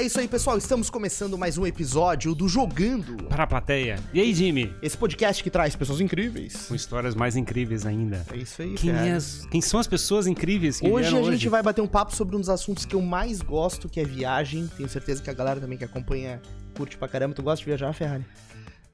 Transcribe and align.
É 0.00 0.02
isso 0.02 0.18
aí, 0.18 0.26
pessoal. 0.26 0.56
Estamos 0.56 0.88
começando 0.88 1.36
mais 1.36 1.58
um 1.58 1.66
episódio 1.66 2.34
do 2.34 2.48
Jogando. 2.48 3.22
Para 3.24 3.42
a 3.44 3.46
plateia. 3.46 3.98
E 4.14 4.20
aí, 4.22 4.32
Jimmy? 4.32 4.74
Esse 4.80 4.96
podcast 4.96 5.44
que 5.44 5.50
traz 5.50 5.76
pessoas 5.76 6.00
incríveis. 6.00 6.64
Com 6.68 6.74
histórias 6.74 7.14
mais 7.14 7.36
incríveis 7.36 7.84
ainda. 7.84 8.24
É 8.32 8.36
isso 8.38 8.62
aí, 8.62 8.72
Quem, 8.76 8.88
é 8.92 9.12
as- 9.12 9.44
quem 9.50 9.60
são 9.60 9.78
as 9.78 9.86
pessoas 9.86 10.26
incríveis 10.26 10.80
que 10.80 10.88
Hoje 10.88 11.14
a 11.14 11.22
gente 11.30 11.46
vai 11.50 11.62
bater 11.62 11.82
um 11.82 11.86
papo 11.86 12.16
sobre 12.16 12.34
um 12.34 12.40
dos 12.40 12.48
assuntos 12.48 12.86
que 12.86 12.94
eu 12.96 13.02
mais 13.02 13.42
gosto, 13.42 13.90
que 13.90 14.00
é 14.00 14.04
viagem. 14.04 14.70
Tenho 14.74 14.88
certeza 14.88 15.22
que 15.22 15.28
a 15.28 15.34
galera 15.34 15.60
também 15.60 15.76
que 15.76 15.84
acompanha 15.84 16.40
curte 16.74 16.96
pra 16.96 17.06
caramba. 17.06 17.34
Tu 17.34 17.42
gosta 17.42 17.58
de 17.62 17.66
viajar, 17.66 17.92
Ferrari? 17.92 18.24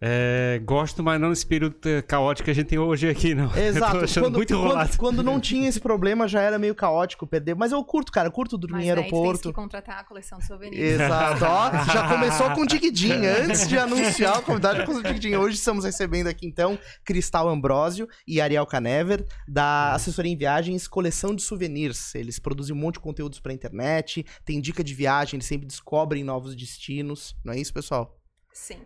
É, 0.01 0.61
gosto, 0.65 1.03
mas 1.03 1.21
não 1.21 1.31
nesse 1.31 1.47
período 1.47 1.77
caótico 2.07 2.45
que 2.45 2.51
a 2.51 2.55
gente 2.55 2.67
tem 2.67 2.79
hoje 2.79 3.09
aqui, 3.09 3.35
não. 3.35 3.51
Eu 3.57 3.65
Exato. 3.65 3.99
tô 3.99 4.05
achando 4.05 4.31
muito 4.31 4.53
enrolado. 4.53 4.91
quando, 4.91 4.99
quando 4.99 5.23
não 5.23 5.41
tinha 5.41 5.69
esse 5.69 5.81
problema, 5.81 6.29
já 6.29 6.41
era 6.41 6.59
meio 6.59 6.75
caótico 6.75 7.27
perder. 7.27 7.55
Mas 7.55 7.73
eu 7.73 7.83
curto, 7.83 8.13
cara. 8.13 8.29
Eu 8.29 8.33
curto 8.33 8.59
dormir 8.59 8.77
Mas 8.77 8.87
em 8.87 8.91
aeroporto. 8.91 9.49
que 9.49 9.55
contratar 9.55 10.01
a 10.01 10.05
coleção 10.05 10.39
de 10.39 10.47
souvenirs. 10.47 11.01
Exato, 11.01 11.45
ó, 11.45 11.71
já 11.93 12.09
começou 12.09 12.51
com 12.51 12.63
o 12.63 12.67
Digidin, 12.67 13.25
antes 13.27 13.67
de 13.67 13.79
anunciar 13.79 14.39
a 14.39 14.43
convidada 14.43 14.85
com 14.85 14.93
o 14.93 15.03
Digidin. 15.03 15.37
Hoje 15.37 15.57
estamos 15.57 15.85
recebendo 15.85 16.27
aqui, 16.27 16.47
então, 16.47 16.79
Cristal 17.05 17.49
Ambrósio 17.49 18.09
e 18.27 18.41
Ariel 18.41 18.67
Canever, 18.67 19.27
da 19.49 19.95
assessoria 19.95 20.33
em 20.33 20.37
viagens 20.37 20.87
Coleção 20.87 21.35
de 21.35 21.43
Souvenirs. 21.43 22.15
Eles 22.15 22.39
produzem 22.39 22.75
um 22.75 22.79
monte 22.79 22.95
de 22.95 23.01
conteúdos 23.01 23.41
pra 23.41 23.53
internet, 23.53 24.25
tem 24.45 24.61
dica 24.61 24.85
de 24.85 24.95
viagem, 24.95 25.37
eles 25.39 25.47
sempre 25.47 25.67
descobrem 25.67 26.23
novos 26.23 26.55
destinos. 26.55 27.35
Não 27.45 27.53
é 27.55 27.59
isso, 27.59 27.73
pessoal? 27.73 28.15
Sim. 28.53 28.79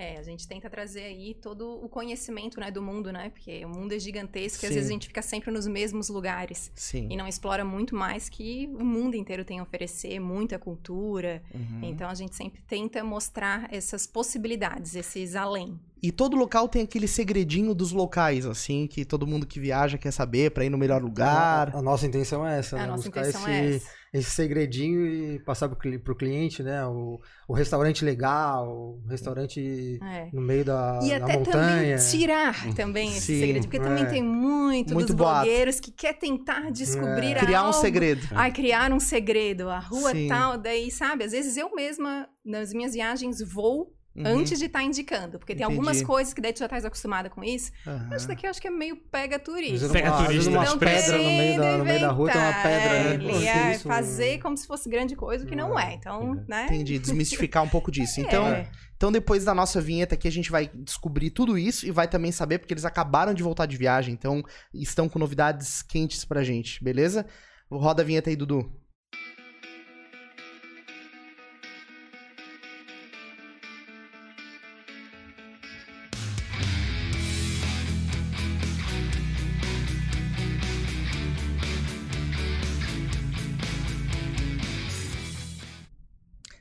É, 0.00 0.16
a 0.16 0.22
gente 0.22 0.48
tenta 0.48 0.70
trazer 0.70 1.02
aí 1.02 1.34
todo 1.34 1.78
o 1.84 1.86
conhecimento 1.86 2.58
né, 2.58 2.70
do 2.70 2.80
mundo, 2.80 3.12
né? 3.12 3.28
Porque 3.28 3.62
o 3.66 3.68
mundo 3.68 3.92
é 3.92 3.98
gigantesco 3.98 4.64
e 4.64 4.66
às 4.66 4.70
Sim. 4.70 4.74
vezes 4.76 4.88
a 4.88 4.92
gente 4.94 5.08
fica 5.08 5.20
sempre 5.20 5.50
nos 5.50 5.66
mesmos 5.66 6.08
lugares. 6.08 6.72
Sim. 6.74 7.06
E 7.10 7.16
não 7.18 7.28
explora 7.28 7.66
muito 7.66 7.94
mais 7.94 8.26
que 8.26 8.66
o 8.80 8.82
mundo 8.82 9.14
inteiro 9.14 9.44
tem 9.44 9.58
a 9.58 9.62
oferecer, 9.62 10.18
muita 10.18 10.58
cultura. 10.58 11.42
Uhum. 11.54 11.80
Então 11.82 12.08
a 12.08 12.14
gente 12.14 12.34
sempre 12.34 12.62
tenta 12.62 13.04
mostrar 13.04 13.68
essas 13.70 14.06
possibilidades, 14.06 14.94
esses 14.94 15.36
além. 15.36 15.78
E 16.02 16.10
todo 16.10 16.34
local 16.34 16.66
tem 16.66 16.80
aquele 16.80 17.06
segredinho 17.06 17.74
dos 17.74 17.92
locais, 17.92 18.46
assim, 18.46 18.86
que 18.86 19.04
todo 19.04 19.26
mundo 19.26 19.46
que 19.46 19.60
viaja 19.60 19.98
quer 19.98 20.12
saber 20.12 20.50
pra 20.50 20.64
ir 20.64 20.70
no 20.70 20.78
melhor 20.78 21.02
lugar. 21.02 21.74
A, 21.74 21.78
a 21.78 21.82
nossa 21.82 22.06
intenção 22.06 22.46
é 22.46 22.58
essa, 22.58 22.76
A 22.76 22.80
né? 22.80 22.86
nossa 22.86 23.02
Buscar 23.02 23.20
intenção 23.20 23.42
esse, 23.42 23.50
é 23.50 23.76
essa. 23.76 23.99
Esse 24.12 24.30
segredinho 24.30 25.06
e 25.06 25.38
passar 25.38 25.68
pro, 25.68 25.78
cli- 25.78 25.98
pro 25.98 26.16
cliente, 26.16 26.62
né? 26.64 26.84
O, 26.86 27.20
o 27.46 27.54
restaurante 27.54 28.04
legal, 28.04 28.68
o 28.68 29.06
restaurante 29.08 30.00
É. 30.02 30.28
no 30.32 30.40
meio 30.40 30.64
da, 30.64 30.98
E 31.02 31.10
da 31.10 31.24
até 31.24 31.38
montanha. 31.38 31.96
também 31.96 32.10
tirar 32.10 32.74
também 32.74 33.08
esse 33.08 33.20
Sim, 33.20 33.38
segredo. 33.40 33.62
Porque 33.66 33.78
também 33.78 34.02
é. 34.04 34.06
tem 34.06 34.22
muito, 34.22 34.94
Muito 34.94 35.06
dos 35.08 35.16
boato. 35.16 35.44
blogueiros 35.46 35.78
que 35.78 35.92
quer 35.92 36.14
tentar 36.18 36.70
descobrir 36.72 37.36
Criar 37.38 37.62
um 37.62 37.66
algo. 37.66 37.80
segredo. 37.80 38.26
Ai, 38.32 38.50
criar 38.52 38.92
um 38.92 38.98
segredo, 39.00 39.68
a 39.68 39.78
rua 39.78 40.10
Sim. 40.10 40.26
tal, 40.28 40.58
daí, 40.58 40.90
sabe? 40.90 41.22
Às 41.24 41.30
vezes 41.32 41.56
eu 41.56 41.72
mesma, 41.74 42.28
nas 42.44 42.72
minhas 42.72 42.92
viagens, 42.94 43.38
vou 43.40 43.92
Uhum. 44.20 44.38
antes 44.38 44.58
de 44.58 44.66
estar 44.66 44.82
indicando. 44.82 45.38
Porque 45.38 45.54
tem 45.54 45.64
algumas 45.64 46.02
coisas 46.02 46.32
que 46.32 46.40
daí 46.40 46.52
tu 46.52 46.58
já 46.60 46.66
estás 46.66 46.84
acostumada 46.84 47.28
com 47.30 47.42
isso. 47.42 47.72
Mas 48.08 48.22
isso 48.22 48.28
daqui 48.28 48.46
eu 48.46 48.50
acho 48.50 48.60
que 48.60 48.68
é 48.68 48.70
meio 48.70 48.96
pega 48.96 49.38
turista. 49.38 49.88
Pega 49.88 50.12
turista. 50.12 50.50
umas 50.50 50.68
Não 50.68 50.78
pedras 50.78 51.10
no 51.12 51.18
meio, 51.18 51.60
da, 51.60 51.76
no 51.78 51.84
meio 51.84 52.00
da 52.00 52.10
rua 52.10 52.30
tem 52.30 52.40
uma 52.40 52.52
pedra, 52.52 52.70
é, 52.70 53.18
né? 53.18 53.28
Pô, 53.30 53.36
é 53.40 53.72
isso? 53.74 53.88
fazer 53.88 54.38
como 54.38 54.56
se 54.56 54.66
fosse 54.66 54.88
grande 54.88 55.16
coisa, 55.16 55.44
o 55.44 55.48
que 55.48 55.56
não 55.56 55.78
é. 55.78 55.94
Então, 55.94 56.42
né? 56.46 56.66
Entendi, 56.66 56.98
desmistificar 56.98 57.62
um 57.62 57.68
pouco 57.68 57.90
disso. 57.90 58.20
Então, 58.30 58.46
É. 58.46 58.68
então, 58.96 59.10
depois 59.10 59.44
da 59.44 59.54
nossa 59.54 59.80
vinheta 59.80 60.14
aqui, 60.14 60.28
a 60.28 60.32
gente 60.32 60.50
vai 60.50 60.70
descobrir 60.74 61.30
tudo 61.30 61.56
isso 61.58 61.86
e 61.86 61.90
vai 61.90 62.06
também 62.06 62.30
saber, 62.30 62.58
porque 62.58 62.72
eles 62.72 62.84
acabaram 62.84 63.32
de 63.34 63.42
voltar 63.42 63.66
de 63.66 63.76
viagem, 63.76 64.12
então 64.14 64.42
estão 64.74 65.08
com 65.08 65.18
novidades 65.18 65.82
quentes 65.82 66.24
pra 66.24 66.42
gente, 66.44 66.82
beleza? 66.82 67.26
Roda 67.70 68.02
a 68.02 68.04
vinheta 68.04 68.30
aí, 68.30 68.36
Dudu. 68.36 68.70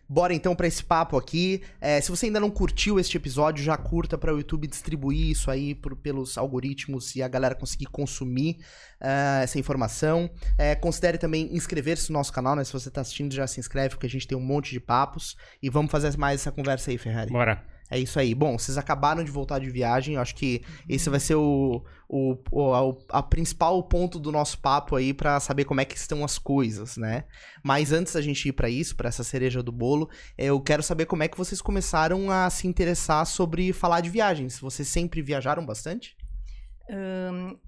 Bora 0.09 0.33
então 0.33 0.55
pra 0.55 0.65
esse 0.65 0.83
papo 0.83 1.15
aqui. 1.17 1.61
É, 1.79 2.01
se 2.01 2.09
você 2.09 2.25
ainda 2.25 2.39
não 2.39 2.49
curtiu 2.49 2.99
este 2.99 3.15
episódio, 3.15 3.63
já 3.63 3.77
curta 3.77 4.17
para 4.17 4.33
o 4.33 4.37
YouTube 4.37 4.65
distribuir 4.67 5.29
isso 5.29 5.51
aí 5.51 5.75
por- 5.75 5.95
pelos 5.95 6.35
algoritmos 6.35 7.15
e 7.15 7.21
a 7.21 7.27
galera 7.27 7.53
conseguir 7.53 7.85
consumir 7.85 8.57
ah, 8.99 9.41
essa 9.43 9.59
informação. 9.59 10.27
É, 10.57 10.73
considere 10.73 11.19
também 11.19 11.55
inscrever-se 11.55 12.11
no 12.11 12.17
nosso 12.17 12.33
canal, 12.33 12.55
né? 12.55 12.63
Se 12.63 12.73
você 12.73 12.89
tá 12.89 13.01
assistindo, 13.01 13.33
já 13.35 13.45
se 13.45 13.59
inscreve, 13.59 13.89
porque 13.89 14.07
a 14.07 14.09
gente 14.09 14.27
tem 14.27 14.35
um 14.37 14.41
monte 14.41 14.71
de 14.71 14.79
papos. 14.79 15.37
E 15.61 15.69
vamos 15.69 15.91
fazer 15.91 16.17
mais 16.17 16.41
essa 16.41 16.51
conversa 16.51 16.89
aí, 16.89 16.97
Ferrari. 16.97 17.31
Bora. 17.31 17.63
É 17.89 17.97
isso 17.97 18.19
aí. 18.19 18.35
Bom, 18.35 18.57
vocês 18.57 18.77
acabaram 18.77 19.23
de 19.23 19.31
voltar 19.31 19.59
de 19.59 19.69
viagem. 19.69 20.16
Eu 20.16 20.22
acho 20.22 20.35
que 20.35 20.61
esse 20.88 21.09
vai 21.09 21.19
ser 21.19 21.35
o, 21.35 21.83
o, 22.07 22.38
o, 22.51 22.73
a, 23.09 23.19
a 23.19 23.23
principal 23.23 23.81
ponto 23.83 24.19
do 24.19 24.31
nosso 24.31 24.59
papo 24.59 24.95
aí 24.95 25.13
pra 25.13 25.39
saber 25.39 25.66
como 25.66 25.81
é 25.81 25.85
que 25.85 25.97
estão 25.97 26.23
as 26.23 26.38
coisas, 26.38 26.97
né? 26.97 27.25
Mas 27.63 27.91
antes 27.91 28.13
da 28.13 28.22
gente 28.22 28.47
ir 28.47 28.53
pra 28.53 28.69
isso, 28.69 28.95
pra 28.95 29.09
essa 29.09 29.23
cereja 29.23 29.63
do 29.63 29.72
bolo, 29.72 30.09
eu 30.38 30.59
quero 30.61 30.83
saber 30.83 31.05
como 31.05 31.23
é 31.23 31.27
que 31.27 31.38
vocês 31.38 31.61
começaram 31.61 32.29
a 32.29 32.50
se 32.50 32.67
interessar 32.67 33.25
sobre 33.25 33.73
falar 33.73 34.01
de 34.01 34.09
viagens. 34.09 34.59
Vocês 34.59 34.88
sempre 34.88 35.21
viajaram 35.21 35.66
bastante? 35.66 36.16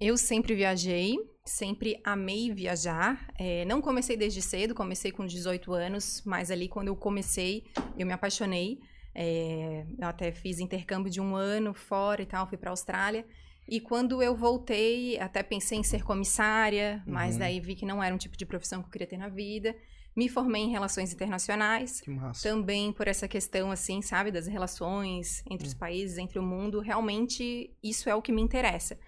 Eu 0.00 0.16
sempre 0.16 0.54
viajei, 0.54 1.16
sempre 1.44 2.00
amei 2.02 2.52
viajar. 2.52 3.28
É, 3.38 3.64
não 3.64 3.80
comecei 3.80 4.16
desde 4.16 4.42
cedo, 4.42 4.74
comecei 4.74 5.12
com 5.12 5.24
18 5.24 5.72
anos, 5.72 6.22
mas 6.24 6.50
ali 6.50 6.68
quando 6.68 6.88
eu 6.88 6.96
comecei, 6.96 7.64
eu 7.96 8.04
me 8.04 8.12
apaixonei. 8.12 8.80
É, 9.14 9.84
eu 9.98 10.08
até 10.08 10.32
fiz 10.32 10.58
intercâmbio 10.58 11.10
de 11.10 11.20
um 11.20 11.36
ano 11.36 11.74
fora 11.74 12.22
e 12.22 12.26
tal, 12.26 12.46
fui 12.46 12.56
para 12.58 12.70
a 12.70 12.72
Austrália. 12.72 13.26
E 13.68 13.80
quando 13.80 14.22
eu 14.22 14.34
voltei, 14.34 15.18
até 15.20 15.42
pensei 15.42 15.78
em 15.78 15.82
ser 15.84 16.02
comissária, 16.02 17.02
mas 17.06 17.34
Uhum. 17.34 17.38
daí 17.40 17.60
vi 17.60 17.74
que 17.74 17.86
não 17.86 18.02
era 18.02 18.14
um 18.14 18.18
tipo 18.18 18.36
de 18.36 18.44
profissão 18.44 18.80
que 18.82 18.88
eu 18.88 18.92
queria 18.92 19.06
ter 19.06 19.16
na 19.18 19.28
vida. 19.28 19.74
Me 20.16 20.28
formei 20.28 20.62
em 20.62 20.70
relações 20.70 21.12
internacionais, 21.14 22.00
Que 22.00 22.10
massa. 22.10 22.42
também 22.48 22.92
por 22.92 23.08
essa 23.08 23.26
questão, 23.28 23.70
assim, 23.70 24.02
sabe, 24.02 24.30
das 24.30 24.46
relações 24.46 25.42
entre 25.50 25.66
os 25.66 25.72
países, 25.74 26.18
entre 26.18 26.38
o 26.38 26.42
mundo, 26.42 26.80
realmente 26.80 27.70
isso 27.82 28.10
é 28.10 28.14
o 28.14 28.20
que 28.20 28.32
me 28.32 28.42
interessa. 28.42 28.98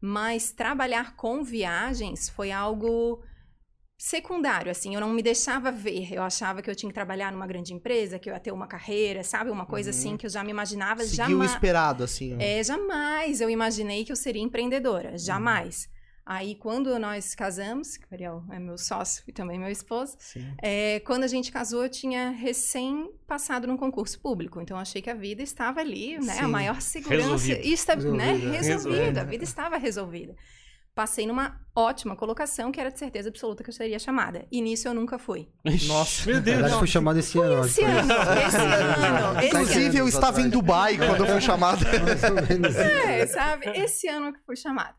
Mas 0.00 0.50
trabalhar 0.52 1.14
com 1.16 1.42
viagens 1.44 2.28
foi 2.28 2.50
algo 2.50 3.22
secundário, 4.02 4.70
assim, 4.70 4.94
eu 4.94 5.00
não 5.00 5.10
me 5.10 5.22
deixava 5.22 5.70
ver. 5.70 6.10
Eu 6.10 6.22
achava 6.22 6.62
que 6.62 6.70
eu 6.70 6.74
tinha 6.74 6.88
que 6.88 6.94
trabalhar 6.94 7.30
numa 7.30 7.46
grande 7.46 7.74
empresa, 7.74 8.18
que 8.18 8.30
eu 8.30 8.34
ia 8.34 8.40
ter 8.40 8.50
uma 8.50 8.66
carreira, 8.66 9.22
sabe, 9.22 9.50
uma 9.50 9.66
coisa 9.66 9.90
Uhum. 9.90 9.96
assim 9.96 10.16
que 10.16 10.24
eu 10.24 10.30
já 10.30 10.42
me 10.42 10.50
imaginava, 10.50 11.02
Seguiu 11.04 11.24
o 11.24 11.28
jamais. 11.28 11.52
esperado, 11.52 12.02
assim. 12.04 12.34
É, 12.40 12.64
jamais 12.64 13.42
eu 13.42 13.50
imaginei 13.50 14.02
que 14.04 14.10
eu 14.10 14.16
seria 14.16 14.40
Uhum. 14.40 14.48
empreendedora, 14.48 15.18
jamais. 15.18 15.86
Aí, 16.24 16.54
quando 16.54 16.96
nós 16.98 17.34
casamos, 17.34 17.96
que 17.96 18.04
o 18.04 18.08
Ariel 18.14 18.44
é 18.52 18.58
meu 18.58 18.78
sócio 18.78 19.22
e 19.26 19.32
também 19.32 19.58
meu 19.58 19.68
esposo, 19.70 20.16
é, 20.62 21.00
quando 21.00 21.24
a 21.24 21.26
gente 21.26 21.50
casou, 21.50 21.82
eu 21.82 21.88
tinha 21.90 22.30
recém 22.30 23.10
passado 23.26 23.66
num 23.66 23.76
concurso 23.76 24.18
público. 24.20 24.60
Então, 24.60 24.78
achei 24.78 25.02
que 25.02 25.10
a 25.10 25.14
vida 25.14 25.42
estava 25.42 25.80
ali, 25.80 26.18
né? 26.20 26.34
Sim. 26.34 26.40
A 26.42 26.48
maior 26.48 26.80
segurança. 26.80 27.22
Resolvido. 27.32 27.66
Está, 27.66 27.96
né? 27.96 28.32
Resolvida. 28.60 29.20
A 29.22 29.24
vida 29.24 29.42
estava 29.44 29.76
resolvida. 29.76 30.36
Passei 31.00 31.26
numa 31.26 31.58
ótima 31.74 32.14
colocação, 32.14 32.70
que 32.70 32.78
era 32.78 32.90
de 32.90 32.98
certeza 32.98 33.30
absoluta 33.30 33.64
que 33.64 33.70
eu 33.70 33.72
seria 33.72 33.98
chamada. 33.98 34.44
E 34.52 34.60
nisso 34.60 34.86
eu 34.86 34.92
nunca 34.92 35.18
fui. 35.18 35.48
Nossa. 35.88 36.26
Meu 36.26 36.34
Na 36.36 36.40
Deus. 36.42 36.56
verdade, 36.58 36.78
foi 36.78 36.86
chamado 36.86 37.18
esse 37.18 37.38
ano. 37.38 37.64
Esse 37.64 37.82
ano, 37.82 38.06
foi- 38.06 38.42
esse 38.44 38.56
ano, 38.58 39.38
esse 39.38 39.46
Inclusive, 39.46 39.96
eu 39.96 40.06
estava 40.06 40.42
em. 40.42 40.50
Dubai 40.50 40.98
quando 40.98 41.24
eu 41.24 41.26
fui 41.26 41.40
chamada. 41.40 41.80
É, 43.08 43.26
sabe? 43.26 43.66
Esse 43.70 44.08
ano 44.08 44.30
que 44.30 44.40
fui 44.44 44.56
chamada. 44.56 44.94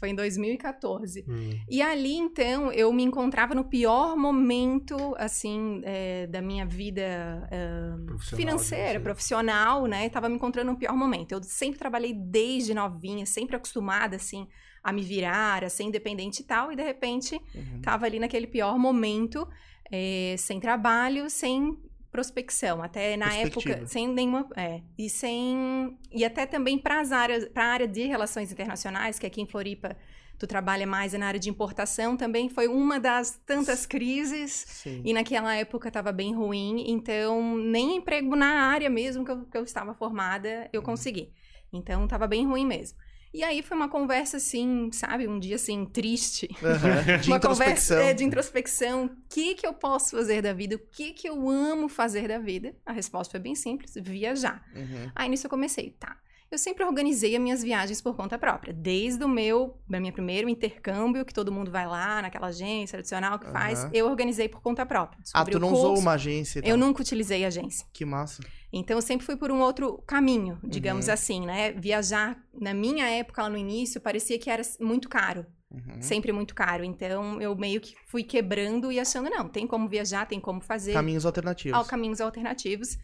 Foi 0.00 0.08
em 0.08 0.14
2014. 0.14 1.22
Hum. 1.28 1.50
E 1.68 1.82
ali, 1.82 2.14
então, 2.16 2.72
eu 2.72 2.90
me 2.94 3.02
encontrava 3.02 3.54
no 3.54 3.64
pior 3.64 4.16
momento, 4.16 5.14
assim, 5.18 5.82
é, 5.84 6.26
da 6.28 6.40
minha 6.40 6.64
vida 6.64 7.02
é, 7.50 7.90
Profissional, 8.06 8.36
financeira, 8.46 9.00
profissional, 9.00 9.84
né? 9.84 10.08
Tava 10.08 10.30
me 10.30 10.36
encontrando 10.36 10.72
no 10.72 10.78
pior 10.78 10.96
momento. 10.96 11.32
Eu 11.32 11.42
sempre 11.42 11.78
trabalhei 11.78 12.14
desde 12.14 12.72
novinha, 12.72 13.26
sempre 13.26 13.54
acostumada, 13.54 14.16
assim, 14.16 14.48
a 14.88 14.92
me 14.92 15.02
virar, 15.02 15.64
a 15.64 15.68
ser 15.68 15.82
independente 15.82 16.40
e 16.40 16.44
tal. 16.44 16.70
E, 16.72 16.76
de 16.76 16.82
repente, 16.82 17.34
Uhum. 17.54 17.80
tava 17.82 18.06
ali 18.06 18.18
naquele 18.20 18.46
pior 18.46 18.78
momento, 18.78 19.46
é, 19.90 20.34
sem 20.38 20.60
trabalho, 20.60 21.28
sem 21.28 21.76
prospecção, 22.10 22.82
até 22.82 23.16
na 23.16 23.34
época, 23.34 23.86
sem 23.86 24.08
nenhuma, 24.08 24.48
é, 24.56 24.80
e 24.96 25.10
sem, 25.10 25.98
e 26.12 26.24
até 26.24 26.46
também 26.46 26.78
para 26.78 27.00
as 27.00 27.12
áreas, 27.12 27.46
para 27.48 27.64
a 27.64 27.66
área 27.66 27.88
de 27.88 28.04
relações 28.06 28.50
internacionais, 28.50 29.18
que 29.18 29.26
aqui 29.26 29.40
em 29.42 29.46
Floripa 29.46 29.96
tu 30.38 30.46
trabalha 30.46 30.86
mais 30.86 31.12
na 31.14 31.26
área 31.26 31.40
de 31.40 31.50
importação, 31.50 32.16
também 32.16 32.48
foi 32.48 32.68
uma 32.68 33.00
das 33.00 33.38
tantas 33.44 33.84
crises, 33.86 34.52
Sim. 34.68 35.02
e 35.04 35.12
naquela 35.12 35.54
época 35.56 35.88
estava 35.88 36.12
bem 36.12 36.34
ruim, 36.34 36.84
então 36.88 37.56
nem 37.58 37.96
emprego 37.96 38.36
na 38.36 38.70
área 38.70 38.88
mesmo 38.88 39.24
que 39.24 39.30
eu, 39.32 39.44
que 39.46 39.58
eu 39.58 39.64
estava 39.64 39.92
formada 39.94 40.68
eu 40.72 40.82
consegui. 40.82 41.32
Então 41.72 42.04
estava 42.04 42.26
bem 42.26 42.46
ruim 42.46 42.64
mesmo. 42.64 42.96
E 43.32 43.42
aí 43.42 43.62
foi 43.62 43.76
uma 43.76 43.88
conversa 43.88 44.38
assim, 44.38 44.90
sabe? 44.92 45.28
Um 45.28 45.38
dia 45.38 45.56
assim, 45.56 45.84
triste. 45.84 46.48
Aham. 46.62 47.18
De 47.20 47.28
uma 47.28 47.36
introspecção. 47.36 47.48
conversa 47.48 47.94
é, 47.94 48.14
de 48.14 48.24
introspecção. 48.24 49.06
O 49.06 49.10
que, 49.28 49.54
que 49.54 49.66
eu 49.66 49.74
posso 49.74 50.16
fazer 50.16 50.42
da 50.42 50.52
vida? 50.52 50.76
O 50.76 50.78
que, 50.78 51.12
que 51.12 51.28
eu 51.28 51.48
amo 51.48 51.88
fazer 51.88 52.28
da 52.28 52.38
vida? 52.38 52.74
A 52.84 52.92
resposta 52.92 53.30
foi 53.30 53.40
bem 53.40 53.54
simples: 53.54 53.92
viajar. 53.96 54.64
Uhum. 54.74 55.10
Aí 55.14 55.28
nisso 55.28 55.46
eu 55.46 55.50
comecei, 55.50 55.90
tá. 55.98 56.16
Eu 56.50 56.58
sempre 56.58 56.84
organizei 56.84 57.34
as 57.34 57.42
minhas 57.42 57.62
viagens 57.62 58.00
por 58.00 58.14
conta 58.14 58.38
própria. 58.38 58.72
Desde 58.72 59.24
o 59.24 59.28
meu, 59.28 59.76
minha 59.88 60.12
primeiro 60.12 60.48
intercâmbio, 60.48 61.24
que 61.24 61.34
todo 61.34 61.50
mundo 61.50 61.70
vai 61.70 61.86
lá 61.86 62.22
naquela 62.22 62.46
agência 62.48 62.96
tradicional 62.96 63.38
que 63.38 63.50
faz, 63.50 63.80
Aham. 63.84 63.90
eu 63.92 64.06
organizei 64.06 64.48
por 64.48 64.60
conta 64.60 64.86
própria. 64.86 65.18
Ah, 65.34 65.44
tu 65.44 65.58
não 65.58 65.70
curso. 65.70 65.82
usou 65.90 65.98
uma 65.98 66.12
agência 66.12 66.60
e 66.64 66.68
Eu 66.68 66.76
nunca 66.76 67.00
utilizei 67.02 67.44
agência. 67.44 67.84
Que 67.92 68.04
massa. 68.04 68.42
Então 68.72 68.96
eu 68.96 69.02
sempre 69.02 69.26
fui 69.26 69.36
por 69.36 69.50
um 69.50 69.60
outro 69.60 69.98
caminho, 70.06 70.58
digamos 70.62 71.08
Uhum. 71.08 71.14
assim, 71.14 71.40
né? 71.44 71.72
Viajar, 71.72 72.38
na 72.54 72.72
minha 72.72 73.08
época, 73.08 73.42
lá 73.42 73.50
no 73.50 73.56
início, 73.58 74.00
parecia 74.00 74.38
que 74.38 74.48
era 74.48 74.62
muito 74.80 75.08
caro. 75.08 75.44
Uhum. 75.68 76.00
Sempre 76.00 76.30
muito 76.30 76.54
caro. 76.54 76.84
Então 76.84 77.40
eu 77.40 77.56
meio 77.56 77.80
que 77.80 77.94
fui 78.06 78.22
quebrando 78.22 78.92
e 78.92 79.00
achando, 79.00 79.28
não, 79.28 79.48
tem 79.48 79.66
como 79.66 79.88
viajar, 79.88 80.26
tem 80.26 80.38
como 80.38 80.60
fazer. 80.60 80.92
Caminhos 80.92 81.26
alternativos. 81.26 81.76
Ao 81.76 81.84
caminhos 81.84 82.20
alternativos. 82.20 82.96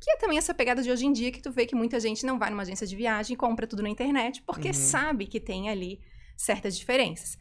Que 0.00 0.10
é 0.12 0.16
também 0.16 0.38
essa 0.38 0.54
pegada 0.54 0.82
de 0.82 0.90
hoje 0.90 1.06
em 1.06 1.12
dia 1.12 1.30
que 1.30 1.42
tu 1.42 1.50
vê 1.52 1.66
que 1.66 1.74
muita 1.74 2.00
gente 2.00 2.24
não 2.24 2.38
vai 2.38 2.50
numa 2.50 2.62
agência 2.62 2.86
de 2.86 2.96
viagem 2.96 3.34
e 3.34 3.36
compra 3.36 3.66
tudo 3.66 3.82
na 3.82 3.88
internet, 3.88 4.42
porque 4.42 4.68
Uhum. 4.68 4.74
sabe 4.74 5.26
que 5.26 5.38
tem 5.38 5.68
ali 5.68 6.00
certas 6.36 6.76
diferenças. 6.76 7.36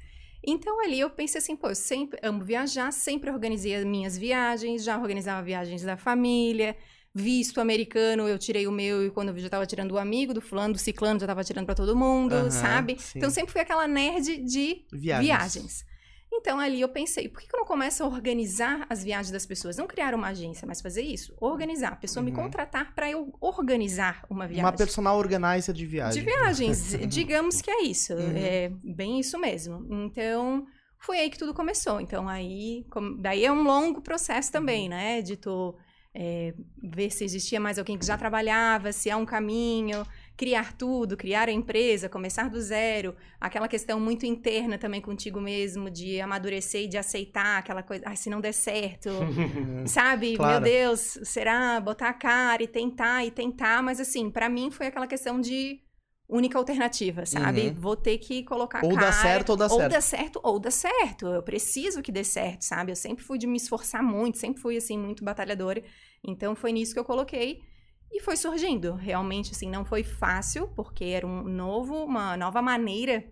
Então 0.45 0.81
ali 0.83 1.00
eu 1.00 1.09
pensei 1.09 1.39
assim, 1.39 1.56
pô, 1.56 1.69
eu 1.69 1.75
sempre 1.75 2.19
amo 2.23 2.44
viajar, 2.44 2.91
sempre 2.91 3.29
organizei 3.29 3.75
as 3.75 3.83
minhas 3.85 4.17
viagens, 4.17 4.83
já 4.83 4.97
organizava 4.97 5.41
viagens 5.41 5.83
da 5.83 5.97
família, 5.97 6.75
visto 7.13 7.59
americano, 7.59 8.27
eu 8.27 8.38
tirei 8.38 8.67
o 8.67 8.71
meu 8.71 9.06
e 9.06 9.11
quando 9.11 9.29
eu 9.29 9.33
vi 9.33 9.41
já 9.41 9.50
tava 9.50 9.65
tirando 9.65 9.91
o 9.94 9.97
amigo 9.97 10.33
do 10.33 10.41
fulano, 10.41 10.73
do 10.73 10.79
ciclano, 10.79 11.19
já 11.19 11.27
tava 11.27 11.44
tirando 11.44 11.65
pra 11.65 11.75
todo 11.75 11.95
mundo, 11.95 12.33
Aham, 12.33 12.50
sabe? 12.51 12.97
sim. 13.00 13.17
Então 13.17 13.29
sempre 13.29 13.51
fui 13.51 13.61
aquela 13.61 13.88
nerd 13.88 14.38
de 14.44 14.85
Viagens. 14.91 15.25
viagens. 15.27 15.85
Então 16.31 16.60
ali 16.60 16.80
eu 16.80 16.90
pensei, 16.90 17.28
por 17.28 17.42
que 17.42 17.48
que 17.48 17.56
eu 17.56 17.60
não 17.60 17.66
começo 17.66 18.04
a 18.04 18.08
organizar 18.08 18.86
as 18.90 19.04
viagens 19.04 19.31
das 19.31 19.46
pessoas? 19.46 19.76
Não 19.78 19.88
criar 19.88 20.14
uma 20.14 20.28
agência, 20.28 20.66
mas 20.68 20.80
fazer 20.80 21.02
isso. 21.02 21.34
Organizar. 21.42 21.94
A 21.94 21.96
pessoa 21.96 22.24
me 22.24 22.30
Uhum. 22.31 22.38
contratar 22.38 22.94
para 22.94 23.10
eu 23.10 23.34
organizar 23.42 24.26
uma 24.30 24.46
viagem. 24.48 24.64
Uma 24.64 24.72
personal 24.74 25.18
organizer 25.18 25.74
de 25.74 25.86
viagem. 25.86 26.24
De 26.24 26.30
viagens, 26.30 26.92
digamos 27.10 27.62
que 27.62 27.70
é 27.72 27.84
isso. 27.84 28.14
Uhum. 28.14 28.34
É 28.38 28.72
bem 28.84 29.20
isso 29.20 29.40
mesmo. 29.40 29.86
Então, 29.90 30.66
foi 31.00 31.20
aí 31.20 31.30
que 31.30 31.38
tudo 31.38 31.54
começou. 31.54 32.00
Então, 32.00 32.30
aí, 32.30 32.86
com- 32.92 33.18
daí 33.18 33.44
é 33.44 33.52
um 33.52 33.64
longo 33.64 34.02
processo 34.02 34.52
também, 34.52 34.84
Uhum. 34.84 34.90
né? 34.90 35.22
De 35.22 35.36
tu 35.36 35.76
é, 36.14 36.54
ver 36.81 37.12
se 37.12 37.24
existia 37.24 37.60
mais 37.60 37.78
alguém 37.78 37.98
que 37.98 38.06
já 38.06 38.18
trabalhava, 38.18 38.92
se 38.92 39.12
há 39.12 39.16
um 39.18 39.26
caminho, 39.26 40.04
criar 40.39 40.71
tudo, 40.71 41.18
criar 41.18 41.50
a 41.50 41.51
empresa, 41.51 42.07
começar 42.07 42.50
do 42.50 42.62
zero. 42.62 43.13
Aquela 43.41 43.68
questão 43.68 44.00
muito 44.00 44.25
interna 44.25 44.77
também 44.77 45.01
contigo 45.01 45.41
mesmo, 45.41 45.89
de 45.89 46.21
amadurecer 46.21 46.83
e 46.83 46.88
de 46.88 46.97
aceitar 46.97 47.57
aquela 47.57 47.83
coisa. 47.83 48.06
Ai, 48.07 48.15
se 48.15 48.30
não 48.30 48.39
der 48.39 48.53
certo, 48.53 49.09
Sabe? 49.86 50.38
Claro. 50.38 50.62
Meu 50.62 50.71
Deus, 50.71 51.19
será? 51.24 51.77
Botar 51.81 52.07
a 52.07 52.13
cara 52.13 52.63
e 52.63 52.68
tentar 52.69 53.25
e 53.25 53.31
tentar, 53.31 53.83
mas 53.83 54.00
assim, 54.00 54.31
pra 54.31 54.47
mim 54.47 54.71
foi 54.71 54.88
aquela 54.88 55.07
questão 55.07 55.41
de 55.41 55.81
única 56.30 56.57
alternativa, 56.57 57.25
sabe? 57.25 57.68
Uhum. 57.68 57.74
Vou 57.74 57.97
ter 57.97 58.18
que 58.18 58.42
colocar 58.45 58.81
Ou 58.85 58.94
dá 58.94 59.00
cara, 59.00 59.12
certo 59.12 59.50
ou 59.50 59.57
dá 59.57 59.65
ou 59.65 59.77
certo. 59.77 59.92
dá 59.92 60.01
certo 60.01 60.39
ou 60.42 60.57
dá 60.57 60.71
certo. 60.71 61.27
Eu 61.27 61.44
preciso 61.44 62.01
que 62.01 62.13
dê 62.13 62.24
certo, 62.24 62.62
sabe? 62.62 62.94
Eu 62.94 62.95
sempre 62.95 63.25
fui 63.25 63.38
de 63.38 63.45
me 63.45 63.57
esforçar 63.57 64.01
muito, 64.01 64.38
sempre 64.38 64.62
fui 64.62 64.77
assim 64.77 64.97
muito 64.97 65.21
batalhadora. 65.21 65.83
Então 66.25 66.56
foi 66.56 66.71
nisso 66.71 66.94
que 66.94 67.00
eu 67.00 67.03
coloquei 67.03 67.59
e 68.11 68.19
foi 68.21 68.35
surgindo. 68.35 68.94
Realmente 68.95 69.51
assim, 69.51 69.69
não 69.69 69.85
foi 69.85 70.03
fácil, 70.03 70.67
porque 70.75 71.06
era 71.06 71.25
um 71.25 71.44
novo, 71.44 72.03
uma 72.03 72.35
nova 72.35 72.61
maneira 72.61 73.23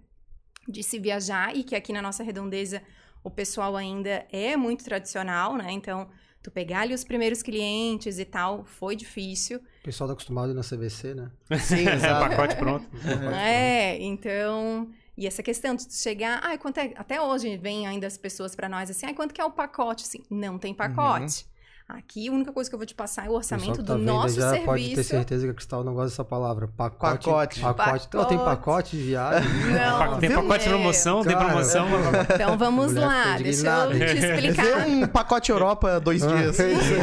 de 0.68 0.84
se 0.84 1.00
viajar 1.00 1.56
e 1.56 1.64
que 1.64 1.76
aqui 1.76 1.94
na 1.94 2.02
nossa 2.02 2.24
redondeza 2.24 2.82
o 3.24 3.30
pessoal 3.30 3.76
ainda 3.76 4.26
é 4.32 4.56
muito 4.56 4.84
tradicional, 4.84 5.56
né? 5.56 5.72
Então, 5.72 6.10
tu 6.42 6.52
pegar 6.52 6.82
ali 6.82 6.94
os 6.94 7.04
primeiros 7.04 7.42
clientes 7.42 8.20
e 8.20 8.26
tal, 8.26 8.64
foi 8.66 8.96
difícil. 8.96 9.58
O 9.58 9.84
pessoal 9.84 10.08
tá 10.08 10.14
acostumado 10.14 10.50
a 10.50 10.52
ir 10.52 10.56
na 10.56 10.62
CVC, 10.62 11.14
né? 11.14 11.32
Sim, 11.60 11.90
exato. 11.90 12.30
Pacote 12.30 12.56
pronto. 12.56 12.88
É, 13.34 14.02
então. 14.02 14.90
E 15.18 15.26
essa 15.26 15.42
questão 15.42 15.76
de 15.76 15.92
chegar, 15.92 16.40
ai, 16.44 16.58
quanto 16.58 16.78
é. 16.78 16.94
Até 16.96 17.20
hoje 17.20 17.58
vem 17.58 17.88
ainda 17.88 18.06
as 18.06 18.18
pessoas 18.18 18.56
pra 18.56 18.70
nós 18.70 18.90
assim, 18.90 19.08
ai, 19.08 19.14
quanto 19.14 19.34
que 19.34 19.42
é 19.42 19.46
o 19.46 19.52
pacote? 19.52 20.04
Assim, 20.06 20.24
não 20.30 20.58
tem 20.58 20.74
pacote. 20.74 21.46
Aqui 21.90 22.28
a 22.28 22.34
única 22.34 22.52
coisa 22.52 22.70
que 22.70 22.76
eu 22.76 22.80
vou 22.80 22.86
te 22.86 22.94
passar 22.94 23.28
é 23.28 23.30
o 23.30 23.32
orçamento 23.34 23.78
tá 23.78 23.94
do 23.94 24.00
vendo 24.00 24.04
nosso 24.08 24.36
já 24.36 24.50
serviço. 24.50 24.66
pode 24.66 24.96
ter 24.96 25.04
certeza 25.06 25.46
que 25.46 25.52
a 25.52 25.54
Cristal 25.54 25.86
não 25.86 25.94
gosta 25.94 26.10
dessa 26.10 26.26
palavra. 26.26 26.68
Pacote. 26.68 27.24
Pacote. 27.30 27.62
Pacote. 27.62 28.06
Então, 28.10 28.26
tem 28.26 28.38
Pacote. 28.38 28.58
pacote 28.58 28.98
de 28.98 29.04
viagem. 29.04 29.50
Não, 29.72 30.20
Tem 30.20 30.30
pacote 30.32 30.60
de 30.64 30.66
É. 30.66 30.70
promoção, 30.74 31.24
tem 31.24 31.32
Cara, 31.34 31.46
promoção. 31.46 31.88
Então 32.36 32.58
vamos 32.58 32.94
lá, 32.94 33.38
deixa 33.38 33.70
eu 33.70 33.92
te 34.00 34.18
explicar. 34.18 34.86
um 34.86 35.08
pacote 35.08 35.50
Europa 35.50 35.98
dois 36.02 36.22
Ah, 36.24 36.36
dias. 36.36 36.60
é 36.60 36.74
isso. 36.74 36.94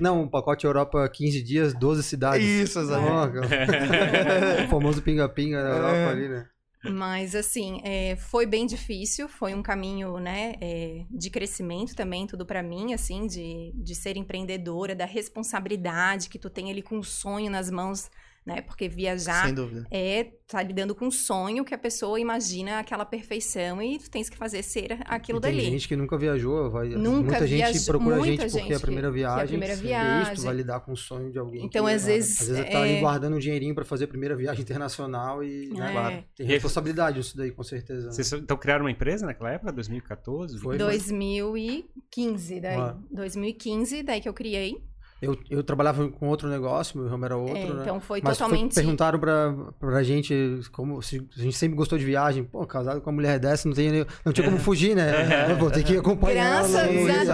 Não, 0.00 0.22
um 0.22 0.28
pacote 0.28 0.64
Europa 0.66 1.08
15 1.08 1.42
dias, 1.42 1.74
12 1.74 2.04
cidades. 2.04 2.46
Isso, 2.46 2.78
exato. 2.78 3.02
Oh, 3.04 3.26
o 4.66 4.68
famoso 4.68 5.02
pinga-pinga 5.02 5.64
na 5.64 5.68
Europa 5.70 5.96
É. 5.96 6.08
ali, 6.10 6.28
né? 6.28 6.46
Mas, 6.82 7.34
assim, 7.34 7.80
é, 7.84 8.16
foi 8.16 8.46
bem 8.46 8.64
difícil, 8.66 9.28
foi 9.28 9.54
um 9.54 9.62
caminho, 9.62 10.18
né, 10.18 10.54
é, 10.62 11.04
de 11.10 11.28
crescimento 11.28 11.94
também, 11.94 12.26
tudo 12.26 12.46
pra 12.46 12.62
mim, 12.62 12.94
assim, 12.94 13.26
de, 13.26 13.70
de 13.74 13.94
ser 13.94 14.16
empreendedora, 14.16 14.94
da 14.94 15.04
responsabilidade 15.04 16.30
que 16.30 16.38
tu 16.38 16.48
tem 16.48 16.70
ali 16.70 16.80
com 16.80 16.98
o 16.98 17.04
sonho 17.04 17.50
nas 17.50 17.70
mãos, 17.70 18.10
né, 18.54 18.60
porque 18.62 18.88
viajar 18.88 19.44
Sem 19.46 19.54
dúvida. 19.54 19.86
é 19.90 20.32
tá 20.50 20.60
lidando 20.62 20.96
com 20.96 21.06
um 21.06 21.10
sonho 21.12 21.64
que 21.64 21.72
a 21.72 21.78
pessoa 21.78 22.18
imagina 22.18 22.80
aquela 22.80 23.04
perfeição 23.04 23.80
e 23.80 23.98
tu 24.00 24.10
tens 24.10 24.28
que 24.28 24.36
fazer 24.36 24.64
ser 24.64 24.98
aquilo 25.04 25.38
E 25.38 25.42
tem 25.42 25.52
dali. 25.56 25.64
gente 25.64 25.86
que 25.86 25.94
nunca 25.94 26.18
viajou, 26.18 26.68
vai, 26.68 26.88
Nunca 26.88 27.10
muita 27.30 27.46
gente 27.46 27.56
viajou- 27.58 27.84
procura 27.86 28.16
a 28.16 28.18
muita 28.18 28.32
gente 28.32 28.40
porque 28.50 28.58
é 28.58 28.62
gente 28.62 28.74
a 28.74 28.80
primeira 28.80 29.12
que 29.12 29.20
é 29.20 29.24
a 29.24 29.34
viagem. 29.34 29.46
primeira 29.48 29.74
isso, 29.74 29.82
viagem. 29.84 30.34
tu 30.34 30.42
vai 30.42 30.54
lidar 30.54 30.80
com 30.80 30.90
o 30.92 30.96
sonho 30.96 31.30
de 31.30 31.38
alguém. 31.38 31.64
Então, 31.66 31.84
que, 31.86 31.92
às 31.92 32.04
né, 32.04 32.12
vezes, 32.14 32.40
Às 32.40 32.48
vezes 32.48 32.64
tá 32.64 32.70
é- 32.80 32.82
ali 32.94 33.00
guardando 33.00 33.36
um 33.36 33.38
dinheirinho 33.38 33.74
pra 33.76 33.84
fazer 33.84 34.06
a 34.06 34.08
primeira 34.08 34.34
viagem 34.34 34.62
internacional 34.62 35.44
e 35.44 35.68
né, 35.68 35.88
É. 35.88 35.92
claro, 35.92 36.24
tem 36.36 36.46
responsabilidade 36.46 37.20
isso 37.20 37.36
daí, 37.36 37.52
com 37.52 37.62
certeza. 37.62 38.06
né? 38.08 38.12
Vocês 38.12 38.32
então 38.32 38.56
criaram 38.56 38.84
uma 38.86 38.90
empresa 38.90 39.24
naquela 39.26 39.52
época, 39.52 39.70
2014? 39.72 40.58
Foi. 40.58 40.76
2015, 40.76 42.60
daí. 42.60 42.76
Ah. 42.76 42.96
2015, 43.10 44.02
daí 44.02 44.20
que 44.20 44.28
eu 44.28 44.34
criei. 44.34 44.76
Eu, 45.22 45.36
eu 45.50 45.62
trabalhava 45.62 46.08
com 46.08 46.28
outro 46.28 46.48
negócio, 46.48 46.98
meu 46.98 47.06
ramo 47.06 47.24
era 47.26 47.36
outro, 47.36 47.54
É, 47.56 47.64
né? 47.66 47.80
então 47.82 48.00
foi 48.00 48.20
Mas 48.24 48.38
foi- 48.38 48.46
totalmente. 48.48 48.74
perguntaram 48.74 49.18
pra, 49.18 49.54
pra 49.78 50.02
gente 50.02 50.60
como 50.72 51.02
se 51.02 51.26
a 51.36 51.42
gente 51.42 51.56
sempre 51.58 51.76
gostou 51.76 51.98
de 51.98 52.04
viagem. 52.06 52.42
Pô, 52.42 52.66
casado 52.66 53.02
com 53.02 53.10
uma 53.10 53.16
mulher 53.16 53.38
dessa, 53.38 53.68
não, 53.68 53.74
tem, 53.74 53.90
nem- 53.90 54.06
não 54.24 54.32
tinha 54.32 54.46
como 54.46 54.58
fugir, 54.58 54.96
né? 54.96 55.50
Eu 55.50 55.56
vou 55.58 55.70
ter 55.70 55.82
que 55.84 55.98
acompanhar 55.98 56.62
Graças 56.64 56.74
ela 56.74 56.82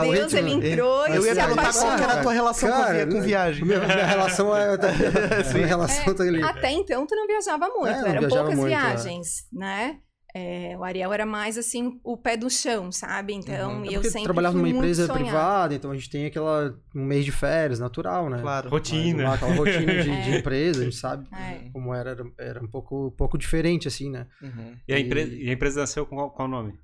a 0.00 0.02
Deus 0.12 0.32
ritmo. 0.32 0.38
ele 0.48 0.70
entrou 0.72 1.06
Eu 1.06 1.22
e 1.22 1.26
ia 1.26 1.34
se 1.34 1.40
perguntar 1.40 1.60
apaixonou. 1.62 1.86
qual 1.88 1.96
que 1.96 2.02
era 2.02 2.12
a 2.14 2.22
tua 2.22 2.32
relação 2.32 2.68
com, 2.70 2.76
Cara, 2.76 3.06
com 3.06 3.20
viagem. 3.22 3.64
Minha, 3.64 3.78
minha 3.78 4.06
relação 4.06 4.56
é. 4.56 4.76
minha 5.54 5.66
relação 5.66 6.14
tá 6.14 6.22
ali. 6.24 6.42
Até 6.42 6.72
então 6.72 7.06
tu 7.06 7.14
não 7.14 7.26
viajava 7.26 7.68
muito, 7.68 7.86
É, 7.88 7.98
eram 8.00 8.20
viajava 8.20 8.28
poucas 8.28 8.54
muito, 8.58 8.66
é. 8.66 8.68
viagens, 8.78 9.28
né? 9.52 9.96
É, 10.38 10.76
o 10.76 10.84
Ariel 10.84 11.10
era 11.14 11.24
mais 11.24 11.56
assim, 11.56 11.98
o 12.04 12.14
pé 12.14 12.36
do 12.36 12.50
chão, 12.50 12.92
sabe? 12.92 13.32
Então, 13.32 13.78
Uhum. 13.78 13.84
e 13.86 13.94
É 13.94 13.96
eu 13.96 14.02
sempre 14.04 14.24
trabalhava 14.24 14.54
numa 14.54 14.68
empresa 14.68 15.06
sonhada. 15.06 15.24
privada, 15.24 15.74
então 15.74 15.90
a 15.90 15.94
gente 15.94 16.10
tem 16.10 16.26
aquela 16.26 16.76
um 16.94 17.04
mês 17.06 17.24
de 17.24 17.32
férias 17.32 17.78
natural, 17.80 18.28
né? 18.28 18.40
Claro. 18.42 18.68
Rotina. 18.68 19.24
Mas, 19.24 19.34
aquela 19.34 19.54
rotina 19.54 19.94
de, 20.02 20.02
de 20.02 20.10
É. 20.36 20.38
empresa, 20.38 20.82
a 20.82 20.84
gente 20.84 20.96
sabe 20.96 21.26
É. 21.34 21.70
como 21.72 21.94
era, 21.94 22.10
era, 22.10 22.24
era 22.38 22.62
um 22.62 22.68
pouco, 22.68 23.12
pouco 23.12 23.38
diferente, 23.38 23.88
assim, 23.88 24.10
né? 24.10 24.26
Uhum. 24.42 24.76
E 24.86 24.92
a, 24.92 25.00
empresa, 25.00 25.32
e 25.34 25.48
a 25.48 25.52
empresa 25.54 25.80
nasceu 25.80 26.04
com 26.04 26.16
qual, 26.16 26.30
qual 26.30 26.46
nome? 26.48 26.74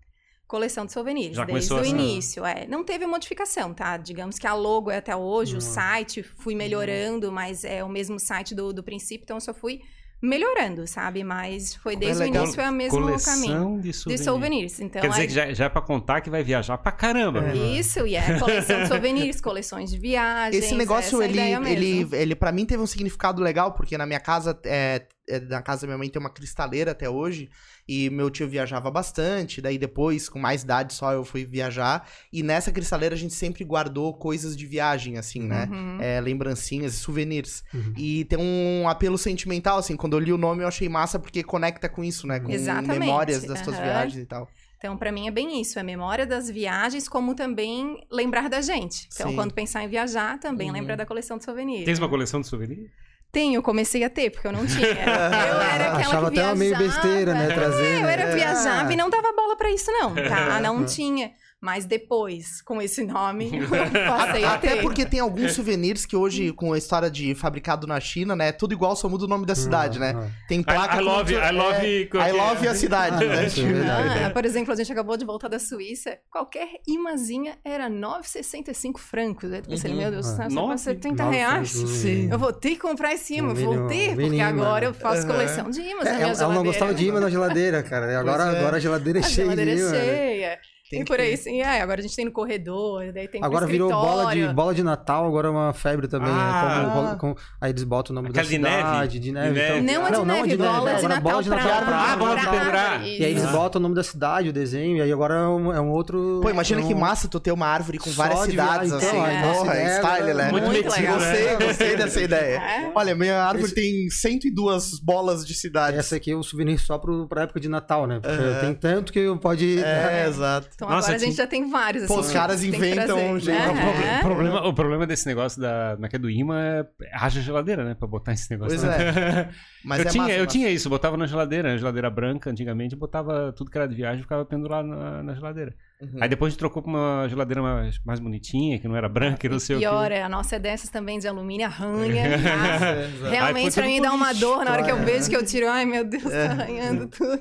Coleção 0.47 0.87
de 0.87 0.93
souvenirs, 0.93 1.37
Já 1.37 1.45
desde 1.45 1.69
começou 1.69 1.77
o 1.79 1.81
assim? 1.81 1.91
início. 1.91 2.47
É. 2.47 2.67
Não 2.67 2.83
teve 2.85 3.07
modificação, 3.07 3.75
tá? 3.75 3.97
Digamos 3.99 4.39
que 4.39 4.47
a 4.47 4.55
logo 4.55 4.91
é 4.91 4.97
até 4.97 5.15
hoje, 5.15 5.53
Não. 5.53 5.59
o 5.59 5.63
site 5.63 6.23
fui 6.23 6.55
melhorando, 6.55 7.31
mas 7.31 7.65
é 7.65 7.85
o 7.85 7.89
mesmo 7.89 8.19
site 8.19 8.55
do, 8.55 8.73
do 8.73 8.83
princípio, 8.83 9.25
então 9.25 9.37
eu 9.37 9.41
só 9.43 9.53
fui 9.53 9.81
melhorando, 10.23 10.87
sabe? 10.87 11.25
Mas 11.25 11.75
foi 11.75 11.97
desde 11.97 12.23
o 12.23 12.27
legal. 12.27 12.45
início 12.45 12.61
é 12.61 12.71
o 12.71 12.73
mesmo 12.73 12.99
Coleção 13.01 13.35
caminho. 13.35 13.81
de 13.81 13.89
De 13.89 13.93
souvenirs. 13.93 14.25
souvenirs. 14.25 14.81
Então, 14.81 15.03
Quer 15.03 15.09
dizer 15.09 15.21
aí- 15.23 15.27
que 15.27 15.35
já, 15.35 15.53
já 15.53 15.65
é 15.65 15.69
pra 15.69 15.83
contar 15.83 16.21
que 16.21 16.31
vai 16.31 16.43
viajar 16.45 16.79
pra 16.79 16.93
caramba. 16.93 17.45
É. 17.51 17.57
Isso, 17.57 18.07
e 18.07 18.15
é 18.15 18.39
coleção 18.39 18.83
de 18.83 18.89
souvenirs, 18.89 19.41
coleções 19.43 19.91
de 19.91 19.99
viagens. 19.99 20.65
Esse 20.65 20.75
negócio, 20.75 21.17
essa 21.21 21.25
é 21.25 21.27
ele, 21.27 21.33
ideia 21.35 21.61
mesmo. 21.61 21.85
ele, 21.85 22.09
ele 22.13 22.35
para 22.37 22.53
mim 22.53 22.65
teve 22.65 22.83
um 22.83 22.87
significado 22.87 23.43
legal, 23.43 23.73
porque 23.73 23.99
na 23.99 24.07
minha 24.07 24.21
casa, 24.21 24.59
é, 24.65 25.03
é, 25.22 25.22
na 25.41 25.63
casa 25.63 25.83
da 25.83 25.87
minha 25.89 25.99
mãe 25.99 26.09
tem 26.09 26.21
uma 26.21 26.31
cristaleira 26.31 26.93
até 26.93 27.09
hoje, 27.09 27.51
e 27.87 28.09
meu 28.11 28.31
tio 28.31 28.49
viajava 28.49 28.91
bastante, 28.91 29.61
daí 29.61 29.79
depois, 29.79 30.29
com 30.29 30.39
mais 30.39 30.63
idade 30.63 30.95
só, 30.95 31.13
eu 31.13 31.25
fui 31.25 31.45
viajar, 31.45 32.09
e 32.33 32.43
nessa 32.43 32.71
cristaleira 32.71 33.15
a 33.15 33.19
gente 33.19 33.35
sempre 33.35 33.65
guardou 33.65 34.15
coisas 34.15 34.57
de 34.57 34.67
viagem, 34.67 35.19
assim, 35.19 35.43
né? 35.43 35.69
Uhum. 35.71 35.99
É, 36.01 36.21
lembrancinhas 36.21 36.95
e 36.95 36.99
souvenirs. 36.99 37.65
Uhum. 37.75 37.93
E 37.97 38.25
tem 38.27 38.39
um 38.39 38.89
apelo 38.89 39.19
sentimental, 39.19 39.79
assim, 39.79 39.97
quando 39.97 40.15
eu 40.15 40.21
li 40.21 40.33
o 40.33 40.39
nome 40.39 40.63
eu 40.63 40.69
achei 40.69 40.89
massa, 40.89 41.19
porque 41.19 41.43
conecta 41.43 41.89
com 41.89 42.03
isso, 42.05 42.27
né? 42.27 42.41
Com 42.41 42.51
Exatamente, 42.51 43.01
memórias 43.01 43.45
das 43.45 43.61
tuas 43.63 43.77
aham. 43.77 43.85
viagens 43.85 44.23
e 44.23 44.27
tal. 44.27 44.51
Então, 44.79 44.97
pra 44.97 45.13
mim 45.13 45.29
é 45.29 45.31
bem 45.31 45.61
isso, 45.61 45.79
é 45.79 45.83
memória 45.85 46.27
das 46.27 46.51
viagens, 46.51 47.09
como 47.09 47.37
também 47.37 48.05
lembrar 48.11 48.49
da 48.51 48.61
gente. 48.61 49.09
Então, 49.15 49.31
Sim. 49.31 49.37
quando 49.37 49.55
pensar 49.55 49.85
em 49.85 49.89
viajar, 49.89 50.41
também 50.41 50.69
Uhum. 50.69 50.75
lembrar 50.75 50.97
da 50.97 51.07
coleção 51.07 51.39
de 51.39 51.45
souvenirs. 51.45 51.85
Tens 51.85 52.01
uma 52.01 52.09
coleção 52.09 52.41
de 52.41 52.49
souvenirs? 52.49 52.91
Tem, 53.33 53.55
eu 53.55 53.63
comecei 53.63 54.05
a 54.05 54.11
ter, 54.11 54.29
porque 54.31 54.47
eu 54.47 54.53
não 54.53 54.67
tinha. 54.67 54.87
Eu 54.93 54.93
era 54.93 55.85
aquela 55.87 55.99
Achava 56.01 56.31
que 56.31 56.39
até 56.39 56.47
uma 56.49 56.55
meio 56.55 56.77
viajava. 56.77 57.01
besteira, 57.03 57.33
né, 57.35 57.47
trazer, 57.55 57.87
É, 57.87 58.03
eu 58.03 58.07
era 58.07 58.23
É. 58.25 58.35
viajava 58.35 58.93
e 58.93 58.97
não 58.97 59.09
dava 59.09 59.33
bola 59.33 59.57
pra 59.57 59.71
isso, 59.71 59.91
não, 59.91 60.15
tá? 60.15 60.61
Não 60.61 60.85
tinha. 60.85 61.31
Mas 61.65 61.85
depois, 61.85 62.61
com 62.61 62.83
esse 62.83 63.05
nome, 63.05 63.49
eu 63.57 63.69
passei 64.05 64.43
a 64.43 64.55
Até 64.55 64.75
ter. 64.75 64.83
porque 64.83 65.07
tem 65.07 65.21
alguns 65.21 65.53
souvenirs 65.53 66.05
que 66.05 66.17
hoje, 66.17 66.53
com 66.53 66.73
a 66.73 66.79
história 66.79 67.09
de 67.09 67.37
fabricado 67.37 67.87
na 67.87 68.01
China, 68.01 68.35
né? 68.35 68.51
Tudo 68.51 68.73
igual, 68.75 68.97
só 68.97 69.09
muda 69.09 69.27
o 69.27 69.29
nome 69.29 69.47
da 69.47 69.55
cidade, 69.55 70.01
né? 70.01 70.13
ah. 70.17 70.29
Tem 70.49 70.61
placa. 70.61 70.97
I 70.97 70.99
com- 70.99 71.05
love- 71.05 71.35
I 71.35 71.53
love- 71.53 72.09
É, 72.19 72.29
I 72.29 72.33
love 72.33 72.67
a 72.67 72.75
cidade, 72.75 73.25
Ah, 73.25 73.29
né? 73.29 74.23
é. 74.23 74.25
Ah, 74.25 74.31
por 74.31 74.45
exemplo, 74.45 74.73
a 74.73 74.77
gente 74.77 74.91
acabou 74.91 75.17
de 75.17 75.25
voltar 75.25 75.47
da 75.47 75.61
Suíça. 75.61 76.19
Qualquer 76.29 76.67
imazinha 76.85 77.57
era 77.65 77.89
9,65 77.89 78.99
francos. 78.99 79.53
Eu 79.53 79.63
pensei, 79.63 79.93
Uhum. 79.93 79.99
meu 79.99 80.11
Deus, 80.11 80.27
Ah. 80.31 80.37
tá 80.39 80.51
só 80.51 80.55
Nove- 80.57 80.67
pra 80.69 80.79
70 80.79 81.23
Nove 81.25 81.37
reais. 81.37 81.71
Sim. 81.71 82.29
Eu 82.29 82.41
vou 82.41 82.53
ter 82.53 82.71
que 82.71 82.79
comprar 82.79 83.15
esse 83.15 83.35
imã, 83.37 83.55
vou 83.55 83.87
ter, 83.87 84.17
porque 84.17 84.41
agora 84.41 84.81
né? 84.81 84.87
eu 84.89 84.95
faço 84.95 85.25
coleção 85.29 85.71
de 85.71 85.81
imãs 85.81 86.05
na 86.07 86.11
É, 86.11 86.15
minha 86.15 86.25
ela 86.27 86.35
geladeira. 86.35 86.55
não 86.55 86.65
gostava 86.65 86.93
de 86.93 87.07
imã 87.07 87.21
na 87.21 87.31
geladeira, 87.31 87.83
cara. 87.85 88.11
E 88.11 88.17
agora, 88.17 88.45
é. 88.53 88.59
agora 88.59 88.77
a 88.79 88.81
geladeira 88.81 89.21
é 89.21 89.23
A 89.23 89.29
cheia 89.29 89.47
de 89.49 89.55
geladeira 89.55 89.81
imã. 89.81 89.91
né? 89.93 90.05
cheia. 90.05 90.59
Tem 90.93 91.01
e 91.01 91.05
por 91.05 91.17
ter. 91.17 91.23
aí, 91.23 91.37
sim, 91.37 91.61
é. 91.61 91.81
Agora 91.81 92.01
a 92.01 92.03
gente 92.03 92.15
tem 92.15 92.25
no 92.25 92.31
corredor, 92.33 93.13
daí 93.13 93.27
tem 93.27 93.43
Agora 93.43 93.67
virou 93.67 93.91
bola 93.91 94.33
de, 94.35 94.47
bola 94.49 94.75
de 94.75 94.83
Natal, 94.83 95.27
agora 95.27 95.49
é 95.49 95.51
uma 95.51 95.73
febre 95.73 96.07
também. 96.07 96.29
Ah. 96.31 96.85
é 96.87 96.95
como- 96.95 97.17
como- 97.19 97.37
aí 97.61 97.71
eles 97.71 97.83
botam 97.85 98.13
o 98.13 98.15
nome 98.15 98.29
Aquela 98.29 98.45
da 98.45 98.51
de 98.51 98.59
neve? 98.59 98.77
cidade, 98.77 99.19
de 99.19 99.33
neve. 99.33 99.55
De 99.55 99.61
então- 99.61 99.81
neve. 99.81 99.93
Não, 99.93 100.07
é 100.07 100.11
de 100.11 100.17
não, 100.17 100.25
neve, 100.25 100.35
bola 100.35 100.47
de 100.47 100.53
agora 100.55 101.09
Natal 101.09 101.23
bola 101.23 101.43
de 101.43 101.49
Natal. 101.51 101.71
Ah, 101.73 102.17
bola 102.17 102.37
de 102.37 102.47
árvore, 102.47 103.19
E 103.19 103.25
aí 103.25 103.31
eles 103.31 103.47
botam 103.47 103.79
o 103.79 103.83
nome 103.83 103.95
da 103.95 104.03
cidade, 104.03 104.49
o 104.49 104.53
desenho, 104.53 104.99
e 104.99 105.03
aí 105.03 105.11
agora 105.13 105.35
é 105.35 105.47
um, 105.47 105.73
é 105.73 105.81
um 105.81 105.91
outro. 105.91 106.41
Pô, 106.43 106.51
imagina 106.51 106.81
é 106.81 106.85
um- 106.85 106.89
que 106.89 106.95
massa 106.95 107.27
tu 107.29 107.41
ter 107.41 107.53
uma 107.53 107.67
árvore 107.67 107.99
com 107.99 108.11
várias 108.11 108.41
de 108.45 108.51
cidades, 108.51 108.91
viagem, 108.91 109.09
assim. 109.09 109.17
então, 109.17 109.27
é. 109.27 109.43
Porra, 109.43 109.65
nossa, 109.65 109.75
é, 109.75 109.97
style, 109.99 110.35
né? 110.35 110.51
muito 110.51 110.69
metido, 110.69 110.91
legal. 110.93 111.15
Gostei, 111.19 111.57
gostei 111.67 111.97
dessa 111.97 112.21
ideia. 112.21 112.57
É. 112.59 112.93
Olha, 112.95 113.15
minha 113.15 113.43
árvore 113.43 113.73
tem 113.73 114.09
102 114.11 114.99
bolas 115.01 115.47
de 115.47 115.55
cidades. 115.55 115.99
Essa 115.99 116.17
aqui 116.17 116.31
é 116.33 116.37
o 116.37 116.43
souvenir 116.43 116.79
só 116.79 116.99
pra 116.99 117.43
época 117.43 117.61
de 117.61 117.69
Natal, 117.69 118.07
né? 118.07 118.21
Porque 118.21 118.61
tem 118.61 118.75
tanto 118.75 119.13
que 119.13 119.21
pode. 119.41 119.83
É, 119.83 120.27
exato. 120.29 120.69
Então 120.83 120.97
Nossa, 120.97 121.09
agora 121.09 121.23
a 121.23 121.25
gente 121.25 121.37
já 121.37 121.47
tem 121.47 121.71
vários, 121.71 122.05
assim. 122.05 122.13
Pô, 122.15 122.21
os 122.21 122.33
caras 122.33 122.65
inventam 122.65 123.33
um 123.33 123.39
jeito. 123.39 123.61
É. 123.61 123.69
O 123.71 123.75
proble- 123.75 124.03
o 124.19 124.21
problema, 124.23 124.67
o 124.69 124.75
problema 124.75 125.07
desse 125.07 125.27
negócio 125.27 125.61
da, 125.61 125.97
na 125.99 126.09
que 126.09 126.17
é 126.17 126.19
do 126.19 126.29
imã 126.29 126.59
é 126.61 126.87
haja 127.15 127.41
geladeira, 127.41 127.85
né? 127.85 127.95
Pra 127.95 128.09
botar 128.09 128.33
esse 128.33 128.51
negócio. 128.51 128.79
Pois 128.79 128.83
né? 128.83 129.49
Mas 129.85 130.01
eu 130.01 130.07
é 130.07 130.11
tinha, 130.11 130.23
massa, 130.25 130.35
eu 130.35 130.41
massa. 130.45 130.51
tinha 130.53 130.69
isso, 130.71 130.89
botava 130.91 131.17
na 131.17 131.27
geladeira, 131.27 131.71
na 131.71 131.77
geladeira 131.77 132.11
branca 132.11 132.51
antigamente, 132.51 132.95
botava 132.97 133.53
tudo 133.57 133.71
que 133.71 133.79
era 133.79 133.87
de 133.89 133.95
viagem, 133.95 134.23
ficava 134.23 134.45
pendurado 134.45 134.87
na, 134.89 135.23
na 135.23 135.35
geladeira. 135.35 135.75
Uhum. 136.03 136.19
Aí 136.21 136.29
depois 136.29 136.49
a 136.49 136.51
gente 136.51 136.59
trocou 136.59 136.83
pra 136.83 136.91
uma 136.91 137.27
geladeira 137.29 137.63
mais, 137.63 138.01
mais 138.05 138.19
bonitinha, 138.19 138.77
que 138.81 138.89
não 138.89 138.97
era 138.97 139.09
branca 139.09 139.47
e 139.47 139.49
não 139.49 139.61
sei 139.61 139.79
Pior, 139.79 140.05
o 140.07 140.09
quê. 140.09 140.15
é, 140.15 140.23
a 140.25 140.29
nossa 140.29 140.57
é 140.57 140.59
dessas 140.59 140.91
também 140.91 141.19
de 141.21 141.29
alumínio, 141.29 141.67
arranha. 141.67 142.25
É, 143.25 143.31
Realmente 143.31 143.73
pra 143.75 143.87
mim 143.87 144.01
dá 144.03 144.13
uma 144.13 144.33
dor 144.35 144.65
na 144.65 144.73
hora 144.73 144.83
que 144.83 144.91
eu 144.91 144.99
É. 144.99 145.05
vejo 145.05 145.31
que 145.31 145.37
eu 145.37 145.45
tiro. 145.45 145.69
Ai, 145.69 145.85
meu 145.85 146.05
Deus, 146.05 146.25
É. 146.27 146.49
tá 146.49 146.53
arranhando 146.55 147.07
tudo. 147.07 147.41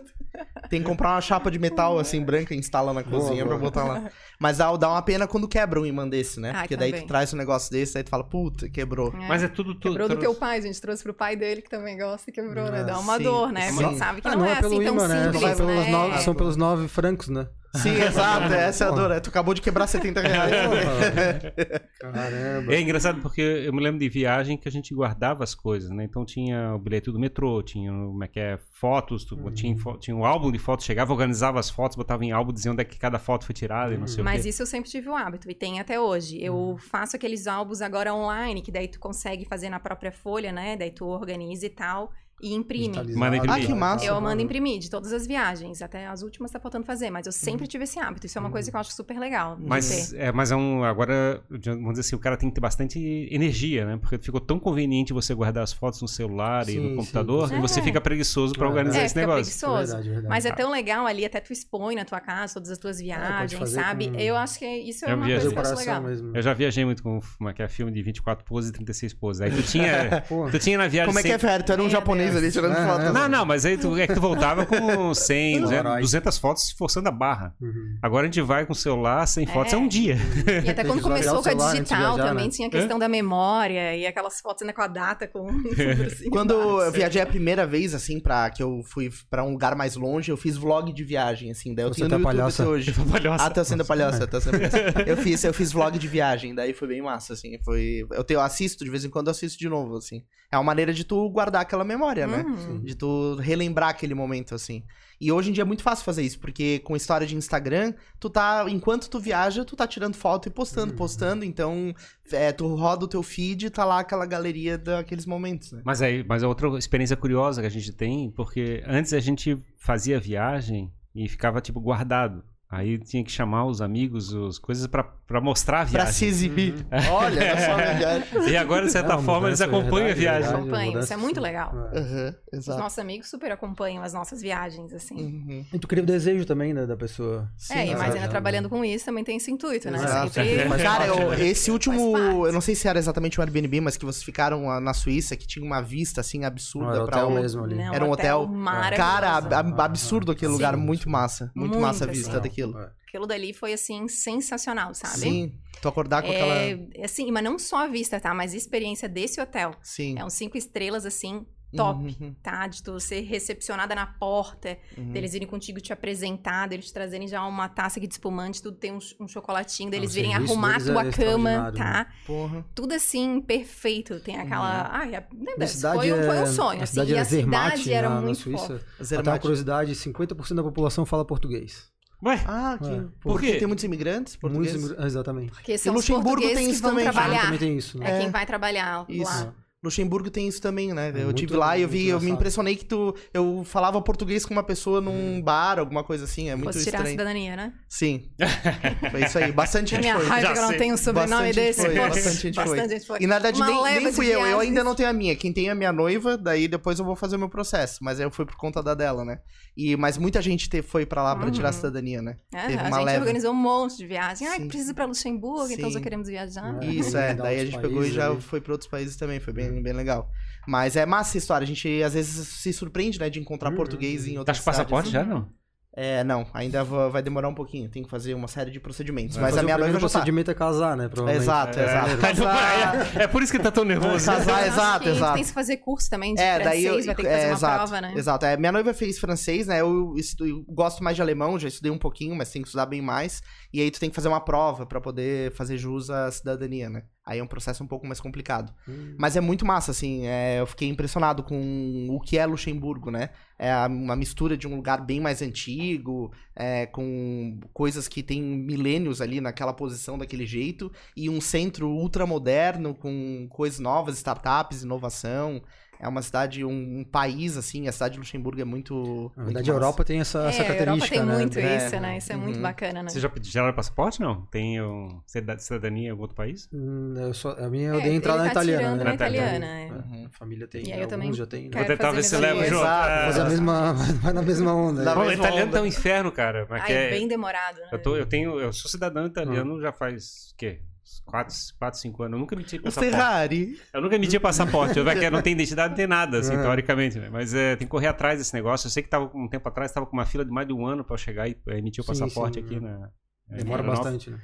Tem 0.70 0.80
que 0.82 0.88
comprar 0.88 1.14
uma 1.14 1.22
chapa 1.22 1.50
de 1.52 1.58
metal, 1.60 1.98
assim, 2.00 2.24
branca 2.24 2.54
e 2.54 2.58
instala 2.58 2.94
na 2.94 3.04
cozinha 3.04 3.44
pra 3.46 3.58
boa. 3.58 3.70
botar 3.72 3.84
lá. 3.84 4.10
Mas 4.40 4.58
dá, 4.60 4.76
dá 4.78 4.90
uma 4.90 5.02
pena 5.02 5.28
quando 5.28 5.48
quebra 5.48 5.82
um 5.82 5.86
imã 5.86 6.08
desse, 6.08 6.40
né? 6.40 6.52
Ah, 6.56 6.60
Porque 6.62 6.78
daí 6.78 6.92
tu 6.92 6.96
também. 6.96 7.08
traz 7.08 7.34
um 7.34 7.38
negócio 7.38 7.72
desse, 7.72 7.98
aí 7.98 8.04
tu 8.04 8.10
fala, 8.10 8.24
puta, 8.24 8.70
quebrou. 8.70 9.12
Mas 9.28 9.44
é 9.44 9.48
tudo... 9.48 9.74
tudo 9.74 9.90
Quebrou 9.92 10.08
do 10.08 10.16
trouxe- 10.16 10.28
teu 10.32 10.40
pai, 10.40 10.60
a 10.60 10.62
gente 10.62 10.80
trouxe 10.80 11.04
pro 11.04 11.14
pai 11.14 11.36
dele, 11.36 11.62
que 11.62 11.70
também 11.70 11.98
gosta 11.98 12.30
e 12.30 12.34
quebrou, 12.34 12.72
né? 12.72 12.84
Dá 12.84 12.94
Ah, 12.94 13.00
uma 13.00 13.18
sim, 13.18 13.24
dor, 13.24 13.52
né? 13.52 13.72
sim. 13.72 13.76
Porque 13.82 13.96
sabe 13.96 14.22
que 14.22 14.28
Ah, 14.28 14.36
não, 14.36 14.46
é, 14.46 14.56
pelo 14.62 14.76
assim 14.76 14.86
tão 14.86 14.94
imã, 14.96 15.08
né? 15.08 15.24
simples, 15.26 15.42
né? 15.60 16.18
são 16.20 16.36
pelos 16.36 16.56
nove 16.56 16.88
francos, 16.88 17.28
né? 17.28 17.48
Sim, 17.74 17.96
exato, 18.04 18.54
essa 18.54 18.86
é 18.86 18.88
a 18.88 18.92
dor. 18.92 19.12
é, 19.12 19.20
Tu 19.20 19.30
acabou 19.30 19.54
de 19.54 19.62
quebrar 19.62 19.88
70 19.88 20.20
reais. 20.22 20.52
Caramba. 22.00 22.74
É 22.74 22.82
engraçado 22.82 23.22
porque 23.22 23.42
eu 23.42 23.74
me 23.74 23.82
lembro 23.82 24.00
de 24.00 24.10
viagem 24.10 24.58
que 24.58 24.68
a 24.68 24.72
gente 24.72 24.94
guardava 24.94 25.44
as 25.44 25.56
coisas, 25.56 25.90
né? 25.90 26.04
Então 26.04 26.26
tinha 26.26 26.74
o 26.76 26.80
bilhete 26.80 27.12
do 27.12 27.20
metrô, 27.20 27.62
tinha 27.62 27.94
o- 27.94 28.08
como 28.12 28.24
é 28.24 28.28
que 28.28 28.40
é, 28.40 28.58
fotos, 28.72 29.24
tu- 29.24 29.36
Uhum. 29.36 29.52
tinha, 29.52 29.76
tinha 30.00 30.16
um 30.16 30.26
álbum 30.26 30.52
de 30.52 30.60
fotos, 30.60 30.86
chegava, 30.86 31.12
organizava 31.14 31.60
as 31.60 31.70
fotos, 31.70 31.96
botava 31.96 32.24
em 32.26 32.32
álbum, 32.32 32.52
dizia 32.52 32.72
onde 32.72 32.82
é 32.82 32.86
que 32.86 32.98
cada 32.98 33.20
foto 33.20 33.46
foi 33.46 33.54
tirada 33.54 33.94
e 33.94 33.98
não 33.98 34.08
sei 34.08 34.22
o 34.22 34.26
Mas 34.26 34.44
quê. 34.44 34.50
isso 34.50 34.62
eu 34.62 34.66
sempre 34.68 34.90
tive 34.90 35.10
o 35.10 35.16
hábito 35.16 35.50
e 35.50 35.56
tem 35.56 35.80
até 35.80 36.00
hoje. 36.00 36.44
Eu 36.44 36.78
faço 36.80 37.16
aqueles 37.16 37.48
álbuns 37.48 37.82
agora 37.82 38.14
online, 38.14 38.62
que 38.62 38.72
daí 38.72 38.88
tu 38.88 39.00
consegue 39.00 39.46
fazer 39.46 39.70
na 39.70 39.80
própria 39.80 40.12
folha, 40.12 40.52
né? 40.52 40.76
Daí 40.76 40.92
tu 40.92 41.06
organiza 41.06 41.66
e 41.66 41.70
tal 41.70 42.12
e 42.42 42.54
imprime. 42.54 42.96
Manda 43.16 43.38
imprimir. 43.38 43.50
Ah, 43.50 43.60
que 43.66 43.74
massa. 43.74 44.06
Eu 44.06 44.20
mando 44.22 44.42
imprimir 44.42 44.80
de 44.80 44.90
todas 44.90 45.14
as 45.14 45.26
viagens, 45.28 45.82
até 45.82 46.08
as 46.08 46.22
últimas 46.22 46.52
tá 46.52 46.60
faltando 46.60 46.86
fazer, 46.86 47.10
mas 47.10 47.26
eu 47.26 47.30
Uhum. 47.32 47.38
sempre 47.38 47.68
tive 47.68 47.84
esse 47.84 48.00
hábito. 48.00 48.26
Isso 48.26 48.38
é 48.38 48.42
uma 48.42 48.50
coisa 48.52 48.70
que 48.70 48.76
eu 48.76 48.80
acho 48.80 48.92
super 48.94 49.18
legal. 49.20 49.58
Mas 49.60 50.14
é, 50.14 50.32
mas 50.32 50.52
é 50.52 50.56
um. 50.56 50.84
Agora, 50.84 51.42
vamos 51.50 51.90
dizer 51.92 52.02
assim, 52.02 52.16
o 52.16 52.20
cara 52.20 52.36
tem 52.38 52.50
que 52.50 52.56
ter 52.56 52.62
bastante 52.62 53.00
energia, 53.32 53.86
né? 53.86 53.98
Porque 54.02 54.18
ficou 54.18 54.40
tão 54.42 54.60
conveniente 54.60 55.14
você 55.14 55.34
guardar 55.34 55.64
as 55.64 55.72
fotos 55.74 56.02
no 56.02 56.08
celular 56.08 56.68
e 56.68 56.74
Sim, 56.74 56.80
no 56.80 56.90
sim, 56.90 56.96
computador 56.98 57.48
sim. 57.50 57.56
que 57.56 57.62
você 57.62 57.80
É. 57.80 57.84
fica 57.84 58.02
preguiçoso 58.02 58.54
pra 58.54 58.66
É. 58.66 58.70
organizar 58.70 59.00
É, 59.02 59.06
esse 59.06 59.14
fica 59.14 59.22
negócio. 59.28 59.44
preguiçoso. 59.44 59.78
Verdade, 59.94 60.10
verdade. 60.10 60.28
Mas 60.30 60.46
é 60.46 60.52
tão 60.52 60.72
legal 60.72 61.06
ali, 61.06 61.26
até 61.26 61.40
tu 61.40 61.54
expõe 61.54 61.96
na 61.96 62.06
tua 62.06 62.20
casa 62.20 62.54
todas 62.56 62.70
as 62.70 62.78
tuas 62.78 63.00
viagens, 63.00 63.54
fazer 63.60 63.76
sabe? 63.82 64.10
com- 64.10 64.16
Eu 64.20 64.36
acho 64.38 64.60
que 64.60 64.66
isso 64.66 65.06
é 65.06 65.12
Eu 65.12 65.18
uma 65.18 65.26
viajei. 65.26 65.52
coisa 65.52 65.54
que 65.54 65.68
eu 65.68 65.74
acho 65.80 65.80
legal. 65.90 66.02
mesmo. 66.04 66.36
Eu 66.36 66.42
já 66.42 66.54
viajei 66.54 66.86
muito 66.86 67.04
com 67.04 67.20
uma 67.40 67.54
que 67.54 67.62
é 67.62 67.68
filme 67.68 67.92
de 67.92 68.02
24 68.02 68.44
poses 68.46 68.70
e 68.70 68.74
36 68.74 69.14
poses. 69.14 69.42
Aí 69.42 69.52
tu 69.52 69.62
tinha, 69.64 70.22
tu 70.52 70.60
tinha 70.60 70.78
na 70.78 70.88
viagem. 70.88 71.08
Como 71.08 71.20
é 71.20 71.24
que 71.24 71.32
é, 71.32 71.38
Fer? 71.38 71.64
Tu 71.64 71.72
era 71.72 71.82
um 71.84 71.90
japonês 71.90 72.31
Ali 72.38 72.52
tirando 72.52 72.74
É, 72.76 72.88
foto. 72.88 73.02
é. 73.02 73.12
Não, 73.12 73.28
não, 73.30 73.46
mas 73.46 73.66
aí 73.66 73.78
tu, 73.78 73.98
é 73.98 74.08
que 74.08 74.14
tu 74.14 74.22
voltava 74.22 74.66
com 74.66 75.14
100, 75.14 75.62
200, 75.62 75.70
Caralho. 75.84 76.02
200 76.02 76.38
fotos 76.38 76.72
forçando 76.72 77.10
a 77.10 77.12
barra. 77.12 77.54
uhum. 77.62 77.98
Agora 78.02 78.24
a 78.24 78.26
gente 78.26 78.42
vai 78.42 78.66
com 78.66 78.74
o 78.74 78.76
celular, 78.76 79.26
100 79.28 79.46
fotos 79.48 79.74
é, 79.74 79.76
É. 79.76 79.80
um 79.80 79.88
dia. 79.88 80.18
E 80.66 80.70
até 80.70 80.84
quando 80.84 81.02
começou 81.02 81.34
com 81.34 81.40
a 81.40 81.44
celular 81.44 81.72
digital 81.74 82.16
viajar, 82.16 82.30
também 82.30 82.46
né? 82.46 82.52
tinha 82.52 82.68
a 82.68 82.72
questão 82.72 82.98
da 83.00 83.08
memória 83.10 83.96
e 83.96 84.06
aquelas 84.06 84.40
fotos 84.40 84.62
ainda 84.64 84.74
com 84.74 84.82
a 84.82 84.88
data 84.88 85.28
com 85.28 85.46
tudo 85.48 85.72
assim. 86.08 86.30
Quando 86.30 86.54
eu 86.54 86.92
viajei 86.92 87.22
a 87.22 87.26
primeira 87.26 87.66
vez, 87.66 87.94
assim, 87.94 88.20
pra 88.20 88.50
que 88.50 88.62
eu 88.64 88.82
fui 88.86 89.10
pra 89.30 89.44
um 89.44 89.52
lugar 89.52 89.76
mais 89.76 89.96
longe, 89.96 90.32
eu 90.32 90.38
fiz 90.38 90.58
vlog 90.58 90.92
de 90.94 91.04
viagem, 91.04 91.52
assim. 91.52 91.74
Daí 91.76 91.86
eu 91.86 91.90
Você 91.94 92.00
tenho 92.00 92.10
tá 92.10 92.18
no 92.18 92.22
YouTube 92.24 92.38
palhaça? 92.38 92.64
até 92.64 92.72
hoje. 92.72 92.94
Palhoça. 92.94 93.44
Ah, 93.46 93.50
tô 93.50 93.64
sendo 93.64 93.86
palhaça, 93.86 94.28
tô 94.28 94.40
sendo 94.42 94.60
palhaça. 94.60 94.82
Eu 95.12 95.18
fiz, 95.18 95.44
eu 95.44 95.54
fiz 95.54 95.72
vlog 95.72 95.98
de 95.98 96.08
viagem, 96.08 96.54
daí 96.56 96.74
foi 96.74 96.88
bem 96.88 97.02
massa, 97.02 97.34
assim. 97.34 97.58
Foi. 97.64 98.06
Eu, 98.12 98.24
tenho, 98.24 98.38
eu 98.38 98.42
assisto, 98.42 98.84
de 98.84 98.90
vez 98.90 99.04
em 99.04 99.10
quando 99.10 99.28
eu 99.28 99.32
assisto 99.32 99.58
de 99.60 99.68
novo, 99.68 99.98
assim. 99.98 100.24
É 100.52 100.58
uma 100.58 100.64
maneira 100.64 100.94
de 100.94 101.04
tu 101.04 101.30
guardar 101.30 101.62
aquela 101.62 101.84
memória, 101.84 102.21
né? 102.28 102.44
Uhum. 102.44 102.80
De 102.84 102.96
tu 102.96 103.36
relembrar 103.36 103.90
aquele 103.90 104.14
momento, 104.14 104.56
assim. 104.56 104.84
E 105.20 105.32
hoje 105.32 105.52
em 105.52 105.54
dia 105.54 105.62
é 105.62 105.66
muito 105.66 105.84
fácil 105.84 106.04
fazer 106.04 106.24
isso, 106.24 106.40
porque 106.40 106.80
com 106.80 106.96
história 106.96 107.28
de 107.28 107.36
Instagram, 107.36 107.94
tu 108.20 108.28
tá. 108.30 108.66
Enquanto 108.68 109.08
tu 109.08 109.20
viaja, 109.20 109.64
tu 109.64 109.76
tá 109.76 109.86
tirando 109.86 110.16
foto 110.16 110.48
e 110.48 110.50
postando, 110.52 110.92
Uhum. 110.94 110.98
postando. 110.98 111.46
Então, 111.46 111.94
é, 112.32 112.52
tu 112.52 112.74
roda 112.76 113.06
o 113.06 113.08
teu 113.08 113.22
feed 113.22 113.68
e 113.68 113.70
tá 113.70 113.86
lá 113.86 114.00
aquela 114.00 114.26
galeria 114.26 114.78
daqueles 114.80 115.26
momentos, 115.28 115.72
né? 115.74 115.82
Mas 115.86 116.02
aí, 116.02 116.24
mas 116.28 116.42
é 116.42 116.48
outra 116.48 116.68
experiência 116.78 117.16
curiosa 117.16 117.62
que 117.62 117.68
a 117.68 117.72
gente 117.72 117.92
tem, 117.94 118.32
porque 118.32 118.84
antes 118.88 119.14
a 119.14 119.20
gente 119.20 119.56
fazia 119.78 120.20
viagem 120.20 120.92
e 121.14 121.28
ficava 121.30 121.62
tipo 121.62 121.80
guardado. 121.80 122.44
Aí 122.72 122.98
tinha 122.98 123.22
que 123.24 123.32
chamar 123.32 123.66
os 123.66 123.82
amigos, 123.82 124.34
as 124.34 124.58
coisas 124.58 124.88
pra, 124.88 125.04
pra 125.04 125.42
mostrar 125.42 125.82
a 125.82 125.86
Pra 125.86 125.92
viagem. 126.06 126.14
se 126.14 126.26
exibir. 126.26 126.86
Olha, 127.12 127.40
é 127.44 127.58
só 127.66 127.72
a 127.74 127.94
viagem. 127.94 128.28
E 128.52 128.56
agora, 128.58 128.86
de 128.86 128.92
certa 128.92 129.10
Não, 129.16 129.24
forma, 129.24 129.48
eles 129.50 129.60
mudança, 129.60 129.78
acompanham 129.78 130.06
verdade, 130.08 130.12
a 130.12 130.32
viagem. 130.32 130.42
verdade, 130.42 130.62
Acompanham, 130.70 131.00
isso 131.02 131.14
é 131.14 131.18
muito 131.18 131.36
sim. 131.36 131.42
legal. 131.42 131.74
É. 131.94 132.00
Aham, 132.00 132.36
Os 132.54 132.68
nossos 132.68 133.00
amigos 133.00 133.30
super 133.30 133.52
acompanham 133.52 134.02
as 134.04 134.14
nossas 134.14 134.42
viagens, 134.42 134.94
assim. 134.94 135.16
Uhum. 135.16 135.66
E 135.74 135.78
tu 135.80 135.88
cria 135.88 136.02
o 136.02 136.06
desejo 136.06 136.46
também, 136.46 136.74
né, 136.74 136.86
da 136.86 136.96
pessoa. 136.96 137.50
é, 137.70 137.80
e 137.80 137.88
exato. 137.90 138.00
mais 138.00 138.16
ainda 138.16 138.28
trabalhando 138.30 138.70
com 138.70 138.84
isso 138.86 139.04
também 139.06 139.24
tem 139.24 139.36
esse 139.38 139.52
intuito, 139.52 139.92
né? 139.92 139.98
Exato. 140.02 140.32
Sempre... 140.34 140.70
Cara, 140.82 141.08
eu- 141.08 141.34
esse 141.34 141.70
último, 141.72 142.46
eu 142.48 142.54
não 142.54 142.62
sei 142.62 142.74
se 142.76 142.88
era 142.88 142.98
exatamente 142.98 143.40
um 143.40 143.44
Airbnb, 143.44 143.82
mas 143.82 143.98
que 143.98 144.06
vocês 144.06 144.24
ficaram 144.24 144.80
na 144.80 144.94
Suíça, 144.94 145.36
que 145.36 145.46
tinha 145.46 145.66
uma 145.66 145.82
vista 145.82 146.22
assim 146.22 146.40
Não, 146.40 146.48
absurda 146.48 146.96
era 146.96 147.06
pra 147.06 147.18
hotel 147.18 147.28
o... 147.28 147.42
mesmo 147.42 147.64
ali. 147.64 147.76
Não, 147.76 147.94
Era 147.94 148.06
um 148.06 148.12
hotel. 148.12 148.48
maravilhoso. 148.48 149.02
Cara, 149.12 149.32
ab- 149.38 149.54
ab- 149.54 149.82
absurdo 149.82 150.32
aquele 150.32 150.52
Sim. 150.52 150.58
lugar, 150.58 150.78
muito 150.78 151.10
massa, 151.10 151.52
muito, 151.56 151.72
Muito, 151.72 151.82
massa 151.82 152.06
a 152.06 152.08
assim. 152.10 152.18
vista 152.18 152.40
daquilo. 152.68 152.80
É. 152.80 152.92
Aquilo 153.08 153.28
dali 153.28 153.54
foi, 153.54 153.74
assim, 153.74 154.08
sensacional, 154.08 154.94
sabe? 154.94 155.18
Sim, 155.18 155.60
tu 155.82 155.88
acordar 155.88 156.22
com 156.22 156.30
aquela, 156.30 156.56
É, 156.56 157.04
assim, 157.04 157.30
mas 157.32 157.44
não 157.44 157.60
só 157.60 157.86
a 157.86 157.88
vista, 157.88 158.20
tá? 158.20 158.34
Mas 158.34 158.54
a 158.54 158.58
experiência 158.58 159.10
desse 159.10 159.42
hotel. 159.42 159.76
sim. 159.82 160.18
É 160.18 160.24
um 160.24 160.30
cinco 160.30 160.58
estrelas, 160.58 161.06
assim, 161.06 161.46
top, 161.76 162.18
Uhum, 162.20 162.36
tá? 162.42 162.68
De 162.68 162.84
tu 162.84 163.00
ser 163.00 163.22
recepcionada 163.22 163.96
na 163.96 164.06
porta, 164.06 164.78
uhum. 164.98 165.12
deles 165.12 165.34
irem 165.34 165.48
contigo 165.48 165.80
te 165.80 165.94
apresentar, 165.94 166.68
deles 166.68 166.88
te 166.88 166.94
trazerem 166.94 167.28
já 167.28 167.46
uma 167.46 167.68
taça 167.70 168.00
aqui 168.00 168.08
de 168.08 168.14
espumante, 168.14 168.62
tudo 168.62 168.78
tem 168.78 168.92
um, 168.92 169.00
um 169.20 169.28
chocolatinho, 169.28 169.90
deles 169.90 170.12
o 170.12 170.14
virem 170.14 170.34
arrumar 170.36 170.76
a 170.76 170.80
deles 170.80 170.90
é 170.90 170.94
tua 170.94 171.12
cama, 171.12 171.72
tá? 171.76 172.08
Porra. 172.26 172.66
Tudo 172.76 172.94
assim, 172.94 173.42
perfeito. 173.42 174.20
Tem 174.20 174.38
aquela. 174.38 174.90
Ai, 174.92 175.16
a... 175.16 175.24
né, 175.58 175.68
cidade 175.68 175.98
foi, 175.98 176.14
um, 176.14 176.24
foi 176.24 176.38
um 176.38 176.44
é- 176.44 176.46
sonho, 176.46 176.80
A 176.80 176.84
assim. 176.84 176.94
cidade 176.94 177.12
E 177.12 177.14
era 177.14 177.22
a 177.22 177.26
Zermatt, 177.26 177.78
cidade 177.78 177.94
era 177.94 178.10
na, 178.10 178.16
na 178.16 178.22
muito 178.22 178.40
Suíça. 178.40 178.80
fofa. 178.98 179.20
Até 179.20 179.30
uma 179.30 179.40
curiosidade, 179.40 179.96
50% 179.96 180.56
da 180.56 180.64
população 180.64 181.06
fala 181.06 181.26
português. 181.26 181.90
Ué, 182.24 182.40
Ah, 182.48 182.78
que... 182.80 182.86
É. 182.88 182.90
porque 182.90 183.10
Por 183.22 183.40
quê? 183.42 183.58
tem 183.58 183.68
muitos 183.68 183.84
imigrantes 183.84 184.36
portugueses. 184.36 184.74
Muitos 184.74 184.90
imigrantes- 184.92 185.14
Exatamente. 185.14 185.52
Porque 185.54 185.78
são 185.78 185.94
os 185.94 185.98
Luxemburgo 186.02 186.30
portugueses 186.30 186.58
tem 186.58 186.66
que 186.68 186.74
isso 186.74 186.82
vão 186.82 186.92
também. 186.92 187.08
Ah, 187.08 187.12
trabalhar. 187.12 187.42
também 187.44 187.60
tem 187.60 187.78
isso, 187.78 187.98
né? 187.98 188.12
É, 188.12 188.16
É. 188.16 188.20
quem 188.20 188.30
vai 188.30 188.46
trabalhar 188.46 189.06
Isso. 189.10 189.24
lá. 189.24 189.54
Luxemburgo 189.86 190.30
tem 190.30 190.48
isso 190.48 190.62
também, 190.62 190.94
né? 190.94 191.12
É 191.16 191.24
eu 191.24 191.34
tive 191.34 191.56
lá 191.56 191.76
e 191.76 191.82
eu 191.82 191.90
vi, 191.90 192.08
eu 192.08 192.22
me 192.22 192.30
impressionei 192.30 192.76
que 192.76 192.86
tu. 192.86 193.16
Eu 193.34 193.64
falava 193.66 194.00
português 194.00 194.46
com 194.46 194.54
uma 194.54 194.62
pessoa 194.62 195.02
num 195.02 195.12
Hum. 195.38 195.42
bar, 195.42 195.80
alguma 195.80 196.04
coisa 196.04 196.26
assim. 196.26 196.50
É 196.50 196.56
muito 196.56 196.72
Fosse 196.74 196.84
tirar 196.86 197.00
a 197.00 197.02
estranho. 197.02 197.18
cidadania, 197.18 197.56
né? 197.56 197.74
Sim. 197.90 198.30
Foi 199.12 199.24
isso 199.24 199.40
aí. 199.40 199.52
Bastante 199.52 199.96
A 199.96 199.98
gente 199.98 200.06
minha 200.06 200.18
foi. 200.20 200.28
raiva 200.28 200.48
Já 200.48 200.54
que 200.54 200.58
eu 200.60 200.62
não 200.62 200.70
sei. 200.70 200.78
tenho 200.78 200.94
um 200.94 200.98
sobrenome 200.98 201.48
Bastante 201.48 201.56
desse. 201.56 201.82
foi, 201.82 201.96
bastante 201.96 202.36
gente 202.42 202.56
foi. 202.56 202.66
Bastante 202.66 202.90
gente 202.94 203.08
foi. 203.08 203.18
E 203.22 203.28
na 203.28 203.40
verdade 203.40 203.58
Uma 203.60 203.66
nem, 203.90 204.04
nem 204.04 204.14
fui 204.14 204.28
eu, 204.28 204.46
eu 204.46 204.60
ainda 204.60 204.84
não 204.84 204.94
tenho 204.94 205.10
a 205.10 205.14
minha. 205.14 205.36
Quem 205.36 205.52
tem 205.52 205.68
é 205.68 205.72
a 205.72 205.76
minha 205.76 205.92
noiva, 205.92 206.38
daí 206.38 206.68
depois 206.68 207.00
eu 207.00 207.06
vou 207.06 207.16
fazer 207.16 207.36
o 207.36 207.40
meu 207.40 207.50
processo. 207.50 208.04
Mas 208.04 208.20
aí 208.20 208.26
eu 208.26 208.32
fui 208.32 208.46
por 208.46 208.56
conta 208.58 208.84
da 208.84 208.94
dela, 208.94 209.26
né? 209.26 209.40
E, 209.76 209.96
mas 209.96 210.16
muita 210.18 210.42
gente 210.44 210.70
te- 210.70 210.82
foi 210.84 211.06
pra 211.08 211.24
lá 211.24 211.36
pra 211.36 211.46
Uhum. 211.46 211.52
tirar 211.52 211.70
a 211.70 211.74
cidadania, 211.74 212.22
né? 212.22 212.38
É, 212.54 212.68
Teve 212.68 212.78
a 212.80 212.84
uma 212.84 212.98
gente 212.98 213.06
leva. 213.06 213.20
organizou 213.22 213.52
um 213.52 213.56
monte 213.56 213.98
de 213.98 214.06
viagem. 214.06 214.48
Ah, 214.48 214.58
precisa 214.58 214.92
ir 214.92 214.94
pra 214.94 215.06
Luxemburgo, 215.06 215.72
então 215.72 215.90
Sim. 215.90 215.96
só 215.98 216.02
queremos 216.04 216.28
viajar. 216.28 216.78
É. 216.84 216.86
Isso, 216.86 217.18
é. 217.18 217.34
Daí 217.34 217.60
a 217.62 217.66
gente 217.66 217.80
pegou 217.80 218.04
e 218.04 218.12
já 218.12 218.36
foi 218.36 218.62
pra 218.62 218.74
outros 218.74 218.90
países 218.90 219.16
também. 219.16 219.40
Foi 219.40 219.54
bem, 219.54 219.71
bem 219.80 219.94
legal. 219.94 220.28
Mas 220.68 220.96
é 220.96 221.06
massa 221.06 221.30
essa 221.32 221.38
história. 221.38 221.64
A 221.64 221.68
gente 221.68 222.02
às 222.04 222.14
vezes 222.16 222.48
se 222.48 222.74
surpreende, 222.74 223.20
né? 223.20 223.30
De 223.30 223.40
encontrar 223.40 223.70
Uhum. 223.70 223.76
português 223.76 224.26
em 224.28 224.34
Tá 224.34 224.40
outras 224.40 224.60
com 224.60 224.66
passaporte 224.66 225.10
cidades. 225.10 225.30
já, 225.30 225.36
não? 225.36 225.48
É, 225.94 226.24
não. 226.24 226.48
Ainda 226.54 226.86
va- 226.86 227.10
vai 227.10 227.22
demorar 227.22 227.50
um 227.50 227.54
pouquinho. 227.54 227.90
Tem 227.90 228.02
que 228.02 228.10
fazer 228.10 228.34
uma 228.34 228.48
série 228.48 228.72
de 228.72 228.80
procedimentos. 228.80 229.36
Vai 229.36 229.52
Mas 229.52 229.58
a 229.58 229.62
minha 229.64 229.76
o 229.76 229.80
noiva 229.80 229.92
já 230.00 230.00
tá. 230.00 230.10
procedimento 230.10 230.50
é 230.50 230.54
casar, 230.54 230.96
né? 230.96 231.10
Provavelmente. 231.10 231.44
Exato, 231.44 231.78
É, 231.80 231.84
exato. 231.84 232.10
é, 233.20 233.24
é 233.24 233.28
por 233.28 233.44
isso 233.44 233.52
que 233.52 233.58
ele 233.58 233.64
tá 233.66 233.72
tão 233.72 233.84
nervoso. 233.84 234.26
Casar, 234.26 234.48
Eu 234.50 234.56
acho 234.56 234.68
exato, 234.68 235.10
exato. 235.10 235.34
Tem 235.34 235.44
que 235.44 235.52
fazer 235.52 235.78
curso 235.78 236.10
também 236.10 236.34
de 236.34 236.42
É, 236.42 236.56
francês, 236.56 236.70
daí 236.72 236.86
eu, 236.86 236.94
vai 237.06 237.16
ter 237.16 237.22
que 237.24 237.28
é, 237.28 237.32
fazer 237.32 237.46
uma 237.48 237.54
exato, 237.56 237.76
prova, 237.90 238.02
né? 238.02 238.14
Exato. 238.16 238.46
É, 238.46 238.56
minha 238.56 238.72
noiva 238.72 238.94
fez 238.94 239.20
francês, 239.20 239.68
né? 239.68 239.82
Eu, 239.82 240.14
estu- 240.16 240.46
eu 240.48 240.64
gosto 240.70 241.04
mais 241.04 241.18
de 241.18 241.22
alemão, 241.22 241.60
já 241.60 241.68
estudei 241.68 241.92
um 241.92 241.98
pouquinho, 242.00 242.36
mas 242.38 242.50
tem 242.50 242.62
que 242.62 242.70
estudar 242.70 242.86
bem 242.86 243.02
mais. 243.02 243.42
E 243.74 243.82
aí 243.82 243.92
tu 243.92 244.00
tem 244.00 244.10
que 244.10 244.16
fazer 244.16 244.30
uma 244.30 244.40
prova 244.40 244.86
pra 244.86 245.02
poder 245.02 245.52
fazer 245.56 245.78
jus 245.78 246.10
à 246.10 246.32
cidadania, 246.32 246.90
né? 246.90 247.04
Aí 247.24 247.38
é 247.38 247.44
um 247.44 247.48
processo 247.48 247.84
um 247.84 247.88
pouco 247.88 248.08
mais 248.08 248.20
complicado. 248.20 248.74
Hum. 248.88 249.16
Mas 249.18 249.36
é 249.36 249.42
muito 249.42 249.66
massa, 249.66 249.92
assim. 249.92 250.26
é, 250.26 250.60
eu 250.60 250.66
fiquei 250.66 250.90
impressionado 250.90 251.44
com 251.44 252.08
o 252.10 252.20
que 252.20 252.38
é 252.38 252.46
Luxemburgo, 252.46 253.12
né? 253.12 253.30
É 253.60 253.74
uma 253.86 254.16
mistura 254.16 254.58
de 254.58 254.68
um 254.68 254.76
lugar 254.76 255.06
bem 255.06 255.20
mais 255.20 255.42
antigo, 255.42 256.32
é, 256.56 256.88
com 256.88 257.60
coisas 257.74 258.08
que 258.08 258.24
tem 258.24 258.42
milênios 258.42 259.22
ali 259.22 259.40
naquela 259.40 259.72
posição 259.72 260.18
daquele 260.18 260.48
jeito, 260.48 260.92
e 261.16 261.30
um 261.30 261.40
centro 261.40 261.88
ultramoderno 261.90 262.96
com 262.96 263.48
coisas 263.50 263.80
novas, 263.80 264.18
startups, 264.18 264.82
inovação. 264.82 265.62
É 266.04 266.08
uma 266.08 266.24
cidade, 266.24 266.66
um, 266.66 267.00
um 267.02 267.04
país, 267.04 267.56
assim, 267.58 267.88
a 267.88 267.92
cidade 267.92 268.14
de 268.16 268.20
Luxemburgo 268.20 268.60
é 268.60 268.66
muito. 268.66 269.32
Na 269.38 269.44
muito 269.44 269.46
verdade, 269.54 269.70
a. 269.70 269.74
Europa 269.76 270.04
tem 270.04 270.20
essa, 270.20 270.40
É, 270.40 270.50
essa 270.50 270.64
a 270.64 270.66
Europa 270.66 270.74
característica, 270.74 271.16
tem 271.20 271.26
né? 271.28 271.38
muito 271.38 271.60
É. 271.60 271.78
isso, 271.78 272.00
né? 272.00 272.18
Isso 272.18 272.34
é 272.34 272.36
muito 272.36 272.56
Uhum. 272.56 272.62
bacana, 272.64 273.04
né? 273.04 273.10
Você 273.10 273.20
já 273.20 273.30
pediu 273.30 273.74
passaporte, 273.74 274.20
não? 274.20 274.46
Tem 274.48 274.82
um, 274.82 275.22
cida- 275.28 275.60
cidadania 275.60 276.08
em 276.08 276.10
algum 276.10 276.24
outro 276.24 276.36
país? 276.36 276.68
Hum, 276.74 277.14
eu 277.18 277.34
só- 277.36 277.52
a 277.52 277.70
minha 277.70 277.90
eu 277.90 278.00
É, 278.00 278.02
dei 278.02 278.14
entrada 278.16 278.40
ele 278.40 278.48
na 278.48 278.54
tá 278.54 278.62
italiana, 278.64 278.96
né? 278.96 279.04
na 279.04 279.14
italiana, 279.14 279.66
é. 279.68 279.92
Uhum. 279.92 280.26
A 280.26 280.30
família 280.38 280.68
tem, 280.68 280.88
E 280.88 280.92
aí 280.92 281.02
eu 281.02 281.08
também 281.08 281.32
já 281.34 281.46
tem. 281.46 281.66
né? 281.70 281.70
Vou 281.76 281.86
tentar 281.86 282.12
ver 282.12 282.24
se 282.24 282.36
leva 282.36 282.64
junto. 282.66 282.82
Exato, 282.82 283.10
É. 283.12 283.26
Fazer 283.28 283.42
a 283.42 283.46
mesma, 283.50 283.94
vai 284.24 284.34
na 284.34 284.42
mesma 284.42 284.74
onda. 284.74 285.04
Né? 285.06 285.12
O 285.14 285.20
mesma 285.20 285.34
italiano 285.34 285.68
onda. 285.68 285.78
tá 285.78 285.84
um 285.84 285.86
inferno, 285.86 286.32
cara. 286.32 286.66
Ai, 286.72 286.94
é- 286.94 287.10
bem 287.12 287.28
demorado, 287.28 287.80
né? 287.80 287.90
eu, 287.92 288.02
tô, 288.02 288.16
eu 288.16 288.26
tenho, 288.26 288.60
eu 288.60 288.74
sou 288.74 288.90
cidadão 288.90 289.28
italiano 289.28 289.80
já 289.80 289.92
faz, 289.92 290.50
o 290.54 290.58
quê? 290.58 290.82
4, 291.26 291.54
4, 291.78 292.00
5 292.00 292.24
anos. 292.24 292.34
Eu 292.36 292.40
nunca 292.40 292.56
emiti 292.56 292.78
O 292.78 292.84
passaporte. 292.84 293.12
Ferrari. 293.12 293.80
Eu 293.94 294.02
nunca 294.02 294.16
emiti 294.16 294.40
passaporte. 294.40 294.98
Eu, 295.00 295.06
que 295.20 295.30
não 295.30 295.42
tem 295.42 295.54
identidade, 295.54 295.90
não 295.90 295.96
tem 295.98 296.08
nada, 296.08 296.40
assim, 296.40 296.54
É. 296.54 296.62
teoricamente, 296.62 297.20
né? 297.20 297.30
Mas 297.30 297.54
é, 297.54 297.76
tem 297.76 297.88
que 297.88 297.92
correr 297.92 298.08
atrás 298.08 298.40
desse 298.40 298.54
negócio. 298.54 298.88
Eu 298.88 298.92
sei 298.92 299.04
que 299.04 299.10
tava 299.10 299.30
um 299.36 299.48
tempo 299.48 299.68
atrás, 299.68 299.92
tava 299.92 300.06
com 300.06 300.14
uma 300.14 300.26
fila 300.26 300.46
de 300.46 300.52
mais 300.52 300.68
de 300.68 300.74
um 300.74 300.86
ano 300.86 301.04
pra 301.04 301.14
eu 301.14 301.18
chegar 301.18 301.48
e 301.48 301.58
eh, 301.68 301.78
emitir 301.78 302.02
o 302.04 302.06
Sim, 302.06 302.20
passaporte 302.22 302.60
sim, 302.60 302.66
aqui 302.66 302.76
é. 302.76 302.80
na. 302.80 303.10
é, 303.52 303.58
Demora 303.58 303.84
bastante, 303.84 304.30
né? 304.30 304.40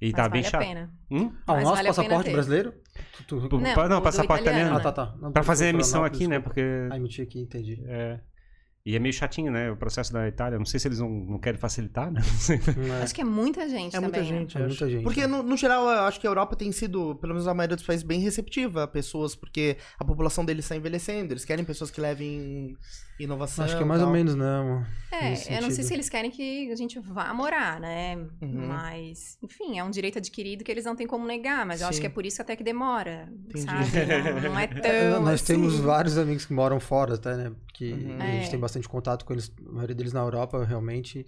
E 0.00 0.06
Mas 0.06 0.14
tá 0.16 0.28
bem 0.28 0.42
vale 0.42 0.46
a 0.46 0.50
chato. 0.50 0.66
pena. 0.68 0.90
Hum? 1.12 1.32
Ah, 1.46 1.52
o 1.52 1.60
nosso 1.60 1.74
vale 1.76 1.88
passaporte 1.88 2.30
brasileiro? 2.32 2.74
Tu- 3.28 3.48
tu- 3.48 3.60
Não, 3.60 3.88
não, 3.88 4.02
passaporte 4.02 4.42
italiano, 4.42 4.70
italiano. 4.70 4.76
Ah, 4.76 4.80
tá, 4.80 4.92
tá. 4.92 5.14
Não, 5.20 5.30
Pra 5.30 5.44
fazer 5.44 5.66
a 5.66 5.68
emissão 5.68 6.02
aqui, 6.04 6.26
né? 6.26 6.40
Porque. 6.40 6.60
Ah, 6.90 6.96
emitir 6.96 7.24
aqui, 7.24 7.40
entendi. 7.40 7.84
É. 7.86 8.18
E 8.84 8.96
é 8.96 8.98
meio 8.98 9.12
chatinho, 9.12 9.52
né? 9.52 9.70
O 9.70 9.76
processo 9.76 10.12
da 10.12 10.26
Itália. 10.26 10.58
Não 10.58 10.64
sei 10.66 10.80
se 10.80 10.88
eles 10.88 10.98
não, 10.98 11.08
não 11.08 11.38
querem 11.38 11.56
facilitar, 11.58 12.10
né? 12.10 12.20
Não 12.20 12.38
sei. 12.40 12.60
Não 12.76 12.94
é- 12.96 13.02
Acho 13.02 13.14
que 13.14 13.20
é 13.20 13.24
muita 13.24 13.68
gente 13.68 13.94
É 13.96 14.00
também. 14.00 14.20
muita 14.20 14.32
né? 14.34 14.40
gente, 14.40 14.58
É 14.58 14.66
muita 14.66 14.90
gente, 14.90 15.02
Porque, 15.04 15.20
é. 15.20 15.26
no, 15.28 15.40
no 15.42 15.56
geral, 15.56 15.84
eu 15.84 16.00
acho 16.02 16.18
que 16.20 16.26
a 16.26 16.30
Europa 16.30 16.56
tem 16.56 16.72
sido, 16.72 17.14
pelo 17.16 17.32
menos 17.32 17.46
a 17.46 17.54
maioria 17.54 17.76
dos 17.76 17.86
países, 17.86 18.02
bem 18.04 18.18
receptiva 18.18 18.82
a 18.82 18.88
pessoas, 18.88 19.36
porque 19.36 19.76
a 19.98 20.04
população 20.04 20.44
deles 20.44 20.64
está 20.64 20.74
envelhecendo, 20.74 21.32
eles 21.32 21.44
querem 21.44 21.64
pessoas 21.64 21.92
que 21.92 22.00
levem 22.00 22.76
inovação. 23.20 23.64
Acho 23.64 23.76
que 23.76 23.82
é 23.84 23.86
mais 23.86 24.00
ou 24.00 24.06
tal. 24.08 24.12
menos, 24.12 24.34
né? 24.34 24.44
amor? 24.58 24.86
É, 25.12 25.30
Nesse 25.30 25.52
eu 25.52 25.62
não 25.62 25.70
sei 25.70 25.84
se 25.84 25.94
eles 25.94 26.08
querem 26.08 26.30
que 26.32 26.72
a 26.72 26.74
gente 26.74 26.98
vá 26.98 27.32
morar, 27.32 27.78
né? 27.78 28.16
Uhum. 28.40 28.66
Mas, 28.66 29.38
enfim, 29.40 29.78
é 29.78 29.84
um 29.84 29.90
direito 29.90 30.18
adquirido 30.18 30.64
que 30.64 30.72
eles 30.72 30.84
não 30.84 30.96
têm 30.96 31.06
como 31.06 31.24
negar, 31.24 31.64
mas 31.64 31.82
eu 31.82 31.86
acho 31.86 31.96
Sim. 31.96 32.00
que 32.00 32.06
é 32.08 32.10
por 32.10 32.26
isso 32.26 32.42
até 32.42 32.56
que 32.56 32.64
demora, 32.64 33.28
Entendi. 33.48 33.64
sabe? 33.64 34.40
Não, 34.42 34.50
não 34.50 34.58
é 34.58 34.66
tão 34.66 34.90
É, 34.90 35.10
nós 35.20 35.34
assim. 35.34 35.44
temos 35.54 35.78
vários 35.78 36.18
amigos 36.18 36.44
que 36.44 36.52
moram 36.52 36.80
fora 36.80 37.14
até, 37.14 37.36
né? 37.36 37.52
Que 37.72 37.92
Uhum. 37.92 38.16
a 38.20 38.26
gente 38.26 38.46
É. 38.46 38.50
tem 38.50 38.58
bastante 38.60 38.88
contato 38.88 39.24
com 39.24 39.32
eles, 39.32 39.52
a 39.66 39.72
maioria 39.72 39.94
deles 39.94 40.12
na 40.12 40.20
Europa, 40.20 40.64
realmente. 40.64 41.24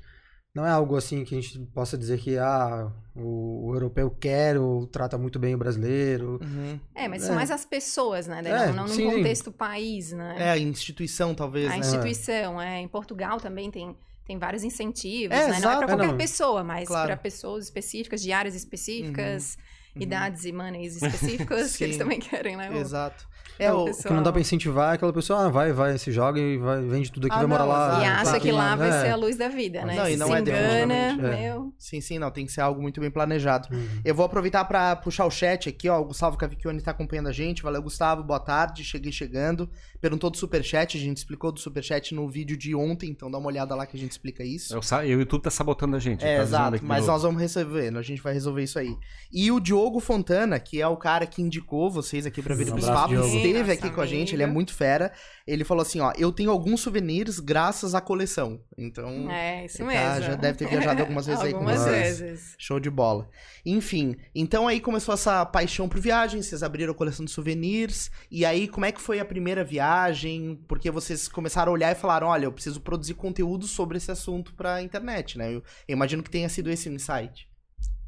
Não 0.55 0.65
é 0.65 0.71
algo 0.71 0.95
assim 0.97 1.25
que 1.25 1.37
a 1.37 1.41
gente 1.41 1.59
possa 1.75 1.99
dizer 1.99 2.21
que 2.21 2.39
ah, 2.39 2.89
o, 3.17 3.67
o 3.71 3.75
europeu 3.75 4.09
quer 4.09 4.57
ou 4.57 4.87
trata 4.87 5.19
muito 5.19 5.37
bem 5.37 5.53
o 5.55 5.59
brasileiro. 5.59 6.39
Uhum. 6.41 6.79
É, 6.95 7.09
mas 7.09 7.25
É. 7.25 7.27
são 7.27 7.35
mais 7.35 7.51
as 7.51 7.65
pessoas, 7.65 8.29
né? 8.29 8.41
Daí 8.41 8.53
É, 8.53 8.67
não, 8.69 8.75
não 8.75 8.89
sim, 8.89 9.05
num 9.05 9.11
sim. 9.11 9.17
contexto 9.17 9.51
país, 9.51 10.13
né? 10.13 10.37
É, 10.39 10.51
a 10.51 10.59
instituição, 10.59 11.35
talvez, 11.35 11.67
a 11.67 11.71
né? 11.71 11.79
instituição, 11.79 12.61
é. 12.63 12.79
Em 12.81 12.87
Portugal 12.87 13.41
também 13.41 13.69
tem, 13.69 13.97
tem 14.25 14.39
vários 14.39 14.63
incentivos, 14.63 15.37
É, 15.37 15.41
né? 15.41 15.47
Não 15.49 15.55
é 15.55 15.59
exato. 15.59 15.77
para 15.79 15.87
É, 15.87 15.89
qualquer 15.89 16.07
não. 16.13 16.17
pessoa, 16.17 16.63
mas 16.63 16.87
Claro. 16.87 17.09
para 17.09 17.17
pessoas 17.17 17.65
específicas, 17.65 18.23
de 18.23 18.31
áreas 18.33 18.55
específicas, 18.55 19.57
Uhum. 19.59 19.65
Idades 19.97 20.45
e 20.45 20.53
maneis 20.53 20.97
específicas, 21.03 21.77
que 21.77 21.85
eles 21.85 21.97
também 21.97 22.19
querem, 22.19 22.57
né? 22.57 22.71
O- 22.71 22.75
Exato. 22.77 23.27
É, 23.57 23.73
o 23.73 23.83
o, 23.83 23.85
pessoal- 23.85 24.09
que 24.09 24.13
não 24.15 24.23
dá 24.25 24.33
pra 24.33 24.41
incentivar 24.41 24.91
é 24.91 24.95
aquela 24.97 25.13
pessoa, 25.13 25.47
ah, 25.47 25.49
vai, 25.49 25.73
vai, 25.73 25.97
se 25.97 26.11
joga 26.11 26.41
e 26.41 26.59
vai, 26.59 26.83
vende 26.83 27.13
tudo 27.13 27.29
aqui, 27.29 27.37
Ah, 27.37 27.39
vai 27.39 27.47
morar 27.47 27.63
não, 27.63 27.69
lá. 27.69 27.87
exato. 27.87 28.03
E 28.03 28.05
Ah, 28.07 28.15
acha 28.15 28.23
claro. 28.25 28.41
que 28.41 28.51
lá 28.53 28.75
vai 28.77 28.89
É. 28.89 29.01
ser 29.03 29.09
a 29.11 29.17
luz 29.17 29.37
da 29.37 29.49
vida, 29.49 29.85
né? 29.85 29.95
Não, 29.95 30.09
e 30.09 30.17
não 30.17 30.27
se 30.27 30.33
é 30.35 30.39
engana, 30.41 30.95
é. 30.95 31.13
meu... 31.15 31.73
Sim, 31.79 32.01
sim, 32.01 32.19
não, 32.19 32.33
tem 32.33 32.47
que 32.47 32.51
ser 32.53 32.63
algo 32.63 32.83
muito 32.83 33.01
bem 33.01 33.13
planejado. 33.13 33.69
Uhum. 33.73 34.01
Eu 34.05 34.13
vou 34.13 34.27
aproveitar 34.27 34.65
pra 34.65 34.97
puxar 34.97 35.25
o 35.27 35.31
chat 35.31 35.69
aqui, 35.69 35.89
ó. 35.89 36.01
O 36.01 36.07
Gustavo 36.07 36.37
Cavicchione 36.37 36.81
tá 36.81 36.91
acompanhando 36.91 37.29
a 37.29 37.33
gente. 37.33 37.63
Valeu, 37.63 37.81
Gustavo. 37.83 38.25
Boa 38.25 38.41
tarde. 38.41 38.83
Cheguei 38.83 39.13
chegando. 39.13 39.71
Perguntou 40.01 40.31
do 40.31 40.37
Superchat. 40.37 40.97
A 40.97 41.01
gente 41.01 41.19
explicou 41.19 41.53
do 41.53 41.61
Superchat 41.61 42.13
no 42.15 42.29
vídeo 42.29 42.57
de 42.57 42.75
ontem, 42.75 43.11
então 43.11 43.31
dá 43.31 43.39
uma 43.39 43.47
olhada 43.49 43.75
lá 43.77 43.87
que 43.87 43.97
a 43.97 44.01
gente 44.01 44.11
explica 44.13 44.43
isso. 44.43 44.75
Eu 44.75 44.83
sa- 44.83 45.05
e 45.05 45.15
o 45.15 45.21
YouTube 45.21 45.43
tá 45.43 45.51
sabotando 45.51 45.95
a 45.95 46.01
gente. 46.01 46.25
É, 46.25 46.39
tá 46.39 46.43
exato, 46.43 46.81
mas 46.83 47.01
novo. 47.01 47.13
nós 47.13 47.23
vamos 47.23 47.41
resolver, 47.41 47.97
a 47.97 48.03
gente 48.03 48.21
vai 48.23 48.33
resolver 48.33 48.63
isso 48.65 48.79
aí. 48.79 48.97
E 49.33 49.51
o 49.53 49.61
Diogo 49.61 49.84
Fontana, 50.01 50.59
que 50.59 50.81
é 50.81 50.87
o 50.87 50.97
cara 50.97 51.27
que 51.27 51.41
indicou 51.43 51.91
vocês 51.91 52.27
aqui 52.27 52.41
pra 52.43 52.55
vir 52.55 52.69
Um 52.69 52.73
pros 52.73 52.87
papos, 52.87 53.11
Diogo. 53.11 53.37
esteve 53.37 53.73
aqui 53.73 53.91
com 53.91 54.01
a 54.01 54.07
gente, 54.07 54.35
ele 54.35 54.43
é 54.43 54.47
muito 54.47 54.73
fera. 54.75 55.13
Ele 55.47 55.63
falou 55.65 55.83
assim, 55.83 56.01
ó, 56.01 56.13
eu 56.17 56.33
tenho 56.33 56.51
alguns 56.51 56.81
souvenirs 56.81 57.39
graças 57.39 57.95
à 57.95 58.01
coleção. 58.01 58.61
Então, 58.79 59.31
É, 59.31 59.67
isso 59.67 59.79
Tá, 59.79 59.85
mesmo. 59.85 60.23
já 60.23 60.35
deve 60.35 60.59
ter 60.59 60.69
viajado 60.69 61.01
algumas 61.03 61.27
vezes 61.27 61.43
aí 61.43 61.51
com 61.53 61.59
Algumas 61.59 61.81
vocês. 61.81 62.19
vezes. 62.21 62.55
Show 62.59 62.81
de 62.81 62.91
bola. 62.91 63.29
Enfim, 63.65 64.17
então 64.35 64.67
aí 64.69 64.81
começou 64.81 65.15
essa 65.15 65.45
paixão 65.47 65.89
por 65.89 66.01
viagens, 66.01 66.47
vocês 66.47 66.63
abriram 66.63 66.93
a 66.93 66.97
coleção 66.97 67.25
de 67.25 67.31
souvenirs, 67.31 68.11
e 68.31 68.45
aí 68.45 68.67
como 68.69 68.87
é 68.87 68.93
que 68.93 69.01
foi 69.01 69.21
a 69.21 69.25
primeira 69.25 69.63
viagem? 69.65 70.59
Porque 70.69 70.91
vocês 70.91 71.29
começaram 71.29 71.71
a 71.71 71.75
olhar 71.75 71.93
e 71.93 71.95
falaram, 71.95 72.27
olha, 72.29 72.45
eu 72.47 72.53
preciso 72.53 72.81
produzir 72.81 73.15
conteúdo 73.15 73.67
sobre 73.67 73.97
esse 73.99 74.11
assunto 74.11 74.55
pra 74.55 74.83
internet, 74.83 75.37
né? 75.39 75.49
Eu, 75.49 75.63
eu 75.89 75.93
imagino 75.95 76.23
que 76.23 76.31
tenha 76.31 76.49
sido 76.49 76.71
esse 76.71 76.89
o 76.89 76.93
insight. 76.93 77.49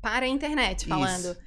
Para 0.01 0.27
a 0.27 0.29
internet, 0.29 0.87
falando. 0.87 1.19
Isso. 1.33 1.46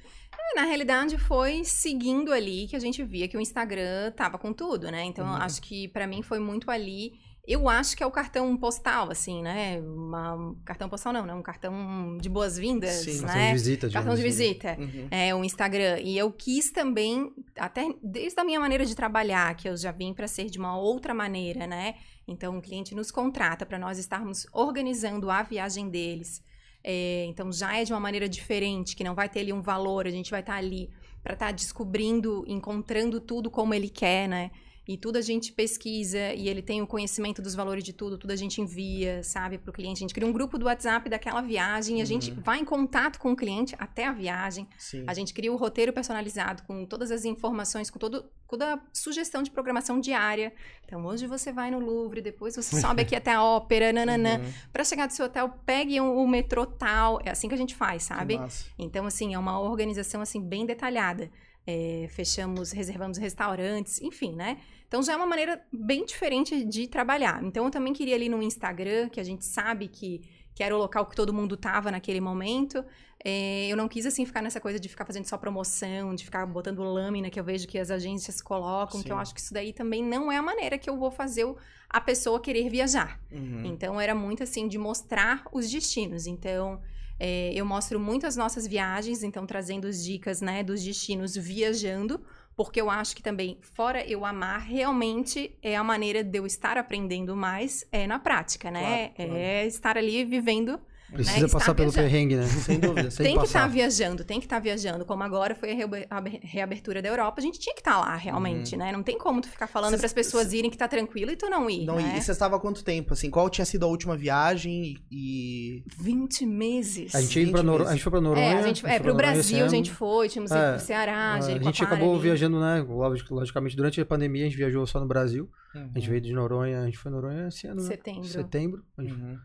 É, 0.52 0.60
Na 0.60 0.66
realidade, 0.66 1.16
foi 1.18 1.64
seguindo 1.64 2.32
ali 2.32 2.66
que 2.68 2.76
a 2.76 2.80
gente 2.80 3.02
via 3.04 3.28
que 3.28 3.36
o 3.36 3.40
Instagram 3.40 4.10
tava 4.12 4.38
com 4.38 4.52
tudo, 4.52 4.90
né? 4.90 5.04
Então, 5.04 5.26
Uhum. 5.26 5.34
acho 5.34 5.60
que 5.62 5.88
pra 5.88 6.06
mim 6.06 6.22
foi 6.22 6.38
muito 6.38 6.70
ali. 6.70 7.12
Eu 7.46 7.68
acho 7.68 7.96
que 7.96 8.02
é 8.02 8.06
o 8.06 8.10
cartão 8.10 8.54
postal, 8.56 9.10
assim, 9.10 9.42
né? 9.42 9.80
Uma- 9.80 10.54
cartão 10.64 10.88
postal 10.88 11.12
não, 11.12 11.24
né? 11.26 11.34
Um 11.34 11.42
cartão 11.42 12.18
de 12.20 12.28
boas-vindas, 12.28 12.90
Sim, 12.90 13.20
Cartão 13.22 13.34
de 13.34 13.38
né? 13.46 13.52
visita. 13.52 13.90
Cartão 13.90 14.14
de 14.14 14.20
digamos 14.22 14.40
assim. 14.40 14.48
visita. 14.52 14.76
Uhum. 14.78 15.08
É, 15.10 15.34
o 15.34 15.42
Instagram. 15.44 15.98
E 16.00 16.16
eu 16.18 16.30
quis 16.30 16.70
também, 16.70 17.32
até 17.58 17.88
desde 18.02 18.38
a 18.40 18.44
minha 18.44 18.60
maneira 18.60 18.84
de 18.84 18.94
trabalhar, 18.94 19.54
que 19.56 19.68
eu 19.68 19.76
já 19.76 19.90
vim 19.90 20.12
para 20.12 20.28
ser 20.28 20.46
de 20.50 20.58
uma 20.58 20.76
outra 20.78 21.14
maneira, 21.14 21.66
né? 21.66 21.94
Então, 22.28 22.58
o 22.58 22.62
cliente 22.62 22.94
nos 22.94 23.10
contrata 23.10 23.64
para 23.66 23.78
nós 23.78 23.98
estarmos 23.98 24.46
organizando 24.52 25.30
a 25.30 25.42
viagem 25.42 25.88
deles. 25.88 26.42
É, 26.82 27.24
então, 27.26 27.52
já 27.52 27.76
é 27.76 27.84
de 27.84 27.92
uma 27.92 28.00
maneira 28.00 28.28
diferente, 28.28 28.96
que 28.96 29.04
não 29.04 29.14
vai 29.14 29.28
ter 29.28 29.40
ali 29.40 29.52
um 29.52 29.60
valor, 29.60 30.06
a 30.06 30.10
gente 30.10 30.30
vai 30.30 30.40
estar 30.40 30.56
ali 30.56 30.90
para 31.22 31.34
estar 31.34 31.52
descobrindo, 31.52 32.44
encontrando 32.46 33.20
tudo 33.20 33.50
como 33.50 33.74
ele 33.74 33.88
quer, 33.88 34.28
né? 34.28 34.50
E 34.88 34.96
tudo 34.96 35.16
a 35.18 35.20
gente 35.20 35.52
pesquisa 35.52 36.32
e 36.34 36.48
ele 36.48 36.62
tem 36.62 36.82
o 36.82 36.86
conhecimento 36.86 37.40
dos 37.40 37.54
valores 37.54 37.84
de 37.84 37.92
tudo, 37.92 38.18
tudo 38.18 38.32
a 38.32 38.36
gente 38.36 38.60
envia, 38.60 39.22
sabe, 39.22 39.56
para 39.58 39.70
o 39.70 39.72
cliente. 39.72 39.98
A 39.98 40.00
gente 40.00 40.14
cria 40.14 40.26
um 40.26 40.32
grupo 40.32 40.58
do 40.58 40.64
WhatsApp 40.64 41.08
daquela 41.08 41.40
viagem 41.42 41.98
e 41.98 42.02
a 42.02 42.04
gente 42.04 42.32
vai 42.32 42.58
em 42.58 42.64
contato 42.64 43.18
com 43.20 43.30
o 43.32 43.36
cliente 43.36 43.76
até 43.78 44.06
a 44.06 44.12
viagem. 44.12 44.66
Sim. 44.78 45.04
A 45.06 45.14
gente 45.14 45.32
cria 45.32 45.52
o 45.52 45.56
roteiro 45.56 45.92
personalizado 45.92 46.62
com 46.64 46.84
todas 46.86 47.10
as 47.12 47.24
informações, 47.24 47.88
com 47.88 47.98
todo, 48.00 48.24
toda 48.48 48.74
a 48.74 48.80
sugestão 48.92 49.42
de 49.44 49.50
programação 49.50 50.00
diária. 50.00 50.52
Então, 50.84 51.04
hoje 51.06 51.26
você 51.26 51.52
vai 51.52 51.70
no 51.70 51.78
Louvre, 51.78 52.20
depois 52.20 52.56
você 52.56 52.74
sobe 52.80 53.02
aqui 53.02 53.14
até 53.14 53.32
a 53.32 53.44
ópera, 53.44 53.92
nananã. 53.92 54.38
Uhum. 54.40 54.52
Para 54.72 54.82
chegar 54.82 55.06
do 55.06 55.12
seu 55.12 55.26
hotel, 55.26 55.50
pegue 55.64 56.00
um- 56.00 56.16
o 56.16 56.26
metrô 56.26 56.66
tal. 56.66 57.20
É 57.24 57.30
assim 57.30 57.46
que 57.48 57.54
a 57.54 57.58
gente 57.58 57.74
faz, 57.76 58.02
sabe? 58.02 58.34
Então, 58.78 59.06
assim, 59.06 59.34
é 59.34 59.38
uma 59.38 59.60
organização, 59.60 60.20
assim, 60.20 60.40
bem 60.42 60.66
detalhada. 60.66 61.30
É, 61.66 62.06
fechamos, 62.10 62.72
reservamos 62.72 63.18
restaurantes, 63.18 64.00
enfim, 64.00 64.34
né? 64.34 64.58
Então 64.88 65.02
já 65.02 65.12
é 65.12 65.16
uma 65.16 65.26
maneira 65.26 65.62
bem 65.72 66.04
diferente 66.04 66.64
de 66.64 66.88
trabalhar. 66.88 67.42
Então 67.44 67.64
eu 67.64 67.70
também 67.70 67.92
queria 67.92 68.14
ali 68.16 68.28
no 68.28 68.42
Instagram, 68.42 69.08
que 69.08 69.20
a 69.20 69.24
gente 69.24 69.44
sabe 69.44 69.86
que, 69.88 70.20
que 70.54 70.62
era 70.64 70.74
o 70.74 70.78
local 70.78 71.06
que 71.06 71.14
todo 71.14 71.32
mundo 71.32 71.56
tava 71.56 71.90
naquele 71.90 72.20
momento. 72.20 72.84
É, 73.24 73.68
eu 73.68 73.76
não 73.76 73.86
quis, 73.86 74.06
assim, 74.06 74.24
ficar 74.24 74.40
nessa 74.42 74.60
coisa 74.60 74.80
de 74.80 74.88
ficar 74.88 75.04
fazendo 75.04 75.26
só 75.26 75.36
promoção, 75.36 76.14
de 76.14 76.24
ficar 76.24 76.44
botando 76.46 76.82
lâmina, 76.82 77.28
que 77.30 77.38
eu 77.38 77.44
vejo 77.44 77.68
que 77.68 77.78
as 77.78 77.90
agências 77.90 78.40
colocam, 78.40 79.02
que 79.02 79.12
eu 79.12 79.16
Sim. 79.16 79.22
acho 79.22 79.34
que 79.34 79.40
isso 79.40 79.52
daí 79.52 79.72
também 79.72 80.02
não 80.02 80.32
é 80.32 80.38
a 80.38 80.42
maneira 80.42 80.78
que 80.78 80.88
eu 80.88 80.96
vou 80.96 81.10
fazer 81.10 81.44
o- 81.44 81.56
a 81.88 82.00
pessoa 82.00 82.40
querer 82.40 82.68
viajar. 82.70 83.20
Uhum. 83.30 83.62
Então 83.66 84.00
era 84.00 84.14
muito 84.14 84.42
assim 84.42 84.66
de 84.66 84.78
mostrar 84.78 85.44
os 85.52 85.70
destinos. 85.70 86.26
Então 86.26 86.80
é, 87.20 87.52
eu 87.54 87.66
mostro 87.66 88.00
muito 88.00 88.26
as 88.26 88.34
nossas 88.34 88.66
viagens, 88.66 89.22
então 89.22 89.46
trazendo 89.46 89.86
as 89.86 90.02
dicas 90.02 90.40
né, 90.40 90.64
dos 90.64 90.82
destinos 90.82 91.36
viajando, 91.36 92.24
porque 92.56 92.80
eu 92.80 92.88
acho 92.88 93.14
que 93.14 93.22
também, 93.22 93.58
fora 93.60 94.02
eu 94.06 94.24
amar, 94.24 94.60
realmente 94.60 95.54
é 95.62 95.76
a 95.76 95.84
maneira 95.84 96.24
de 96.24 96.38
eu 96.38 96.46
estar 96.46 96.78
aprendendo 96.78 97.36
mais 97.36 97.86
é 97.92 98.06
na 98.06 98.18
prática, 98.18 98.70
né? 98.70 99.10
Claro, 99.10 99.30
claro. 99.30 99.42
É 99.42 99.66
estar 99.66 99.98
ali 99.98 100.24
vivendo. 100.24 100.80
Precisa 101.12 101.46
né, 101.46 101.48
passar 101.52 101.74
pelo 101.74 101.90
viajando. 101.90 102.10
perrengue, 102.12 102.36
né? 102.36 102.46
Sem 102.46 102.78
dúvida. 102.80 103.08
Tem 103.10 103.26
tem 103.26 103.38
que 103.38 103.44
estar 103.46 103.60
passar. 103.60 103.68
viajando, 103.68 104.24
tem 104.24 104.38
que 104.40 104.46
estar 104.46 104.58
viajando. 104.58 105.04
Como 105.04 105.22
agora 105.22 105.54
foi 105.54 105.72
a 105.72 105.74
reabe- 105.74 106.06
a 106.08 106.22
reabertura 106.42 107.02
da 107.02 107.08
Europa, 107.08 107.40
a 107.40 107.42
gente 107.42 107.58
tinha 107.58 107.74
que 107.74 107.80
estar 107.80 107.98
lá 107.98 108.14
realmente, 108.16 108.76
né? 108.76 108.92
Não 108.92 109.02
tem 109.02 109.18
como 109.18 109.40
tu 109.40 109.48
ficar 109.48 109.66
falando 109.66 109.96
para 109.96 110.06
as 110.06 110.12
pessoas 110.12 110.52
irem 110.52 110.70
que 110.70 110.78
tá 110.78 110.86
tranquilo 110.88 111.30
e 111.30 111.36
tu 111.36 111.48
não 111.50 111.68
ir, 111.68 111.84
Não, 111.86 111.96
né? 111.96 112.14
E 112.16 112.22
você 112.22 112.32
estava 112.32 112.56
há 112.56 112.60
quanto 112.60 112.84
tempo? 112.84 113.12
Assim, 113.12 113.30
qual 113.30 113.48
tinha 113.50 113.64
sido 113.64 113.84
a 113.84 113.88
última 113.88 114.16
viagem 114.16 114.96
e. 115.10 115.82
20 115.98 116.46
meses. 116.46 117.14
A 117.14 117.20
gente, 117.20 117.38
ia 117.38 117.44
20 117.46 117.52
pra 117.52 117.62
Nor... 117.62 117.82
a 117.86 117.90
gente 117.92 118.02
foi 118.02 118.10
pra 118.12 118.20
Noronha. 118.20 118.44
É, 118.46 118.58
a 118.58 118.62
gente, 118.62 118.80
foi 118.82 118.90
é, 118.90 118.94
pra 118.94 119.04
pro 119.04 119.14
Brasil 119.14 119.64
a 119.64 119.68
gente 119.68 119.90
foi, 119.90 120.28
tínhamos 120.28 120.50
ido 120.50 120.60
É, 120.60 120.72
pro 120.76 120.80
Ceará, 120.80 121.32
a 121.34 121.40
gente 121.40 121.46
Jericoacoara 121.52 121.84
acabou 121.94 122.12
ali. 122.14 122.22
viajando, 122.22 122.60
né? 122.60 122.84
Logicamente, 123.30 123.76
durante 123.76 124.00
a 124.00 124.06
pandemia 124.06 124.44
a 124.44 124.48
gente 124.48 124.56
viajou 124.56 124.86
só 124.86 125.00
no 125.00 125.06
Brasil. 125.06 125.50
A 125.74 125.78
gente 125.78 126.04
Uhum. 126.04 126.10
veio 126.10 126.20
de 126.20 126.32
Noronha, 126.32 126.80
a 126.82 126.84
gente 126.86 126.98
foi 126.98 127.10
em 127.10 127.14
Noronha 127.14 127.48
esse 127.48 127.66
ano, 127.66 127.80
né? 127.82 127.86
Setembro. 127.88 128.24
Setembro. 128.24 128.84
A 128.98 129.02
gente- 129.02 129.14
Uhum. 129.14 129.38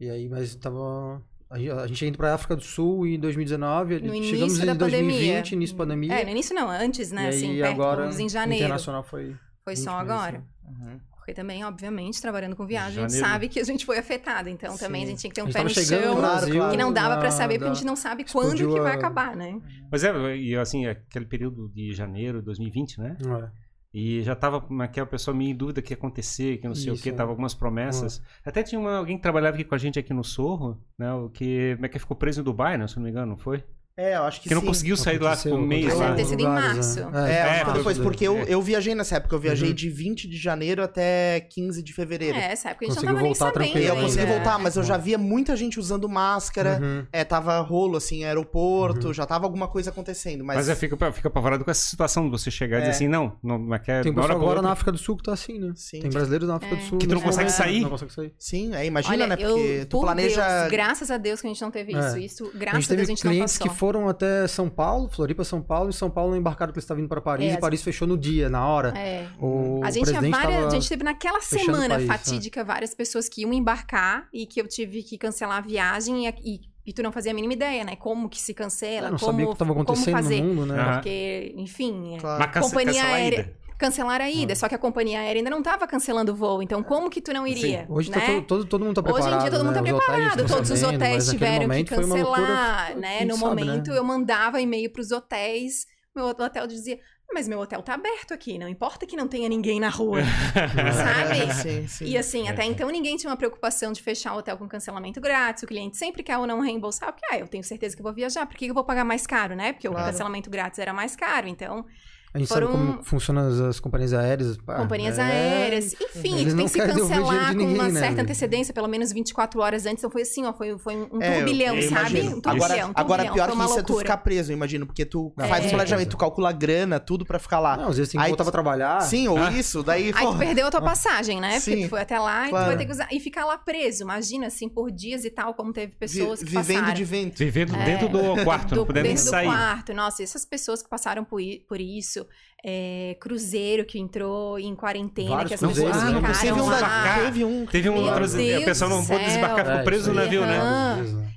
E 0.00 0.08
aí, 0.10 0.28
mas 0.28 0.54
tava. 0.54 1.22
A 1.50 1.86
gente, 1.86 2.04
indo 2.06 2.18
pra 2.18 2.34
África 2.34 2.54
do 2.54 2.62
Sul 2.62 3.06
em 3.06 3.18
2019. 3.18 3.94
No 4.00 4.00
chegamos 4.00 4.16
início 4.28 4.62
em 4.62 4.66
da 4.66 4.74
2020, 4.74 5.14
pandemia. 5.16 5.54
início 5.54 5.76
da 5.76 5.82
pandemia. 5.84 6.12
É, 6.20 6.24
no 6.24 6.30
início 6.30 6.54
não, 6.54 6.70
antes, 6.70 7.10
né? 7.10 7.24
e 7.24 7.28
assim, 7.28 7.50
aí 7.52 7.58
perto, 7.62 7.72
agora, 7.72 8.10
em 8.20 8.28
janeiro. 8.28 8.64
internacional 8.64 9.02
foi. 9.02 9.34
Foi 9.64 9.74
20 9.74 9.82
só 9.84 9.96
meses, 9.98 10.10
agora. 10.12 10.38
né? 10.38 10.44
Uhum. 10.92 11.00
Porque 11.16 11.32
também, 11.34 11.64
obviamente, 11.64 12.20
trabalhando 12.22 12.54
com 12.56 12.66
viagem, 12.66 12.98
a 13.04 13.08
gente 13.08 13.12
Janeiro. 13.18 13.26
sabe 13.32 13.48
que 13.48 13.60
a 13.60 13.64
gente 13.64 13.84
foi 13.84 13.98
afetado. 13.98 14.48
Então 14.48 14.76
também 14.78 15.02
a 15.02 15.06
Sim. 15.06 15.10
gente 15.12 15.20
tinha 15.20 15.30
que 15.30 15.34
ter 15.36 15.42
um 15.42 15.50
pé 15.50 15.62
no 15.62 15.68
chão. 15.70 15.82
no 16.14 16.16
Claro, 16.16 16.36
Brasil. 16.36 16.54
claro. 16.54 16.70
Que 16.70 16.76
não 16.78 16.92
dava 16.92 17.14
pra 17.16 17.24
na- 17.24 17.30
saber, 17.30 17.54
porque 17.58 17.70
a 17.70 17.74
gente 17.74 17.84
não 17.86 17.96
sabe 17.96 18.24
quando 18.30 18.56
que 18.56 18.80
vai 18.80 18.92
a- 18.92 18.94
acabar, 18.94 19.34
né? 19.36 19.58
Pois 19.90 20.04
é, 20.04 20.36
e 20.36 20.54
assim, 20.56 20.86
aquele 20.86 21.24
período 21.26 21.68
de 21.70 21.92
janeiro 21.92 22.38
de 22.40 22.44
2020, 22.46 22.98
né? 23.00 23.16
É. 23.20 23.67
E 23.92 24.22
já 24.22 24.36
tava 24.36 24.66
aquela 24.84 25.06
pessoa 25.06 25.34
meio 25.34 25.50
em 25.50 25.56
dúvida 25.56 25.80
que 25.80 25.92
ia 25.92 25.96
acontecer, 25.96 26.58
que 26.58 26.68
não 26.68 26.74
sei 26.74 26.92
o 26.92 26.94
Isso, 26.94 27.02
que, 27.02 27.08
é. 27.08 27.12
tava 27.12 27.30
algumas 27.30 27.54
promessas. 27.54 28.22
Até 28.44 28.62
tinha 28.62 28.78
uma- 28.78 28.98
alguém 28.98 29.16
que 29.16 29.22
trabalhava 29.22 29.54
aqui 29.56 29.64
com 29.64 29.74
a 29.74 29.78
gente 29.78 29.98
aqui 29.98 30.12
no 30.12 30.22
Sorro, 30.22 30.78
né? 30.98 31.12
O 31.14 31.30
que, 31.30 31.74
como 31.76 31.86
é 31.86 31.88
que 31.88 31.98
ficou 31.98 32.16
preso 32.16 32.40
em 32.40 32.44
Dubai, 32.44 32.76
né? 32.76 32.86
Se 32.86 32.96
não 32.96 33.04
me 33.04 33.10
engano, 33.10 33.28
não 33.30 33.36
foi? 33.38 33.64
É, 34.00 34.16
eu 34.16 34.22
acho 34.22 34.40
que, 34.40 34.48
Que 34.48 34.54
não 34.54 34.60
sim. 34.60 34.66
conseguiu 34.68 34.96
sair 34.96 35.18
lá 35.18 35.32
Aconteceu, 35.32 35.52
por 35.56 35.60
um 35.60 35.66
mês 35.66 35.92
lá. 35.92 36.04
deve 36.10 36.16
ter 36.22 36.24
sido 36.26 36.40
em 36.40 36.44
março. 36.46 37.10
né? 37.10 37.32
É, 37.34 37.58
É, 37.60 37.64
mas 37.64 37.74
depois, 37.74 37.98
porque 37.98 38.28
eu, 38.28 38.38
é. 38.38 38.44
eu 38.48 38.62
viajei 38.62 38.94
nessa 38.94 39.16
época. 39.16 39.34
Eu 39.34 39.40
viajei 39.40 39.70
Uhum. 39.70 39.74
de 39.74 39.90
20 39.90 40.28
de 40.28 40.36
janeiro 40.36 40.84
até 40.84 41.40
15 41.50 41.82
de 41.82 41.92
fevereiro. 41.92 42.38
É, 42.38 42.52
essa 42.52 42.70
época 42.70 42.84
a 42.84 42.88
gente 42.88 42.94
Conseguiu 42.94 43.14
não 43.14 43.16
tava 43.16 43.22
nem 43.24 43.34
voltar 43.34 43.52
sabendo. 43.52 43.78
E 43.78 43.86
eu 43.86 43.96
consegui 43.96 44.26
voltar, 44.26 44.58
mas 44.60 44.76
eu 44.76 44.84
já 44.84 44.96
via 44.96 45.18
muita 45.18 45.56
gente 45.56 45.80
usando 45.80 46.08
máscara. 46.08 46.78
Uhum. 46.80 47.06
É, 47.12 47.24
tava 47.24 47.58
rolo, 47.58 47.96
assim, 47.96 48.22
aeroporto, 48.24 49.08
Uhum. 49.08 49.14
já 49.14 49.26
tava 49.26 49.46
alguma 49.46 49.66
coisa 49.66 49.90
acontecendo. 49.90 50.44
Mas, 50.44 50.56
Mas, 50.58 50.68
é, 50.68 50.76
fica, 50.76 51.12
fica 51.12 51.26
apavorado 51.26 51.64
com 51.64 51.70
essa 51.70 51.88
situação 51.88 52.24
de 52.24 52.30
você 52.30 52.52
chegar 52.52 52.76
e 52.76 52.80
dizer 52.82 52.92
É. 52.92 52.94
assim, 52.94 53.08
não, 53.08 53.36
não, 53.42 53.58
não 53.58 53.78
quer. 53.80 54.02
Tem 54.04 54.12
um 54.12 54.14
na 54.14 54.22
hora 54.22 54.28
pessoal 54.28 54.36
agora 54.36 54.48
outra- 54.58 54.62
na 54.62 54.72
África 54.72 54.92
do 54.92 54.98
Sul 54.98 55.16
que 55.16 55.24
tá 55.24 55.32
assim, 55.32 55.58
né? 55.58 55.72
Sim. 55.74 56.00
Tem 56.02 56.10
brasileiros 56.10 56.46
na 56.48 56.54
África 56.54 56.76
É. 56.76 56.78
do 56.78 56.84
Sul. 56.84 56.98
Que 56.98 57.06
tu 57.08 57.10
não 57.10 57.16
nesse 57.16 57.26
consegue 57.26 57.50
sair. 57.50 57.80
Não 57.80 57.90
consegue 57.90 58.12
sair. 58.12 58.32
sim, 58.38 58.72
é, 58.76 58.86
imagina, 58.86 59.26
né? 59.26 59.36
Porque 59.36 59.50
eu, 59.80 59.86
tu 59.86 60.00
planeja. 60.00 60.68
Graças 60.68 61.10
a 61.10 61.16
Deus 61.16 61.40
que 61.40 61.48
a 61.48 61.50
gente 61.50 61.60
não 61.62 61.70
teve 61.72 61.90
isso. 61.92 62.16
É. 62.16 62.20
Isso, 62.20 62.50
A 62.54 62.58
graças 62.58 62.90
a 62.90 62.94
Deus, 62.94 63.08
a 63.08 63.10
gente 63.10 63.24
não 63.24 63.32
clientes 63.32 63.58
passou. 63.58 63.66
Que 63.88 63.98
foram 63.98 64.08
até 64.08 64.46
São 64.46 64.68
Paulo, 64.68 65.08
Floripa, 65.08 65.44
São 65.44 65.60
Paulo, 65.62 65.90
e 65.90 65.92
São 65.92 66.10
Paulo 66.10 66.32
não 66.32 66.38
embarcaram 66.38 66.70
porque 66.70 66.78
eles 66.78 66.84
estavam 66.84 67.00
vindo 67.02 67.08
para 67.08 67.20
Paris, 67.20 67.52
É, 67.52 67.54
e 67.54 67.60
Paris 67.60 67.82
fechou 67.82 68.06
no 68.06 68.16
dia, 68.16 68.48
na 68.48 68.66
hora. 68.66 68.96
É. 68.96 69.26
O 69.40 69.80
A 69.82 69.90
gente, 69.90 70.10
várias, 70.12 70.66
a 70.66 70.70
gente 70.70 70.88
teve 70.88 71.04
naquela 71.04 71.40
semana 71.40 71.96
país, 71.96 72.06
né? 72.08 72.16
fatídica 72.16 72.64
várias 72.64 72.94
pessoas 72.94 73.28
que 73.28 73.42
iam 73.42 73.52
embarcar 73.52 74.28
e 74.32 74.46
que 74.46 74.60
eu 74.60 74.68
tive 74.68 75.02
que 75.02 75.16
cancelar 75.16 75.58
a 75.58 75.60
viagem 75.60 76.26
e, 76.26 76.34
e, 76.44 76.60
e 76.86 76.92
tu 76.92 77.02
não 77.02 77.12
fazia 77.12 77.32
a 77.32 77.34
mínima 77.34 77.52
ideia, 77.54 77.84
né? 77.84 77.96
Como 77.96 78.28
que 78.28 78.40
se 78.40 78.54
cancela, 78.54 79.08
Eu 79.08 79.12
não 79.12 79.18
como, 79.18 79.32
sabia 79.32 79.44
o 79.46 79.48
que 79.48 79.54
estava 79.54 79.70
como 79.72 79.82
acontecendo 79.82 80.14
fazer. 80.14 80.40
no 80.42 80.54
mundo, 80.54 80.66
né? 80.66 80.92
Porque, 80.94 81.54
enfim, 81.56 82.14
é, 82.16 82.18
Claro. 82.18 82.60
Companhia 82.60 83.04
aérea. 83.04 83.52
Cancelar 83.78 84.20
a 84.20 84.28
ida, 84.28 84.56
só 84.56 84.68
que 84.68 84.74
a 84.74 84.78
companhia 84.78 85.20
aérea 85.20 85.38
ainda 85.38 85.50
não 85.50 85.58
estava 85.58 85.86
cancelando 85.86 86.32
o 86.32 86.34
voo, 86.34 86.60
então 86.62 86.82
como 86.82 87.08
que 87.08 87.20
tu 87.20 87.32
não 87.32 87.46
iria? 87.46 87.86
Hoje 87.88 88.10
né? 88.10 88.18
tá 88.18 88.26
todo, 88.26 88.42
todo, 88.44 88.64
todo 88.64 88.84
mundo 88.84 89.00
tá 89.00 89.08
Hoje 89.08 89.12
preparado. 89.22 89.38
em 89.38 89.42
dia 89.42 89.50
todo 89.50 89.64
mundo 89.64 89.74
né? 89.74 89.82
tá 89.82 89.82
Os 89.82 89.92
hotéis 89.92 90.06
preparado, 90.06 90.46
todos 90.48 90.70
os 90.70 90.82
hotéis 90.82 91.28
tiveram 91.28 91.68
que 91.70 91.84
cancelar, 91.84 92.96
né? 92.96 93.24
No 93.24 93.36
sabe, 93.36 93.54
né? 93.54 93.64
momento 93.66 93.90
eu 93.92 94.02
mandava 94.02 94.60
e-mail 94.60 94.90
pros 94.92 95.12
hotéis, 95.12 95.86
meu 96.14 96.26
hotel 96.26 96.66
dizia, 96.66 96.98
mas 97.32 97.46
meu 97.46 97.60
hotel 97.60 97.80
tá 97.82 97.94
aberto 97.94 98.34
aqui, 98.34 98.58
não 98.58 98.68
importa 98.68 99.06
que 99.06 99.14
não 99.14 99.28
tenha 99.28 99.48
ninguém 99.48 99.78
na 99.78 99.90
rua, 99.90 100.22
sabe? 100.92 101.52
Sim, 101.54 101.86
sim. 101.86 102.04
E 102.06 102.16
assim, 102.18 102.48
É. 102.48 102.50
até 102.50 102.64
então 102.64 102.88
ninguém 102.90 103.16
tinha 103.16 103.30
uma 103.30 103.36
preocupação 103.36 103.92
de 103.92 104.02
fechar 104.02 104.34
o 104.34 104.38
hotel 104.38 104.56
com 104.56 104.66
cancelamento 104.68 105.20
grátis. 105.20 105.62
O 105.62 105.66
cliente 105.66 105.96
sempre 105.96 106.22
quer 106.22 106.38
ou 106.38 106.46
não 106.46 106.60
reembolsar, 106.60 107.12
porque 107.12 107.26
ah, 107.30 107.38
eu 107.38 107.46
tenho 107.46 107.62
certeza 107.62 107.94
que 107.94 108.00
eu 108.00 108.04
vou 108.04 108.12
viajar, 108.14 108.46
por 108.46 108.56
que 108.56 108.66
eu 108.66 108.74
vou 108.74 108.82
pagar 108.84 109.04
mais 109.04 109.26
caro, 109.26 109.54
né? 109.54 109.72
Porque 109.72 109.86
Claro. 109.88 110.02
o 110.04 110.10
cancelamento 110.10 110.50
grátis 110.50 110.78
era 110.78 110.92
mais 110.92 111.14
caro. 111.14 111.46
Então, 111.48 111.84
A 112.32 112.38
gente 112.38 112.48
foram- 112.48 112.66
sabe 112.72 112.78
como 112.78 113.02
funcionam 113.04 113.48
as, 113.48 113.60
as 113.60 113.80
companhias 113.80 114.12
aéreas. 114.12 114.56
pá, 114.58 114.76
companhias 114.76 115.18
é- 115.18 115.22
aéreas, 115.22 115.94
enfim, 115.94 116.38
eles 116.40 116.52
tu 116.52 116.56
tem 116.56 116.66
que 116.66 116.72
se 116.72 116.78
cancelar 116.78 117.46
de 117.50 117.52
com 117.56 117.58
ninguém, 117.58 117.74
uma 117.74 117.88
né, 117.88 118.00
certa 118.00 118.22
antecedência, 118.22 118.74
pelo 118.74 118.86
menos 118.86 119.12
24 119.12 119.60
horas 119.60 119.86
antes. 119.86 119.98
Então 120.04 120.10
foi 120.10 120.22
assim, 120.22 120.44
ó, 120.44 120.52
foi, 120.52 120.76
foi 120.78 120.94
um, 120.96 121.22
É, 121.22 121.30
eu- 121.30 121.36
turbilhão, 121.38 121.74
eu 121.76 121.82
sabe? 121.88 122.10
imagino. 122.18 122.36
Um 122.36 122.40
turbilhão, 122.40 122.66
Agora, 122.66 122.86
um 122.86 122.90
agora 122.94 123.22
turbilhão, 123.24 123.34
pior 123.34 123.50
que 123.56 123.64
isso 123.70 123.78
é 123.78 123.82
tu 123.82 123.98
ficar 123.98 124.16
preso, 124.18 124.52
eu 124.52 124.56
imagino, 124.56 124.86
porque 124.86 125.04
tu 125.06 125.32
É. 125.38 125.46
faz 125.48 125.64
o 125.64 125.68
É. 125.68 125.70
planejamento, 125.70 126.10
tu 126.10 126.16
calcula 126.18 126.52
grana, 126.52 127.00
tudo 127.00 127.24
pra 127.24 127.38
ficar 127.38 127.60
lá. 127.60 127.76
Não, 127.78 127.88
às 127.88 127.96
vezes 127.96 128.12
tem 128.12 128.20
que 128.20 128.24
Aí 128.26 128.30
voltar 128.30 128.44
tu- 128.44 128.46
pra 128.46 128.52
trabalhar. 128.52 129.00
Sim, 129.00 129.26
ou 129.28 129.38
Ah. 129.38 129.50
isso, 129.50 129.82
daí. 129.82 130.12
Aí 130.14 130.24
pô, 130.26 130.32
tu 130.32 130.38
perdeu 130.38 130.66
a 130.66 130.70
tua 130.70 130.82
passagem, 130.82 131.40
né? 131.40 131.58
Porque 131.60 131.76
Sim, 131.76 131.82
tu 131.84 131.88
foi 131.88 132.00
até 132.02 132.18
lá 132.18 132.42
e 132.42 132.46
tu 132.46 132.50
claro. 132.50 132.66
vai 132.66 132.76
ter 132.76 132.84
que 132.86 132.92
usar. 132.92 133.08
E 133.10 133.20
ficar 133.20 133.44
lá 133.46 133.56
preso. 133.56 134.02
Imagina, 134.02 134.48
assim, 134.48 134.68
por 134.68 134.90
dias 134.90 135.24
e 135.24 135.30
tal, 135.30 135.54
como 135.54 135.72
teve 135.72 135.92
vi- 135.92 135.98
pessoas 135.98 136.40
que 136.40 136.44
vivendo 136.50 136.76
passaram. 136.80 136.94
de 136.94 137.04
vento. 137.04 137.38
Vivendo 137.38 137.72
dentro 137.84 138.08
do 138.10 138.44
quarto, 138.44 138.74
não 138.76 138.84
podendo 138.84 139.04
nem 139.04 139.14
dentro 139.14 139.24
do 139.24 139.30
sair. 139.30 139.46
quarto. 139.46 139.94
Nossa, 139.94 140.22
essas 140.22 140.44
pessoas 140.44 140.82
que 140.82 140.88
passaram 140.90 141.24
por, 141.24 141.40
i- 141.40 141.64
por 141.66 141.80
isso, 142.18 142.26
é, 142.64 143.16
cruzeiro 143.20 143.84
que 143.84 143.98
entrou 143.98 144.58
em 144.58 144.74
quarentena, 144.74 145.30
Vários 145.30 145.48
que 145.48 145.54
as 145.54 145.60
cruzeiros, 145.60 145.92
pessoas 145.92 146.12
né? 146.12 146.20
não 146.20 146.34
ficaram 146.34 146.56
Teve 146.56 146.60
um, 146.60 146.66
lá. 146.66 146.80
da, 146.80 147.24
teve 147.24 147.44
um. 147.44 147.66
Teve 147.66 147.88
um 147.88 147.94
Meu 147.94 148.02
outro. 148.02 148.28
Deus 148.28 148.62
o 148.62 148.64
pessoal 148.64 148.90
não 148.90 149.04
pôde 149.04 149.24
desembarcar, 149.24 149.64
ficou 149.64 149.80
É, 149.80 149.82
preso 149.84 150.08
no 150.12 150.16
navio, 150.16 150.44
né? 150.44 150.58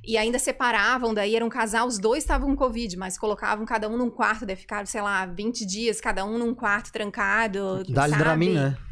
E 0.04 0.18
ainda 0.18 0.40
separavam, 0.40 1.14
daí 1.14 1.36
era 1.36 1.46
um 1.46 1.50
casal, 1.50 1.88
os 1.88 2.00
dois 2.00 2.24
estavam 2.24 2.50
com 2.50 2.56
Covid, 2.56 2.98
mas 2.98 3.20
colocavam 3.20 3.64
cada 3.66 3.88
um 3.88 3.98
num 3.98 4.10
quarto, 4.10 4.48
daí 4.48 4.56
ficaram, 4.56 4.86
sei 4.88 5.02
lá, 5.02 5.28
20 5.28 5.64
dias, 5.64 6.02
cada 6.02 6.26
um 6.26 6.40
num 6.40 6.56
quarto 6.56 6.92
trancado. 6.92 7.84
Dá-lhe 7.88 8.14
sabe? 8.14 8.24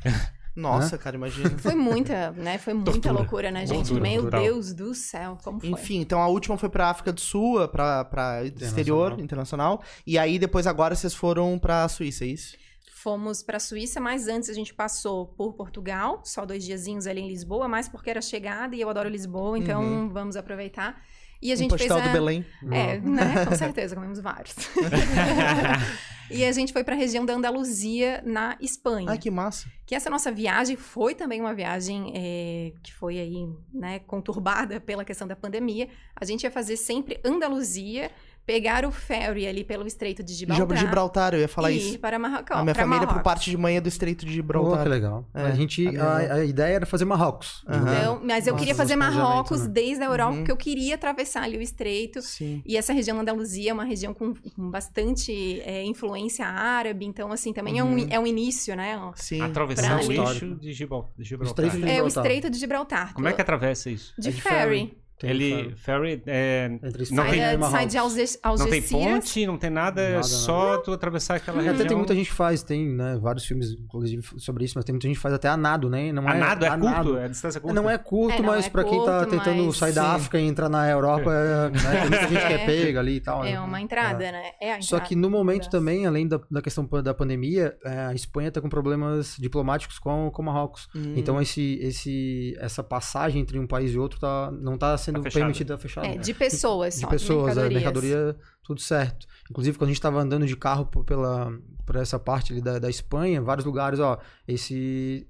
Dramin, 0.62 0.76
né? 0.78 0.82
Nossa, 0.82 0.98
cara, 0.98 1.16
imagina. 1.16 1.50
Foi 1.58 1.76
muita, 1.76 2.32
né? 2.32 2.58
Foi 2.58 2.74
muita 2.74 2.92
Tortura. 2.92 3.14
loucura, 3.14 3.52
né, 3.52 3.66
gente? 3.66 3.90
Tortura, 3.90 4.02
Meu. 4.02 4.30
Deus 4.30 4.74
do 4.74 4.94
céu, 4.94 5.38
como 5.44 5.60
foi? 5.60 5.70
Enfim, 5.70 6.00
então 6.02 6.22
a 6.22 6.28
última 6.28 6.58
foi 6.58 6.70
pra 6.70 6.90
África 6.90 7.12
do 7.12 7.22
Sul, 7.22 7.68
pra, 7.68 8.06
pra 8.06 8.44
exterior, 8.46 9.20
internacional. 9.20 9.82
E 10.06 10.18
aí 10.18 10.38
depois 10.40 10.68
agora 10.68 10.96
vocês 10.96 11.14
foram 11.14 11.58
pra 11.58 11.88
Suíça, 11.88 12.24
é 12.24 12.28
isso? 12.28 12.56
Fomos 13.02 13.42
para 13.42 13.56
a 13.58 13.60
Suíça, 13.62 14.02
mas 14.02 14.28
antes 14.28 14.50
a 14.50 14.54
gente 14.54 14.74
passou 14.74 15.28
por 15.28 15.54
Portugal, 15.54 16.22
só 16.26 16.46
dois 16.46 16.66
diazinhos 16.66 17.08
ali 17.08 17.22
em 17.22 17.30
Lisboa, 17.30 17.66
mais 17.68 17.88
porque 17.88 18.10
era 18.10 18.22
chegada 18.22 18.76
e 18.76 18.82
eu 18.82 18.90
adoro 18.90 19.08
Lisboa, 19.08 19.58
então 19.58 19.82
Uhum. 19.82 20.10
vamos 20.10 20.36
aproveitar. 20.36 21.02
E 21.42 21.50
a 21.50 21.54
um 21.54 21.58
gente 21.58 21.70
fez 21.78 21.84
postal 21.88 22.00
a... 22.00 22.08
do 22.08 22.12
Belém. 22.12 22.46
É, 22.70 23.00
né? 23.00 23.46
Com 23.46 23.56
certeza, 23.56 23.96
comemos 23.96 24.20
vários. 24.20 24.54
e 26.30 26.46
a 26.46 26.52
gente 26.52 26.72
foi 26.72 26.84
para 26.84 26.96
a 26.96 26.98
região 26.98 27.26
da 27.26 27.34
Andaluzia, 27.34 28.22
na 28.26 28.58
Espanha. 28.60 29.10
Ai, 29.10 29.18
que 29.18 29.32
massa. 29.32 29.68
Que 29.86 29.96
essa 29.96 30.10
nossa 30.10 30.32
viagem 30.32 30.76
foi 30.76 31.16
também 31.16 31.42
uma 31.42 31.54
viagem 31.54 32.12
é, 32.16 32.74
que 32.84 32.94
foi 32.94 33.20
aí, 33.20 33.48
né, 33.74 34.00
conturbada 34.00 34.80
pela 34.80 35.04
questão 35.04 35.28
da 35.28 35.36
pandemia. 35.36 35.90
A 36.16 36.26
gente 36.26 36.44
ia 36.44 36.52
fazer 36.52 36.78
sempre 36.78 37.20
Andaluzia, 37.24 38.12
pegar 38.50 38.84
o 38.84 38.90
ferry 38.92 39.46
ali 39.46 39.64
pelo 39.64 39.86
Estreito 39.86 40.24
de 40.24 40.34
Gibraltar. 40.34 40.78
Gibraltar, 40.78 41.34
eu 41.36 41.40
ia 41.42 41.48
falar 41.48 41.70
e 41.72 41.78
isso. 41.78 41.94
ir 41.94 41.98
para 42.00 42.18
Marrocos. 42.18 42.50
A 42.58 42.64
minha 42.64 42.74
família, 42.74 43.02
por 43.02 43.08
Marrocos. 43.08 43.24
parte 43.24 43.52
de 43.52 43.56
mãe, 43.58 43.78
é 43.78 43.82
do 43.82 43.88
Estreito 43.88 44.26
de 44.26 44.34
Gibraltar. 44.34 44.82
que 44.82 44.90
legal. 44.90 45.24
É, 45.36 45.44
a 45.44 45.52
gente, 45.52 45.88
a 45.88 45.92
minha- 45.92 46.04
a, 46.04 46.34
a 46.34 46.46
ideia 46.46 46.74
era 46.78 46.86
fazer 46.88 47.06
Marrocos. 47.06 47.64
Aham. 47.68 47.82
Então, 47.94 48.22
mas 48.24 48.48
eu 48.48 48.54
Nossa, 48.54 48.60
queria 48.66 48.74
fazer 48.76 48.96
Marrocos 48.96 49.62
né? 49.62 49.68
desde 49.68 50.04
a 50.04 50.08
Europa, 50.08 50.32
Uhum. 50.32 50.38
porque 50.38 50.52
eu 50.52 50.58
queria 50.58 50.96
atravessar 50.96 51.44
ali 51.44 51.58
o 51.58 51.62
Estreito. 51.62 52.24
Sim. 52.24 52.64
E 52.66 52.76
essa 52.76 52.92
região 52.92 53.16
da 53.18 53.22
Andaluzia 53.22 53.70
é 53.70 53.74
uma 53.74 53.84
região 53.84 54.16
com, 54.16 54.34
com 54.34 54.70
bastante 54.72 55.62
é, 55.62 55.84
influência 55.84 56.48
árabe, 56.48 57.06
então, 57.06 57.32
assim, 57.32 57.54
também 57.54 57.78
é, 57.78 57.84
Uhum. 57.84 57.94
um, 57.98 58.08
é 58.10 58.20
um 58.20 58.26
início, 58.26 58.76
né? 58.76 59.00
Sim. 59.16 59.42
Atravessar 59.42 60.00
o 60.04 60.12
eixo 60.12 60.56
de 60.56 60.74
Gibral- 60.74 61.12
de 61.16 61.24
Gibraltar. 61.24 61.66
Estreito 61.66 61.86
de 61.86 61.92
É 61.92 61.94
o 62.02 62.10
Gibraltar. 62.10 62.24
Estreito 62.24 62.50
de 62.50 62.58
Gibraltar. 62.60 63.14
Como 63.14 63.28
é 63.28 63.34
que 63.34 63.42
atravessa 63.42 63.92
isso? 63.92 64.14
De 64.20 64.30
É 64.30 64.32
de 64.32 64.42
ferry. 64.42 64.58
ferry. 64.80 64.98
Tem 65.20 65.30
Ele, 65.32 65.76
ferry, 65.76 66.24
é, 66.26 66.72
Entre 66.82 67.14
não 67.14 67.26
tem, 67.26 67.42
Sai, 67.70 67.86
de 67.88 67.98
Alge- 67.98 68.40
não 68.46 68.70
tem 68.70 68.82
ponte, 68.82 69.46
não 69.46 69.58
tem 69.58 69.70
nada, 69.70 70.02
é 70.02 70.12
Nada, 70.14 70.24
só 70.24 70.78
tu 70.78 70.94
atravessar 70.94 71.36
aquela 71.36 71.58
região. 71.58 71.76
até 71.76 71.84
tem 71.84 71.98
muita 71.98 72.16
gente 72.16 72.30
que 72.30 72.34
faz, 72.36 72.64
tem 72.64 72.88
né, 72.88 73.20
vários 73.22 73.44
filmes, 73.46 73.72
inclusive, 73.74 74.24
sobre 74.38 74.64
isso, 74.64 74.76
mas 74.78 74.86
tem 74.86 74.94
muita 74.94 75.08
gente 75.08 75.18
que 75.18 75.22
faz 75.22 75.34
até 75.36 75.50
a 75.50 75.58
nado, 75.58 75.90
né? 75.90 76.14
Não 76.14 76.26
A 76.26 76.34
nado 76.36 76.64
é 76.64 76.70
a 76.70 76.72
curto, 76.78 76.86
nado. 76.86 77.18
é 77.18 77.28
distância 77.28 77.60
curta. 77.60 77.76
Não 77.82 77.90
é 77.90 77.98
curto, 77.98 78.36
É, 78.36 78.40
não, 78.42 78.46
mas 78.46 78.66
é 78.66 78.70
pra 78.70 78.84
quem 78.86 79.04
tá 79.04 79.26
tentando 79.26 79.66
mas- 79.66 79.76
sair 79.76 79.92
da 79.92 80.04
Sim. 80.04 80.16
África 80.16 80.40
e 80.40 80.48
entrar 80.48 80.70
na 80.70 80.90
Europa, 80.90 81.34
é, 81.34 81.70
né, 81.70 81.92
tem 81.92 82.00
muita 82.10 82.28
gente 82.30 82.48
que 82.48 82.54
é 82.54 82.64
É. 82.64 82.66
pega 82.66 83.00
ali 83.02 83.16
e 83.16 83.20
tal. 83.20 83.44
É 83.44 83.52
né? 83.52 83.60
uma 83.60 83.82
entrada, 83.82 84.32
né? 84.32 84.44
É 84.62 84.74
a 84.76 84.82
Só 84.82 84.96
entrada. 84.96 85.06
que 85.10 85.16
no 85.18 85.30
momento 85.30 85.70
também, 85.70 86.06
além 86.06 86.30
da, 86.30 86.40
da 86.50 86.62
questão 86.62 86.88
da 87.04 87.14
pandemia, 87.14 87.76
é, 87.84 88.06
a 88.06 88.14
Espanha 88.14 88.52
tá 88.52 88.62
com 88.62 88.70
problemas 88.70 89.36
diplomáticos 89.38 90.00
com, 90.00 90.32
com 90.32 90.42
o 90.42 90.46
Marrocos. 90.46 90.88
Hum. 90.96 91.14
Então 91.18 91.42
esse, 91.42 91.78
esse, 91.82 92.56
essa 92.60 92.82
passagem 92.82 93.42
entre 93.42 93.60
um 93.60 93.68
país 93.68 93.92
e 93.94 93.98
outro 94.00 94.18
tá, 94.20 94.50
não 94.52 94.78
tá 94.78 94.98
sendo 94.98 95.09
Tá 95.18 95.24
fechada. 95.24 95.46
permitida 95.46 95.78
fechada. 95.78 96.08
É, 96.08 96.18
de 96.18 96.34
pessoas 96.34 96.96
de 96.96 97.02
só, 97.02 97.08
pessoas, 97.08 97.58
é, 97.58 97.70
mercadorias. 97.70 97.84
mercadoria, 98.14 98.36
tudo 98.64 98.80
certo. 98.82 99.26
Inclusive, 99.50 99.78
quando 99.78 99.90
a 99.90 99.94
gente 99.94 100.02
tava 100.02 100.22
andando 100.22 100.46
de 100.46 100.56
carro 100.56 100.86
por- 100.86 101.04
pela, 101.04 101.52
por 101.86 101.96
essa 101.96 102.20
parte 102.20 102.54
ali 102.54 102.62
da, 102.62 102.78
da 102.80 102.90
Espanha, 102.90 103.42
vários 103.42 103.66
lugares, 103.66 104.00
ó, 104.00 104.18
esse. 104.48 105.26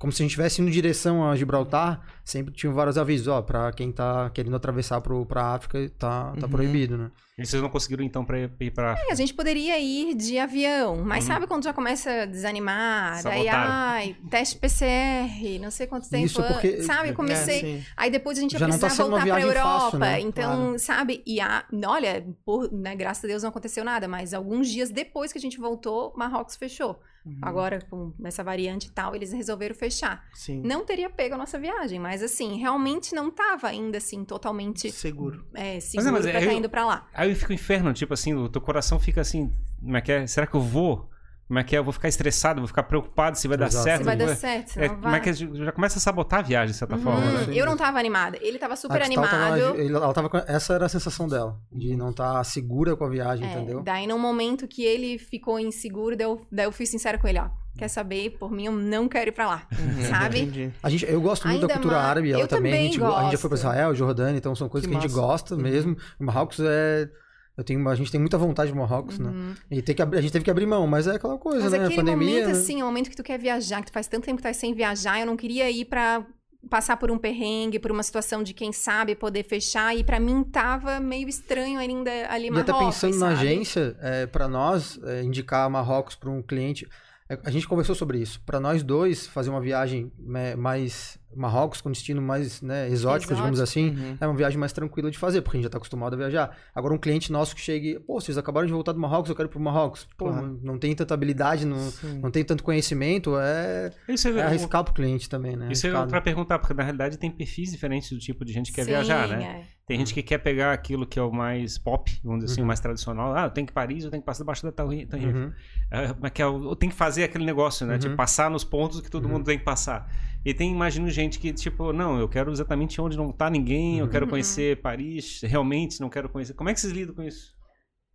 Como 0.00 0.10
se 0.10 0.22
a 0.22 0.24
gente 0.24 0.30
estivesse 0.30 0.62
indo 0.62 0.68
em 0.68 0.72
direção 0.72 1.28
a 1.28 1.36
Gibraltar, 1.36 2.00
sempre 2.24 2.54
tinham 2.54 2.72
vários 2.74 2.96
avisos, 2.96 3.28
ó, 3.28 3.42
pra 3.42 3.70
quem 3.70 3.92
tá 3.92 4.30
querendo 4.30 4.56
atravessar 4.56 4.98
pro, 5.02 5.26
pra 5.26 5.52
África, 5.54 5.78
tá, 5.98 6.32
tá 6.40 6.46
Uhum. 6.46 6.50
proibido, 6.50 6.96
né? 6.96 7.10
E 7.38 7.44
vocês 7.44 7.62
não 7.62 7.68
conseguiram, 7.68 8.02
então, 8.02 8.24
pra 8.24 8.38
ir 8.40 8.70
pra 8.74 8.94
É, 8.98 9.12
a 9.12 9.14
gente 9.14 9.34
poderia 9.34 9.78
ir 9.78 10.14
de 10.14 10.38
avião, 10.38 11.04
mas 11.04 11.24
Uhum. 11.24 11.32
sabe 11.34 11.46
quando 11.46 11.64
já 11.64 11.72
começa 11.74 12.10
a 12.22 12.24
desanimar? 12.26 13.22
Daí, 13.22 13.44
Sabotaram. 13.44 13.70
ai, 13.72 14.16
teste 14.30 14.56
PCR, 14.58 15.58
não 15.58 15.70
sei 15.70 15.86
quanto 15.86 16.08
tempo. 16.08 16.24
Isso 16.26 16.42
porque- 16.42 16.82
sabe, 16.82 17.10
eu 17.10 17.14
comecei. 17.14 17.76
É. 17.76 17.82
Aí 17.96 18.10
depois 18.10 18.38
a 18.38 18.40
gente 18.40 18.52
ia 18.54 18.58
Já 18.58 18.66
não 18.68 18.78
tá 18.78 18.86
precisar 18.86 19.04
uma 19.04 19.18
voltar 19.18 19.34
pra 19.34 19.40
Europa. 19.42 19.80
fácil, 19.80 19.98
né? 19.98 20.20
Então, 20.20 20.56
Claro. 20.62 20.78
sabe? 20.78 21.22
E 21.26 21.40
a, 21.40 21.64
olha, 21.86 22.26
por, 22.44 22.72
né, 22.72 22.94
graças 22.96 23.22
a 23.24 23.28
Deus 23.28 23.42
não 23.42 23.50
aconteceu 23.50 23.84
nada, 23.84 24.08
mas 24.08 24.32
alguns 24.32 24.68
dias 24.68 24.90
depois 24.90 25.30
que 25.32 25.38
a 25.38 25.42
gente 25.42 25.58
voltou, 25.58 26.12
Marrocos 26.16 26.56
fechou. 26.56 26.98
Uhum. 27.26 27.38
Agora, 27.42 27.80
com 27.90 28.12
essa 28.24 28.42
variante 28.42 28.88
e 28.88 28.90
tal, 28.90 29.14
eles 29.14 29.32
resolveram 29.32 29.74
fechar. 29.74 30.24
Sim. 30.32 30.62
Não 30.64 30.84
teria 30.86 31.10
pego 31.10 31.34
a 31.34 31.38
nossa 31.38 31.58
viagem, 31.58 31.98
mas 31.98 32.22
assim, 32.22 32.56
realmente 32.58 33.14
não 33.14 33.30
tava 33.30 33.68
ainda 33.68 33.98
assim, 33.98 34.24
totalmente 34.24 34.90
Seguro. 34.90 35.44
é, 35.52 35.80
seguro 35.80 36.12
mas 36.12 36.22
pra 36.22 36.30
é, 36.32 36.38
estar 36.38 36.52
eu- 36.52 36.58
indo 36.58 36.70
pra 36.70 36.86
lá. 36.86 37.08
Aí 37.12 37.34
fica 37.34 37.50
o 37.50 37.54
inferno, 37.54 37.92
tipo 37.92 38.14
assim, 38.14 38.32
o 38.34 38.48
teu 38.48 38.60
coração 38.60 38.98
fica 38.98 39.20
assim, 39.20 39.52
como 39.80 39.96
é 39.96 40.00
que 40.00 40.12
é? 40.12 40.26
Será 40.26 40.46
que 40.46 40.54
eu 40.54 40.62
vou? 40.62 41.09
Como 41.50 41.58
é 41.58 41.64
que 41.64 41.74
é? 41.74 41.80
Eu 41.80 41.82
vou 41.82 41.92
ficar 41.92 42.06
estressado, 42.06 42.60
vou 42.60 42.68
ficar 42.68 42.84
preocupado 42.84 43.36
se 43.36 43.48
vai 43.48 43.56
dar 43.58 43.66
Exato. 43.66 43.82
certo. 43.82 43.98
Se 43.98 44.04
vai 44.04 44.16
dar 44.16 44.36
certo, 44.36 44.68
É, 44.68 44.72
senão 44.84 44.88
como 44.94 45.08
é 45.08 45.10
vai. 45.10 45.20
que 45.20 45.32
já 45.34 45.72
começa 45.72 45.98
a 45.98 46.00
sabotar 46.00 46.38
a 46.38 46.42
viagem, 46.42 46.70
de 46.70 46.78
certa 46.78 46.94
Uhum, 46.94 47.02
forma, 47.02 47.20
né? 47.20 47.46
Eu 47.52 47.66
não 47.66 47.76
tava 47.76 47.98
animada. 47.98 48.38
Ele 48.40 48.56
tava 48.56 48.76
super 48.76 49.02
animado. 49.02 49.28
Tava, 49.28 49.58
ele- 49.76 49.92
ela 49.92 50.12
tava 50.14 50.28
com- 50.30 50.38
essa 50.46 50.74
era 50.74 50.86
a 50.86 50.88
sensação 50.88 51.26
dela, 51.26 51.58
de 51.72 51.96
não 51.96 52.10
estar 52.10 52.44
segura 52.44 52.94
com 52.94 53.02
a 53.04 53.08
viagem, 53.08 53.44
É, 53.48 53.52
entendeu? 53.52 53.82
daí, 53.82 54.06
num 54.06 54.16
momento 54.16 54.68
que 54.68 54.84
ele 54.84 55.18
ficou 55.18 55.58
inseguro, 55.58 56.16
daí 56.16 56.24
eu, 56.28 56.46
daí 56.52 56.66
eu 56.66 56.70
fui 56.72 56.86
sincera 56.86 57.18
com 57.18 57.26
ele, 57.26 57.40
ó. 57.40 57.48
Quer 57.76 57.88
saber? 57.88 58.30
Por 58.38 58.52
mim, 58.52 58.66
eu 58.66 58.72
não 58.72 59.08
quero 59.08 59.30
ir 59.30 59.32
pra 59.32 59.48
lá. 59.48 59.66
Sabe? 60.08 60.42
Entendi. 60.42 60.70
A 60.80 60.88
gente, 60.88 61.04
eu 61.04 61.20
gosto 61.20 61.48
muito 61.48 61.62
da 61.62 61.66
Ainda 61.66 61.74
cultura 61.74 61.96
mais- 61.96 62.08
árabe, 62.10 62.30
ela 62.30 62.42
eu 62.42 62.46
também. 62.46 62.70
também 62.72 62.88
a, 62.88 62.92
gente, 62.92 63.02
a 63.02 63.22
gente 63.22 63.32
já 63.32 63.38
foi 63.38 63.50
pra. 63.50 63.58
Israel, 63.58 63.92
Jordânia, 63.94 64.38
então 64.38 64.54
são 64.54 64.68
coisas 64.68 64.86
Que 64.86 64.92
que, 64.92 64.98
a 64.98 65.00
gente 65.00 65.12
gosta 65.12 65.56
Uhum. 65.56 65.62
mesmo. 65.62 65.96
O 66.20 66.24
Marrocos 66.24 66.60
é. 66.60 67.08
Eu 67.56 67.64
tenho, 67.64 67.86
a 67.88 67.94
gente 67.94 68.10
tem 68.10 68.20
muita 68.20 68.38
vontade 68.38 68.72
de 68.72 68.78
Marrocos, 68.78 69.18
né? 69.18 69.28
Uhum. 69.30 69.54
E 69.70 69.82
tem 69.82 69.94
que, 69.94 70.00
a 70.02 70.20
gente 70.20 70.32
teve 70.32 70.44
que 70.44 70.50
abrir 70.50 70.66
mão, 70.66 70.86
mas 70.86 71.06
é 71.06 71.16
aquela 71.16 71.36
coisa, 71.36 71.62
Mas 71.64 71.72
né? 71.72 71.78
A 71.78 71.82
aquele 71.84 71.96
pandemia. 71.96 72.28
momento, 72.28 72.46
né? 72.46 72.52
assim, 72.52 72.80
é 72.80 72.84
o 72.84 72.86
momento 72.86 73.10
que 73.10 73.16
tu 73.16 73.22
quer 73.22 73.38
viajar, 73.38 73.80
que 73.80 73.86
tu 73.90 73.92
faz 73.92 74.06
tanto 74.06 74.24
tempo 74.24 74.36
que 74.38 74.42
tu 74.42 74.46
tá 74.46 74.52
sem 74.52 74.72
viajar, 74.72 75.20
eu 75.20 75.26
não 75.26 75.36
queria 75.36 75.70
ir 75.70 75.84
pra 75.84 76.24
passar 76.68 76.96
por 76.98 77.10
um 77.10 77.18
perrengue, 77.18 77.78
por 77.78 77.90
uma 77.90 78.02
situação 78.02 78.42
de 78.42 78.52
quem 78.54 78.72
sabe 78.72 79.14
poder 79.14 79.44
fechar, 79.44 79.96
e 79.96 80.04
pra 80.04 80.20
mim 80.20 80.42
tava 80.44 81.00
meio 81.00 81.28
estranho 81.28 81.78
ainda 81.78 82.10
ali 82.30 82.48
E 82.48 82.58
até 82.58 82.72
Marrocos, 82.72 82.94
pensando 82.96 83.18
na 83.18 83.34
sabe? 83.34 83.48
agência, 83.48 83.96
é, 84.00 84.26
para 84.26 84.46
nós, 84.48 84.98
é, 85.04 85.22
indicar 85.22 85.68
Marrocos 85.70 86.14
para 86.16 86.30
um 86.30 86.42
cliente. 86.42 86.86
é, 87.28 87.38
a 87.44 87.50
gente 87.50 87.68
conversou 87.68 87.94
sobre 87.94 88.18
isso. 88.18 88.40
Para 88.44 88.58
nós 88.60 88.82
dois, 88.82 89.26
fazer 89.26 89.50
uma 89.50 89.60
viagem 89.60 90.10
né, 90.18 90.56
mais. 90.56 91.18
Marrocos 91.34 91.80
com 91.80 91.90
destino 91.90 92.20
mais 92.20 92.60
né, 92.60 92.88
exótico, 92.88 93.34
digamos 93.34 93.60
assim. 93.60 93.90
Uhum. 93.90 94.16
É 94.20 94.26
uma 94.26 94.34
viagem 94.36 94.58
mais 94.58 94.72
tranquila 94.72 95.10
de 95.10 95.18
fazer, 95.18 95.42
porque 95.42 95.56
a 95.56 95.58
gente 95.58 95.64
já 95.64 95.70
tá 95.70 95.78
acostumado 95.78 96.14
a 96.14 96.16
viajar. 96.16 96.56
Agora, 96.74 96.92
um 96.94 96.98
cliente 96.98 97.30
nosso 97.30 97.54
que 97.54 97.60
chegue, 97.60 97.98
pô, 98.00 98.20
vocês 98.20 98.36
acabaram 98.36 98.66
de 98.66 98.72
voltar 98.72 98.92
do 98.92 98.98
Marrocos, 99.00 99.30
eu 99.30 99.36
quero 99.36 99.48
ir 99.48 99.52
pro 99.52 99.60
Marrocos. 99.60 100.06
Pô, 100.18 100.26
Claro. 100.28 100.46
não, 100.46 100.72
não 100.72 100.78
tem 100.78 100.94
tanta 100.94 101.14
habilidade, 101.14 101.64
não, 101.64 101.78
Sim. 101.78 102.18
não 102.20 102.30
tem 102.30 102.44
tanto 102.44 102.62
conhecimento, 102.64 103.36
é, 103.38 103.90
Isso 104.08 104.28
é, 104.28 104.32
é 104.32 104.42
arriscar 104.42 104.82
pro 104.84 104.92
cliente 104.94 105.28
também, 105.28 105.56
né? 105.56 105.68
isso 105.70 105.86
é 105.86 105.90
Arriscado. 105.90 106.10
pra 106.10 106.20
perguntar, 106.20 106.58
porque 106.58 106.74
na 106.74 106.82
realidade 106.82 107.16
tem 107.18 107.30
perfis 107.30 107.70
diferentes 107.70 108.10
do 108.10 108.18
tipo 108.18 108.44
de 108.44 108.52
gente 108.52 108.70
que 108.70 108.76
quer 108.76 108.84
Sim, 108.84 108.90
viajar, 108.90 109.28
né? 109.28 109.64
é. 109.76 109.80
Tem 109.86 109.98
gente 109.98 110.14
que 110.14 110.22
quer 110.22 110.38
pegar 110.38 110.72
aquilo 110.72 111.04
que 111.04 111.18
é 111.18 111.22
o 111.22 111.32
mais 111.32 111.76
pop, 111.76 112.20
vamos 112.22 112.40
dizer 112.40 112.52
assim, 112.52 112.60
Uhum. 112.60 112.64
o 112.64 112.68
mais 112.68 112.78
tradicional. 112.78 113.34
Ah, 113.34 113.44
eu 113.46 113.50
tenho 113.50 113.66
que 113.66 113.72
ir 113.72 113.74
para 113.74 113.82
Paris, 113.82 114.04
eu 114.04 114.10
tenho 114.10 114.22
que 114.22 114.26
passar 114.26 114.44
debaixo 114.44 114.62
da 114.62 114.70
Torre 114.70 115.00
Eiffel. 115.00 115.18
Uhum. 115.18 115.52
É, 115.90 116.14
é 116.26 116.30
que 116.30 116.40
é? 116.40 116.44
Eu 116.44 116.76
tenho 116.76 116.92
que 116.92 116.96
fazer 116.98 117.24
aquele 117.24 117.44
negócio, 117.44 117.84
né? 117.84 117.94
Uhum. 117.94 117.98
Tipo, 117.98 118.14
passar 118.14 118.48
nos 118.50 118.62
pontos 118.62 119.00
que 119.00 119.10
todo 119.10 119.24
Uhum. 119.24 119.32
mundo 119.32 119.46
tem 119.46 119.58
que 119.58 119.64
passar. 119.64 120.08
E 120.44 120.54
tem, 120.54 120.72
imagino, 120.72 121.08
gente 121.10 121.38
que, 121.38 121.52
tipo, 121.52 121.92
não, 121.92 122.18
eu 122.18 122.28
quero 122.28 122.50
exatamente 122.50 123.00
onde 123.00 123.16
não 123.16 123.30
tá 123.30 123.50
ninguém, 123.50 123.98
eu 123.98 124.06
Uhum. 124.06 124.10
quero 124.10 124.26
conhecer 124.26 124.80
Paris, 124.80 125.40
realmente 125.42 126.00
não 126.00 126.08
quero 126.08 126.28
conhecer. 126.30 126.54
Como 126.54 126.68
é 126.70 126.74
que 126.74 126.80
vocês 126.80 126.92
lidam 126.92 127.14
com 127.14 127.22
isso? 127.22 127.54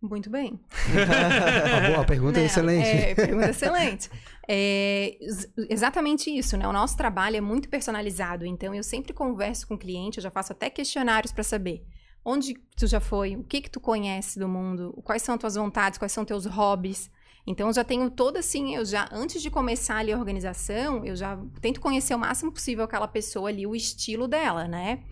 Muito 0.02 0.28
bem. 0.28 0.60
Uma 0.92 1.88
boa, 1.94 2.04
pergunta 2.04 2.38
é 2.38 2.42
Né? 2.42 2.46
excelente. 2.46 2.88
É, 2.88 3.14
pergunta 3.14 3.48
excelente. 3.50 4.10
É, 4.48 5.16
ex- 5.20 5.48
exatamente 5.70 6.30
isso, 6.30 6.56
né? 6.56 6.66
O 6.68 6.72
nosso 6.72 6.96
trabalho 6.96 7.36
é 7.36 7.40
muito 7.40 7.68
personalizado, 7.68 8.44
então 8.44 8.74
eu 8.74 8.82
sempre 8.82 9.12
converso 9.12 9.66
com 9.66 9.74
o 9.74 9.78
cliente, 9.78 10.18
eu 10.18 10.22
já 10.22 10.30
faço 10.30 10.52
até 10.52 10.68
questionários 10.68 11.32
para 11.32 11.42
saber 11.42 11.82
onde 12.24 12.54
tu 12.76 12.86
já 12.88 12.98
foi, 13.00 13.36
o 13.36 13.44
que 13.44 13.60
que 13.60 13.70
tu 13.70 13.80
conhece 13.80 14.38
do 14.38 14.48
mundo, 14.48 14.92
quais 15.04 15.22
são 15.22 15.34
as 15.36 15.40
tuas 15.40 15.54
vontades, 15.54 15.96
quais 15.98 16.12
são 16.12 16.24
teus 16.24 16.44
hobbies. 16.44 17.08
Então 17.46 17.68
eu 17.68 17.72
já 17.72 17.84
tenho 17.84 18.10
toda 18.10 18.40
assim, 18.40 18.74
eu 18.74 18.84
já 18.84 19.08
antes 19.12 19.40
de 19.40 19.50
começar 19.50 19.98
ali 19.98 20.12
a 20.12 20.18
organização, 20.18 21.04
eu 21.04 21.14
já 21.14 21.38
tento 21.60 21.80
conhecer 21.80 22.14
o 22.14 22.18
máximo 22.18 22.50
possível 22.50 22.84
aquela 22.84 23.06
pessoa 23.06 23.48
ali, 23.48 23.66
o 23.66 23.74
estilo 23.76 24.26
dela, 24.26 24.66
né? 24.66 25.04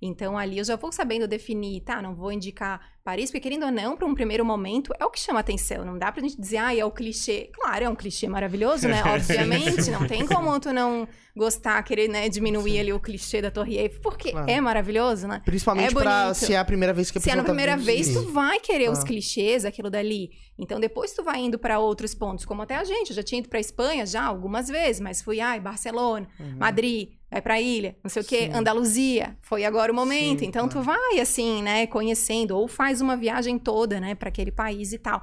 Então 0.00 0.38
ali 0.38 0.58
eu 0.58 0.64
já 0.64 0.76
vou 0.76 0.92
sabendo 0.92 1.26
definir, 1.26 1.80
tá? 1.82 2.00
Não 2.00 2.14
vou 2.14 2.32
indicar 2.32 2.80
Paris, 3.04 3.30
porque 3.30 3.40
querendo 3.40 3.64
ou 3.66 3.72
não, 3.72 3.96
para 3.96 4.06
um 4.06 4.14
primeiro 4.14 4.44
momento, 4.44 4.92
é 4.98 5.04
o 5.04 5.10
que 5.10 5.18
chama 5.18 5.40
atenção. 5.40 5.84
Não 5.84 5.98
dá 5.98 6.12
pra 6.12 6.22
gente 6.22 6.38
dizer, 6.40 6.58
ah, 6.58 6.76
é 6.76 6.84
o 6.84 6.90
clichê. 6.90 7.50
Claro, 7.54 7.84
é 7.84 7.88
um 7.88 7.94
clichê 7.94 8.28
maravilhoso, 8.28 8.86
né? 8.88 9.02
Obviamente, 9.14 9.90
não 9.90 10.06
tem 10.06 10.26
como 10.26 10.58
tu 10.60 10.72
não 10.72 11.08
gostar, 11.36 11.82
querer, 11.82 12.08
né, 12.08 12.28
diminuir 12.28 12.78
ali 12.80 12.92
o 12.92 13.00
clichê 13.00 13.40
da 13.40 13.50
Torre 13.50 13.78
Eiffel, 13.78 14.00
porque 14.02 14.32
Claro. 14.32 14.50
é 14.50 14.60
maravilhoso, 14.60 15.26
né? 15.28 15.40
Principalmente 15.44 15.96
É 15.96 16.00
pra 16.02 16.34
se 16.34 16.52
é 16.52 16.58
a 16.58 16.64
primeira 16.64 16.92
vez 16.92 17.10
que 17.10 17.18
a 17.18 17.20
Se 17.20 17.30
é 17.30 17.34
na 17.34 17.42
tá 17.42 17.46
primeira 17.46 17.76
vez, 17.76 18.12
tu 18.12 18.30
vai 18.32 18.58
querer 18.60 18.90
os 18.90 18.98
Ah. 19.00 19.04
clichês, 19.04 19.64
aquilo 19.64 19.88
dali. 19.88 20.30
Então, 20.58 20.78
depois 20.78 21.12
tu 21.12 21.22
vai 21.22 21.40
indo 21.40 21.58
pra 21.58 21.78
outros 21.78 22.14
pontos, 22.14 22.44
como 22.44 22.60
até 22.62 22.74
a 22.76 22.84
gente. 22.84 23.10
Eu 23.10 23.16
já 23.16 23.22
tinha 23.22 23.38
ido 23.38 23.48
pra 23.48 23.58
Espanha 23.60 24.04
já 24.04 24.24
algumas 24.24 24.68
vezes, 24.68 25.00
mas 25.00 25.22
fui, 25.22 25.40
ai, 25.40 25.58
Barcelona, 25.60 26.28
Uhum. 26.38 26.56
Madrid, 26.58 27.10
vai 27.30 27.40
pra 27.40 27.60
ilha, 27.60 27.96
não 28.02 28.10
sei 28.10 28.22
o 28.22 28.24
quê, 28.24 28.48
Sim. 28.52 28.58
Andaluzia, 28.58 29.38
foi 29.40 29.64
agora 29.64 29.92
o 29.92 29.94
momento. 29.94 30.40
Sim, 30.40 30.46
então 30.46 30.68
tu 30.68 30.82
vai 30.82 31.20
assim, 31.20 31.62
né, 31.62 31.86
conhecendo 31.86 32.56
ou 32.58 32.66
faz 32.66 32.89
uma 33.00 33.16
viagem 33.16 33.58
toda, 33.58 34.00
né, 34.00 34.14
para 34.14 34.30
aquele 34.30 34.50
país 34.50 34.92
e 34.94 34.98
tal. 34.98 35.22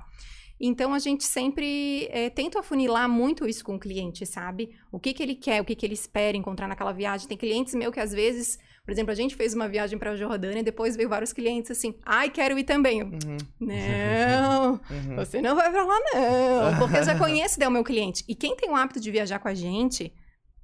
Então 0.60 0.93
a 0.93 0.99
gente 0.99 1.23
sempre 1.23 2.08
eh, 2.12 2.30
tenta 2.32 2.60
afunilar 2.60 3.08
muito 3.08 3.47
isso 3.47 3.63
com 3.63 3.75
o 3.75 3.80
cliente, 3.80 4.25
sabe? 4.25 4.71
O 4.91 4.99
que 4.99 5.13
que 5.13 5.21
ele 5.21 5.36
quer, 5.36 5.62
o 5.62 5.65
que 5.65 5.75
que 5.75 5.86
ele 5.86 5.93
espera 5.93 6.36
encontrar 6.36 6.67
naquela 6.67 6.91
viagem. 6.91 7.27
Tem 7.27 7.38
clientes 7.38 7.75
meus 7.75 7.93
que 7.93 7.99
às 7.99 8.12
vezes, 8.12 8.58
por 8.84 8.91
exemplo, 8.91 9.12
a 9.12 9.15
gente 9.15 9.36
fez 9.36 9.53
uma 9.53 9.67
viagem 9.67 9.99
para 9.99 10.12
a 10.12 10.15
Jordânia 10.15 10.62
e 10.62 10.63
depois 10.63 10.95
veio 10.95 11.10
vários 11.10 11.32
clientes 11.32 11.69
assim, 11.69 11.93
ai, 12.03 12.32
quero 12.32 12.58
ir 12.58 12.63
também. 12.63 13.01
Eu, 13.01 13.06
Uhum, 13.06 13.38
não, 13.60 14.71
uhum. 14.89 15.15
você 15.15 15.41
não 15.41 15.56
vai 15.56 15.69
pra 15.69 15.84
lá, 15.84 15.95
não. 16.13 16.80
Porque 16.80 16.97
eu 16.97 17.03
já 17.03 17.15
conheço 17.19 17.60
né, 17.60 17.67
o 17.67 17.71
meu 17.71 17.84
cliente. 17.84 18.23
E 18.27 18.34
quem 18.34 18.56
tem 18.56 18.69
o 18.69 18.75
hábito 18.75 18.99
de 18.99 19.12
viajar 19.12 19.38
com 19.38 19.47
a 19.47 19.53
gente, 19.53 20.12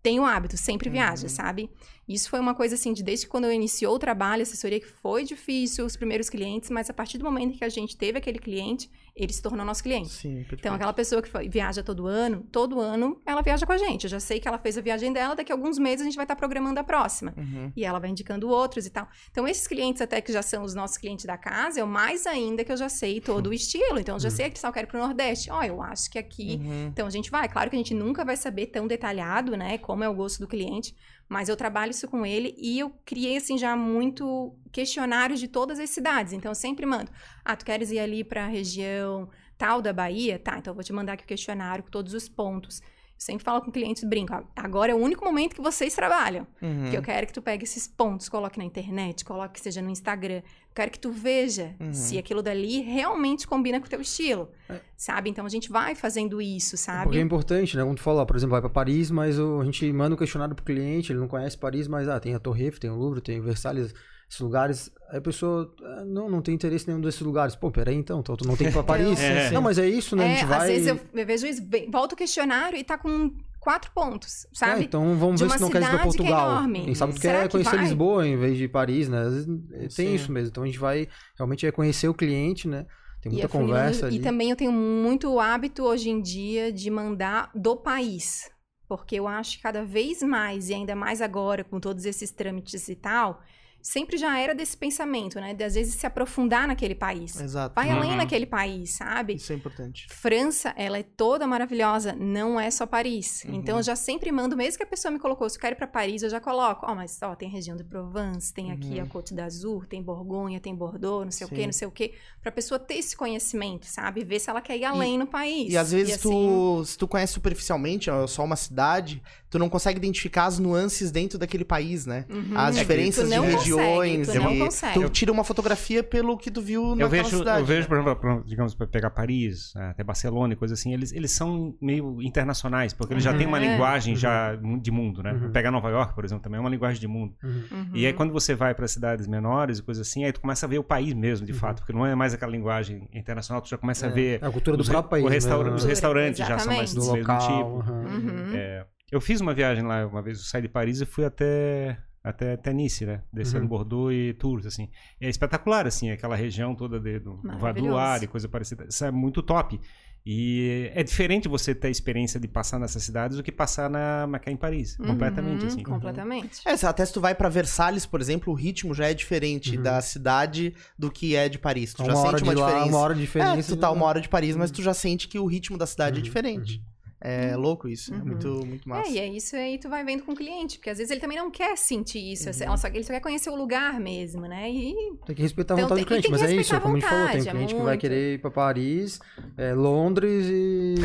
tem 0.03 0.19
o 0.19 0.25
hábito, 0.25 0.57
sempre 0.57 0.89
viaja, 0.89 1.23
Uhum. 1.23 1.29
sabe? 1.29 1.69
Isso 2.07 2.29
foi 2.29 2.39
uma 2.41 2.53
coisa 2.53 2.75
assim, 2.75 2.91
de 2.91 3.01
desde 3.01 3.25
quando 3.25 3.45
eu 3.45 3.53
iniciou 3.53 3.95
o 3.95 3.99
trabalho, 3.99 4.41
a 4.41 4.43
assessoria, 4.43 4.79
que 4.79 4.85
foi 4.85 5.23
difícil, 5.23 5.85
os 5.85 5.95
primeiros 5.95 6.29
clientes, 6.29 6.69
mas 6.69 6.89
a 6.89 6.93
partir 6.93 7.17
do 7.17 7.23
momento 7.23 7.57
que 7.57 7.63
a 7.63 7.69
gente 7.69 7.95
teve 7.95 8.17
aquele 8.17 8.37
cliente, 8.37 8.89
ele 9.15 9.32
se 9.32 9.41
tornou 9.41 9.65
nosso 9.65 9.84
cliente. 9.84 10.10
Sim, 10.10 10.38
perfeito. 10.38 10.62
Então, 10.62 10.73
aquela 10.73 10.93
pessoa 10.93 11.21
que 11.21 11.30
viaja 11.47 11.84
todo 11.84 12.08
ano, 12.08 12.45
todo 12.52 12.80
ano 12.80 13.21
ela 13.26 13.41
viaja 13.41 13.65
com 13.65 13.71
a 13.71 13.78
gente. 13.78 14.06
Eu 14.06 14.10
já 14.10 14.19
sei 14.19 14.39
que 14.39 14.47
ela 14.47 14.58
fez 14.58 14.78
a 14.78 14.82
viagem 14.82 15.13
dela, 15.13 15.36
daqui 15.36 15.52
a 15.52 15.56
alguns 15.56 15.78
meses 15.78 16.02
a 16.02 16.06
gente 16.06 16.15
vai 16.15 16.23
estar 16.26 16.36
programando 16.36 16.80
a 16.80 16.84
próxima. 16.84 17.34
Uhum. 17.38 17.71
E 17.76 17.86
ela 17.86 17.99
vai 17.99 18.10
indicando 18.10 18.49
outros 18.49 18.88
e 18.88 18.89
tal. 18.89 19.08
Então, 19.32 19.47
esses 19.47 19.67
clientes, 19.67 20.02
até 20.02 20.19
que 20.19 20.34
já 20.34 20.41
são 20.41 20.63
os 20.63 20.73
nossos 20.73 20.97
clientes 20.97 21.26
da 21.26 21.38
casa, 21.38 21.80
eu 21.80 21.86
mais 21.86 22.26
ainda 22.26 22.63
que 22.63 22.71
eu 22.71 22.78
já 22.78 22.89
sei 22.89 23.21
todo 23.21 23.47
o 23.47 23.54
estilo. 23.54 23.99
Então, 23.99 24.15
eu 24.15 24.19
já 24.19 24.32
sei 24.32 24.45
que 24.45 24.52
Cristal 24.54 24.73
quer 24.73 24.84
ir 24.84 24.88
pro 24.88 24.99
Nordeste. 24.99 25.52
Ó, 25.52 25.62
eu 25.63 25.82
acho 25.82 26.10
que 26.10 26.17
aqui. 26.17 26.60
Uhum. 26.60 26.88
Então, 26.88 27.06
a 27.06 27.12
gente 27.12 27.30
vai. 27.30 27.47
Claro 27.47 27.69
que 27.69 27.76
a 27.76 27.80
gente 27.80 27.93
nunca 27.93 28.26
vai 28.26 28.36
saber 28.36 28.67
tão 28.67 28.88
detalhado, 28.88 29.56
né, 29.56 29.78
como 29.78 30.04
é 30.04 30.10
o 30.10 30.13
gosto 30.13 30.39
do 30.39 30.47
cliente. 30.47 30.95
Mas 31.34 31.50
eu 31.50 31.58
trabalho 31.58 31.89
isso 31.89 32.08
com 32.08 32.24
ele 32.24 32.54
e 32.60 32.78
eu 32.78 32.91
criei, 33.04 33.38
assim, 33.38 33.58
já 33.58 33.76
muito 33.76 34.56
questionários 34.72 35.39
de 35.39 35.48
todas 35.48 35.80
as 35.80 35.89
cidades. 35.89 36.32
Então, 36.32 36.52
eu 36.52 36.56
sempre 36.56 36.86
mando. 36.86 37.10
Ah, 37.43 37.56
tu 37.56 37.65
queres 37.65 37.89
ir 37.89 37.98
ali 37.98 38.24
pra 38.24 38.46
região 38.46 39.28
tal 39.58 39.82
da 39.82 39.91
Bahia? 39.91 40.38
Tá, 40.38 40.60
então 40.60 40.69
eu 40.69 40.76
vou 40.76 40.84
te 40.84 40.93
mandar 40.93 41.13
aqui 41.13 41.24
o 41.24 41.28
questionário 41.28 41.84
com 41.84 41.89
todos 41.89 42.13
os 42.13 42.30
pontos. 42.30 42.82
Sempre 43.23 43.43
falo 43.43 43.62
com 43.62 43.71
clientes, 43.71 44.03
brinco, 44.03 44.33
"Ó, 44.33 44.41
agora 44.55 44.91
é 44.91 44.95
o 44.95 44.97
único 44.97 45.23
momento 45.23 45.55
que 45.55 45.62
vocês 45.62 45.95
trabalham. 45.95 46.45
Uhum. 46.62 46.89
Que 46.89 46.97
eu 46.97 47.01
quero 47.01 47.25
que 47.27 47.33
tu 47.33 47.41
pegue 47.41 47.63
esses 47.63 47.88
pontos, 47.88 48.27
coloque 48.29 48.57
na 48.57 48.65
internet, 48.65 49.23
coloque 49.23 49.53
que 49.53 49.62
seja 49.62 49.81
no 49.81 49.89
Instagram. 49.89 50.38
Eu 50.38 50.75
quero 50.75 50.91
que 50.91 50.99
tu 50.99 51.12
veja 51.12 51.75
Uhum. 51.79 51.93
se 51.93 52.17
aquilo 52.17 52.41
dali 52.41 52.81
realmente 52.81 53.47
combina 53.47 53.79
com 53.79 53.86
o 53.86 53.89
teu 53.89 54.01
estilo. 54.01 54.49
É. 54.69 54.79
Sabe? 54.97 55.29
Então 55.29 55.45
a 55.45 55.49
gente 55.49 55.69
vai 55.71 55.95
fazendo 55.95 56.41
isso, 56.41 56.71
Porque 56.71 56.91
é 56.91 56.95
sabe? 56.95 57.19
importante, 57.19 57.77
né? 57.77 57.83
Como 57.83 57.95
tu 57.95 58.01
falou, 58.01 58.25
por 58.25 58.36
exemplo, 58.36 58.51
vai 58.51 58.62
pra 58.62 58.69
Paris, 58.69 59.09
mas 59.12 59.39
a 59.39 59.63
gente 59.63 59.91
manda 59.93 60.15
um 60.15 60.17
questionário 60.17 60.53
pro 60.55 60.65
cliente, 60.65 61.12
ele 61.12 61.19
não 61.19 61.27
conhece 61.27 61.57
Paris, 61.57 61.88
mas 61.88 62.09
ah, 62.09 62.19
tem 62.19 62.33
a 62.36 62.39
Torre 62.39 62.65
Eiffel, 62.65 62.79
tem 62.79 62.89
o 62.89 62.95
Louvre, 62.95 63.21
tem 63.21 63.39
o 63.39 63.43
Versalhes, 63.43 63.93
esses 64.34 64.39
lugares. 64.41 64.91
Aí 65.10 65.17
a 65.17 65.22
pessoa, 65.22 65.74
ah, 65.84 66.04
não, 66.06 66.30
não 66.30 66.41
tem 66.41 66.56
interesse 66.56 66.86
em 66.86 66.88
nenhum 66.89 67.02
desses 67.02 67.22
lugares. 67.22 67.56
Pô, 67.56 67.69
peraí 67.72 67.96
então, 67.96 68.19
então 68.19 68.36
tu 68.36 68.46
não 68.48 68.56
tem 68.58 68.67
que 68.67 68.72
ir 68.74 68.74
pra 68.74 68.84
Paris? 68.84 69.19
É. 69.19 69.52
Não, 69.52 69.62
mas 69.62 69.78
é 69.78 69.88
isso, 69.88 70.15
né? 70.15 70.26
a 70.26 70.28
É, 70.28 70.36
gente 70.38 70.46
vai... 70.48 70.58
às 70.60 70.65
vezes 70.67 70.88
eu, 70.88 71.00
eu 71.13 71.26
vejo 71.26 71.46
isso, 71.48 71.62
volta 71.91 72.15
o 72.15 72.17
questionário 72.17 72.78
e 72.78 72.84
tá 72.84 72.98
com 72.98 73.32
quatro 73.60 73.91
pontos, 73.93 74.46
É, 74.46 74.50
sabe? 74.54 74.84
então 74.84 75.15
vamos 75.15 75.39
ver 75.39 75.50
se 75.52 75.62
não 75.62 75.69
quer 75.69 75.78
ir 75.82 75.86
pra 75.86 75.91
cidade 75.91 75.98
que 75.98 76.02
é 76.02 76.04
Portugal. 76.26 76.50
enorme. 76.52 76.84
Quem 76.86 76.96
sabe 76.96 77.13
tu 77.13 77.22
Será 77.22 77.39
quer 77.39 77.46
que 77.46 77.52
conhecer 77.52 77.76
vai? 77.76 77.86
Lisboa 77.86 78.28
em 78.28 78.36
vez 78.38 78.58
de 78.58 78.67
Paris, 78.67 79.08
né? 79.08 79.22
Às 79.22 79.34
vezes 79.34 79.48
tem 79.96 80.08
Sim. 80.10 80.15
isso 80.15 80.32
mesmo. 80.32 80.50
Então 80.50 80.63
a 80.63 80.65
gente 80.65 80.80
vai 80.80 81.08
realmente 81.38 81.65
é 81.65 81.72
conhecer 81.72 82.08
o 82.10 82.13
cliente, 82.13 82.67
né? 82.67 82.86
Tem 83.22 83.32
E 83.32 83.36
muita 83.36 83.46
afunilando- 83.48 83.78
conversa 83.80 84.08
ali. 84.08 84.17
E 84.17 84.19
também 84.19 84.50
eu 84.50 84.56
tenho 84.58 84.72
muito 84.74 85.39
hábito 85.39 85.84
hoje 85.84 86.10
em 86.10 86.19
dia 86.22 86.74
de 86.74 86.89
mandar 86.89 87.50
do 87.56 87.78
país. 87.78 88.52
Porque 88.86 89.15
eu 89.15 89.28
acho 89.30 89.56
que 89.58 89.63
cada 89.63 89.86
vez 89.86 90.22
mais, 90.24 90.67
e 90.69 90.74
ainda 90.74 90.93
mais 90.93 91.22
agora, 91.22 91.63
com 91.63 91.80
todos 91.80 92.04
esses 92.04 92.32
trâmites 92.32 92.89
e 92.89 92.96
tal, 92.96 93.39
sempre 93.84 94.17
já 94.17 94.39
era 94.39 94.56
desse 94.56 94.78
pensamento, 94.78 95.39
né? 95.39 95.54
De 95.54 95.63
às 95.63 95.76
vezes 95.76 95.96
se 95.96 96.08
aprofundar 96.08 96.65
naquele 96.67 96.96
país. 96.96 97.39
Exato. 97.39 97.76
Vai 97.76 97.89
além 97.91 98.12
Uhum. 98.12 98.17
naquele 98.17 98.46
país, 98.46 98.96
sabe? 98.96 99.36
Isso 99.36 99.52
é 99.52 99.56
importante. 99.56 100.08
França, 100.10 100.74
ela 100.78 100.98
é 100.98 101.04
toda 101.04 101.46
maravilhosa, 101.46 102.13
não 102.13 102.58
é 102.60 102.72
só 102.72 102.86
Paris. 102.88 103.43
Uhum. 103.46 103.56
Então 103.56 103.78
eu 103.78 103.84
já 103.84 103.96
sempre 103.96 104.32
mando, 104.32 104.56
mesmo 104.56 104.78
que 104.78 104.84
a 104.84 104.88
pessoa 104.88 105.12
me 105.12 105.19
colocou, 105.19 105.50
se 105.50 105.58
eu 105.58 105.62
quero 105.62 105.76
ir 105.76 105.78
pra 105.78 105.86
Paris, 105.86 106.24
eu 106.24 106.30
já 106.30 106.39
coloco, 106.39 106.86
ó, 106.89 106.96
mas 106.96 107.19
ó, 107.22 107.36
tem 107.36 107.50
a 107.50 107.52
região 107.52 107.76
de 107.76 107.84
Provence, 107.84 108.54
tem 108.54 108.72
aqui 108.72 108.96
Uhum. 109.00 109.04
a 109.04 109.06
Côte 109.08 109.34
d'Azur, 109.34 109.86
tem 109.86 110.02
Borgonha, 110.02 110.60
tem 110.62 110.74
Bordeaux, 110.74 111.26
não 111.26 111.32
sei 111.32 111.46
o 111.46 111.50
Sim. 111.50 111.56
quê, 111.56 111.65
não 111.65 111.74
sei 111.74 111.88
o 111.88 111.91
quê, 111.91 112.13
pra 112.41 112.52
pessoa 112.54 112.80
ter 112.80 112.96
esse 112.96 113.17
conhecimento, 113.17 113.86
sabe? 113.86 114.24
Ver 114.24 114.39
se 114.39 114.50
ela 114.50 114.62
quer 114.62 114.78
ir 114.78 114.86
além 114.86 115.17
no 115.17 115.28
país. 115.28 115.74
E 115.74 115.78
às 115.78 115.91
vezes 115.91 116.15
assim, 116.15 116.22
tu, 116.30 116.86
se 116.86 116.98
tu 116.98 117.08
conhece 117.08 117.34
superficialmente, 117.34 118.10
ó, 118.10 118.26
só 118.28 118.43
uma 118.46 118.56
cidade, 118.56 119.22
tu 119.53 119.59
não 119.59 119.69
consegue 119.69 119.97
identificar 119.99 120.45
as 120.45 120.57
nuances 120.57 121.11
dentro 121.11 121.37
daquele 121.37 121.63
país, 121.63 122.07
né? 122.07 122.25
uhum. 122.27 122.57
As 122.57 122.75
Tu 122.75 122.79
diferenças 122.79 123.29
de 123.29 123.35
não 123.35 123.43
consegue, 123.43 123.57
regiões. 123.59 124.27
tu 124.27 124.39
não 124.39 124.57
consegue. 124.59 124.99
tu 124.99 125.09
tira 125.09 125.31
uma 125.31 125.43
fotografia 125.43 126.01
pelo 126.03 126.35
que 126.37 126.49
tu 126.49 126.59
viu 126.59 126.95
vejo, 127.07 127.37
cidade. 127.37 127.59
eu 127.59 127.65
vejo, 127.65 127.81
né? 127.81 127.87
por 127.87 127.97
exemplo, 127.99 128.43
digamos, 128.47 128.73
para 128.73 128.87
pegar 128.87 129.11
Paris, 129.11 129.73
eh, 129.77 129.89
até 129.89 130.03
Barcelona 130.03 130.53
e 130.53 130.55
coisa 130.55 130.73
assim, 130.73 130.91
eles, 130.91 131.11
eles 131.13 131.31
são 131.31 131.75
meio 131.79 132.19
internacionais, 132.21 132.93
porque 132.93 133.13
eles 133.13 133.23
já 133.23 133.31
Uhum. 133.31 133.37
têm 133.37 133.45
uma 133.47 133.59
É. 133.63 133.71
linguagem 133.71 134.15
Uhum. 134.15 134.19
já 134.19 134.55
de 134.55 134.89
mundo, 134.91 135.21
né? 135.21 135.33
Uhum. 135.33 135.51
Pegar 135.51 135.69
Nova 135.69 135.89
York, 135.89 136.15
por 136.15 136.25
exemplo, 136.25 136.43
também 136.43 136.57
é 136.57 136.61
uma 136.61 136.69
linguagem 136.69 136.99
de 136.99 137.07
mundo. 137.07 137.35
Uhum. 137.43 137.89
E 137.93 138.07
aí 138.07 138.13
quando 138.13 138.33
você 138.33 138.55
vai 138.55 138.73
para 138.73 138.87
cidades 138.87 139.27
menores 139.27 139.77
e 139.77 139.83
coisa 139.83 140.01
assim, 140.01 140.25
aí 140.25 140.31
tu 140.31 140.41
começa 140.41 140.65
a 140.65 140.69
ver 140.69 140.79
o 140.79 140.83
país 140.83 141.13
mesmo, 141.13 141.45
de 141.45 141.51
Uhum. 141.53 141.59
fato, 141.59 141.77
porque 141.81 141.93
não 141.93 142.05
é 142.05 142.15
mais 142.15 142.33
aquela 142.33 142.51
linguagem 142.51 143.07
internacional, 143.13 143.61
tu 143.61 143.69
já 143.69 143.77
começa 143.77 144.07
a 144.07 144.09
É, 144.09 144.11
ver 144.11 144.39
é 144.41 144.45
a 144.47 144.49
cultura 144.49 144.75
do 144.75 144.81
os, 144.81 144.89
próprio 144.89 145.09
país. 145.11 145.23
o 145.25 145.27
restaura- 145.27 145.63
mesmo, 145.65 145.77
os 145.77 145.83
né? 145.83 145.89
restaurantes 145.89 146.39
já 146.39 146.57
são 146.57 146.73
mais 146.73 146.95
Exatamente. 146.95 147.23
do 147.23 147.27
local. 147.27 147.83
tipo. 147.83 147.91
Uhum. 147.93 148.51
É, 148.55 148.85
eu 149.13 149.21
fiz 149.21 149.39
uma 149.41 149.54
viagem 149.54 149.84
lá, 149.84 150.06
uma 150.08 150.21
vez 150.21 150.38
eu 150.39 150.43
saí 150.45 150.62
de 150.62 150.67
Paris 150.69 150.99
e 151.02 151.06
fui 151.06 151.23
até 151.26 151.97
até, 152.23 152.54
até 152.54 152.71
Nice, 152.71 153.06
né? 153.06 153.21
Descendo 153.34 153.63
Uhum. 153.63 153.67
Bordeaux 153.67 154.13
e 154.13 154.34
Tours, 154.34 154.65
assim. 154.65 154.89
É 155.19 155.28
espetacular, 155.28 155.86
assim, 155.86 156.10
aquela 156.10 156.36
região 156.38 156.73
toda 156.73 156.97
de, 156.99 157.19
do. 157.19 157.39
Loire 157.82 158.23
e 158.23 158.28
coisa 158.28 158.47
parecida. 158.47 158.86
Isso 158.89 159.04
é 159.04 159.12
muito 159.12 159.43
top. 159.43 159.78
E 160.26 160.89
é 160.95 161.04
diferente 161.04 161.49
você 161.49 161.76
ter 161.76 161.88
a 161.88 161.91
experiência 161.91 162.39
de 162.39 162.47
passar 162.47 162.80
nessas 162.80 163.04
cidades 163.04 163.36
do 163.36 163.43
que 163.43 163.52
passar 163.52 163.89
na, 163.89 164.26
na 164.26 164.39
em 164.47 164.56
Paris. 164.56 164.97
Uhum, 164.97 165.08
Completamente, 165.08 165.65
assim. 165.65 165.84
Completamente. 165.84 166.62
É, 166.65 166.78
se- 166.78 166.86
até 166.86 167.06
se 167.06 167.12
tu 167.12 167.19
vai 167.19 167.36
pra 167.36 167.49
Versalhes, 167.49 168.06
por 168.06 168.21
exemplo, 168.21 168.54
o 168.54 168.56
ritmo 168.56 168.93
já 168.93 169.08
é 169.10 169.13
diferente 169.13 169.76
Uhum. 169.76 169.84
da 169.84 169.99
cidade 170.02 170.73
do 170.97 171.12
que 171.12 171.36
é 171.36 171.49
de 171.49 171.60
Paris. 171.60 171.93
Tu 171.93 172.06
já 172.06 172.13
uma 172.13 172.21
hora 172.21 172.38
sente 172.38 172.43
de 172.43 172.49
uma 172.49 172.62
lá, 172.62 172.67
diferença. 172.67 172.89
uma 172.89 172.99
hora 172.99 173.13
de 173.15 173.19
diferença. 173.21 173.60
É, 173.60 173.76
tu 173.76 173.82
tá 173.82 173.91
uma 173.91 174.06
hora 174.06 174.21
de 174.21 174.30
Paris, 174.30 174.56
mas 174.56 174.69
Uhum. 174.69 174.76
tu 174.78 174.82
já 174.82 174.93
sente 174.93 175.28
que 175.28 175.38
o 175.38 175.45
ritmo 175.45 175.78
da 175.78 175.86
cidade 175.86 176.15
é 176.15 176.19
Uhum, 176.19 176.23
diferente. 176.23 176.82
É 177.25 177.55
louco 177.55 177.88
isso. 177.88 178.13
É 178.13 178.17
Uhum. 178.17 178.25
muito, 178.25 178.47
muito 178.65 178.89
massa. 178.89 179.07
É, 179.09 179.13
e 179.13 179.17
é 179.19 179.27
isso 179.29 179.55
aí 179.55 179.77
tu 179.77 179.88
vai 179.88 180.03
vendo 180.03 180.23
com 180.23 180.33
o 180.33 180.36
cliente, 180.36 180.77
porque 180.77 180.89
às 180.89 180.97
vezes 180.97 181.09
ele 181.09 181.21
também 181.21 181.38
não 181.38 181.49
quer 181.49 181.77
sentir 181.77 182.19
isso, 182.19 182.49
Uhum. 182.49 182.75
só, 182.77 182.88
ele 182.89 183.03
só 183.03 183.13
quer 183.13 183.21
conhecer 183.21 183.49
o 183.49 183.55
lugar 183.55 183.97
mesmo, 183.97 184.41
né? 184.41 184.69
E 184.69 184.93
Tem 185.25 185.33
que 185.33 185.41
respeitar 185.41 185.75
a 185.75 185.77
Então, 185.77 185.88
vontade 185.88 186.05
tem- 186.05 186.17
do 186.19 186.21
cliente, 186.27 186.29
mas 186.31 186.51
é 186.51 186.55
isso, 186.55 186.81
como 186.81 186.97
a 186.97 186.99
gente 186.99 187.09
falou, 187.09 187.27
tem 187.29 187.39
é 187.39 187.45
cliente 187.45 187.75
que 187.75 187.81
vai 187.81 187.97
querer 187.97 188.33
ir 188.33 188.39
pra 188.41 188.51
Paris, 188.51 189.21
é, 189.57 189.73
Londres 189.73 190.47
e 190.49 190.95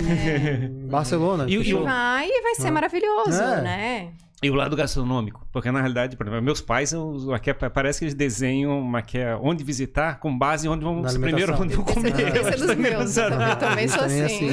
Barcelona. 0.90 1.46
E 1.48 1.54
e 1.54 1.72
vai 1.72 2.28
e 2.28 2.42
vai 2.42 2.54
ser 2.57 2.68
Ah. 2.68 2.72
maravilhoso, 2.72 3.40
É. 3.42 3.62
né? 3.62 4.12
E 4.42 4.48
o 4.51 4.55
lado 4.55 4.77
gastronômico. 4.77 5.46
Porque, 5.53 5.70
na 5.72 5.81
realidade, 5.81 6.16
por 6.16 6.27
exemplo, 6.27 6.44
meus 6.44 6.61
pais, 6.61 6.92
eu- 6.92 7.33
aqui, 7.35 7.51
é- 7.51 7.55
parece 7.55 7.98
que 7.98 8.05
eles 8.05 8.14
desenham 8.14 8.79
uma, 8.81 9.03
que 9.03 9.18
é 9.18 9.35
onde 9.35 9.64
visitar 9.64 10.20
com 10.20 10.37
base 10.37 10.66
em 10.66 10.70
onde 10.70 10.85
vamos 10.85 11.12
primeiro 11.12 11.55
onde 11.61 11.77
comer. 11.77 12.12
Esse, 12.12 12.38
esse 12.38 12.48
é 12.48 12.57
dos 12.57 12.66
Também 12.66 12.77
meus, 12.92 13.16
não 13.16 13.24
eu 13.24 13.31
também, 13.31 13.48
eu 13.51 13.57
também 13.59 13.88
sou 13.88 13.98
Também 13.98 14.20
é 14.20 14.24
assim. 14.27 14.48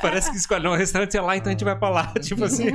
Parece 0.00 0.30
que 0.30 0.36
escolhe, 0.36 0.62
não, 0.62 0.72
o 0.72 0.76
restaurante 0.76 1.16
é 1.16 1.20
lá, 1.20 1.36
então 1.36 1.48
a 1.48 1.52
gente 1.52 1.64
vai 1.64 1.76
pra 1.76 1.88
lá. 1.90 2.12
Tipo 2.22 2.44
assim. 2.44 2.66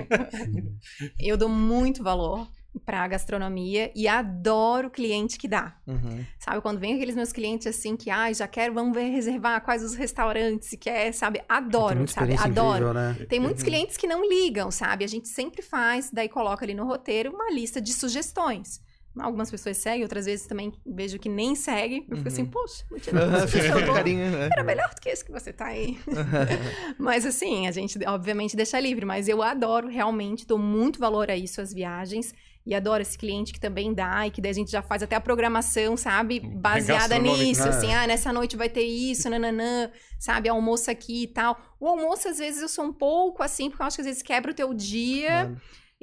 Eu 1.20 1.38
dou 1.38 1.48
muito 1.50 2.04
valor 2.04 2.46
pra 2.86 3.08
gastronomia 3.08 3.92
e 3.96 4.08
adoro 4.08 4.88
o 4.88 4.92
cliente 4.92 5.38
que 5.38 5.48
dá. 5.48 5.76
Uhum. 5.86 6.26
Sabe, 6.40 6.62
quando 6.62 6.80
vem 6.80 6.96
aqueles 6.96 7.16
meus 7.16 7.32
clientes 7.34 7.68
assim 7.68 7.98
que, 7.98 8.10
ai, 8.10 8.34
já 8.34 8.48
quero, 8.48 8.74
vamos 8.74 8.94
ver, 8.94 9.10
reservar 9.10 9.62
quais 9.62 9.84
os 9.84 9.94
restaurantes 9.94 10.70
que 10.80 10.90
é, 10.90 11.12
sabe? 11.12 11.42
Adoro, 11.50 12.08
sabe? 12.08 12.34
Adoro. 12.38 12.76
incrível, 12.78 12.94
né? 12.94 13.26
Tem 13.28 13.40
muitos 13.40 13.64
clientes 13.64 13.98
que 13.98 14.08
não 14.08 14.28
ligam, 14.28 14.72
sabe? 14.72 15.04
A 15.04 15.08
gente 15.08 15.28
sempre 15.28 15.62
faz, 15.62 16.10
daí 16.12 16.30
coloca 16.30 16.64
ali 16.66 16.74
no 16.74 16.86
roteiro 16.86 17.32
uma 17.34 17.52
lista 17.52 17.82
de 17.82 17.94
sugestões. 17.94 18.82
Algumas 19.20 19.52
pessoas 19.52 19.76
seguem, 19.76 20.04
outras 20.04 20.26
vezes 20.26 20.48
também 20.48 20.72
vejo 20.86 21.20
que 21.20 21.28
nem 21.28 21.54
seguem. 21.54 22.06
Eu 22.10 22.16
fico 22.16 22.30
assim, 22.30 22.44
Uhum. 22.44 22.50
poxa, 22.50 22.86
carinho, 23.94 24.32
né? 24.32 24.48
Era 24.50 24.64
melhor 24.64 24.90
do 24.96 25.02
que 25.02 25.10
esse 25.10 25.26
que 25.26 25.34
você 25.34 25.52
tá 25.52 25.66
aí. 25.66 26.00
mas 26.98 27.26
assim, 27.26 27.68
a 27.68 27.72
gente 27.72 28.00
obviamente 28.08 28.56
deixa 28.56 28.80
livre, 28.80 29.06
mas 29.06 29.28
eu 29.28 29.42
adoro 29.42 29.90
realmente, 29.90 30.48
dou 30.48 30.58
muito 30.58 30.98
valor 30.98 31.30
a 31.30 31.36
isso, 31.36 31.60
as 31.60 31.74
viagens. 31.74 32.34
E 32.65 32.76
adoro 32.76 33.02
esse 33.02 33.17
cliente 33.17 33.52
que 33.52 33.60
também 33.60 33.93
dá, 33.93 34.28
e 34.28 34.32
que 34.32 34.39
daí 34.39 34.52
a 34.52 34.54
gente 34.54 34.69
já 34.69 34.82
faz 34.82 35.02
até 35.02 35.15
a 35.15 35.21
programação, 35.21 35.97
sabe? 35.97 36.39
Baseada 36.39 37.15
gastronômico, 37.15 37.43
nisso, 37.43 37.63
né? 37.63 37.69
assim, 37.69 37.93
ah, 37.93 38.06
nessa 38.06 38.32
noite 38.32 38.56
vai 38.56 38.69
ter 38.69 38.84
isso, 38.84 39.30
nananã, 39.30 39.89
sabe? 40.19 40.47
Almoço 40.47 40.91
aqui 40.91 41.24
e 41.24 41.28
tal. 41.28 41.60
O 41.80 41.88
almoço, 41.88 42.28
às 42.28 42.38
vezes, 42.38 42.62
eu 42.62 42.69
sou 42.69 42.86
um 42.86 42.93
pouco 42.93 43.41
assim, 43.41 43.69
porque 43.69 43.82
eu 43.82 43.88
acho 43.88 43.97
que 43.97 44.02
às 44.02 44.08
vezes 44.08 44.21
quebra 44.21 44.52
o 44.52 44.54
teu 44.56 44.74
dia. 44.74 45.52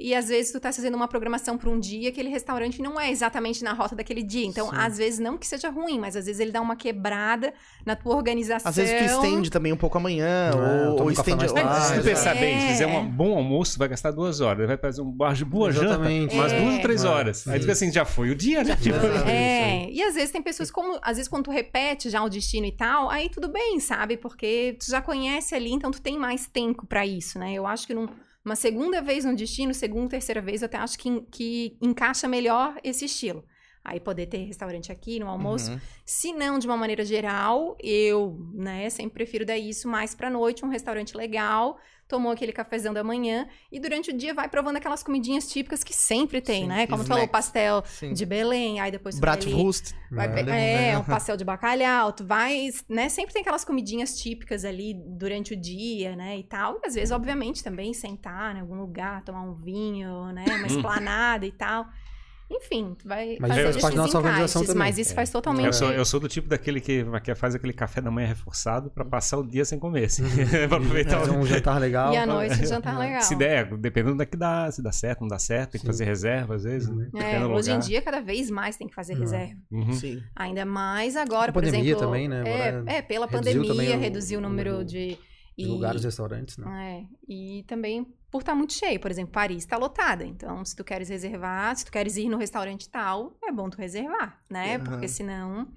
E 0.01 0.15
às 0.15 0.29
vezes 0.29 0.53
tu 0.53 0.61
tá 0.61 0.71
fazendo 0.71 0.95
uma 0.95 1.09
programação 1.09 1.57
para 1.57 1.69
um 1.69 1.77
dia, 1.77 2.07
aquele 2.07 2.29
restaurante 2.29 2.81
não 2.81 2.97
é 2.97 3.11
exatamente 3.11 3.61
na 3.65 3.73
rota 3.73 3.97
daquele 3.97 4.23
dia. 4.23 4.45
Então, 4.45 4.69
Sim. 4.69 4.75
às 4.77 4.97
vezes, 4.97 5.19
não 5.19 5.37
que 5.37 5.45
seja 5.45 5.69
ruim, 5.69 5.99
mas 5.99 6.15
às 6.15 6.25
vezes 6.25 6.39
ele 6.39 6.51
dá 6.53 6.61
uma 6.61 6.77
quebrada 6.77 7.53
na 7.85 7.97
tua 7.97 8.15
organização. 8.15 8.69
Às 8.69 8.77
vezes 8.77 8.97
tu 8.97 9.03
estende 9.03 9.49
também 9.49 9.73
um 9.73 9.77
pouco 9.77 9.97
amanhã, 9.97 10.51
É, 10.53 10.87
ou, 10.87 11.01
ou 11.01 11.11
estende... 11.11 11.35
mais 11.35 11.51
É, 11.51 11.61
tarde. 11.61 11.85
se 11.87 11.93
tu 11.99 12.03
pensar 12.05 12.33
bem, 12.35 12.61
se 12.61 12.67
fizer 12.67 12.85
É. 12.85 12.97
um 12.97 13.05
bom 13.05 13.35
almoço, 13.35 13.77
vai 13.77 13.89
gastar 13.89 14.11
duas 14.11 14.39
horas. 14.39 14.65
Vai 14.67 14.77
fazer 14.77 15.01
um 15.01 15.11
bar 15.11 15.33
de 15.33 15.43
boa 15.43 15.69
janta, 15.69 15.87
Exatamente. 15.87 16.33
umas 16.33 16.53
É. 16.53 16.61
duas 16.61 16.75
ou 16.75 16.81
três 16.81 17.03
É, 17.03 17.07
horas. 17.09 17.45
Aí 17.47 17.59
tu 17.59 17.61
fica 17.63 17.73
assim, 17.73 17.91
já 17.91 18.05
foi 18.05 18.29
o 18.29 18.35
dia, 18.35 18.63
né? 18.63 18.77
Tipo. 18.81 18.97
É, 19.27 19.89
e 19.91 20.01
às 20.01 20.13
vezes 20.15 20.31
tem 20.31 20.41
pessoas 20.41 20.71
como, 20.71 20.97
às 21.01 21.17
vezes 21.17 21.27
quando 21.27 21.43
tu 21.45 21.51
repete 21.51 22.09
já 22.09 22.23
o 22.23 22.29
destino 22.29 22.65
e 22.65 22.71
tal, 22.71 23.09
aí 23.09 23.29
tudo 23.29 23.49
bem, 23.49 23.79
sabe? 23.81 24.15
Porque 24.15 24.77
tu 24.79 24.89
já 24.89 25.01
conhece 25.01 25.53
ali, 25.55 25.71
então 25.73 25.91
tu 25.91 26.01
tem 26.01 26.17
mais 26.17 26.47
tempo 26.47 26.85
pra 26.85 27.05
isso, 27.05 27.37
né? 27.37 27.53
Eu 27.53 27.67
acho 27.67 27.85
que 27.85 27.93
num, 27.93 28.07
uma 28.49 28.55
segunda 28.55 28.99
vez 28.99 29.23
no 29.25 29.35
destino, 29.35 29.73
segunda, 29.75 30.09
terceira 30.09 30.41
vez, 30.41 30.61
eu 30.61 30.65
até 30.65 30.77
acho 30.77 30.97
que, 30.97 31.21
que 31.31 31.77
encaixa 31.79 32.27
melhor 32.27 32.75
esse 32.83 33.05
estilo. 33.05 33.45
Aí 33.83 33.99
poder 33.99 34.25
ter 34.25 34.39
restaurante 34.39 34.91
aqui 34.91 35.19
no 35.19 35.27
almoço. 35.27 35.71
Uhum. 35.71 35.79
Se 36.03 36.33
não, 36.33 36.57
de 36.57 36.67
uma 36.67 36.75
maneira 36.75 37.05
geral, 37.05 37.77
eu, 37.79 38.37
né, 38.53 38.89
sempre 38.89 39.13
prefiro 39.13 39.45
dar 39.45 39.57
isso 39.57 39.87
mais 39.87 40.15
pra 40.15 40.29
noite, 40.29 40.65
um 40.65 40.69
restaurante 40.69 41.15
legal, 41.15 41.77
tomou 42.09 42.31
aquele 42.31 42.51
cafezão 42.51 42.91
da 42.91 43.03
manhã 43.03 43.47
e 43.71 43.79
durante 43.79 44.09
o 44.09 44.17
dia 44.17 44.33
vai 44.33 44.49
provando 44.49 44.77
aquelas 44.77 45.03
comidinhas 45.03 45.47
típicas 45.47 45.83
que 45.83 45.93
sempre 45.93 46.41
tem, 46.41 46.63
Sim, 46.63 46.67
né? 46.67 46.87
Como 46.87 47.03
tu 47.03 47.07
falou, 47.07 47.27
pastel 47.27 47.83
Sim. 47.85 48.13
de 48.13 48.25
Belém, 48.25 48.79
aí 48.79 48.89
depois 48.91 49.19
Bratwurst. 49.19 49.93
Vai 50.11 50.25
É. 50.25 50.43
pe- 50.43 50.49
é, 50.51 50.97
um 50.97 51.03
pastel 51.05 51.37
de 51.37 51.45
bacalhau, 51.45 52.11
tu 52.11 52.25
vai, 52.25 52.69
né? 52.89 53.07
Sempre 53.09 53.31
tem 53.31 53.41
aquelas 53.41 53.63
comidinhas 53.63 54.19
típicas 54.19 54.65
ali 54.65 54.95
durante 54.95 55.53
o 55.53 55.55
dia, 55.55 56.15
né? 56.15 56.35
E 56.39 56.43
tal. 56.43 56.79
E 56.83 56.87
às 56.87 56.95
vezes, 56.95 57.11
obviamente, 57.11 57.63
também 57.63 57.93
sentar 57.93 58.55
em 58.55 58.59
algum 58.61 58.75
lugar, 58.75 59.23
tomar 59.23 59.43
um 59.43 59.53
vinho, 59.53 60.31
né? 60.33 60.45
Uma 60.57 60.65
esplanada 60.67 61.45
e 61.45 61.51
tal. 61.51 61.85
Enfim, 62.51 62.95
tu 62.97 63.07
vai 63.07 63.37
Mas 63.39 63.49
fazer 63.49 63.61
faz 63.61 63.69
esses 63.69 63.81
parte 63.81 63.95
da 63.95 64.01
nossa 64.01 64.17
organização 64.17 64.61
também. 64.63 64.77
mas 64.77 64.97
isso 64.97 65.11
É. 65.11 65.15
faz 65.15 65.29
totalmente... 65.29 65.65
Eu 65.67 65.73
sou, 65.73 65.91
eu 65.91 66.03
sou 66.03 66.19
do 66.19 66.27
tipo 66.27 66.47
daquele 66.49 66.81
que, 66.81 67.05
que 67.23 67.35
faz 67.35 67.53
aquele 67.53 67.73
café 67.73 68.01
da 68.01 68.09
manhã 68.09 68.27
reforçado 68.27 68.89
pra 68.89 69.05
passar 69.05 69.37
o 69.37 69.47
dia 69.47 69.63
sem 69.63 69.77
comer, 69.77 70.05
assim. 70.05 70.23
pra 70.67 70.77
aproveitar 70.77 71.19
Fazer 71.19 71.31
o 71.31 71.35
um 71.37 71.45
jantar 71.45 71.79
legal. 71.79 72.11
E 72.11 72.17
à 72.17 72.25
noite, 72.25 72.59
um 72.59 72.65
jantar 72.65 72.97
legal. 72.97 73.21
Se 73.21 73.35
der, 73.35 73.77
dependendo 73.77 74.17
da 74.17 74.25
que 74.25 74.35
dá, 74.35 74.71
se 74.71 74.81
dá 74.81 74.91
certo, 74.91 75.21
não 75.21 75.27
dá 75.27 75.37
certo, 75.37 75.71
tem 75.73 75.79
que 75.81 75.85
Sim. 75.85 75.87
fazer 75.87 76.05
reserva 76.05 76.55
às 76.55 76.63
vezes, 76.63 76.89
né? 76.89 77.09
É, 77.15 77.45
hoje 77.45 77.71
em 77.71 77.79
dia, 77.79 78.01
cada 78.01 78.19
vez 78.19 78.49
mais 78.49 78.75
tem 78.75 78.87
que 78.87 78.95
fazer 78.95 79.13
Uhum. 79.13 79.19
reserva. 79.19 79.55
Uhum. 79.71 79.93
Sim. 79.93 80.23
Ainda 80.35 80.65
mais 80.65 81.15
agora, 81.15 81.51
A 81.51 81.53
por 81.53 81.61
pandemia 81.63 81.91
exemplo... 81.91 81.99
também, 82.07 82.27
né? 82.27 82.43
É, 82.45 82.83
é, 82.97 83.01
pela 83.03 83.27
reduziu 83.27 83.61
pandemia, 83.63 83.95
reduziu 83.97 84.39
o 84.39 84.41
número 84.41 84.83
de... 84.83 85.17
De 85.57 85.65
lugares, 85.65 86.05
restaurantes, 86.05 86.57
né? 86.57 87.01
É, 87.01 87.03
e 87.27 87.63
também 87.67 88.07
por 88.31 88.39
estar 88.41 88.55
muito 88.55 88.73
cheio. 88.73 88.99
Por 88.99 89.09
exemplo, 89.11 89.31
Paris 89.31 89.57
está 89.63 89.77
lotada. 89.77 90.25
Então, 90.25 90.63
se 90.63 90.75
tu 90.75 90.83
queres 90.83 91.09
reservar, 91.09 91.75
se 91.75 91.85
tu 91.85 91.91
queres 91.91 92.15
ir 92.17 92.29
no 92.29 92.37
restaurante 92.37 92.89
tal, 92.89 93.33
é 93.43 93.51
bom 93.51 93.69
tu 93.69 93.77
reservar, 93.77 94.39
né? 94.49 94.75
Aham. 94.75 94.83
Porque 94.85 95.07
senão. 95.07 95.67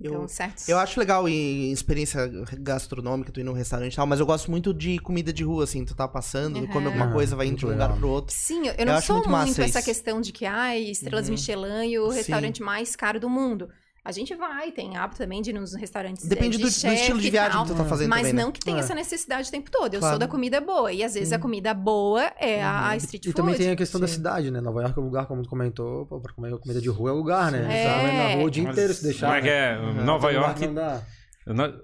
Eu- 0.00 0.12
Então, 0.12 0.28
certos. 0.28 0.68
Eu 0.68 0.78
acho 0.78 1.00
legal 1.00 1.28
em 1.28 1.72
experiência 1.72 2.24
gastronômica, 2.60 3.32
tu 3.32 3.40
ir 3.40 3.42
num 3.44 3.52
restaurante 3.52 3.94
e 3.94 3.96
tal, 3.96 4.06
mas 4.06 4.20
eu 4.20 4.26
gosto 4.26 4.48
muito 4.48 4.72
de 4.72 4.98
comida 5.00 5.32
de 5.32 5.42
rua, 5.42 5.64
assim, 5.64 5.84
tu 5.84 5.92
tá 5.94 6.06
passando, 6.06 6.60
tu 6.60 6.68
come 6.68 6.86
Uhum. 6.86 6.92
alguma 6.92 7.12
coisa, 7.12 7.34
vai 7.34 7.46
indo 7.48 7.56
de 7.56 7.66
um 7.66 7.70
lugar 7.70 7.96
pro 7.96 8.08
outro. 8.08 8.32
Sim, 8.32 8.68
eu, 8.68 8.74
eu 8.78 8.86
não 8.86 8.94
acho 8.94 9.08
sou 9.08 9.16
muito 9.16 9.28
muito, 9.28 9.48
massa 9.48 9.64
essa 9.64 9.78
isso. 9.78 9.86
questão 9.86 10.20
de 10.20 10.32
que, 10.32 10.46
ai, 10.46 10.82
estrelas 10.82 11.26
Uhum. 11.26 11.32
Michelin 11.32 11.88
e 11.90 11.98
o 11.98 12.10
Sim. 12.10 12.16
restaurante 12.16 12.62
mais 12.62 12.94
caro 12.94 13.18
do 13.18 13.28
mundo. 13.28 13.68
A 14.04 14.12
gente 14.12 14.34
vai, 14.34 14.70
tem 14.72 14.96
hábito 14.96 15.18
também 15.18 15.42
de 15.42 15.50
ir 15.50 15.52
nos 15.52 15.74
restaurantes 15.74 16.24
eh, 16.24 16.28
Depende 16.28 16.56
de 16.56 16.62
do, 16.62 16.66
do 16.66 16.68
estilo 16.68 17.20
de 17.20 17.26
e 17.28 17.30
viagem 17.30 17.52
tal, 17.52 17.64
que 17.66 17.72
tu 17.72 17.76
tá 17.76 17.84
fazendo 17.84 18.08
Mas 18.08 18.20
também, 18.20 18.32
né? 18.32 18.42
não 18.42 18.50
que 18.52 18.60
tenha 18.60 18.78
É. 18.78 18.80
essa 18.80 18.94
necessidade 18.94 19.48
o 19.48 19.50
tempo 19.50 19.70
todo. 19.70 19.92
Eu 19.92 20.00
Claro. 20.00 20.12
sou 20.14 20.18
da 20.18 20.26
comida 20.28 20.60
boa. 20.62 20.90
E 20.92 21.04
às 21.04 21.12
vezes 21.14 21.30
a 21.32 21.36
Sim. 21.36 21.42
comida 21.42 21.74
boa 21.74 22.22
é 22.38 22.62
a, 22.62 22.88
a 22.90 22.96
street 22.96 23.24
E 23.24 23.28
food. 23.28 23.36
também 23.36 23.54
tem 23.56 23.70
a 23.70 23.76
questão 23.76 24.00
da 24.00 24.06
Sim. 24.08 24.14
cidade, 24.14 24.50
né? 24.50 24.60
Nova 24.62 24.80
York 24.80 24.98
é 24.98 25.02
um 25.02 25.04
lugar, 25.04 25.26
como 25.26 25.42
tu 25.42 25.48
comentou, 25.50 26.06
pô, 26.06 26.20
pra 26.20 26.32
comer 26.32 26.56
comida 26.58 26.80
de 26.80 26.88
rua 26.88 27.10
é 27.10 27.12
lugar, 27.12 27.52
né? 27.52 27.58
É. 27.68 27.82
Você 27.82 28.02
vai 28.02 28.16
na 28.16 28.34
rua 28.36 28.44
o 28.44 28.50
dia 28.50 28.62
Mas 28.62 28.72
inteiro 28.72 28.94
se 28.94 29.02
deixar. 29.02 29.26
Como 29.26 29.38
é 29.38 29.40
que 29.42 29.46
né? 29.48 29.74
é? 29.74 29.78
Uhum. 29.78 30.04
Nova 30.04 30.30
York. 30.32 30.66
não 30.66 30.74
dá. 30.74 31.02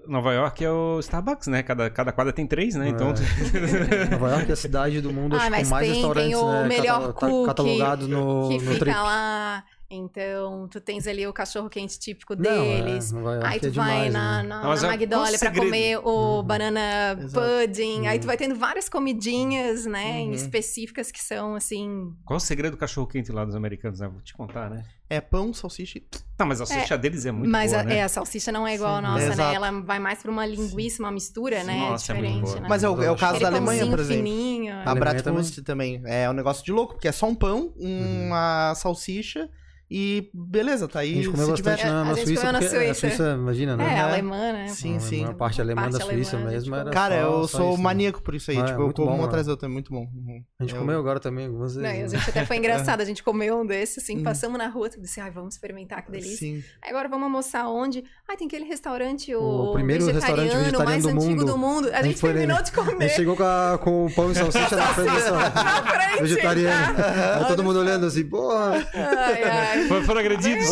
Nova 0.07 0.31
York 0.33 0.63
é 0.63 0.69
o 0.71 0.99
Starbucks, 0.99 1.47
né? 1.47 1.63
Cada, 1.63 1.89
cada 1.89 2.11
quadra 2.11 2.31
tem 2.31 2.45
três, 2.45 2.75
né? 2.75 2.87
Então. 2.89 3.13
Nova 4.11 4.29
York 4.31 4.49
é 4.49 4.53
a 4.53 4.55
cidade 4.55 5.01
do 5.01 5.11
mundo 5.11 5.35
Ah, 5.35 5.39
acho, 5.39 5.51
mas 5.51 5.67
com 5.67 5.73
mais 5.73 5.85
tem- 5.87 5.93
restaurantes, 5.95 6.29
tem 6.31 6.35
o 6.39 6.51
né? 6.51 6.67
melhor 6.67 6.99
cata- 7.13 7.13
cookie 7.27 7.45
catalogados 7.47 8.07
no, 8.07 8.47
que 8.49 8.53
no 8.55 8.59
fica 8.59 8.75
trip. 8.79 8.95
lá. 8.95 9.63
Então, 9.95 10.67
tu 10.69 10.79
tens 10.81 11.07
ali 11.07 11.25
o 11.25 11.33
cachorro 11.33 11.69
quente 11.69 11.97
típico 11.99 12.35
Não, 12.35 12.41
deles. 12.43 13.11
é, 13.11 13.15
Nova 13.15 13.31
York 13.35 13.47
Aí 13.47 13.59
tu 13.59 13.65
é 13.67 13.69
vai 13.69 14.09
demais, 14.09 14.13
na, 14.13 14.43
né? 14.43 14.49
na, 14.49 14.63
Mas 14.63 14.81
na 14.81 14.87
é- 14.87 14.91
Magnolia 14.91 15.39
pra 15.39 15.51
comer 15.51 15.97
o 15.99 16.37
Uhum. 16.37 16.43
banana 16.43 17.17
Exato. 17.19 17.45
pudding. 17.67 18.07
Aí 18.07 18.19
tu 18.19 18.27
vai 18.27 18.37
tendo 18.37 18.55
várias 18.55 18.87
comidinhas, 18.89 19.85
né, 19.85 20.21
Uhum. 20.21 20.31
específicas 20.31 21.11
que 21.11 21.21
são, 21.23 21.55
assim... 21.55 22.13
Qual 22.25 22.37
o 22.37 22.39
segredo 22.39 22.71
do 22.73 22.77
cachorro 22.77 23.07
quente 23.07 23.31
lá 23.31 23.45
dos 23.45 23.55
americanos, 23.55 23.99
né? 23.99 24.07
Vou 24.07 24.21
te 24.21 24.33
contar, 24.33 24.69
né? 24.69 24.83
É 25.09 25.21
pão, 25.21 25.53
salsicha 25.53 25.99
e... 25.99 26.03
Não, 26.39 26.47
mas 26.47 26.59
a 26.59 26.65
salsicha 26.65 26.97
deles 26.97 27.25
é 27.25 27.31
muito 27.31 27.49
Mas 27.51 27.71
boa, 27.71 27.81
a, 27.83 27.85
né? 27.85 27.97
é, 27.97 28.03
a 28.03 28.09
salsicha 28.09 28.51
não 28.51 28.67
é 28.67 28.73
igual 28.75 28.95
a 28.95 28.97
Sim. 28.97 29.03
nossa, 29.03 29.33
É, 29.33 29.35
né? 29.35 29.53
Ela 29.53 29.71
vai 29.81 29.99
mais 29.99 30.21
pra 30.21 30.31
uma 30.31 30.45
linguiça, 30.45 31.01
uma 31.01 31.11
mistura, 31.11 31.63
né? 31.63 31.77
Nossa, 31.77 32.11
é 32.11 32.15
muito 32.15 32.27
diferente, 32.33 32.59
né? 32.61 32.67
Mas 32.67 32.83
é 32.83 32.89
o, 32.89 33.03
é 33.03 33.11
o 33.11 33.15
caso 33.15 33.39
da 33.39 33.47
Alemanha, 33.47 33.85
por 33.87 33.99
exemplo. 33.99 34.23
fininho. 34.25 34.73
A 34.83 34.95
Bratwurst 34.95 35.59
também. 35.63 36.01
É 36.05 36.27
um 36.29 36.33
negócio 36.33 36.65
de 36.65 36.71
louco, 36.71 36.93
porque 36.95 37.07
é 37.07 37.11
só 37.11 37.27
um 37.27 37.35
pão, 37.35 37.71
uma 37.77 38.73
salsicha 38.75 39.47
e 39.89 40.29
beleza, 40.33 40.87
tá 40.87 40.99
aí. 40.99 41.11
A 41.11 41.15
gente 41.17 41.29
comeu 41.29 41.47
bastante 41.49 41.77
tiver- 41.79 41.91
na, 41.91 42.01
A 42.01 42.05
na 42.05 42.13
gente 42.15 42.25
Suíça, 42.25 42.41
comeu 42.41 42.53
na 42.53 42.59
a 42.59 42.61
Suíça. 42.69 42.93
Suíça, 42.95 43.31
imagina, 43.39 43.77
né? 43.77 43.83
É, 43.83 44.01
Uhum. 44.01 44.09
alemã, 44.09 44.53
né? 44.53 44.67
Sim, 44.69 44.95
A 44.97 44.99
sim. 44.99 45.21
maior 45.21 45.33
parte 45.35 45.61
alemã 45.61 45.81
Parte 45.83 45.97
da 45.99 46.05
Suíça 46.05 46.35
alemã, 46.37 46.51
mesmo 46.51 46.63
tipo, 46.65 46.75
era 46.75 46.89
Cara, 46.91 47.15
só- 47.15 47.21
eu 47.21 47.47
só 47.47 47.57
sou 47.59 47.67
isso, 47.69 47.77
né? 47.77 47.83
maníaco 47.83 48.21
por 48.23 48.33
isso 48.35 48.51
aí. 48.51 48.57
É, 48.57 48.63
tipo, 48.63 48.81
eu 48.81 48.93
como 48.93 49.07
bom, 49.09 49.13
um 49.15 49.17
né? 49.19 49.23
atrás 49.25 49.45
do 49.45 49.49
outro, 49.51 49.65
é 49.67 49.69
muito 49.69 49.91
bom. 49.91 50.01
Uhum. 50.13 50.43
A 50.59 50.63
gente 50.63 50.73
Eu- 50.73 50.79
comeu 50.81 50.99
agora 50.99 51.19
também 51.19 51.45
algumas 51.45 51.75
Não, 51.75 51.83
vezes. 51.83 52.13
a 52.13 52.17
né? 52.17 52.19
gente 52.23 52.29
até 52.31 52.45
foi 52.45 52.57
engraçado, 52.95 53.01
a 53.01 53.05
gente 53.05 53.21
comeu 53.23 53.59
um 53.61 53.65
desses, 53.65 54.03
assim, 54.03 54.17
Hum. 54.19 54.23
passamos 54.23 54.57
na 54.57 54.67
rua, 54.67 54.89
disse, 54.89 55.19
ai, 55.19 55.29
vamos 55.31 55.53
experimentar, 55.55 56.03
que 56.03 56.11
delícia. 56.11 56.37
Sim. 56.37 56.63
Agora 56.81 57.07
vamos 57.07 57.23
almoçar 57.25 57.67
onde? 57.67 58.03
Ai, 58.27 58.35
tem 58.37 58.47
aquele 58.47 58.65
restaurante, 58.65 59.33
o, 59.35 59.39
O 59.69 59.73
primeiro 59.73 60.05
restaurante 60.05 60.47
vegetariano 60.49 60.83
mais 60.85 61.03
do 61.03 61.09
antigo 61.09 61.29
mundo. 61.29 61.45
do 61.45 61.57
mundo. 61.57 61.89
A, 61.93 61.99
A 61.99 62.03
gente, 62.03 62.19
terminou 62.21 62.57
de 62.57 62.63
A 62.63 62.65
gente 62.65 62.71
comer. 62.91 63.09
chegou 63.09 63.35
com, 63.35 63.43
a- 63.43 63.79
com 63.81 64.05
o 64.07 64.11
pão 64.11 64.31
e 64.31 64.35
salsicha 64.35 64.75
na 64.75 64.87
frente 64.93 66.21
Vegetariano. 66.21 66.95
tá? 66.95 67.45
Todo 67.47 67.63
mundo 67.63 67.79
olhando 67.79 68.05
assim, 68.07 68.25
porra. 68.27 68.85
Ai, 68.93 69.43
ai. 69.43 69.74
Foram- 69.87 70.03
Foram 70.03 70.19
agredidos. 70.19 70.67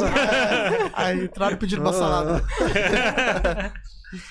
Aí 0.93 1.25
entraram 1.25 1.57
pedindo 1.57 1.81
uma 1.81 1.93
salada. 1.93 2.43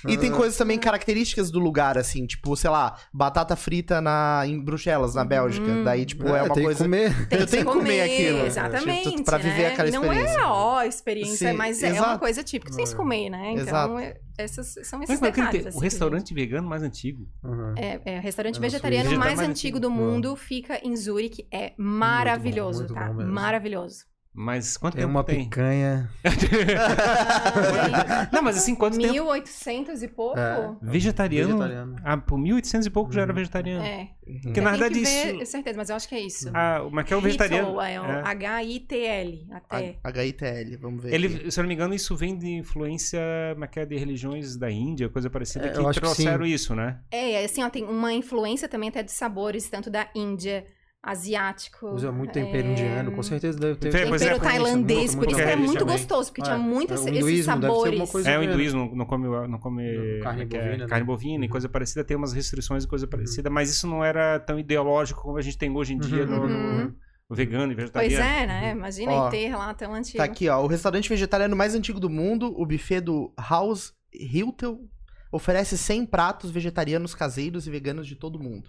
E 0.07 0.17
tem 0.17 0.31
coisas 0.31 0.57
também 0.57 0.79
características 0.79 1.51
do 1.51 1.59
lugar, 1.59 1.99
assim, 1.99 2.25
tipo, 2.25 2.57
sei 2.57 2.71
lá, 2.71 2.97
batata 3.13 3.57
frita 3.57 4.01
na, 4.01 4.43
em 4.47 4.63
Bruxelas, 4.63 5.13
na 5.17 5.25
Bélgica. 5.25 5.83
Daí, 5.83 6.05
tipo, 6.07 6.25
é, 6.29 6.39
É, 6.39 6.43
uma 6.45 6.55
tem 6.55 6.63
coisa. 6.63 6.79
que 6.79 6.85
comer. 6.85 7.27
Tem 7.29 7.39
Eu 7.41 7.47
tenho 7.49 7.67
que 7.67 7.73
comer 7.73 8.01
aquilo. 8.03 8.47
Exatamente. 8.47 9.11
Tipo, 9.11 9.25
pra 9.25 9.39
viver 9.39 9.63
né? 9.63 9.69
aquela 9.73 9.89
E 9.89 9.91
não 9.91 10.03
experiência. 10.05 10.39
é 10.39 10.45
ó, 10.45 10.77
a 10.79 10.87
experiência, 10.87 11.51
Sim, 11.51 11.57
mas 11.57 11.83
é 11.83 11.89
exato. 11.89 12.09
uma 12.11 12.19
coisa 12.21 12.45
típica 12.45 12.71
que 12.71 12.77
tem 12.77 12.87
que 12.87 12.95
comer, 12.95 13.29
né? 13.29 13.51
Então, 13.55 13.65
Exato. 13.65 13.99
é- 13.99 14.21
essas 14.39 14.67
são 14.85 15.01
Mas 15.01 15.11
esses 15.11 15.19
como 15.19 15.27
é 15.27 15.31
detalhes. 15.33 15.67
assim, 15.67 15.77
o 15.79 15.81
restaurante 15.81 16.33
vegano 16.33 16.69
mais 16.69 16.83
antigo. 16.85 17.27
Uhum. 17.43 17.75
É, 17.77 18.01
é, 18.05 18.19
o 18.21 18.23
restaurante 18.23 18.59
É 18.59 18.61
vegetariano 18.61 19.11
mais 19.19 19.35
Mais 19.37 19.49
antigo 19.49 19.81
do 19.81 19.91
mundo 19.91 20.37
fica 20.37 20.79
em 20.87 20.95
Zurique. 20.95 21.45
É 21.53 21.73
maravilhoso, 21.77 22.79
muito 22.83 22.95
tá? 22.95 23.09
bom 23.09 23.15
mesmo. 23.15 23.33
Maravilhoso. 23.33 24.05
Mas 24.35 24.79
quanto 24.79 24.95
Tem 24.95 25.03
tempo 25.03 25.11
uma 25.11 25.23
tem? 25.23 25.45
picanha. 25.45 26.11
Não, 28.33 28.43
mas 28.43 28.57
assim, 28.57 28.75
quanto 28.75 28.99
tempo? 28.99 29.13
1800 29.13 30.03
e 30.03 30.09
pouco? 30.09 30.39
É. 30.39 30.75
Vegetariano? 30.81 31.59
Vegetariano. 31.59 31.97
Ah, 32.03 32.17
por 32.17 32.39
1800 32.39 32.87
e 32.87 32.91
pouco 32.91 33.13
já 33.13 33.23
era 33.23 33.33
vegetariano. 33.33 33.85
É. 33.85 34.09
Porque 34.43 34.61
na 34.61 34.71
Tem 34.71 34.81
verdade 34.81 35.01
que 35.01 35.05
ver, 35.05 35.35
isso... 35.43 35.53
certeza, 35.53 35.77
mas 35.77 35.91
eu 35.91 35.97
acho 35.97 36.09
que 36.09 36.15
é 36.15 36.21
isso. 36.21 36.51
Ah, 36.55 36.87
mas 36.91 37.05
que 37.05 37.13
é 37.13 37.17
o 37.17 37.21
vegetariano... 37.21 37.71
Hitl, 37.73 37.81
é 37.83 38.01
o 38.01 38.05
é. 38.05 38.23
H-I-T-L, 38.25 39.49
até. 39.51 39.99
HITL, 40.03 40.79
vamos 40.81 41.03
ver. 41.03 41.09
aqui. 41.09 41.15
Ele, 41.15 41.51
se 41.51 41.61
eu 41.61 41.63
não 41.63 41.69
me 41.69 41.75
engano, 41.75 41.93
isso 41.93 42.17
vem 42.17 42.39
de 42.39 42.49
influência 42.49 43.21
como 43.53 43.65
é 43.65 43.69
que 43.69 43.81
é, 43.81 43.85
de 43.85 43.97
religiões 43.97 44.57
da 44.57 44.71
Índia, 44.71 45.09
coisa 45.11 45.29
parecida, 45.29 45.67
É, 45.67 45.71
que 45.71 45.85
que 45.85 46.01
trouxeram 46.01 46.47
sim. 46.47 46.53
isso, 46.53 46.75
né? 46.75 47.01
É, 47.11 47.45
assim, 47.45 47.63
ó, 47.63 47.69
tem 47.69 47.85
uma 47.85 48.13
influência 48.15 48.69
também 48.69 48.89
até 48.89 49.03
de 49.03 49.13
sabores, 49.13 49.69
tanto 49.69 49.91
da 49.91 50.09
Índia, 50.15 50.65
asiático. 51.03 51.89
Usa 51.89 52.13
muito 52.13 52.33
tempero 52.33 52.69
é, 52.69 52.71
indiano, 52.71 53.11
com 53.13 53.23
certeza 53.23 53.59
deve 53.59 53.75
ter. 53.77 53.91
Tem, 53.91 54.09
pois 54.09 54.23
é, 54.23 54.27
Tempero 54.27 54.41
com 54.41 54.47
isso, 54.49 54.55
tailandês, 54.65 54.99
muito, 54.99 55.11
por 55.13 55.17
muito 55.19 55.31
isso 55.31 55.37
que 55.45 55.51
é 55.53 55.57
muito 55.57 55.79
também. 55.81 55.97
gostoso, 55.97 56.31
porque 56.31 56.43
tinha 56.43 56.55
É, 56.55 56.59
muito 56.59 56.93
é, 56.93 56.95
esse- 56.95 57.11
o 57.11 57.29
esses 57.29 57.45
sabores. 57.45 58.15
É, 58.27 58.39
o 58.39 58.43
hinduísmo 58.45 58.95
não, 58.95 59.05
come, 59.05 59.27
não 59.49 59.59
come 59.59 60.21
Carne 60.23 60.43
é 60.43 60.45
é? 60.45 60.47
bovina, 60.47 60.77
né? 60.77 60.87
carne 60.87 61.05
bovina 61.07 61.45
e 61.45 61.49
coisa 61.49 61.69
parecida, 61.69 62.05
tem 62.05 62.17
umas 62.17 62.33
restrições 62.33 62.85
e 62.85 62.89
coisa 62.89 63.07
parecida, 63.07 63.51
mas 63.51 63.69
isso 63.71 63.87
não 63.87 64.05
era 64.05 64.39
tão 64.39 64.59
ideológico 64.59 65.23
como 65.23 65.39
a 65.39 65.43
gente 65.43 65.59
tem 65.59 65.71
hoje 65.75 65.95
em 65.95 65.99
dia 65.99 66.25
no, 66.25 66.47
no- 66.47 66.55
Uhum. 66.55 66.95
no 67.29 67.37
vegano 67.37 67.73
e 67.73 67.75
Pois 67.75 67.91
vegetariano. 67.91 68.25
é, 68.25 68.47
né? 68.47 68.71
Imagina 68.73 69.13
Ó, 69.13 69.29
ter 69.31 69.57
lá 69.57 69.75
tão 69.75 69.95
antigo. 69.95 70.19
Tá 70.19 70.25
aqui, 70.25 70.49
ó. 70.49 70.63
O 70.63 70.67
restaurante 70.69 71.09
vegetariano 71.09 71.57
mais 71.57 71.75
antigo 71.75 71.99
do 71.99 72.09
mundo, 72.09 72.55
o 72.57 72.65
buffet 72.65 73.01
do 73.01 73.33
House 73.39 73.93
Hilton, 74.13 74.87
oferece 75.33 75.77
100 75.77 76.07
pratos 76.07 76.51
vegetarianos 76.51 77.15
caseiros 77.15 77.67
e 77.67 77.71
veganos 77.71 78.07
de 78.07 78.15
todo 78.15 78.39
mundo. 78.39 78.69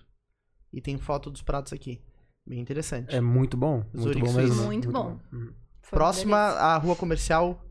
E 0.71 0.81
tem 0.81 0.97
foto 0.97 1.29
dos 1.29 1.41
pratos 1.43 1.71
aqui. 1.73 2.01
Bem 2.45 2.59
interessante. 2.59 3.15
É 3.15 3.21
muito 3.21 3.55
bom. 3.57 3.77
Muito 3.93 3.99
Zurique, 4.01 4.25
bom 4.27 4.33
mesmo. 4.33 4.55
Né? 4.61 4.65
Muito 4.67 4.91
bom. 4.91 5.19
Uhum. 5.31 5.51
Foi 5.81 5.97
uma 5.99 6.05
Próxima, 6.05 6.37
a 6.37 6.77
rua 6.77 6.95
comercial 6.95 7.63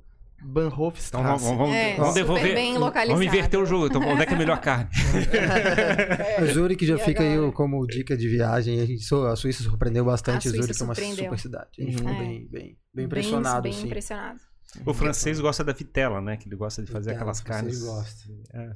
Bahnhofstrasse. 0.45 1.09
Então 1.09 1.23
vamos, 1.23 1.43
vamos, 1.43 1.59
vamos, 1.59 1.75
É, 1.77 1.97
vamos 1.97 2.14
devolver. 2.14 2.55
bem 2.55 2.77
localizado. 2.79 3.18
Vamos 3.18 3.27
inverter 3.27 3.61
o 3.61 3.64
jogo. 3.66 3.87
Então, 3.87 4.03
onde 4.03 4.23
é 4.23 4.27
que 4.27 4.35
é 4.35 4.37
melhor 4.37 4.61
carne? 4.61 4.89
A 6.39 6.45
Zurique 6.47 6.85
já 6.87 6.97
E 6.97 6.99
fica 6.99 7.23
aí 7.23 7.35
agora? 7.35 7.53
como 7.53 7.87
dica 7.87 8.16
de 8.16 8.29
viagem. 8.29 8.81
A, 8.81 8.87
gente, 8.87 9.14
a 9.14 9.37
Suíça 9.37 9.62
surpreendeu 9.62 10.05
bastante. 10.05 10.49
A 10.49 10.51
Zurique 10.51 10.81
é 10.81 10.85
uma 10.85 10.95
super 10.95 11.39
cidade. 11.39 11.68
A 11.79 11.83
gente 11.83 11.93
Uhum. 11.93 11.99
ficou 12.09 12.12
É. 12.12 12.18
bem, 12.18 12.49
bem, 12.51 12.77
bem 12.95 13.05
impressionado. 13.07 13.62
Bem, 13.62 13.73
assim. 13.73 13.83
bem 13.83 13.91
impressionado. 13.91 14.41
O 14.87 14.95
francês 14.95 15.39
gosta 15.39 15.62
da 15.62 15.73
vitela, 15.73 16.20
né? 16.20 16.37
Que 16.37 16.49
ele 16.49 16.57
gosta 16.57 16.83
de 16.83 16.91
fazer 16.91 17.11
Vitela, 17.11 17.31
aquelas 17.31 17.41
carnes. 17.41 17.81
gostam. 17.85 18.35
É. 18.55 18.70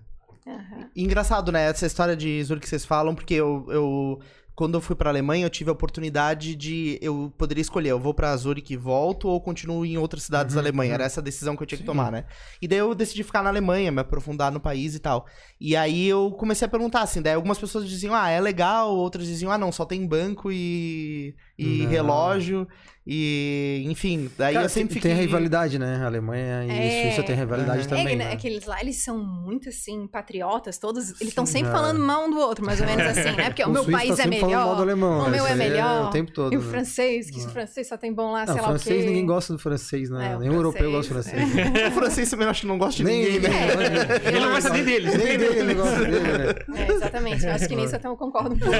E 0.94 1.02
Engraçado, 1.02 1.50
né? 1.50 1.68
Essa 1.68 1.86
história 1.86 2.14
de 2.16 2.42
Zurich 2.44 2.62
que 2.64 2.68
vocês 2.68 2.84
falam, 2.84 3.14
porque 3.14 3.34
eu, 3.34 3.66
eu 3.70 4.20
quando 4.56 4.74
eu 4.74 4.80
fui 4.80 4.96
pra 4.96 5.10
Alemanha, 5.10 5.44
eu 5.44 5.50
tive 5.50 5.68
a 5.68 5.72
oportunidade 5.74 6.56
de 6.56 6.98
eu 7.02 7.30
poderia 7.36 7.60
escolher, 7.60 7.90
eu 7.90 8.00
vou 8.00 8.14
pra 8.14 8.34
Zurich 8.36 8.72
e 8.72 8.76
volto 8.76 9.28
ou 9.28 9.38
continuo 9.40 9.84
em 9.84 9.98
outras 9.98 10.22
cidades 10.22 10.54
da 10.54 10.60
Uhum, 10.60 10.66
Alemanha. 10.66 10.88
uhum. 10.90 10.94
Era 10.94 11.04
essa 11.04 11.20
a 11.20 11.22
decisão 11.22 11.54
que 11.54 11.62
eu 11.62 11.66
tinha 11.66 11.76
que 11.76 11.82
Sim. 11.82 11.86
tomar, 11.86 12.10
né? 12.10 12.24
E 12.60 12.66
daí 12.66 12.78
eu 12.78 12.94
decidi 12.94 13.22
ficar 13.22 13.42
na 13.42 13.50
Alemanha, 13.50 13.92
me 13.92 14.00
aprofundar 14.00 14.50
no 14.50 14.58
país 14.58 14.94
e 14.94 14.98
tal. 14.98 15.26
E 15.60 15.76
aí 15.76 16.08
eu 16.08 16.30
comecei 16.32 16.64
a 16.66 16.70
perguntar 16.70 17.02
assim, 17.02 17.20
daí 17.20 17.34
algumas 17.34 17.58
pessoas 17.58 17.86
diziam: 17.88 18.14
"Ah, 18.14 18.30
é 18.30 18.40
legal", 18.40 18.96
outras 18.96 19.26
diziam: 19.26 19.52
"Ah, 19.52 19.58
não, 19.58 19.70
só 19.70 19.84
tem 19.84 20.06
banco 20.06 20.50
e 20.50 21.34
e 21.58 21.64
Não. 21.84 21.88
relógio 21.90 22.66
e 23.06 23.84
enfim, 23.86 24.28
daí 24.36 24.54
Cara, 24.54 24.66
eu 24.66 24.68
sempre 24.68 24.94
tem, 24.94 25.02
fiquei 25.02 25.10
tem 25.16 25.20
rivalidade, 25.26 25.78
né? 25.78 26.00
A 26.02 26.06
Alemanha 26.06 26.64
e 26.64 26.70
É. 26.70 27.02
Suíça 27.02 27.22
tem 27.22 27.36
rivalidade 27.36 27.82
Uhum. 27.82 27.88
também. 27.88 28.14
é, 28.14 28.16
né? 28.16 28.32
aqueles 28.32 28.64
lá, 28.66 28.80
eles 28.80 28.96
são 29.02 29.18
muito, 29.24 29.68
assim, 29.68 30.06
patriotas, 30.08 30.76
todos, 30.78 31.10
eles 31.20 31.28
estão 31.28 31.46
sempre 31.46 31.68
É. 31.68 31.72
falando 31.72 32.00
mal 32.00 32.24
um 32.26 32.30
do 32.30 32.38
outro, 32.38 32.64
mais 32.64 32.80
ou 32.80 32.86
menos 32.86 33.06
assim, 33.06 33.36
né? 33.36 33.44
Porque 33.46 33.62
o, 33.62 33.68
meu 33.70 33.84
suíço 33.84 33.98
país 33.98 34.16
tá 34.16 34.22
é 34.24 34.26
falando 34.26 34.40
mal 34.40 34.40
do 34.40 34.46
melhor, 34.46 34.80
alemão, 34.82 35.20
o 35.20 35.24
né? 35.24 35.30
meu 35.36 35.46
é 35.46 35.52
aí 35.52 35.56
melhor, 35.58 36.06
o 36.08 36.10
tempo 36.10 36.32
todo. 36.32 36.52
e 36.52 36.56
o 36.56 36.60
né? 36.60 36.66
francês, 36.70 37.30
que 37.30 37.40
É. 37.40 37.44
o 37.44 37.48
francês 37.50 37.88
só 37.88 37.96
tem 37.96 38.12
bom 38.12 38.32
lá, 38.32 38.40
Não, 38.44 38.54
sei 38.54 38.54
lá 38.62 38.68
o 38.68 38.70
francês 38.70 39.04
ninguém 39.04 39.26
gosta 39.26 39.52
do 39.52 39.58
francês, 39.58 40.10
né? 40.10 40.32
É, 40.32 40.36
o 40.36 40.40
Nem 40.40 40.50
o 40.50 40.54
europeu 40.54 40.90
gosta 40.90 41.14
do 41.14 41.22
francês, 41.22 41.50
francês. 41.52 41.86
o 41.88 41.90
francês 41.92 42.30
também 42.30 42.48
acho 42.48 42.60
que 42.62 42.66
não 42.66 42.78
gosta 42.78 42.96
de 42.96 43.04
Nem 43.04 43.22
ninguém, 43.22 43.40
né? 43.40 43.48
É, 43.50 44.26
Ele 44.28 44.36
eu 44.36 44.40
não 44.40 44.50
gosta 44.52 44.70
nem 44.70 44.84
deles. 44.84 45.14
Nem 45.16 45.38
dele 45.38 45.58
ele 45.60 45.74
gosta 45.74 45.98
dele, 46.04 46.20
né? 46.20 46.54
É, 46.88 46.92
exatamente, 46.92 47.44
eu 47.44 47.52
acho 47.52 47.68
que 47.68 47.76
nisso 47.76 47.94
até 47.96 48.08
eu 48.08 48.16
concordo 48.16 48.54
um 48.54 48.58
pouco. 48.58 48.74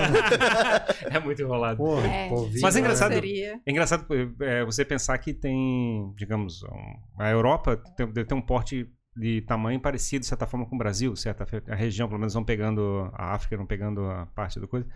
É 1.11 1.19
muito 1.21 1.41
enrolado. 1.43 1.83
É, 2.01 2.29
Mas 2.61 2.77
é 2.77 2.81
engraçado-. 2.81 3.13
É 3.15 3.61
engraçado 3.71 4.05
é, 4.41 4.65
você 4.65 4.85
pensar 4.85 5.17
que 5.19 5.33
tem, 5.35 6.13
digamos, 6.17 6.63
um- 6.65 6.97
a 7.23 7.31
Europa 7.31 7.77
tem, 7.97 8.07
deve 8.07 8.25
ter 8.27 8.35
um 8.35 8.41
porte 8.43 8.89
de 9.17 9.41
tamanho 9.43 9.81
parecido, 9.81 10.21
de 10.21 10.27
certa 10.27 10.47
forma, 10.47 10.67
com 10.67 10.75
o 10.75 10.79
Brasil, 10.79 11.17
certa 11.17 11.47
a 11.71 11.75
região, 11.75 12.07
pelo 12.07 12.19
menos, 12.21 12.35
vão 12.35 12.45
pegando 12.45 13.11
a 13.15 13.33
África, 13.35 13.57
vão 13.57 13.65
pegando 13.67 14.03
a 14.05 14.27
parte 14.27 14.61
da 14.61 14.67
coisa. 14.67 14.87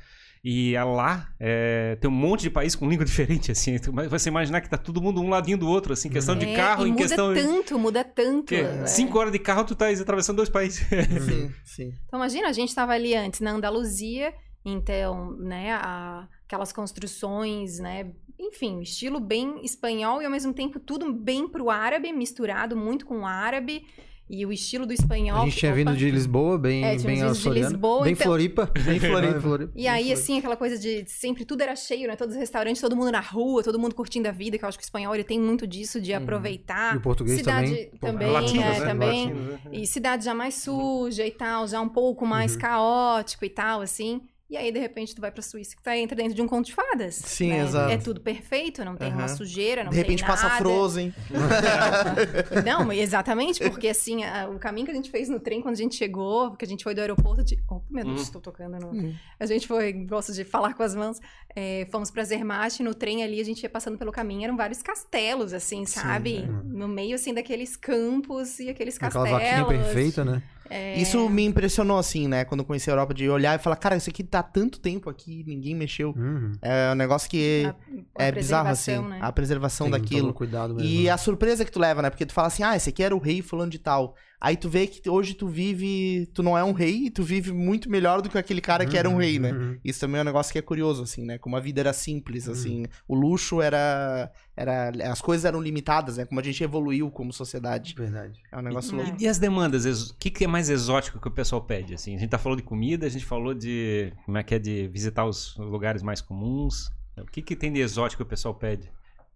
E 0.43 0.75
a 0.77 0.85
lá 0.85 1.29
é, 1.39 1.97
tem 2.01 2.11
um 2.11 2.15
monte 2.15 2.43
de 2.43 2.51
país 2.51 2.75
com 2.75 2.89
língua 2.89 3.05
diferente, 3.07 3.51
assim. 3.53 3.77
Mas 3.93 4.09
Você 4.11 4.29
imaginar 4.31 4.61
que 4.63 4.69
tá 4.71 4.77
todo 4.79 5.01
mundo 5.01 5.21
um 5.23 5.29
ladinho 5.29 5.57
do 5.59 5.69
outro, 5.69 5.93
assim, 5.95 6.09
questão 6.11 6.37
de 6.37 6.47
É, 6.47 6.55
carro, 6.57 6.87
e 6.87 6.89
em 6.91 6.93
muda 6.93 7.03
questão. 7.03 7.35
tanto, 7.35 7.79
muda 7.79 8.05
tanto. 8.05 8.47
Que, 8.47 8.57
é. 8.57 8.87
cinco 8.87 9.19
horas 9.19 9.33
de 9.33 9.39
carro, 9.39 9.65
tu 9.65 9.75
tá 9.75 9.89
atravessando 9.91 10.37
dois 10.37 10.49
países. 10.51 10.81
Sim, 11.27 11.51
sim. 11.65 11.95
Então 12.07 12.19
imagina, 12.19 12.49
a 12.49 12.53
gente 12.53 12.75
tava 12.75 12.93
ali 12.93 13.15
antes 13.15 13.41
na 13.41 13.53
Andaluzia 13.53 14.33
Então, 14.65 15.33
né, 15.39 15.73
a- 15.73 16.29
aquelas 16.47 16.73
construções, 16.73 17.79
né, 17.79 18.13
enfim, 18.41 18.81
estilo 18.81 19.21
bem 19.21 19.61
espanhol 19.65 20.23
e 20.23 20.25
ao 20.25 20.31
mesmo 20.31 20.53
tempo 20.53 20.81
tudo 20.81 21.13
bem 21.13 21.47
pro 21.49 21.69
árabe, 21.71 22.13
misturado 22.13 22.77
muito 22.77 23.05
com 23.07 23.21
o 23.21 23.27
árabe 23.27 23.85
e 24.33 24.47
o 24.47 24.53
estilo 24.53 24.87
do 24.87 24.93
espanhol. 24.93 25.43
A 25.43 25.45
gente 25.45 25.57
tinha 25.57 25.73
opa. 25.73 25.77
vindo 25.79 25.97
de 25.97 26.09
Lisboa, 26.09 26.57
bem, 26.57 26.85
É, 26.85 26.97
bem 26.97 27.17
vindo 27.17 27.33
de. 27.35 27.49
Lisboa, 27.51 28.05
bem 28.05 28.13
então- 28.13 28.25
Floripa. 28.29 28.71
Bem 28.85 29.01
Floripa. 29.01 29.73
E 29.75 29.89
aí, 29.89 30.13
assim, 30.13 30.39
aquela 30.39 30.57
coisa 30.57 30.79
de 30.79 31.05
sempre 31.11 31.45
tudo 31.45 31.63
era 31.63 31.75
cheio, 31.75 32.07
né? 32.07 32.15
Todos 32.15 32.35
os 32.37 32.41
restaurantes, 32.41 32.81
todo 32.81 32.95
mundo 32.95 33.11
na 33.11 33.19
rua, 33.21 33.63
todo 33.65 33.77
mundo 33.77 33.93
curtindo 33.93 34.29
a 34.29 34.31
vida, 34.31 34.57
que 34.57 34.65
eu 34.65 34.69
acho 34.69 34.79
que 34.79 34.85
o 34.85 34.87
espanhol 34.87 35.13
ele 35.17 35.25
tem 35.25 35.41
muito 35.41 35.67
disso 35.67 36.01
de 36.01 36.15
aproveitar. 36.15 36.95
E 36.95 36.99
o 36.99 37.01
português 37.01 37.39
cidade 37.39 37.71
também. 37.71 37.91
Pô, 37.91 38.07
também, 38.07 38.31
Latinos, 38.31 38.65
é, 38.65 38.79
né? 38.81 38.87
também. 38.87 39.25
Latinos, 39.27 39.51
né? 39.53 39.61
E 39.73 39.87
cidade 39.87 40.25
já 40.25 40.33
mais 40.35 40.55
suja 40.55 41.27
e 41.27 41.33
tal, 41.33 41.67
já 41.67 41.81
um 41.81 41.89
pouco 41.89 42.25
mais 42.25 42.55
Uhum. 42.55 42.61
caótico 42.61 43.45
e 43.45 43.51
tal, 43.51 43.81
assim. 43.81 44.21
E 44.51 44.57
aí, 44.57 44.73
de 44.73 44.81
repente, 44.81 45.15
tu 45.15 45.21
vai 45.21 45.31
pra 45.31 45.43
Suíça 45.43 45.77
que 45.77 45.83
tá, 45.83 45.97
entra 45.97 46.17
dentro 46.17 46.35
de 46.35 46.43
um 46.43 46.49
conto 46.49 46.67
de 46.67 46.75
fadas. 46.75 47.15
Sim, 47.15 47.51
né? 47.51 47.61
exato. 47.63 47.93
É 47.93 47.97
tudo 47.97 48.21
perfeito, 48.21 48.85
não 48.85 48.97
tem 48.97 49.13
uma 49.13 49.19
Aham. 49.27 49.29
sujeira, 49.37 49.85
não 49.85 49.91
De 49.91 49.97
repente 49.97 50.19
tem 50.19 50.27
passa 50.27 50.49
nada. 50.49 50.59
Frozen. 50.59 51.15
Não, 52.65 52.93
exatamente, 52.93 53.63
porque 53.71 53.89
assim, 53.89 54.25
a- 54.25 54.49
o 54.49 54.59
caminho 54.59 54.87
que 54.87 54.93
a 54.93 54.95
gente 54.95 55.11
fez 55.11 55.29
no 55.29 55.39
trem 55.41 55.61
quando 55.61 55.75
a 55.75 55.79
gente 55.79 55.95
chegou, 55.95 56.51
porque 56.51 56.65
a 56.65 56.69
gente 56.69 56.83
foi 56.85 56.95
do 56.95 57.01
aeroporto 57.01 57.45
de. 57.45 57.59
Oh, 57.71 57.81
meu 57.89 58.05
Deus, 58.05 58.19
Hum. 58.19 58.23
estou 58.23 58.41
tocando 58.41 58.79
no. 58.79 58.91
Hum. 58.93 59.15
A 59.39 59.47
gente 59.47 59.67
foi, 59.67 59.93
gosto 59.93 60.33
de 60.33 60.45
falar 60.45 60.75
com 60.75 60.83
as 60.83 60.95
mãos. 60.95 61.19
é, 61.57 61.87
fomos 61.91 62.11
pra 62.13 62.23
Zermatt, 62.23 62.81
no 62.83 62.95
trem 62.95 63.25
ali, 63.25 63.41
a 63.41 63.45
gente 63.45 63.63
ia 63.65 63.69
passando 63.71 63.99
pelo 63.99 64.13
caminho, 64.13 64.45
eram 64.45 64.57
vários 64.57 64.83
castelos, 64.83 65.53
assim, 65.53 65.85
sabe? 65.85 66.39
é. 66.39 66.47
No 66.65 66.87
meio, 66.87 67.17
assim, 67.17 67.35
daqueles 67.35 67.77
campos 67.77 68.61
e 68.61 68.69
aqueles 68.71 68.97
Aquela 68.97 69.25
castelos. 69.27 69.43
vaquinha 69.43 69.65
perfeita, 69.67 70.25
né? 70.25 70.43
É, 70.71 70.97
Isso 71.01 71.29
me 71.29 71.45
impressionou, 71.45 71.99
assim, 71.99 72.29
né? 72.29 72.45
Quando 72.45 72.61
eu 72.61 72.65
conheci 72.65 72.89
a 72.89 72.93
Europa, 72.93 73.13
de 73.13 73.29
olhar 73.29 73.59
e 73.59 73.63
falar, 73.63 73.75
cara, 73.77 73.97
isso 73.97 74.09
aqui 74.09 74.23
tá 74.23 74.39
há 74.39 74.43
tanto 74.43 74.79
tempo 74.79 75.11
aqui, 75.11 75.43
ninguém 75.47 75.75
mexeu. 75.75 76.15
Uhum. 76.17 76.53
É 76.63 76.93
um 76.93 76.95
negócio 76.95 77.29
que 77.29 77.65
a- 77.67 78.23
a 78.23 78.25
é 78.27 78.33
bizarro, 78.33 78.69
assim. 78.69 78.99
né? 78.99 79.19
A 79.21 79.33
preservação 79.33 79.91
Tem 79.91 80.01
daquilo. 80.01 80.33
cuidado 80.33 80.75
mesmo. 80.75 80.89
E 80.89 81.05
né? 81.05 81.11
a 81.11 81.19
surpresa 81.19 81.65
que 81.65 81.73
tu 81.73 81.81
leva, 81.81 82.01
né? 82.03 82.09
Porque 82.11 82.25
tu 82.25 82.33
fala 82.33 82.47
assim, 82.47 82.63
ah, 82.63 82.77
esse 82.77 82.89
aqui 82.89 83.03
era 83.03 83.15
o 83.15 83.19
rei 83.19 83.43
fulano 83.43 83.71
de 83.71 83.79
tal. 83.81 84.15
Aí 84.41 84.57
tu 84.57 84.71
vê 84.71 84.87
que 84.87 85.09
hoje 85.11 85.35
tu 85.35 85.47
vive, 85.47 86.27
tu 86.33 86.43
não 86.43 86.57
é 86.57 86.65
um 86.65 86.73
rei, 86.73 87.07
e 87.07 87.11
tu 87.11 87.23
vive 87.23 87.53
muito 87.53 87.91
melhor 87.91 88.23
do 88.23 88.31
que 88.31 88.39
aquele 88.39 88.61
cara 88.63 88.87
que 88.87 88.97
era 88.97 89.09
um 89.09 89.17
rei, 89.19 89.39
né? 89.39 89.53
Uhum. 89.53 89.79
Isso 89.85 90.01
também 90.01 90.19
é 90.19 90.23
um 90.23 90.25
negócio 90.25 90.51
que 90.51 90.59
é 90.59 90.63
curioso, 90.63 91.03
assim, 91.03 91.25
né? 91.27 91.37
Como 91.37 91.57
a 91.57 91.61
vida 91.61 91.81
era 91.81 91.93
simples, 91.93 92.47
Uhum. 92.47 92.53
assim. 92.53 92.87
O 93.07 93.15
luxo 93.15 93.61
era, 93.61 94.33
era... 94.57 94.91
As 95.13 95.21
coisas 95.21 95.45
eram 95.45 95.61
limitadas, 95.61 96.17
né? 96.17 96.25
Como 96.25 96.41
a 96.41 96.43
gente 96.43 96.65
evoluiu 96.65 97.11
como 97.11 97.33
sociedade. 97.35 97.95
Verdade. 97.95 98.41
É 98.51 98.57
um 98.57 98.63
negócio 98.63 98.99
É. 98.99 99.03
louco. 99.03 99.17
E 99.23 99.29
as 99.29 99.39
demandas? 99.39 99.85
O 100.11 100.17
que, 100.17 100.31
que 100.31 100.45
é 100.45 100.47
mais 100.49 100.71
exótico 100.71 101.21
que 101.21 101.29
o 101.29 101.31
pessoal 101.31 101.61
pede? 101.63 101.93
Assim, 101.93 102.17
a 102.17 102.19
gente 102.19 102.31
tá 102.31 102.39
falando 102.39 102.59
de 102.61 102.65
comida, 102.65 103.05
a 103.07 103.11
gente 103.11 103.27
falou 103.27 103.53
de. 103.53 104.13
Como 104.25 104.39
é 104.39 104.43
que 104.43 104.55
é 104.55 104.59
de 104.59 104.89
visitar 104.89 105.27
os 105.27 105.55
lugares 105.59 106.03
mais 106.03 106.21
comuns. 106.23 106.91
O 107.19 107.27
que, 107.27 107.43
que 107.43 107.55
tem 107.55 107.71
de 107.71 107.81
exótico 107.81 108.23
que 108.23 108.27
o 108.27 108.31
pessoal 108.31 108.55
pede? 108.55 108.91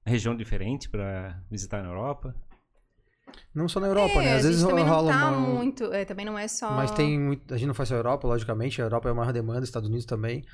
Região 0.06 0.34
diferente 0.34 0.88
pra 0.88 1.38
visitar 1.50 1.82
na 1.82 1.88
Europa? 1.90 2.34
Não 3.54 3.68
só 3.68 3.80
na 3.80 3.86
Europa, 3.86 4.14
É, 4.20 4.24
né? 4.24 4.36
Às 4.36 4.44
vezes 4.44 4.62
rola 4.62 5.12
tá 5.12 5.30
uma... 5.30 5.38
muito. 5.38 5.84
é, 5.92 6.04
também 6.04 6.26
não 6.26 6.38
é 6.38 6.48
só. 6.48 6.70
Mas 6.72 6.90
tem 6.90 7.18
muito... 7.18 7.54
A 7.54 7.56
gente 7.56 7.68
não 7.68 7.74
faz 7.74 7.88
só 7.88 7.94
a 7.94 7.98
Europa, 7.98 8.26
logicamente. 8.26 8.80
A 8.80 8.84
Europa 8.84 9.08
é 9.08 9.12
a 9.12 9.14
maior 9.14 9.32
demanda, 9.32 9.64
Estados 9.64 9.88
Unidos 9.88 10.06
também. 10.06 10.44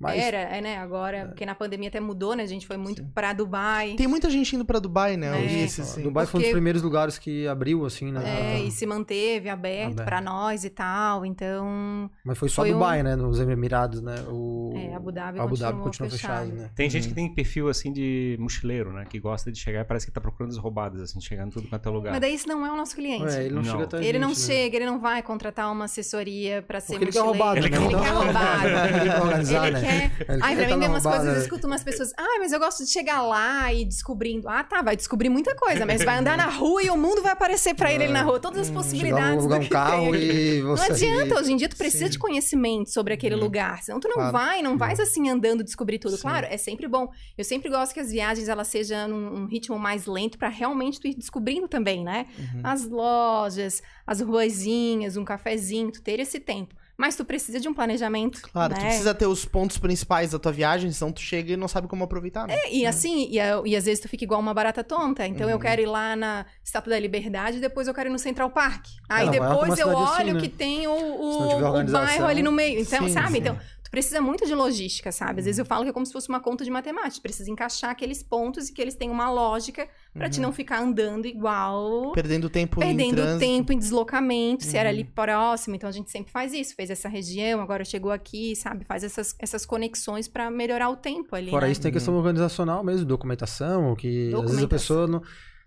Mas 0.00 0.18
Era, 0.18 0.38
é, 0.38 0.60
né? 0.62 0.78
Agora, 0.78 1.26
porque 1.26 1.44
na 1.44 1.54
pandemia 1.54 1.88
até 1.88 2.00
mudou, 2.00 2.34
né? 2.34 2.42
A 2.42 2.46
gente 2.46 2.66
foi 2.66 2.78
muito 2.78 3.04
pra 3.14 3.34
Dubai. 3.34 3.94
Tem 3.96 4.06
muita 4.06 4.30
gente 4.30 4.56
indo 4.56 4.64
pra 4.64 4.78
Dubai, 4.78 5.16
né? 5.18 5.38
É. 5.44 5.62
esse, 5.62 5.82
assim. 5.82 6.02
Dubai 6.02 6.24
foi 6.24 6.38
um 6.38 6.40
Porque- 6.40 6.46
dos 6.46 6.52
primeiros 6.52 6.80
lugares 6.82 7.18
que 7.18 7.46
abriu, 7.46 7.84
assim, 7.84 8.10
né? 8.10 8.22
É, 8.56 8.60
e 8.60 8.70
se 8.70 8.86
manteve 8.86 9.50
aberto 9.50 9.92
Aberto. 9.92 10.06
pra 10.08 10.20
nós 10.22 10.64
e 10.64 10.70
tal. 10.70 11.26
Então, 11.26 12.10
Mas 12.24 12.38
foi 12.38 12.48
só 12.48 12.62
foi 12.62 12.72
Dubai, 12.72 13.02
né? 13.02 13.14
Nos 13.14 13.38
Emirados, 13.40 14.00
né? 14.00 14.14
O... 14.28 14.72
É, 14.74 14.94
Abu 14.94 15.12
Dhabi 15.12 15.38
Abu 15.38 15.56
Dhabi 15.56 15.72
continuou 15.78 15.84
continuou 15.84 16.10
fechado, 16.10 16.46
fechado. 16.46 16.62
né? 16.62 16.70
Tem 16.74 16.88
gente 16.88 17.02
Uhum. 17.02 17.08
que 17.10 17.14
tem 17.14 17.34
perfil 17.34 17.68
assim 17.68 17.92
de 17.92 18.36
mochileiro, 18.40 18.92
né? 18.92 19.04
Que 19.08 19.20
gosta 19.20 19.52
de 19.52 19.58
chegar 19.58 19.80
e 19.80 19.84
parece 19.84 20.06
que 20.06 20.12
tá 20.12 20.20
procurando 20.20 20.52
as 20.52 20.56
roubadas, 20.56 21.00
assim, 21.02 21.20
chegando 21.20 21.52
tudo 21.52 21.68
quanto 21.68 21.86
é 21.88 21.92
lugar. 21.92 22.10
mas 22.12 22.20
daí 22.20 22.34
isso 22.34 22.48
não 22.48 22.64
é 22.64 22.72
o 22.72 22.76
nosso 22.76 22.94
cliente. 22.94 23.24
Ué, 23.24 23.44
ele 23.44 23.54
não, 23.54 23.62
Não. 23.62 23.70
chega 23.70 23.84
até 23.84 23.96
a 23.98 24.02
ele 24.02 24.18
não 24.18 24.28
gente, 24.30 24.40
né? 24.40 24.46
chega, 24.46 24.76
ele 24.76 24.86
não 24.86 24.98
vai 24.98 25.22
contratar 25.22 25.70
uma 25.70 25.84
assessoria 25.84 26.62
pra 26.62 26.80
ser 26.80 26.92
Porque 26.94 27.04
ele 27.04 27.12
quer 27.12 27.22
mochileiro. 27.22 27.44
roubado, 27.44 27.58
Ele 27.66 27.68
né? 27.68 27.76
quer 27.78 27.84
Ele 27.84 28.02
quer 28.04 28.10
roubado. 28.10 28.68
Ele 29.00 29.10
quer 29.10 29.20
organizar, 29.22 29.66
Ele 29.66 29.74
né? 29.76 29.80
quer. 29.80 29.89
Ele 30.28 30.40
Ai, 30.42 30.56
pra 30.56 30.76
na 30.76 30.86
umas 30.88 31.02
coisas, 31.02 31.26
eu 31.26 31.32
né? 31.32 31.38
escuto 31.40 31.66
umas 31.66 31.82
pessoas. 31.84 32.12
Ah, 32.18 32.36
mas 32.38 32.52
eu 32.52 32.58
gosto 32.58 32.84
de 32.84 32.90
chegar 32.90 33.22
lá 33.22 33.72
e 33.72 33.84
descobrindo. 33.84 34.48
Ah, 34.48 34.62
tá, 34.64 34.82
vai 34.82 34.96
descobrir 34.96 35.28
muita 35.28 35.54
coisa, 35.54 35.84
mas 35.86 36.02
vai 36.04 36.18
andar 36.18 36.36
na 36.36 36.46
rua 36.46 36.82
e 36.82 36.90
o 36.90 36.96
mundo 36.96 37.22
vai 37.22 37.32
aparecer 37.32 37.74
pra 37.74 37.92
ele 37.92 38.04
ali 38.04 38.12
na 38.12 38.22
rua. 38.22 38.40
Todas 38.40 38.60
as 38.60 38.66
Chegar, 38.68 38.78
possibilidades. 38.82 39.46
do 39.46 39.54
um 39.54 39.58
tem 39.60 39.68
carro 39.68 40.14
e 40.14 40.60
Não 40.62 40.76
você... 40.76 40.92
adianta, 40.92 41.38
hoje 41.38 41.52
em 41.52 41.56
dia 41.56 41.68
tu 41.68 41.76
precisa 41.76 42.04
Sim. 42.06 42.10
de 42.10 42.18
conhecimento 42.18 42.90
sobre 42.90 43.14
aquele 43.14 43.34
lugar, 43.36 43.82
senão 43.82 44.00
tu 44.00 44.08
não 44.08 44.16
Claro. 44.16 44.32
vai, 44.32 44.62
não 44.62 44.76
vais 44.76 44.98
assim 45.00 45.28
andando 45.28 45.62
descobrir 45.64 45.98
tudo. 45.98 46.16
Sim. 46.16 46.22
Claro, 46.22 46.46
é 46.50 46.56
sempre 46.56 46.86
bom. 46.88 47.08
Eu 47.36 47.44
sempre 47.44 47.70
gosto 47.70 47.92
que 47.92 48.00
as 48.00 48.10
viagens 48.10 48.48
elas 48.48 48.68
sejam 48.68 49.08
num 49.08 49.42
um 49.42 49.46
ritmo 49.46 49.78
mais 49.78 50.06
lento 50.06 50.38
pra 50.38 50.48
realmente 50.48 51.00
tu 51.00 51.06
ir 51.06 51.14
descobrindo 51.14 51.68
também, 51.68 52.04
né? 52.04 52.26
Uhum. 52.38 52.60
As 52.64 52.86
lojas, 52.88 53.82
as 54.06 54.20
ruazinhas, 54.20 55.16
um 55.16 55.24
cafezinho, 55.24 55.90
tu 55.92 56.02
ter 56.02 56.20
esse 56.20 56.38
tempo. 56.40 56.74
Mas 57.00 57.16
tu 57.16 57.24
precisa 57.24 57.58
de 57.58 57.66
um 57.66 57.72
planejamento, 57.72 58.42
Claro, 58.42 58.74
tu 58.74 58.78
né? 58.78 58.86
precisa 58.88 59.14
ter 59.14 59.24
os 59.26 59.46
pontos 59.46 59.78
principais 59.78 60.32
da 60.32 60.38
tua 60.38 60.52
viagem, 60.52 60.92
senão 60.92 61.10
tu 61.10 61.22
chega 61.22 61.54
e 61.54 61.56
não 61.56 61.66
sabe 61.66 61.88
como 61.88 62.04
aproveitar, 62.04 62.46
né? 62.46 62.54
E 62.70 62.84
assim, 62.84 63.26
e, 63.30 63.40
a- 63.40 63.62
e 63.64 63.74
às 63.74 63.86
vezes 63.86 64.00
tu 64.00 64.06
fica 64.08 64.22
igual 64.22 64.38
uma 64.38 64.52
barata 64.52 64.84
tonta. 64.84 65.26
Então 65.26 65.48
eu 65.48 65.56
Uhum. 65.56 65.62
quero 65.62 65.80
ir 65.80 65.86
lá 65.86 66.14
na 66.14 66.44
Estátua 66.62 66.90
da 66.90 66.98
Liberdade 67.00 67.56
e 67.56 67.60
depois 67.60 67.88
eu 67.88 67.94
quero 67.94 68.10
ir 68.10 68.12
no 68.12 68.18
Central 68.18 68.50
Park. 68.50 68.84
Aí 69.08 69.28
é 69.28 69.30
depois 69.30 69.78
eu 69.78 69.88
olho 69.88 69.98
assim, 70.04 70.32
né? 70.34 70.40
que 70.40 70.48
tem 70.50 70.86
o, 70.86 70.92
o, 70.92 71.56
o 71.78 71.84
bairro 71.90 72.26
ali 72.26 72.42
no 72.42 72.52
meio. 72.52 72.78
Então, 72.80 73.06
sim, 73.08 73.14
sabe? 73.14 73.32
sim. 73.32 73.38
Então, 73.38 73.56
tu 73.90 73.96
precisa 73.98 74.20
muito 74.20 74.46
de 74.46 74.54
logística, 74.54 75.10
sabe? 75.10 75.40
Às 75.40 75.46
vezes 75.46 75.58
eu 75.58 75.64
falo 75.64 75.82
que 75.82 75.90
é 75.90 75.92
como 75.92 76.06
se 76.06 76.12
fosse 76.12 76.28
uma 76.28 76.38
conta 76.38 76.62
de 76.64 76.70
matemática. 76.70 77.20
Precisa 77.20 77.50
encaixar 77.50 77.90
aqueles 77.90 78.22
pontos 78.22 78.68
e 78.68 78.72
que 78.72 78.80
eles 78.80 78.94
tenham 78.94 79.12
uma 79.12 79.28
lógica 79.30 79.88
pra 80.14 80.30
te 80.30 80.40
não 80.40 80.52
ficar 80.52 80.80
andando 80.80 81.26
igual. 81.26 82.12
Perdendo 82.12 82.48
tempo 82.48 82.78
em 82.82 82.86
Perdendo 82.86 83.16
trânsito. 83.16 83.40
tempo 83.40 83.72
em 83.72 83.78
deslocamento, 83.78 84.64
se 84.64 84.76
era 84.76 84.88
Uhum. 84.88 84.94
ali 84.94 85.04
próximo. 85.04 85.74
Então 85.74 85.88
a 85.88 85.92
gente 85.92 86.10
sempre 86.10 86.30
faz 86.32 86.52
isso. 86.52 86.74
Fez 86.76 86.88
essa 86.90 87.08
região, 87.08 87.60
agora 87.60 87.84
chegou 87.84 88.12
aqui, 88.12 88.54
sabe? 88.54 88.84
Faz 88.84 89.02
essas, 89.02 89.34
essas 89.40 89.66
conexões 89.66 90.28
pra 90.28 90.50
melhorar 90.50 90.88
o 90.90 90.96
tempo 90.96 91.34
ali. 91.34 91.50
Fora 91.50 91.66
né? 91.66 91.72
isso, 91.72 91.80
tem 91.80 91.90
questão 91.92 92.14
organizacional 92.14 92.84
mesmo, 92.84 93.04
documentação, 93.04 93.96
que 93.96 94.08
às 94.08 94.14
vezes 94.14 94.34
a 94.34 94.36
Documentação. 94.36 94.68
pessoa 94.68 95.06
não... 95.08 95.22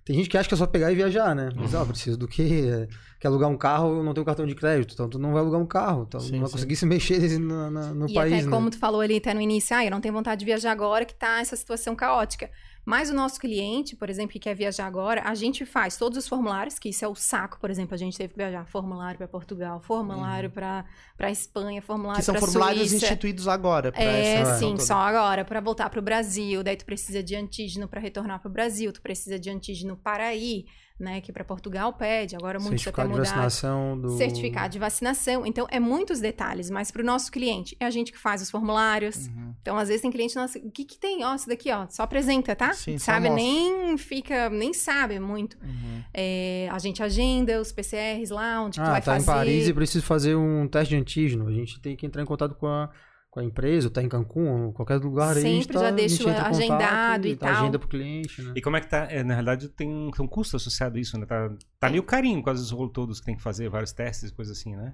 Tem 0.06 0.16
gente 0.16 0.30
que 0.30 0.38
acha 0.38 0.48
que 0.50 0.54
é 0.54 0.58
só 0.58 0.68
pegar 0.68 0.92
e 0.92 0.96
viajar, 0.96 1.34
né? 1.34 1.50
Mas, 1.56 1.74
ó, 1.74 1.86
preciso 1.86 2.18
do 2.18 2.28
quê? 2.28 2.88
Quer 3.20 3.28
alugar 3.30 3.50
um 3.50 3.58
carro, 3.58 4.04
não 4.04 4.14
tem 4.14 4.22
um 4.22 4.26
cartão 4.26 4.46
de 4.46 4.54
crédito, 4.54 4.94
então 4.94 5.10
tu 5.10 5.18
não 5.18 5.32
vai 5.32 5.42
alugar 5.42 5.62
um 5.62 5.66
carro, 5.66 6.04
então 6.08 6.20
Sim, 6.20 6.34
não 6.34 6.40
vai 6.40 6.48
sim. 6.48 6.54
conseguir 6.54 6.76
se 6.76 6.86
mexer 6.86 7.40
no, 7.40 7.72
no- 7.72 7.96
no 7.96 8.10
e 8.10 8.14
país, 8.14 8.34
até 8.34 8.46
né? 8.46 8.52
como 8.52 8.70
tu 8.70 8.78
falou 8.78 9.00
ali 9.00 9.18
até 9.18 9.34
no 9.34 9.40
início, 9.40 9.76
ah, 9.76 9.86
eu 9.86 9.92
não 9.92 10.02
tenho 10.02 10.14
vontade 10.14 10.40
de 10.40 10.46
viajar 10.46 10.72
agora 10.72 11.06
que 11.06 11.16
tá 11.16 11.40
essa 11.40 11.56
situação 11.56 11.96
caótica. 11.96 12.50
Mas 12.86 13.10
o 13.10 13.14
nosso 13.14 13.40
cliente, 13.40 13.96
por 13.96 14.10
exemplo, 14.10 14.34
que 14.34 14.40
quer 14.40 14.54
viajar 14.54 14.86
agora, 14.86 15.22
a 15.24 15.34
gente 15.36 15.66
faz 15.66 15.96
todos 15.96 16.18
os 16.18 16.28
formulários, 16.28 16.78
que 16.78 16.90
isso 16.90 17.06
é 17.06 17.08
o 17.08 17.16
saco, 17.16 17.58
por 17.60 17.70
exemplo, 17.70 17.96
a 17.96 17.98
gente 17.98 18.18
teve 18.18 18.34
que 18.34 18.38
viajar 18.38 18.66
formulário 18.66 19.18
para 19.18 19.28
Portugal, 19.28 19.80
formulário 19.82 20.50
para 20.50 20.86
para 21.18 21.32
Espanha, 21.32 21.82
formulário 21.82 22.14
Uhum. 22.14 22.20
Que 22.20 22.26
são 22.26 22.34
para 22.34 22.42
formulários 22.42 22.90
Suíça. 22.90 23.06
instituídos 23.06 23.48
agora. 23.48 23.94
É, 23.96 24.44
sim, 24.58 24.78
só 24.78 24.96
agora, 24.96 25.46
para 25.46 25.62
voltar 25.62 25.90
para 25.90 26.00
o 26.00 26.04
Brasil. 26.04 26.64
Daí 26.64 26.76
tu 26.76 26.86
precisa 26.86 27.24
de 27.24 27.36
antígeno 27.36 27.88
para 27.88 28.02
retornar 28.02 28.40
para 28.40 28.50
o 28.50 28.52
Brasil, 28.52 28.92
tu 28.92 29.02
precisa 29.02 29.40
de 29.40 29.50
antígeno 29.50 29.96
para 29.96 30.34
ir, 30.36 30.66
né? 31.00 31.22
Que 31.22 31.32
para 31.32 31.44
Portugal 31.44 31.94
pede, 31.94 32.36
agora 32.36 32.60
muitos 32.60 32.88
até 32.88 33.02
Certificado 33.02 33.14
de 33.14 33.20
vacinação 33.20 34.00
do... 34.00 34.18
Certificado 34.18 34.70
de 34.70 34.80
vacinação. 34.80 35.46
Então, 35.46 35.68
é 35.70 35.80
muitos 35.80 36.20
detalhes, 36.20 36.70
mas 36.70 36.92
para 36.92 37.02
o 37.02 37.06
nosso 37.06 37.32
cliente, 37.32 37.76
é 37.80 37.86
a 37.86 37.90
gente 37.90 38.12
que 38.12 38.18
faz 38.18 38.42
os 38.42 38.50
formulários. 38.50 39.28
Uhum. 39.28 39.54
Então, 39.62 39.78
às 39.78 39.88
vezes 39.88 40.02
tem 40.02 40.12
cliente, 40.12 40.36
nossa, 40.36 40.60
o 40.60 40.72
que 40.72 40.86
que 40.86 40.98
tem? 40.98 41.24
Ó, 41.24 41.36
isso 41.36 41.48
daqui, 41.48 41.72
ó, 41.72 41.88
só 41.90 42.04
apresenta, 42.04 42.56
tá? 42.56 42.74
Sim, 42.74 42.98
sabe? 42.98 43.30
Nem 43.30 43.98
fica, 43.98 44.50
nem 44.50 44.74
sabe 44.74 45.20
muito. 45.20 45.58
Uhum. 45.64 46.04
É, 46.14 46.68
a 46.72 46.80
gente 46.80 47.02
agenda 47.02 47.60
os 47.60 47.72
PCRs 47.72 48.30
lá, 48.30 48.62
onde 48.62 48.80
que 48.80 48.86
tu 48.86 48.88
Ah, 48.88 48.92
vai 48.92 49.02
tá 49.02 49.14
fazer. 49.14 49.24
em 49.24 49.26
Paris 49.26 49.68
e 49.68 49.74
precisa 49.74 50.06
fazer 50.06 50.36
um 50.36 50.68
teste 50.68 50.90
de 50.96 51.02
antígeno. 51.02 51.48
A 51.48 51.52
gente 51.52 51.80
tem 51.80 51.96
que 51.96 52.06
entrar 52.06 52.22
em 52.22 52.26
contato 52.26 52.56
com 52.56 52.68
a, 52.68 52.90
com 53.34 53.40
a 53.40 53.44
empresa, 53.44 53.90
tá 53.90 54.00
em 54.04 54.08
Cancún, 54.08 54.66
ou 54.68 54.74
qualquer 54.74 54.98
lugar 54.98 55.36
aí. 55.36 55.40
a 55.40 55.42
gente 55.42 55.64
Sempre 55.64 55.74
tá, 55.74 55.80
já 55.80 55.86
a 55.88 55.90
gente 55.90 55.98
deixo 55.98 56.30
agendado 56.30 57.28
e 57.28 57.36
tá 57.36 57.48
tal. 57.48 57.56
agenda 57.64 57.80
pro 57.80 57.88
cliente, 57.88 58.44
né? 58.44 58.54
E 58.56 58.62
como 58.62 58.78
é 58.78 58.80
que 58.80 58.88
tá? 58.88 59.08
É, 59.10 59.24
na 59.24 59.34
realidade, 59.34 59.70
tem 59.70 59.90
um, 59.90 60.12
tem 60.12 60.24
um 60.24 60.28
custo 60.28 60.56
associado 60.56 60.98
a 60.98 61.02
isso, 61.02 61.18
né? 61.18 61.26
Tá, 61.26 61.50
tá 61.80 61.90
meio 61.90 62.04
carinho 62.04 62.44
com 62.44 62.52
os 62.52 62.70
rolos 62.70 62.92
todos 62.94 63.20
que 63.20 63.26
tem 63.26 63.36
que 63.36 63.42
fazer, 63.42 63.70
vários 63.70 63.92
testes 63.92 64.30
e 64.30 64.34
coisas 64.36 64.56
assim, 64.56 64.76
né? 64.76 64.94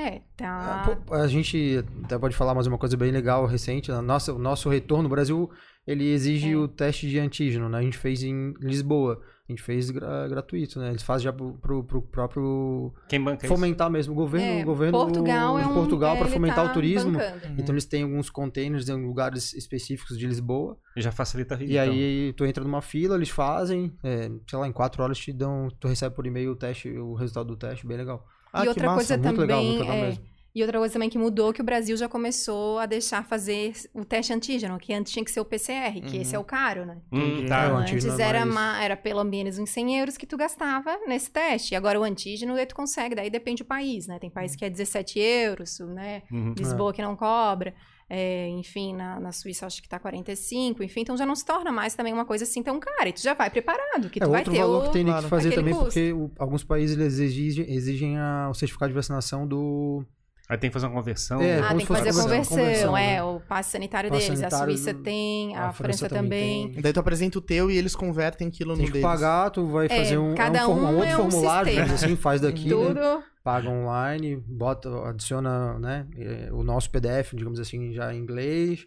É, 0.00 0.20
Ah, 0.42 0.82
tá. 0.84 0.96
pô, 1.06 1.14
A 1.14 1.28
gente 1.28 1.84
até 2.04 2.18
pode 2.18 2.34
falar 2.34 2.54
mais 2.56 2.66
uma 2.66 2.76
coisa 2.76 2.96
bem 2.96 3.12
legal, 3.12 3.46
recente. 3.46 3.92
A 3.92 4.02
nossa, 4.02 4.32
o 4.34 4.38
nosso 4.38 4.68
retorno 4.68 5.04
no 5.04 5.08
Brasil, 5.08 5.48
ele 5.86 6.10
exige 6.10 6.52
É. 6.54 6.56
o 6.56 6.66
teste 6.66 7.08
de 7.08 7.20
antígeno, 7.20 7.68
né? 7.68 7.78
A 7.78 7.82
gente 7.82 7.96
fez 7.98 8.20
em 8.24 8.52
Lisboa. 8.60 9.22
A 9.48 9.52
gente 9.52 9.62
fez 9.62 9.90
gra- 9.90 10.26
gratuito, 10.26 10.80
né? 10.80 10.88
Eles 10.90 11.04
fazem 11.04 11.24
já 11.24 11.32
pro, 11.32 11.52
pro, 11.54 11.84
pro 11.84 12.02
próprio 12.02 12.92
Quem 13.08 13.22
banca 13.22 13.46
isso? 13.46 13.54
fomentar 13.54 13.88
mesmo 13.88 14.12
o 14.12 14.16
governo, 14.16 14.58
É, 14.58 14.62
o 14.62 14.64
governo 14.64 14.98
Portugal 14.98 15.56
de 15.56 15.62
é 15.62 15.66
um, 15.68 15.74
Portugal 15.74 16.16
é, 16.16 16.18
para 16.18 16.28
fomentar 16.28 16.64
tá 16.64 16.70
o 16.70 16.72
turismo. 16.74 17.12
bancando. 17.12 17.54
Então 17.60 17.72
eles 17.74 17.84
têm 17.84 18.02
alguns 18.02 18.28
containers 18.28 18.88
em 18.88 19.06
lugares 19.06 19.52
específicos 19.54 20.18
de 20.18 20.26
Lisboa. 20.26 20.76
E 20.96 21.00
já 21.00 21.12
facilita 21.12 21.54
a 21.54 21.56
vida. 21.56 21.70
E 21.72 21.76
então. 21.76 21.92
aí 21.94 22.32
tu 22.36 22.44
entra 22.44 22.64
numa 22.64 22.82
fila, 22.82 23.14
eles 23.14 23.28
fazem, 23.30 23.92
é, 24.02 24.28
sei 24.48 24.58
lá, 24.58 24.66
em 24.66 24.72
quatro 24.72 25.00
horas 25.02 25.16
te 25.18 25.32
dão, 25.32 25.68
tu 25.78 25.86
recebe 25.86 26.14
por 26.14 26.26
e-mail 26.26 26.50
o 26.50 26.56
teste, 26.56 26.88
o 26.90 27.14
resultado 27.14 27.46
do 27.46 27.56
teste, 27.56 27.86
bem 27.86 27.96
legal. 27.96 28.26
Ah, 28.52 28.60
e 28.60 28.62
que 28.62 28.68
outra 28.70 28.86
massa. 28.86 28.96
coisa 28.96 29.16
muito 29.16 29.24
também 29.40 29.40
legal, 29.46 29.62
muito 29.64 29.80
legal 29.80 29.94
é, 29.96 30.00
mesmo. 30.06 30.24
E 30.56 30.62
outra 30.62 30.78
coisa 30.78 30.94
também 30.94 31.10
que 31.10 31.18
mudou, 31.18 31.52
que 31.52 31.60
o 31.60 31.64
Brasil 31.64 31.94
já 31.98 32.08
começou 32.08 32.78
a 32.78 32.86
deixar 32.86 33.22
fazer 33.26 33.74
o 33.92 34.06
teste 34.06 34.32
antígeno, 34.32 34.78
que 34.78 34.90
antes 34.94 35.12
tinha 35.12 35.22
que 35.22 35.30
ser 35.30 35.38
o 35.40 35.44
PCR, 35.44 36.00
que 36.00 36.16
Uhum. 36.16 36.22
esse 36.22 36.34
é 36.34 36.38
o 36.38 36.44
caro, 36.44 36.86
né? 36.86 36.96
Hum, 37.12 37.44
tá. 37.46 37.64
É, 37.64 37.66
Então, 37.66 37.76
antes 37.76 38.06
é 38.18 38.22
era, 38.22 38.46
mais- 38.46 38.82
era 38.82 38.96
pelo 38.96 39.22
menos 39.22 39.58
uns 39.58 39.68
100 39.68 39.98
euros 39.98 40.16
que 40.16 40.24
tu 40.26 40.34
gastava 40.34 40.96
nesse 41.06 41.30
teste. 41.30 41.74
E 41.74 41.76
agora 41.76 42.00
o 42.00 42.02
antígeno, 42.02 42.54
daí 42.54 42.64
tu 42.64 42.74
consegue, 42.74 43.14
daí 43.14 43.28
depende 43.28 43.62
do 43.62 43.66
país, 43.66 44.06
né? 44.06 44.18
Tem 44.18 44.30
país 44.30 44.56
que 44.56 44.64
é 44.64 44.70
17 44.70 45.18
euros, 45.18 45.78
né? 45.80 46.22
Uhum. 46.32 46.54
Lisboa 46.56 46.90
que 46.94 47.02
não 47.02 47.14
cobra. 47.16 47.74
É, 48.08 48.48
enfim, 48.48 48.94
na, 48.94 49.20
na 49.20 49.32
Suíça 49.32 49.66
acho 49.66 49.82
que 49.82 49.88
tá 49.88 49.98
45, 49.98 50.82
enfim, 50.82 51.00
então 51.00 51.16
já 51.16 51.26
não 51.26 51.34
se 51.34 51.44
torna 51.44 51.72
mais 51.72 51.94
também 51.94 52.12
uma 52.14 52.24
coisa 52.24 52.44
assim 52.44 52.62
tão 52.62 52.78
cara. 52.80 53.08
E 53.10 53.12
tu 53.12 53.20
já 53.20 53.34
vai 53.34 53.50
preparado, 53.50 54.08
que 54.08 54.20
É 54.22 54.24
tu 54.24 54.30
vai 54.30 54.40
outro 54.40 54.54
ter 54.54 54.60
valor 54.60 54.78
o... 54.78 54.86
que 54.86 54.92
tem 54.92 55.04
claro, 55.04 55.24
que 55.24 55.28
fazer 55.28 55.52
também, 55.54 55.74
custo. 55.74 55.86
porque 55.88 56.12
o- 56.12 56.30
alguns 56.38 56.62
países 56.64 56.96
eles 56.96 57.18
exigem, 57.18 57.70
exigem 57.74 58.16
a- 58.16 58.48
o 58.48 58.54
certificado 58.54 58.90
de 58.90 58.94
vacinação 58.94 59.46
do. 59.46 60.02
Aí 60.48 60.56
tem 60.56 60.70
que 60.70 60.74
fazer 60.74 60.86
uma 60.86 60.94
conversão. 60.94 61.40
É, 61.42 61.58
Ah, 61.58 61.62
como 61.68 61.68
tem 61.78 61.86
que 61.86 61.92
fazer 61.92 62.08
a 62.10 62.12
conversão, 62.22 62.56
conversão, 62.58 62.96
é, 62.96 63.14
né? 63.16 63.22
o 63.24 63.40
passe 63.40 63.70
sanitário 63.72 64.10
Passe 64.10 64.26
deles. 64.26 64.38
sanitário 64.38 64.64
a 64.72 64.76
Suíça 64.76 64.94
tem, 64.94 65.56
a, 65.56 65.72
França, 65.72 66.08
também. 66.08 66.70
tem. 66.72 66.82
Daí 66.82 66.92
tu 66.92 67.00
apresenta 67.00 67.38
o 67.38 67.40
teu 67.40 67.68
e 67.70 67.76
eles 67.76 67.96
convertem 67.96 68.46
aquilo 68.46 68.70
no 68.72 68.76
Tem 68.76 68.86
que 68.86 68.92
deles. 68.92 69.06
pagar, 69.06 69.50
tu 69.50 69.66
vai 69.66 69.86
É, 69.86 69.88
fazer 69.88 70.18
um, 70.18 70.32
é 70.34 70.36
cada 70.36 70.68
um, 70.68 70.74
form- 70.76 70.84
um 70.84 70.94
outro 70.96 71.04
é 71.10 71.14
um 71.18 71.30
formulário, 71.30 71.66
sistema. 71.66 71.86
digamos 71.86 72.04
assim, 72.04 72.16
faz 72.16 72.40
daqui, 72.40 72.64
né? 72.68 72.70
Tudo. 72.70 73.22
paga 73.42 73.68
online, 73.70 74.36
bota, 74.36 74.88
adiciona 75.08 75.78
né, 75.78 76.06
eh, 76.16 76.48
o 76.52 76.62
nosso 76.64 76.90
PDF, 76.90 77.32
digamos 77.36 77.60
assim, 77.60 77.92
já 77.92 78.12
em 78.12 78.18
inglês, 78.18 78.84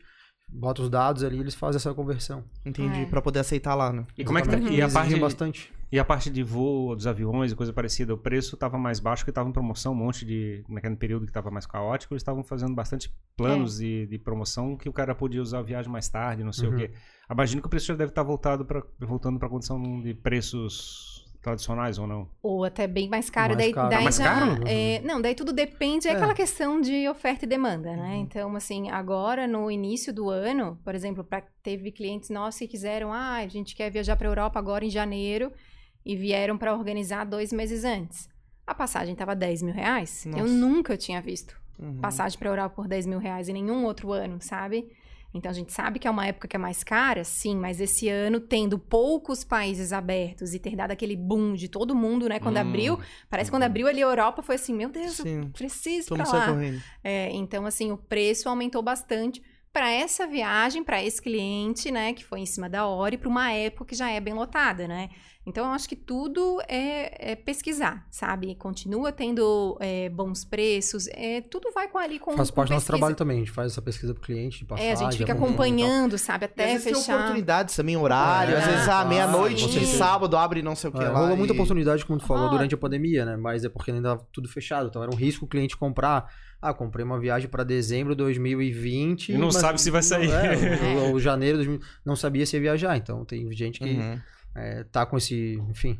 bota 0.49 0.81
os 0.81 0.89
dados 0.89 1.23
ali, 1.23 1.39
eles 1.39 1.55
fazem 1.55 1.77
essa 1.77 1.93
conversão. 1.93 2.43
Entendi, 2.65 3.01
É. 3.01 3.05
pra 3.05 3.21
poder 3.21 3.39
aceitar 3.39 3.73
lá, 3.75 3.91
né? 3.93 4.05
E 4.17 4.23
como 4.25 4.37
é 4.37 4.41
que 4.41 4.47
tá? 4.49 4.55
Exatamente. 4.55 4.77
E 4.79 4.81
a 4.81 4.89
parte, 4.89 5.15
bastante. 5.19 5.73
E 5.91 5.97
a 5.99 6.05
parte 6.05 6.29
de 6.29 6.43
voo 6.43 6.95
dos 6.95 7.07
aviões 7.07 7.51
e 7.51 7.55
coisa 7.55 7.73
parecida, 7.73 8.13
o 8.13 8.17
preço 8.17 8.55
estava 8.55 8.77
mais 8.77 8.99
baixo 8.99 9.23
porque 9.23 9.31
estava 9.31 9.49
em 9.49 9.51
promoção, 9.51 9.93
um 9.93 9.95
monte 9.95 10.25
de. 10.25 10.63
Naquele 10.69 10.95
período 10.95 11.25
que 11.25 11.31
estava 11.31 11.49
mais 11.49 11.65
caótico, 11.65 12.13
eles 12.13 12.21
estavam 12.21 12.43
fazendo 12.43 12.73
bastante 12.75 13.11
planos 13.35 13.77
de, 13.79 14.05
de 14.07 14.17
promoção 14.19 14.75
que 14.77 14.87
o 14.89 14.93
cara 14.93 15.15
podia 15.15 15.41
usar 15.41 15.59
a 15.59 15.63
viagem 15.63 15.91
mais 15.91 16.07
tarde, 16.09 16.43
não 16.43 16.53
sei 16.53 16.67
Uhum. 16.69 16.75
o 16.75 16.77
quê. 16.77 16.91
Imagino 17.31 17.61
que 17.61 17.67
o 17.67 17.69
preço 17.69 17.87
já 17.87 17.95
deve 17.95 18.11
estar 18.11 18.23
voltado 18.23 18.65
pra, 18.65 18.83
voltando 18.99 19.37
para 19.39 19.47
a 19.47 19.51
condição 19.51 20.01
de 20.01 20.13
preços 20.13 21.25
tradicionais 21.41 21.97
ou 21.97 22.05
não. 22.05 22.27
Ou 22.43 22.65
até 22.65 22.85
bem 22.85 23.07
mais 23.07 23.29
caro. 23.29 23.53
Mais 23.55 23.57
daí 23.59 23.73
caro. 23.73 23.89
daí 23.89 23.99
Ah, 23.99 24.03
mais 24.03 24.17
já, 24.17 24.23
caro? 24.25 24.63
é, 24.67 24.99
não, 25.05 25.21
daí 25.21 25.33
tudo 25.33 25.53
depende, 25.53 26.07
é, 26.07 26.11
É. 26.11 26.15
aquela 26.15 26.33
questão 26.33 26.81
de 26.81 27.07
oferta 27.07 27.45
e 27.45 27.47
demanda, 27.47 27.95
né? 27.95 28.09
Uhum. 28.15 28.21
Então, 28.21 28.55
assim, 28.57 28.89
agora 28.91 29.47
no 29.47 29.71
início 29.71 30.13
do 30.13 30.29
ano, 30.29 30.77
por 30.83 30.93
exemplo, 30.93 31.23
pra, 31.23 31.41
teve 31.63 31.91
clientes 31.93 32.29
nossos 32.29 32.59
que 32.59 32.67
quiseram, 32.67 33.13
ah, 33.13 33.35
a 33.37 33.47
gente 33.47 33.73
quer 33.73 33.89
viajar 33.89 34.17
para 34.17 34.27
Europa 34.27 34.59
agora 34.59 34.83
em 34.83 34.89
janeiro 34.89 35.49
e 36.09 36.15
vieram 36.15 36.57
para 36.57 36.73
organizar 36.73 37.23
dois 37.23 37.53
meses 37.53 37.83
antes. 37.85 38.27
A 38.65 38.73
passagem 38.73 39.13
tava 39.15 39.35
10 39.35 39.61
mil 39.61 39.73
reais. 39.73 40.25
Eu 40.25 40.39
Nossa. 40.39 40.53
nunca 40.53 40.97
tinha 40.97 41.21
visto 41.21 41.55
Uhum. 41.79 42.01
passagem 42.01 42.37
para 42.37 42.49
Europa 42.49 42.75
por 42.75 42.87
10 42.87 43.05
mil 43.05 43.19
reais 43.19 43.47
em 43.47 43.53
nenhum 43.53 43.85
outro 43.85 44.11
ano, 44.11 44.37
sabe? 44.41 44.89
Então 45.33 45.49
a 45.51 45.53
gente 45.53 45.71
sabe 45.71 45.99
que 45.99 46.07
é 46.07 46.11
uma 46.11 46.25
época 46.25 46.47
que 46.47 46.55
é 46.55 46.59
mais 46.59 46.83
cara, 46.83 47.23
sim, 47.23 47.55
mas 47.55 47.79
esse 47.79 48.09
ano, 48.09 48.39
tendo 48.39 48.77
poucos 48.79 49.43
países 49.43 49.93
abertos 49.93 50.53
e 50.55 50.59
ter 50.59 50.75
dado 50.75 50.91
aquele 50.91 51.15
boom 51.15 51.53
de 51.53 51.67
todo 51.69 51.95
mundo, 51.95 52.27
né? 52.27 52.39
Quando 52.39 52.57
Hum. 52.57 52.61
abriu, 52.61 52.99
parece 53.29 53.49
que 53.49 53.55
quando 53.55 53.63
abriu 53.63 53.87
ali 53.87 54.01
a 54.01 54.07
Europa 54.07 54.41
foi 54.41 54.55
assim, 54.55 54.73
meu 54.73 54.89
Deus, 54.89 55.19
eu 55.19 55.25
Sim. 55.25 55.51
preciso 55.53 56.09
Todo 56.09 56.17
pra 56.23 56.31
lá. 56.31 56.57
É, 57.03 57.29
então, 57.31 57.65
assim, 57.67 57.91
o 57.91 57.97
preço 57.97 58.49
aumentou 58.49 58.81
bastante 58.81 59.41
para 59.71 59.89
essa 59.91 60.25
viagem, 60.25 60.83
para 60.83 61.01
esse 61.03 61.21
cliente, 61.21 61.91
né, 61.91 62.11
que 62.13 62.25
foi 62.25 62.39
em 62.39 62.45
cima 62.45 62.67
da 62.67 62.87
hora 62.87 63.13
e 63.13 63.17
para 63.17 63.29
uma 63.29 63.51
época 63.53 63.85
que 63.85 63.95
já 63.95 64.09
é 64.09 64.19
bem 64.19 64.33
lotada, 64.33 64.87
né? 64.87 65.09
Então, 65.49 65.65
eu 65.65 65.71
acho 65.71 65.89
que 65.89 65.95
tudo 65.95 66.61
é, 66.67 67.31
é 67.31 67.35
pesquisar, 67.35 68.05
sabe? 68.09 68.55
Continua 68.55 69.11
tendo 69.11 69.77
é, 69.81 70.07
bons 70.09 70.45
preços, 70.45 71.07
é, 71.09 71.41
tudo 71.41 71.71
vai 71.73 71.87
com 71.87 71.97
ali 71.97 72.19
com 72.19 72.37
Faz 72.37 72.49
com 72.49 72.55
parte 72.55 72.69
do 72.69 72.73
nosso 72.75 72.85
trabalho 72.87 73.15
também, 73.15 73.37
a 73.37 73.39
gente 73.39 73.51
faz 73.51 73.71
essa 73.71 73.81
pesquisa 73.81 74.13
pro 74.13 74.23
cliente, 74.23 74.59
de 74.59 74.65
passagem, 74.65 74.89
É, 74.91 74.93
a 74.93 74.95
gente 75.11 75.17
fica 75.17 75.33
acompanhando, 75.33 76.17
sabe, 76.17 76.43
E 76.43 76.45
às 76.45 76.51
até 76.51 76.65
vezes 76.67 76.83
tem 76.83 76.93
fechar. 76.93 77.15
oportunidades 77.17 77.75
também, 77.75 77.97
horário. 77.97 78.55
às 78.57 78.63
É, 78.63 78.71
vezes, 78.71 78.87
ah, 78.87 79.03
meia-noite 79.05 79.63
com 79.67 79.85
sábado 79.85 80.37
abre 80.37 80.61
não 80.61 80.75
sei 80.75 80.89
o 80.89 80.93
que 80.93 81.03
É, 81.03 81.09
lá. 81.09 81.19
rolou 81.19 81.35
muita 81.35 81.53
e- 81.53 81.55
oportunidade, 81.55 82.05
como 82.05 82.19
tu 82.19 82.25
falou, 82.25 82.43
Rola. 82.45 82.57
durante 82.57 82.75
a 82.75 82.77
pandemia, 82.77 83.25
né? 83.25 83.35
Mas 83.35 83.63
é 83.65 83.69
porque 83.69 83.91
ainda 83.91 84.09
tava 84.09 84.27
tudo 84.31 84.47
fechado. 84.47 84.87
Então 84.87 85.01
era 85.01 85.11
um 85.11 85.15
risco 85.15 85.45
o 85.45 85.47
cliente 85.47 85.75
comprar. 85.75 86.31
Ah, 86.61 86.73
comprei 86.73 87.05
uma 87.05 87.19
viagem 87.19 87.49
pra 87.49 87.63
dezembro 87.63 88.13
de 88.13 88.17
2020. 88.17 89.29
E 89.31 89.37
não 89.37 89.45
mas 89.47 89.55
sabe 89.55 89.79
se 89.81 89.89
vai 89.89 90.03
sair. 90.03 90.29
É, 90.29 90.97
ou, 91.03 91.11
ou 91.13 91.19
janeiro 91.19 91.57
de 91.59 91.65
2000, 91.65 91.87
não 92.05 92.15
sabia 92.15 92.45
se 92.45 92.55
ia 92.55 92.61
viajar. 92.61 92.97
Então 92.97 93.23
tem 93.25 93.51
gente 93.53 93.79
que 93.79 93.89
Uhum. 93.89 94.19
É, 94.59 94.83
tá 94.83 95.05
com 95.05 95.17
esse. 95.17 95.55
Enfim. 95.69 95.99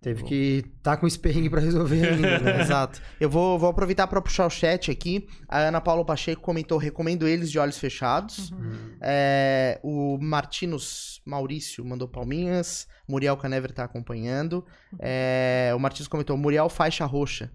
Teve 0.00 0.24
que 0.24 0.64
tá 0.82 0.96
com 0.96 1.06
esse 1.06 1.18
perrengue 1.18 1.50
pra 1.50 1.60
resolver 1.60 2.08
ainda, 2.08 2.38
né? 2.38 2.60
Exato. 2.64 3.02
Eu 3.20 3.28
vou, 3.28 3.58
vou 3.58 3.68
aproveitar 3.68 4.06
pra 4.06 4.22
puxar 4.22 4.46
o 4.46 4.50
chat 4.50 4.90
aqui. 4.90 5.28
A 5.46 5.58
Ana 5.58 5.78
Paula 5.78 6.02
Pacheco 6.02 6.40
comentou: 6.40 6.78
recomendo 6.78 7.28
eles 7.28 7.50
de 7.50 7.58
olhos 7.58 7.78
fechados. 7.78 8.50
Uhum. 8.50 8.96
É, 8.98 9.78
o 9.82 10.16
Martinos 10.18 11.20
Maurício 11.26 11.84
mandou 11.84 12.08
palminhas. 12.08 12.88
Muriel 13.06 13.36
Canever 13.36 13.72
tá 13.72 13.84
acompanhando. 13.84 14.64
É, 14.98 15.70
o 15.76 15.78
Martins 15.78 16.08
comentou: 16.08 16.34
Muriel 16.34 16.70
faixa 16.70 17.04
roxa. 17.04 17.50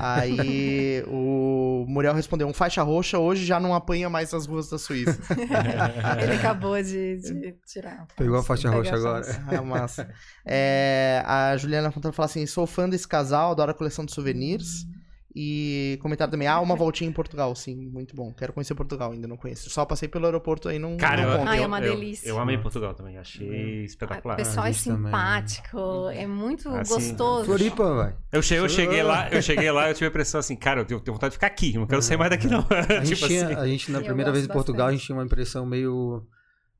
Aí 0.00 1.02
o 1.06 1.84
Muriel 1.88 2.14
respondeu: 2.14 2.46
um 2.46 2.52
faixa 2.52 2.82
roxa 2.82 3.18
hoje 3.18 3.44
já 3.44 3.58
não 3.58 3.74
apanha 3.74 4.08
mais 4.10 4.32
nas 4.32 4.46
ruas 4.46 4.68
da 4.68 4.78
Suíça. 4.78 5.18
Ele 6.22 6.32
acabou 6.34 6.80
de, 6.82 7.18
de 7.18 7.54
tirar. 7.66 8.06
Pegou 8.16 8.38
a 8.38 8.42
faixa 8.42 8.70
roxa 8.70 8.94
a 8.94 8.98
agora. 8.98 9.24
faixa. 9.24 9.44
Ah, 9.48 9.62
massa. 9.62 10.10
É, 10.44 11.22
a 11.24 11.56
Juliana 11.56 11.90
Fontana 11.90 12.12
fala 12.12 12.26
assim: 12.26 12.46
sou 12.46 12.66
fã 12.66 12.88
desse 12.88 13.06
casal, 13.06 13.52
adoro 13.52 13.70
a 13.70 13.74
coleção 13.74 14.04
de 14.04 14.12
souvenirs. 14.12 14.86
E 15.34 15.98
comentário 16.02 16.30
também, 16.30 16.46
ah, 16.46 16.60
uma 16.60 16.76
voltinha 16.76 17.08
em 17.08 17.12
Portugal, 17.12 17.54
sim, 17.56 17.74
muito 17.88 18.14
bom. 18.14 18.34
Quero 18.34 18.52
conhecer 18.52 18.74
Portugal, 18.74 19.12
ainda 19.12 19.26
não 19.26 19.38
conheço. 19.38 19.70
Só 19.70 19.82
passei 19.86 20.06
pelo 20.06 20.26
aeroporto 20.26 20.68
aí, 20.68 20.78
não, 20.78 20.98
Cara, 20.98 21.22
não 21.22 21.32
eu. 21.42 21.48
Ai, 21.48 21.58
é 21.58 21.62
eu- 21.62 21.66
uma 21.68 21.80
eu- 21.80 21.94
delícia. 21.94 22.28
Eu 22.28 22.38
amei 22.38 22.58
Portugal 22.58 22.92
também, 22.92 23.16
achei 23.16 23.82
espetacular. 23.84 24.34
O 24.34 24.36
pessoal 24.36 24.66
a 24.66 24.68
é 24.68 24.72
também. 24.74 25.04
simpático, 25.06 26.08
é 26.10 26.26
muito 26.26 26.68
Assim, 26.68 26.94
gostoso. 26.94 27.46
Floripa, 27.46 27.94
vai. 27.94 28.14
Eu 28.30 28.42
cheguei, 28.42 28.62
eu 28.64 28.68
cheguei 28.68 29.02
lá, 29.02 29.30
eu 29.30 29.40
cheguei 29.40 29.70
lá, 29.70 29.88
eu 29.88 29.94
tive 29.94 30.04
a 30.06 30.08
impressão 30.10 30.38
assim, 30.38 30.54
cara, 30.54 30.80
eu 30.80 30.84
tenho, 30.84 31.00
vontade 31.02 31.30
de 31.30 31.36
ficar 31.36 31.46
aqui, 31.46 31.72
não 31.78 31.86
quero 31.86 32.02
sair 32.02 32.18
mais 32.18 32.30
daqui 32.30 32.46
não. 32.48 32.66
A 32.68 32.82
gente, 33.04 33.14
tipo 33.16 33.26
tinha, 33.26 33.44
assim. 33.46 33.54
a 33.54 33.66
gente, 33.66 33.90
na 33.90 34.00
Eu 34.00 34.04
primeira 34.04 34.30
vez 34.32 34.44
em 34.44 34.48
Portugal, 34.48 34.82
a 34.82 34.90
bastante. 34.90 34.98
gente 34.98 35.06
tinha 35.06 35.16
uma 35.16 35.24
impressão 35.24 35.64
meio. 35.64 36.26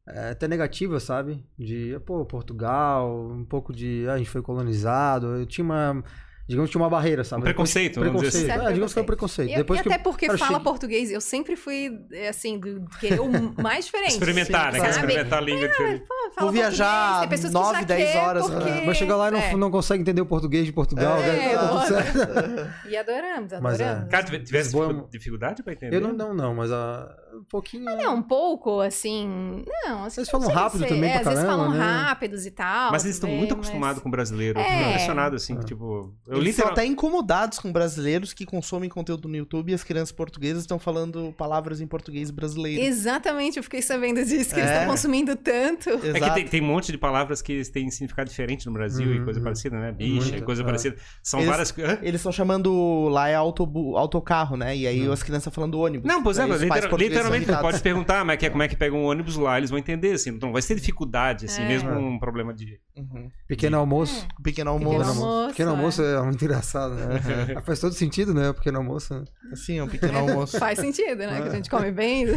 é, 0.06 0.30
até 0.32 0.46
negativa, 0.46 1.00
sabe? 1.00 1.42
De, 1.58 1.98
pô, 2.04 2.22
Portugal, 2.26 3.30
um 3.30 3.44
pouco 3.46 3.72
de. 3.72 4.04
ah, 4.08 4.12
a 4.14 4.18
gente 4.18 4.28
foi 4.28 4.42
colonizado. 4.42 5.28
Eu 5.36 5.46
tinha 5.46 5.64
uma. 5.64 6.04
Digamos 6.48 6.68
que 6.68 6.72
tinha 6.72 6.82
uma 6.82 6.90
barreira, 6.90 7.22
sabe? 7.22 7.40
Um 7.40 7.44
preconceito, 7.44 7.94
Depois, 8.00 8.12
vamos 8.12 8.22
dizer 8.22 8.38
preconceito. 8.40 8.60
assim. 8.60 8.68
É, 8.68 8.72
digamos 8.74 8.92
que 8.92 8.98
é 8.98 9.02
um 9.02 9.06
preconceito. 9.06 9.50
E, 9.52 9.56
Depois 9.56 9.80
e 9.80 9.82
que 9.84 9.88
até 9.88 9.98
porque 10.02 10.26
cara, 10.26 10.38
fala 10.38 10.50
cheguei- 10.50 10.64
português, 10.64 11.10
eu 11.10 11.20
sempre 11.20 11.54
fui, 11.56 12.00
é, 12.12 12.28
assim, 12.28 12.58
do, 12.58 12.84
querer 12.98 13.20
o 13.20 13.30
mais 13.62 13.84
diferente. 13.86 14.10
Experimentar, 14.12 14.72
né? 14.72 14.78
sabe? 14.80 14.80
Quer 14.80 14.90
experimentar 15.00 15.38
a 15.38 15.42
língua 15.42 15.68
diferente. 15.68 16.04
Pô, 16.06 16.14
Vou 16.42 16.50
viajar 16.50 16.86
português, 16.86 17.20
tem 17.20 17.28
pessoas 17.28 17.52
que 17.52 17.58
nove, 17.58 17.78
já 17.80 17.84
dez 17.86 18.10
quer 18.12 18.18
horas, 18.18 18.50
porque- 18.50 18.68
É, 18.70 18.84
mas 18.86 18.96
chega 18.96 19.16
lá 19.16 19.28
e 19.28 19.30
não, 19.30 19.38
é. 19.38 19.54
não 19.56 19.70
consegue 19.70 20.00
entender 20.02 20.20
o 20.20 20.26
português 20.26 20.66
de 20.66 20.72
Portugal. 20.72 21.16
É, 21.18 21.26
né? 21.26 21.54
Tá 21.54 21.68
tudo 21.68 21.86
certo. 21.86 22.88
E 22.88 22.96
adoramos, 22.96 23.52
Mas 23.60 23.80
é. 23.80 23.84
adoramos. 23.84 24.10
Cara, 24.10 24.24
tive- 24.24 24.38
tivesse 24.40 24.76
é 24.76 24.78
um- 24.80 25.06
dificuldade 25.08 25.62
pra 25.62 25.72
entender? 25.72 25.96
Eu 25.96 26.00
não, 26.00 26.12
não, 26.12 26.34
não, 26.34 26.54
mas 26.54 26.72
ah, 26.72 27.14
um 27.32 27.44
pouquinho. 27.44 27.84
Não, 27.84 28.16
um 28.16 28.22
pouco, 28.22 28.80
assim. 28.80 29.64
Não, 29.86 30.04
assim, 30.04 30.20
Eles 30.20 30.30
falam 30.30 30.48
rápido 30.48 30.86
também 30.86 31.10
é, 31.10 31.18
pra 31.18 31.20
Às 31.20 31.26
vezes 31.38 31.44
caramba, 31.44 31.64
falam 31.64 31.78
né? 31.78 32.02
rápidos 32.02 32.46
e 32.46 32.50
tal. 32.50 32.92
Mas 32.92 33.04
eles 33.04 33.16
estão 33.16 33.28
também, 33.28 33.38
muito 33.38 33.56
mas- 33.56 33.66
acostumados 33.66 34.02
com 34.02 34.08
o 34.08 34.12
brasileiro. 34.12 34.58
Eu 34.58 34.62
É. 34.64 34.68
fico 34.78 34.88
impressionado, 34.90 35.36
assim, 35.36 35.56
que, 35.58 35.64
tipo. 35.66 36.12
Eu 36.26 36.38
Eles 36.38 36.50
estão 36.50 36.66
literal... 36.68 36.72
até 36.72 36.84
incomodados 36.86 37.58
com 37.58 37.72
brasileiros 37.72 38.32
que 38.32 38.44
consomem 38.44 38.88
conteúdo 38.90 39.28
no 39.28 39.36
YouTube 39.36 39.70
e 39.70 39.74
as 39.74 39.82
crianças 39.84 40.12
portuguesas 40.12 40.62
estão 40.62 40.78
falando 40.78 41.32
palavras 41.36 41.80
em 41.80 41.86
português 41.86 42.30
brasileiro. 42.30 42.82
Exatamente, 42.82 43.56
eu 43.56 43.62
fiquei 43.62 43.82
sabendo 43.82 44.24
disso, 44.24 44.54
que 44.54 44.60
eles 44.60 44.70
É. 44.70 44.74
estão 44.74 44.90
consumindo 44.90 45.34
tanto. 45.36 45.90
É 46.12 46.20
que 46.20 46.30
tem, 46.34 46.46
tem 46.46 46.60
um 46.62 46.66
monte 46.66 46.92
de 46.92 46.98
palavras 46.98 47.40
que 47.40 47.62
têm 47.70 47.90
significado 47.90 48.28
diferente 48.28 48.66
no 48.66 48.72
Brasil 48.72 49.12
e 49.14 49.18
Uhum, 49.18 49.24
coisa 49.24 49.38
uhum. 49.40 49.44
parecida, 49.44 49.78
né? 49.78 49.92
Bicha, 49.92 50.30
Muito, 50.32 50.44
coisa 50.44 50.62
é. 50.62 50.64
parecida. 50.64 50.96
São 51.22 51.40
Eles- 51.40 51.50
várias. 51.50 51.70
Hã? 51.78 51.98
Eles 52.02 52.20
estão 52.20 52.32
chamando 52.32 53.08
lá 53.08 53.28
é 53.28 53.34
autobu- 53.34 53.96
autocarro, 53.96 54.56
né? 54.56 54.76
E 54.76 54.86
aí 54.86 55.10
as 55.10 55.22
crianças 55.22 55.52
falando 55.52 55.78
ônibus. 55.80 56.06
Não, 56.06 56.22
pois 56.22 56.38
é, 56.38 56.42
Aí 56.42 56.48
mas 56.48 56.62
os 56.62 56.68
pais 56.68 56.84
literal- 56.84 56.90
portugueses 56.98 57.21
tu 57.46 57.60
pode 57.60 57.80
perguntar 57.82 58.24
mas 58.24 58.38
que 58.38 58.46
é- 58.46 58.50
como 58.50 58.62
é 58.62 58.68
que 58.68 58.76
pega 58.76 58.94
um 58.94 59.04
ônibus 59.04 59.36
lá, 59.36 59.58
eles 59.58 59.70
vão 59.70 59.78
entender, 59.78 60.12
assim. 60.12 60.30
Não 60.40 60.52
vai 60.52 60.62
ser 60.62 60.74
dificuldade, 60.74 61.46
assim, 61.46 61.62
É. 61.62 61.68
mesmo 61.68 61.90
um 61.90 62.18
problema 62.18 62.52
de. 62.52 62.78
Uhum. 62.96 63.30
Pequeno 63.48 63.78
almoço. 63.78 64.26
Pequeno 64.42 64.72
Pequeno 64.78 64.90
almoço. 64.94 65.10
almoço. 65.10 65.48
Pequeno 65.50 65.70
é. 65.70 65.74
almoço 65.74 66.02
é 66.02 66.22
muito 66.22 66.44
engraçado, 66.44 66.94
né? 66.94 67.02
Faz 67.64 67.78
todo 67.80 67.92
sentido, 67.94 68.32
né? 68.34 68.50
O 68.50 68.54
pequeno 68.54 68.78
almoço. 68.78 69.24
Né? 69.52 69.56
Sim, 69.56 69.78
é 69.78 69.84
um 69.84 69.88
pequeno 69.88 70.18
almoço. 70.18 70.58
Faz 70.58 70.78
sentido, 70.78 71.18
né? 71.18 71.40
Que 71.42 71.48
a 71.48 71.52
gente 71.52 71.70
come 71.70 71.90
bem. 71.90 72.26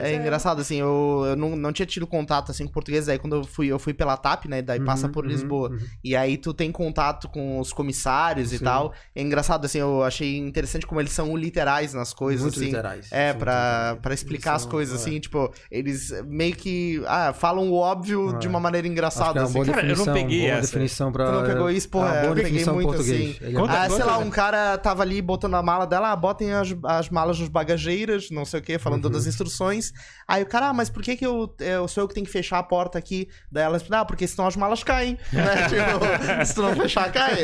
É 0.00 0.14
engraçado, 0.14 0.60
assim, 0.60 0.76
eu, 0.80 1.24
eu 1.28 1.36
não, 1.36 1.56
não 1.56 1.72
tinha 1.72 1.86
tido 1.86 2.06
contato 2.06 2.50
assim 2.50 2.66
com 2.66 2.72
portugueses. 2.72 3.08
Aí 3.08 3.18
quando 3.18 3.36
eu 3.36 3.44
fui, 3.44 3.66
eu 3.68 3.78
fui 3.78 3.92
pela 3.94 4.16
TAP, 4.16 4.46
né? 4.46 4.62
Daí 4.62 4.80
passa 4.80 5.06
Uhum, 5.06 5.12
por 5.12 5.24
uhum, 5.24 5.30
Lisboa. 5.30 5.70
uhum. 5.70 5.78
E 6.02 6.16
aí 6.16 6.36
tu 6.36 6.52
tem 6.52 6.70
contato 6.72 7.28
com 7.28 7.58
os 7.60 7.72
comissários 7.72 8.52
e 8.52 8.58
Sim. 8.58 8.64
tal. 8.64 8.92
É 9.14 9.22
engraçado, 9.22 9.64
assim, 9.64 9.78
eu 9.78 10.02
achei 10.02 10.36
interessante 10.38 10.86
como 10.86 11.00
eles 11.00 11.12
são 11.12 11.36
literais 11.36 11.94
nas 11.94 12.12
coisas, 12.12 12.42
Muito 12.42 12.56
assim. 12.56 12.66
literais. 12.66 13.08
É, 13.12 13.32
pra, 13.32 13.96
pra 14.02 14.10
Eles 14.12 14.20
explicar 14.20 14.54
as 14.54 14.62
são- 14.62 14.70
coisas, 14.70 14.98
é. 14.98 15.02
assim, 15.02 15.20
tipo, 15.20 15.52
eles 15.70 16.12
meio 16.26 16.54
que 16.54 17.02
ah, 17.06 17.32
falam 17.32 17.68
o 17.70 17.74
óbvio 17.74 18.34
É. 18.34 18.38
de 18.38 18.48
uma 18.48 18.60
maneira 18.60 18.86
Acho 18.86 18.92
que 18.92 18.98
engraçada, 18.98 19.38
é 19.38 19.42
uma 19.42 19.48
assim. 19.48 19.54
boa 19.54 19.66
Cara, 19.66 19.86
eu 19.88 19.96
não 19.96 20.04
peguei 20.12 20.40
boa 20.46 20.50
essa. 20.52 20.60
definição 20.62 21.12
pra... 21.12 21.26
Tu 21.26 21.32
não 21.32 21.44
pegou 21.44 21.70
isso? 21.70 21.88
Pô, 21.88 21.98
é 22.00 22.02
uma 22.02 22.16
é, 22.16 22.20
boa 22.22 22.30
eu 22.32 22.34
peguei 22.42 22.64
muito 22.64 22.82
português. 22.82 23.30
assim. 23.36 23.36
Ele 23.44 23.56
é 23.56 23.60
Conta- 23.60 23.72
Ah, 23.72 23.80
muito- 23.80 23.96
sei 23.96 24.04
lá, 24.04 24.12
conta- 24.14 24.26
um 24.26 24.30
cara 24.30 24.78
tava 24.78 25.02
ali 25.02 25.20
botando 25.22 25.54
a 25.54 25.62
mala 25.62 25.86
dela, 25.98 26.12
ah, 26.12 26.16
botem 26.16 26.52
as, 26.52 26.74
as 26.84 27.08
malas 27.10 27.38
nos 27.38 27.48
bagageiras, 27.48 28.30
não 28.30 28.44
sei 28.44 28.60
o 28.60 28.62
que, 28.62 28.78
falando 28.78 29.04
Uhum. 29.06 29.10
das 29.10 29.26
instruções. 29.26 29.92
Aí 30.26 30.42
o 30.42 30.46
cara, 30.46 30.68
ah, 30.68 30.72
mas 30.74 30.88
por 30.88 31.02
que 31.02 31.16
que 31.16 31.26
eu, 31.26 31.54
eu 31.60 31.86
sou 31.88 32.04
eu 32.04 32.08
que 32.08 32.14
tenho 32.14 32.26
que 32.26 32.32
fechar 32.32 32.58
a 32.58 32.62
porta 32.62 32.98
aqui? 32.98 33.28
Daí 33.50 33.64
ela 33.64 33.78
ah, 33.90 34.04
porque 34.04 34.26
senão 34.26 34.46
as 34.46 34.56
malas 34.56 34.82
caem, 34.82 35.18
né? 35.32 35.44
tipo, 35.68 36.44
se 36.46 36.54
tu 36.54 36.62
não 36.62 36.74
fechar, 36.76 37.10
cai, 37.12 37.36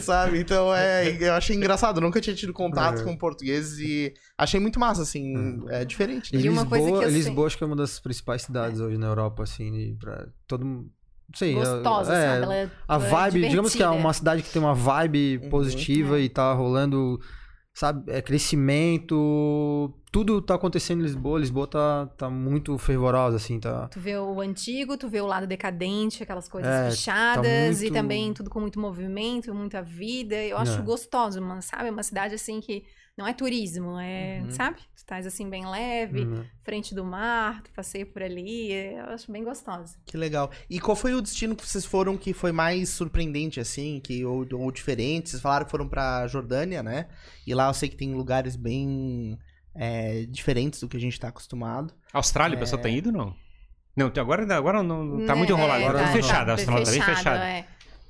sabe? 0.00 0.38
Então, 0.40 0.74
é, 0.74 1.16
eu 1.20 1.34
achei 1.34 1.56
engraçado, 1.56 2.00
nunca 2.00 2.20
tinha 2.20 2.34
tido 2.36 2.52
contato 2.52 2.98
Uhum. 2.98 3.04
com 3.04 3.16
portugueses 3.16 3.78
e 3.78 4.12
achei 4.38 4.60
muito 4.60 4.78
massa, 4.78 5.02
assim, 5.02 5.64
é 5.68 5.84
diferente. 5.84 6.34
E 6.34 6.40
E 6.40 6.48
uma 6.48 6.62
Lisboa, 6.62 6.66
coisa 6.68 6.86
que 6.86 7.04
eu 7.04 7.10
sei- 7.10 7.18
Lisboa 7.18 7.46
acho 7.46 7.58
que 7.58 7.64
é 7.64 7.66
uma 7.66 7.76
das 7.76 7.98
principais 7.98 8.42
cidades 8.42 8.80
hoje 8.80 8.96
na 8.98 9.06
Europa, 9.06 9.42
assim, 9.42 9.96
pra 9.98 10.26
todo 10.46 10.64
mundo... 10.64 10.90
Não 11.26 11.38
sei, 11.38 11.54
Gostosa, 11.54 12.12
é, 12.14 12.26
sabe? 12.28 12.42
Ela 12.44 12.54
é- 12.54 12.70
A 12.86 12.94
ela 12.96 13.06
é 13.06 13.08
vibe, 13.08 13.48
digamos 13.48 13.74
que 13.74 13.82
é 13.82 13.88
uma 13.88 14.12
cidade 14.12 14.42
que 14.42 14.50
tem 14.50 14.60
uma 14.60 14.74
vibe 14.74 15.40
Uhum. 15.42 15.48
positiva 15.48 16.18
É. 16.18 16.22
e 16.22 16.28
tá 16.28 16.52
rolando, 16.52 17.18
sabe, 17.74 18.10
é 18.12 18.22
crescimento, 18.22 19.92
tudo 20.12 20.40
tá 20.40 20.54
acontecendo 20.54 21.00
em 21.00 21.02
Lisboa, 21.02 21.38
Lisboa 21.40 21.66
tá, 21.66 22.06
tá 22.16 22.30
muito 22.30 22.78
fervorosa, 22.78 23.36
assim, 23.36 23.58
tá... 23.58 23.88
Tu 23.88 23.98
vê 23.98 24.16
o 24.16 24.40
antigo, 24.40 24.96
tu 24.96 25.08
vê 25.08 25.20
o 25.20 25.26
lado 25.26 25.46
decadente, 25.46 26.22
aquelas 26.22 26.48
coisas 26.48 26.70
É, 26.70 26.90
fechadas 26.90 27.80
e 27.80 27.84
muito- 27.86 27.94
também 27.94 28.32
tudo 28.32 28.48
com 28.48 28.60
muito 28.60 28.78
movimento, 28.80 29.52
muita 29.54 29.82
vida. 29.82 30.36
Eu 30.36 30.56
acho 30.56 30.78
É. 30.78 30.82
gostoso, 30.82 31.40
mano, 31.42 31.60
sabe? 31.62 31.88
É 31.88 31.90
uma 31.90 32.02
cidade 32.04 32.34
assim 32.34 32.60
que 32.60 32.84
não 33.16 33.26
é 33.26 33.32
turismo, 33.32 33.98
é, 33.98 34.40
Uhum. 34.42 34.50
sabe? 34.50 34.78
Tu 34.94 34.96
estás 34.98 35.26
assim 35.26 35.48
bem 35.48 35.66
leve, 35.66 36.20
Uhum. 36.20 36.44
frente 36.64 36.94
do 36.94 37.04
mar, 37.04 37.62
tu 37.62 37.70
passeia 37.72 38.04
por 38.04 38.22
ali, 38.22 38.72
eu 38.72 39.04
acho 39.06 39.30
bem 39.30 39.44
gostosa. 39.44 39.96
Que 40.04 40.16
legal. 40.16 40.50
E 40.68 40.80
qual 40.80 40.96
foi 40.96 41.14
o 41.14 41.20
destino 41.22 41.54
que 41.54 41.66
vocês 41.66 41.84
foram 41.84 42.16
que 42.16 42.32
foi 42.32 42.50
mais 42.52 42.88
surpreendente, 42.88 43.60
assim, 43.60 44.00
que, 44.02 44.24
ou, 44.24 44.46
ou 44.54 44.72
diferente? 44.72 45.30
Vocês 45.30 45.42
falaram 45.42 45.64
que 45.64 45.70
foram 45.70 45.88
pra 45.88 46.26
Jordânia, 46.26 46.82
né? 46.82 47.06
E 47.46 47.54
lá 47.54 47.68
eu 47.68 47.74
sei 47.74 47.88
que 47.88 47.96
tem 47.96 48.12
lugares 48.14 48.56
bem 48.56 49.38
é, 49.76 50.24
diferentes 50.28 50.80
do 50.80 50.88
que 50.88 50.96
a 50.96 51.00
gente 51.00 51.18
tá 51.18 51.28
acostumado. 51.28 51.92
Austrália, 52.12 52.56
o 52.56 52.60
pessoal 52.60 52.80
tem 52.80 52.96
ido 52.96 53.10
não? 53.12 53.34
Não, 53.96 54.06
agora, 54.16 54.56
agora 54.56 54.82
não, 54.82 55.24
tá 55.24 55.36
muito 55.36 55.52
Né, 55.52 55.58
enrolado. 55.58 55.82
é, 55.82 55.84
Agora 55.86 55.98
tá, 56.00 56.04
tá- 56.06 56.12
fechado, 56.12 56.46
tá 56.46 56.52
a 56.52 56.54
Austrália 56.54 56.84
tá 56.84 56.90
bem 56.90 57.02
fechada. 57.02 57.44
é. 57.48 57.66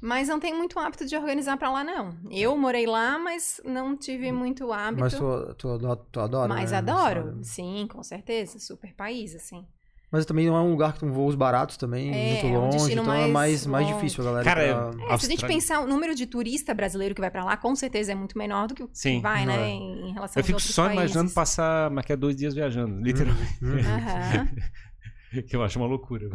Mas 0.06 0.28
não 0.28 0.38
tem 0.38 0.52
muito 0.54 0.78
hábito 0.78 1.06
de 1.06 1.16
organizar 1.16 1.56
pra 1.56 1.70
lá, 1.70 1.82
não. 1.82 2.14
Eu 2.30 2.54
morei 2.58 2.84
lá, 2.86 3.18
mas 3.18 3.58
não 3.64 3.96
tive 3.96 4.30
muito 4.30 4.70
hábito. 4.70 5.00
Mas 5.00 5.14
tu, 5.14 5.54
tu, 5.56 5.96
tu 6.12 6.20
adora, 6.20 6.46
Mas 6.46 6.72
né, 6.72 6.76
adoro, 6.76 7.20
Austrália? 7.20 7.42
sim, 7.42 7.86
com 7.90 8.02
certeza. 8.02 8.58
Super 8.58 8.92
país, 8.94 9.34
assim. 9.34 9.64
Mas 10.12 10.26
também 10.26 10.46
não 10.46 10.56
é 10.56 10.60
um 10.60 10.70
lugar 10.70 10.92
que 10.92 11.00
tem 11.00 11.10
voos 11.10 11.34
baratos 11.34 11.78
também, 11.78 12.08
É, 12.14 12.28
muito 12.34 12.46
é 12.46 12.48
um 12.50 12.60
longe, 12.70 12.92
então 12.92 13.04
é 13.04 13.06
mais 13.06 13.32
mais, 13.32 13.66
mais 13.66 13.86
longe. 13.86 13.94
difícil 13.96 14.22
a 14.22 14.26
galera. 14.26 14.44
Cara, 14.44 14.90
pra- 14.92 15.14
É, 15.14 15.18
se 15.18 15.26
a 15.26 15.28
gente 15.30 15.46
pensar, 15.46 15.80
o 15.80 15.86
número 15.88 16.14
de 16.14 16.26
turista 16.26 16.72
brasileiro 16.74 17.14
que 17.14 17.20
vai 17.22 17.30
pra 17.30 17.42
lá, 17.42 17.56
com 17.56 17.74
certeza 17.74 18.12
é 18.12 18.14
muito 18.14 18.36
menor 18.38 18.68
do 18.68 18.74
que 18.74 18.82
o 18.84 18.88
que 18.88 18.96
Sim. 18.98 19.20
vai, 19.22 19.46
né, 19.46 19.56
É. 19.62 19.68
em 19.70 20.10
em 20.10 20.12
relação 20.12 20.38
Eu 20.40 20.44
fico 20.44 20.60
só 20.60 20.84
países. 20.84 21.00
imaginando 21.02 21.30
passar 21.32 21.90
mais 21.90 22.06
que 22.06 22.12
é 22.12 22.16
dois 22.16 22.36
dias 22.36 22.54
viajando, 22.54 23.00
literalmente. 23.02 23.58
Hum. 23.64 23.78
Aham. 23.78 25.42
que 25.48 25.56
eu 25.56 25.62
acho 25.64 25.78
uma 25.80 25.88
loucura. 25.88 26.28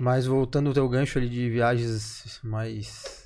Mas 0.00 0.26
voltando 0.26 0.68
ao 0.68 0.74
teu 0.74 0.88
gancho 0.88 1.18
ali 1.18 1.28
de 1.28 1.50
viagens 1.50 2.40
mais. 2.42 3.22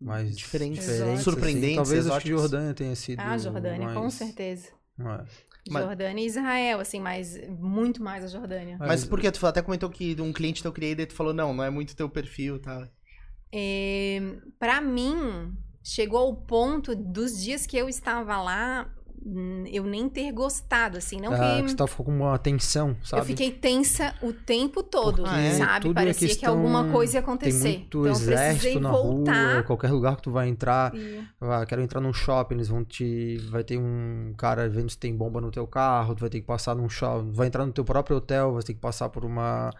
Mais 0.00 0.34
Diferentes. 0.34 0.80
diferentes 0.86 1.22
Surpreendentes, 1.22 1.66
assim, 1.66 1.74
talvez 1.76 2.06
acho 2.06 2.20
que 2.24 2.28
exóticas. 2.30 2.40
Jordânia 2.50 2.74
tenha 2.74 2.96
sido. 2.96 3.20
Ah, 3.20 3.36
Jordânia, 3.36 3.88
com 3.92 4.00
mais- 4.00 4.14
certeza. 4.14 4.68
É. 4.98 5.24
Mas- 5.68 5.84
Jordânia 5.84 6.22
e 6.22 6.26
Israel, 6.26 6.80
assim, 6.80 6.98
mas 7.00 7.38
muito 7.48 8.02
mais 8.02 8.24
a 8.24 8.26
Jordânia. 8.26 8.78
Mas 8.78 9.04
por 9.04 9.20
que 9.20 9.30
tu 9.30 9.46
até 9.46 9.60
comentou 9.60 9.90
que 9.90 10.16
um 10.18 10.32
cliente 10.32 10.62
teu 10.62 10.72
ir, 10.78 10.94
daí 10.94 11.04
tu 11.06 11.12
falou, 11.12 11.34
não, 11.34 11.52
não 11.52 11.62
é 11.62 11.68
muito 11.68 11.94
teu 11.94 12.08
perfil, 12.08 12.58
tá? 12.58 12.88
É, 13.52 14.20
para 14.58 14.80
mim, 14.80 15.52
chegou 15.82 16.18
ao 16.18 16.34
ponto 16.34 16.94
dos 16.96 17.38
dias 17.38 17.66
que 17.66 17.76
eu 17.76 17.86
estava 17.88 18.40
lá, 18.40 18.90
eu 19.70 19.84
nem 19.84 20.08
ter 20.08 20.32
gostado, 20.32 20.96
assim, 20.98 21.20
não 21.20 21.32
Ah, 21.32 21.56
que... 21.56 21.62
que 21.64 21.68
você 21.70 21.76
tá 21.76 21.86
ficou 21.86 22.06
com 22.06 22.12
uma 22.12 22.38
tensão, 22.38 22.96
sabe? 23.04 23.22
Eu 23.22 23.26
fiquei 23.26 23.50
tensa 23.50 24.14
o 24.22 24.32
tempo 24.32 24.82
todo, 24.82 25.24
Ah, 25.26 25.38
é? 25.40 25.50
sabe? 25.52 25.90
É 25.90 25.92
Parecia 25.92 26.28
que 26.28 26.34
questão- 26.34 26.54
alguma 26.54 26.90
coisa 26.90 27.18
ia 27.18 27.22
Tem 27.22 27.28
acontecer. 27.30 27.68
muito 27.68 27.98
então 27.98 28.00
eu 28.06 28.12
precisei 28.12 28.34
exército 28.34 28.80
na 28.80 28.90
voltar. 28.90 29.52
rua, 29.54 29.62
qualquer 29.64 29.90
lugar 29.92 30.16
que 30.16 30.22
tu 30.22 30.30
vai 30.30 30.48
entrar. 30.48 30.94
e- 30.94 31.20
Ah, 31.40 31.64
quero 31.66 31.82
entrar 31.82 32.00
num 32.00 32.12
shopping, 32.12 32.54
eles 32.54 32.68
vão 32.68 32.84
te. 32.84 33.36
Vai 33.50 33.62
ter 33.62 33.78
um 33.78 34.32
cara 34.36 34.68
vendo 34.68 34.88
se 34.90 34.96
tem 34.98 35.14
bomba 35.16 35.40
no 35.40 35.50
teu 35.50 35.66
carro, 35.66 36.14
tu 36.14 36.20
vai 36.20 36.30
ter 36.30 36.40
que 36.40 36.46
passar 36.46 36.74
num 36.74 36.88
shopping. 36.88 37.32
Vai 37.32 37.46
entrar 37.48 37.66
no 37.66 37.72
teu 37.72 37.84
próprio 37.84 38.16
hotel, 38.16 38.54
vai 38.54 38.62
ter 38.62 38.74
que 38.74 38.80
passar 38.80 39.08
por 39.10 39.24
uma. 39.24 39.70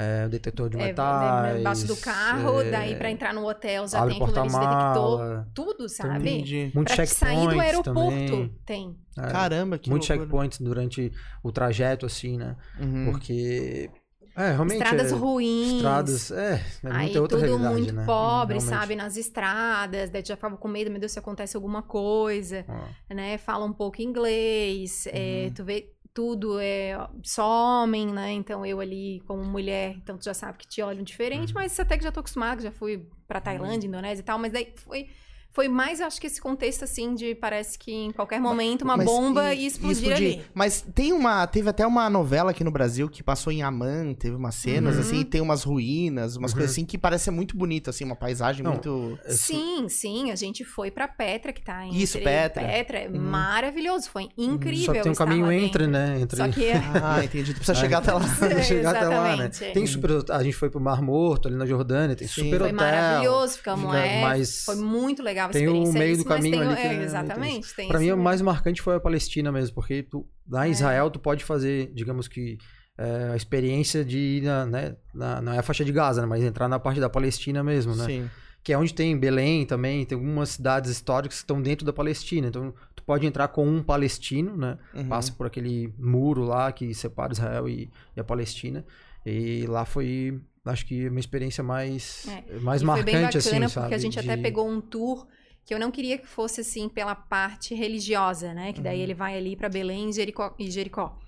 É, 0.00 0.28
detetor 0.28 0.68
de 0.70 0.78
É, 0.78 0.86
metais. 0.86 1.60
embaixo 1.60 1.86
do 1.86 1.96
carro, 1.96 2.60
é, 2.60 2.70
daí 2.70 2.96
pra 2.96 3.10
entrar 3.10 3.34
no 3.34 3.46
hotel 3.46 3.86
já 3.86 4.06
tem 4.06 4.22
aquilo 4.22 4.38
ali 4.40 4.48
de 4.48 4.58
detector. 4.58 5.46
Tudo, 5.54 5.88
sabe? 5.88 6.18
Entendi. 6.30 6.70
Muito 6.74 6.94
pra 6.94 7.06
sair 7.06 7.34
do 7.36 7.40
checkpoints 7.50 7.60
aeroporto, 7.60 7.92
também. 8.10 8.56
tem. 8.64 8.96
É, 9.18 9.26
Caramba, 9.30 9.78
que 9.78 9.90
Muitos 9.90 10.06
checkpoints 10.08 10.60
durante 10.60 11.12
o 11.42 11.52
trajeto, 11.52 12.06
assim, 12.06 12.36
né? 12.38 12.56
Uhum. 12.80 13.10
Porque. 13.10 13.90
É, 14.36 14.52
realmente. 14.52 14.80
Estradas 14.82 15.12
é, 15.12 15.14
ruins. 15.16 15.72
Estradas. 15.74 16.30
É, 16.30 16.52
é 16.54 16.90
Aí 16.90 17.04
muita 17.06 17.20
outra 17.20 17.38
tudo 17.38 17.46
realidade, 17.48 17.74
muito 17.74 17.94
né? 17.94 18.04
pobre, 18.06 18.54
Realmente. 18.58 18.78
sabe? 18.80 18.96
Nas 18.96 19.16
estradas. 19.16 20.08
Daí 20.08 20.22
já 20.24 20.36
ficava 20.36 20.56
com 20.56 20.68
medo, 20.68 20.90
meu 20.90 21.00
Deus, 21.00 21.12
se 21.12 21.18
acontece 21.18 21.56
alguma 21.56 21.82
coisa. 21.82 22.64
Ó. 22.68 23.14
né? 23.14 23.36
Fala 23.38 23.64
um 23.66 23.72
pouco 23.72 24.00
inglês, 24.00 25.06
é, 25.08 25.46
Uhum. 25.48 25.54
tu 25.54 25.64
vê 25.64 25.92
tudo 26.12 26.58
é 26.60 26.96
só 27.22 27.82
homem, 27.82 28.06
né? 28.12 28.32
Então 28.32 28.64
eu 28.66 28.80
ali 28.80 29.20
como 29.26 29.44
mulher, 29.44 29.94
então 29.96 30.18
tu 30.18 30.24
já 30.24 30.34
sabe 30.34 30.58
que 30.58 30.66
te 30.68 30.82
olham 30.82 31.02
diferente, 31.02 31.54
Uhum. 31.54 31.60
mas 31.60 31.78
até 31.78 31.96
que 31.96 32.04
já 32.04 32.12
tô 32.12 32.20
acostumada, 32.20 32.60
já 32.62 32.70
fui 32.72 33.06
pra 33.28 33.40
Tailândia, 33.40 33.86
Indonésia 33.86 34.22
e 34.22 34.24
tal, 34.24 34.38
mas 34.38 34.52
daí 34.52 34.72
foi 34.76 35.08
foi 35.52 35.66
mais, 35.68 35.98
eu 36.00 36.06
acho 36.06 36.20
que 36.20 36.26
esse 36.28 36.40
contexto 36.40 36.84
assim 36.84 37.14
de 37.14 37.34
parece 37.34 37.78
que 37.78 37.92
em 37.92 38.12
qualquer 38.12 38.40
momento 38.40 38.82
uma 38.82 38.96
Mas 38.96 39.06
bomba 39.06 39.52
e- 39.52 39.62
e 39.62 39.66
explodir 39.66 40.14
ali. 40.14 40.44
Mas 40.54 40.80
tem 40.94 41.12
uma. 41.12 41.46
Teve 41.46 41.68
até 41.68 41.84
uma 41.86 42.08
novela 42.08 42.52
aqui 42.52 42.62
no 42.62 42.70
Brasil 42.70 43.08
que 43.08 43.22
passou 43.22 43.52
em 43.52 43.62
Amman, 43.62 44.14
teve 44.14 44.36
umas 44.36 44.54
cenas, 44.54 44.94
Uhum. 44.94 45.00
assim, 45.00 45.24
tem 45.24 45.40
umas 45.40 45.64
ruínas, 45.64 46.36
umas 46.36 46.52
Uhum. 46.52 46.58
coisas 46.58 46.72
assim 46.76 46.84
que 46.84 46.96
parece 46.96 47.30
muito 47.32 47.56
bonito, 47.56 47.90
assim, 47.90 48.04
uma 48.04 48.14
paisagem 48.14 48.62
Não, 48.62 48.72
muito. 48.72 49.18
Esse- 49.26 49.38
Sim, 49.38 49.88
sim, 49.88 50.30
a 50.30 50.36
gente 50.36 50.64
foi 50.64 50.90
pra 50.90 51.08
Petra, 51.08 51.52
que 51.52 51.62
tá 51.62 51.84
em 51.84 51.96
Isso, 51.96 52.18
Petra. 52.18 52.64
Petra, 52.66 52.98
é 53.00 53.08
Uhum. 53.08 53.20
maravilhoso, 53.20 54.08
foi 54.08 54.28
incrível. 54.38 54.84
Só 54.86 54.92
que 54.92 55.00
tem 55.02 55.12
um 55.12 55.14
caminho 55.16 55.50
entre, 55.50 55.86
né? 55.86 56.18
Entre... 56.20 56.36
Só 56.36 56.48
que 56.48 56.64
é 56.70 56.80
Ah, 57.02 57.24
entendi. 57.24 57.52
Tu 57.52 57.56
precisa 57.56 57.74
chegar 57.74 57.98
até 57.98 58.12
lá. 58.12 58.20
É, 58.60 58.62
chegar 58.62 58.94
até 58.94 59.08
lá, 59.08 59.36
né? 59.36 59.48
Tem 59.74 59.86
super. 59.86 60.10
A 60.30 60.42
gente 60.42 60.54
foi 60.56 60.70
pro 60.70 60.80
Mar 60.80 61.02
Morto, 61.02 61.48
ali 61.48 61.56
na 61.56 61.66
Jordânia, 61.66 62.14
tem 62.14 62.28
Sim. 62.28 62.44
super 62.44 62.60
Foi 62.60 62.72
hotel. 62.72 62.86
maravilhoso, 62.86 63.56
ficamos 63.56 63.84
fica- 63.86 63.98
é, 64.06 64.20
mas 64.22 64.64
foi 64.64 64.76
muito 64.76 65.22
legal 65.22 65.39
a 65.40 65.48
tem 65.48 65.66
o 65.66 65.70
experiência. 65.70 65.98
meio 65.98 66.16
do 66.16 66.20
isso, 66.20 66.28
mas 66.28 66.36
caminho 66.36 66.58
tem 66.58 66.66
o- 66.66 66.70
ali 66.70 66.80
que 66.80 66.86
é, 66.86 66.94
é 66.94 67.02
Exatamente. 67.02 67.74
Tem 67.74 67.88
Pra 67.88 67.98
mim, 67.98 68.10
o 68.12 68.16
mais 68.18 68.40
marcante 68.42 68.80
foi 68.82 68.94
a 68.96 69.00
Palestina 69.00 69.50
mesmo, 69.50 69.74
porque 69.74 70.02
tu, 70.02 70.26
lá 70.48 70.66
em 70.66 70.70
É. 70.70 70.72
Israel 70.72 71.10
tu 71.10 71.18
pode 71.18 71.44
fazer, 71.44 71.90
digamos 71.94 72.28
que, 72.28 72.58
é, 72.98 73.30
a 73.32 73.36
experiência 73.36 74.04
de 74.04 74.18
ir 74.18 74.42
na, 74.42 74.66
né, 74.66 74.96
na, 75.14 75.40
não 75.40 75.52
é 75.52 75.58
a 75.58 75.62
faixa 75.62 75.84
de 75.84 75.92
Gaza, 75.92 76.20
né, 76.20 76.26
mas 76.26 76.42
entrar 76.44 76.68
na 76.68 76.78
parte 76.78 77.00
da 77.00 77.08
Palestina 77.08 77.62
mesmo, 77.64 77.94
né? 77.96 78.04
Sim. 78.04 78.30
Que 78.62 78.74
é 78.74 78.78
onde 78.78 78.92
tem 78.92 79.18
Belém 79.18 79.64
também, 79.64 80.04
tem 80.04 80.16
algumas 80.16 80.50
cidades 80.50 80.90
históricas 80.90 81.38
que 81.38 81.44
estão 81.44 81.62
dentro 81.62 81.86
da 81.86 81.94
Palestina. 81.94 82.48
Então, 82.48 82.74
tu 82.94 83.02
pode 83.04 83.26
entrar 83.26 83.48
com 83.48 83.66
um 83.66 83.82
palestino, 83.82 84.54
né? 84.54 84.76
Uhum. 84.94 85.08
Passa 85.08 85.32
por 85.32 85.46
aquele 85.46 85.94
muro 85.98 86.42
lá 86.44 86.70
que 86.70 86.92
separa 86.92 87.32
Israel 87.32 87.66
e, 87.66 87.88
e 88.14 88.20
a 88.20 88.24
Palestina. 88.24 88.84
E 89.24 89.64
lá 89.66 89.86
foi, 89.86 90.38
acho 90.70 90.86
que, 90.86 91.08
uma 91.08 91.20
experiência 91.20 91.62
mais, 91.62 92.26
mais 92.62 92.82
E 92.82 92.86
foi 92.86 93.02
bem 93.02 93.14
marcante, 93.16 93.38
bacana 93.38 93.66
assim, 93.66 93.74
porque 93.80 93.80
sabe? 93.80 93.94
a 93.94 93.98
gente 93.98 94.18
até 94.18 94.36
De- 94.36 94.42
pegou 94.42 94.68
um 94.68 94.80
tour 94.80 95.26
que 95.64 95.74
eu 95.74 95.78
não 95.78 95.90
queria 95.90 96.16
que 96.18 96.26
fosse 96.26 96.62
assim 96.62 96.88
pela 96.88 97.14
parte 97.14 97.74
religiosa, 97.74 98.54
né? 98.54 98.72
Que 98.72 98.80
daí 98.80 98.96
Uhum. 98.98 99.02
ele 99.04 99.14
vai 99.14 99.36
ali 99.36 99.54
pra 99.56 99.68
Belém 99.68 100.08
e 100.08 100.12
Jericó, 100.12 100.54
e 100.58 100.70
Jericó. 100.70 101.18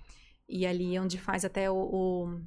E 0.48 0.66
ali 0.66 0.96
é 0.96 1.00
onde 1.00 1.18
faz 1.18 1.44
até 1.44 1.70
o, 1.70 1.74
o, 1.76 2.40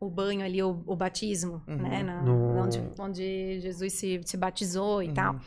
o 0.00 0.10
banho 0.10 0.42
ali, 0.44 0.62
o, 0.62 0.82
o 0.86 0.96
batismo, 0.96 1.62
Uhum. 1.68 1.76
né? 1.76 2.02
Na- 2.02 2.22
No- 2.22 2.62
onde, 2.62 2.80
onde 2.98 3.60
Jesus 3.60 3.92
se, 3.94 4.20
se 4.24 4.36
batizou 4.36 5.02
e 5.02 5.08
Uhum. 5.08 5.14
tal. 5.14 5.40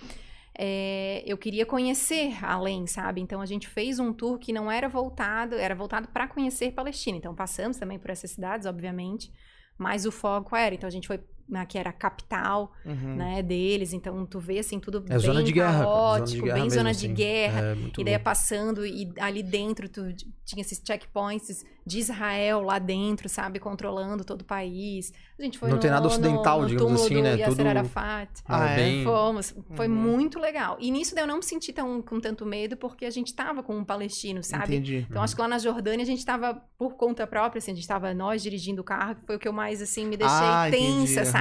É, 0.59 1.23
eu 1.25 1.37
queria 1.37 1.65
conhecer 1.65 2.33
além, 2.43 2.87
sabe? 2.87 3.21
Então 3.21 3.39
a 3.41 3.45
gente 3.45 3.67
fez 3.67 3.99
um 3.99 4.11
tour 4.11 4.39
que 4.39 4.51
não 4.51 4.71
era 4.71 4.89
voltado, 4.89 5.55
era 5.55 5.75
voltado 5.75 6.07
para 6.07 6.27
conhecer 6.27 6.71
Palestina. 6.71 7.17
Então 7.17 7.35
passamos 7.35 7.77
também 7.77 7.99
por 7.99 8.09
essas 8.09 8.31
cidades, 8.31 8.65
obviamente, 8.65 9.31
mas 9.77 10.05
o 10.05 10.11
foco 10.11 10.55
era. 10.55 10.73
Então 10.75 10.87
a 10.87 10.91
gente 10.91 11.07
foi 11.07 11.19
na 11.47 11.65
que 11.65 11.77
era 11.77 11.89
a 11.89 11.93
capital, 11.93 12.71
Uhum. 12.85 13.15
né, 13.15 13.41
deles. 13.43 13.93
Então 13.93 14.25
tu 14.25 14.39
vê 14.39 14.59
assim 14.59 14.79
tudo 14.79 14.97
É 15.07 15.09
bem 15.09 15.19
zona 15.19 15.43
de 15.43 15.51
guerra, 15.51 15.71
cara, 15.71 15.85
zona 15.85 15.95
de 15.95 16.17
caótico, 16.17 16.43
guerra 16.45 16.53
bem 16.55 16.63
mesmo, 16.63 16.77
zona 16.79 16.91
de 16.93 17.05
assim. 17.05 17.13
guerra. 17.13 17.61
É, 17.61 17.73
E 17.73 18.03
daí 18.03 18.13
louco. 18.13 18.23
passando 18.23 18.85
e 18.85 19.13
ali 19.19 19.41
dentro 19.43 19.87
tu 19.89 20.01
tinha 20.45 20.61
esses 20.61 20.81
checkpoints 20.85 21.65
de 21.85 21.99
Israel 21.99 22.61
lá 22.61 22.79
dentro, 22.79 23.29
sabe, 23.29 23.59
controlando 23.59 24.23
todo 24.25 24.41
o 24.41 24.45
país. 24.45 25.13
A 25.39 25.43
gente 25.43 25.57
foi 25.57 25.69
Não 25.69 25.75
no, 25.75 25.81
tem 25.81 25.89
nada 25.91 26.05
ocidental, 26.07 26.57
no, 26.57 26.63
no 26.63 26.69
digamos 26.69 27.01
assim, 27.01 27.21
né? 27.21 27.37
Yasser 27.37 27.55
Tudo- 27.57 27.67
Arafat. 27.67 28.29
Ah, 28.45 28.69
é 28.71 28.75
bem... 28.75 29.03
Fomos, 29.03 29.55
foi 29.75 29.87
Uhum. 29.87 29.93
muito 29.95 30.39
legal. 30.39 30.77
E 30.81 30.91
nisso 30.91 31.13
daí 31.15 31.23
eu 31.23 31.27
não 31.27 31.37
me 31.37 31.43
senti 31.43 31.71
tão, 31.71 32.01
com 32.01 32.19
tanto 32.19 32.45
medo, 32.45 32.75
porque 32.75 33.05
a 33.05 33.09
gente 33.09 33.33
tava 33.33 33.61
com 33.63 33.77
um 33.77 33.85
palestino, 33.85 34.43
sabe? 34.43 34.75
Entendi. 34.75 35.05
Então 35.09 35.21
acho 35.21 35.33
que 35.35 35.41
lá 35.41 35.47
na 35.47 35.59
Jordânia 35.59 36.03
a 36.03 36.05
gente 36.05 36.25
tava 36.25 36.61
por 36.77 36.95
conta 36.95 37.25
própria, 37.25 37.59
assim, 37.59 37.71
a 37.71 37.75
gente 37.75 37.87
tava 37.87 38.13
nós 38.13 38.41
dirigindo 38.43 38.81
o 38.81 38.83
carro, 38.83 39.15
que 39.15 39.25
foi 39.25 39.35
o 39.35 39.39
que 39.39 39.47
eu 39.47 39.53
mais, 39.53 39.81
assim, 39.81 40.05
me 40.05 40.17
deixei 40.17 40.35
Ah, 40.37 40.67
entendi, 40.67 40.87
tensa, 41.15 41.21
aham. 41.21 41.31
sabe? 41.31 41.36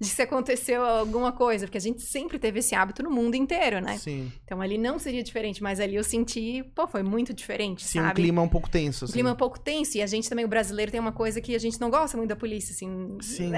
De 0.00 0.08
se 0.08 0.22
aconteceu 0.22 0.84
alguma 0.84 1.32
coisa, 1.32 1.66
porque 1.66 1.78
a 1.78 1.80
gente 1.80 2.02
sempre 2.02 2.38
teve 2.38 2.58
esse 2.60 2.74
hábito 2.74 3.02
no 3.02 3.10
mundo 3.10 3.34
inteiro, 3.34 3.80
né? 3.80 3.98
Sim. 3.98 4.32
Então 4.44 4.60
ali 4.60 4.78
não 4.78 4.98
seria 4.98 5.22
diferente, 5.22 5.62
mas 5.62 5.80
ali 5.80 5.94
eu 5.96 6.04
senti, 6.04 6.62
pô, 6.74 6.86
foi 6.86 7.02
muito 7.02 7.32
diferente, 7.32 7.84
Sim, 7.84 8.00
um 8.00 8.02
sabe? 8.04 8.14
clima 8.22 8.42
um 8.42 8.48
pouco 8.48 8.68
tenso. 8.68 9.04
Um 9.04 9.06
Assim. 9.06 9.12
clima 9.14 9.32
um 9.32 9.36
pouco 9.36 9.58
tenso, 9.58 9.96
e 9.96 10.02
a 10.02 10.06
gente 10.06 10.28
também, 10.28 10.44
o 10.44 10.48
brasileiro, 10.48 10.90
tem 10.90 11.00
uma 11.00 11.12
coisa 11.12 11.40
que 11.40 11.54
a 11.54 11.58
gente 11.58 11.80
não 11.80 11.90
gosta 11.90 12.16
muito 12.16 12.28
da 12.30 12.36
polícia, 12.36 12.72
assim. 12.72 13.16
Sim. 13.20 13.52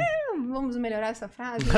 Vamos 0.51 0.76
melhorar 0.76 1.09
essa 1.09 1.28
frase? 1.28 1.64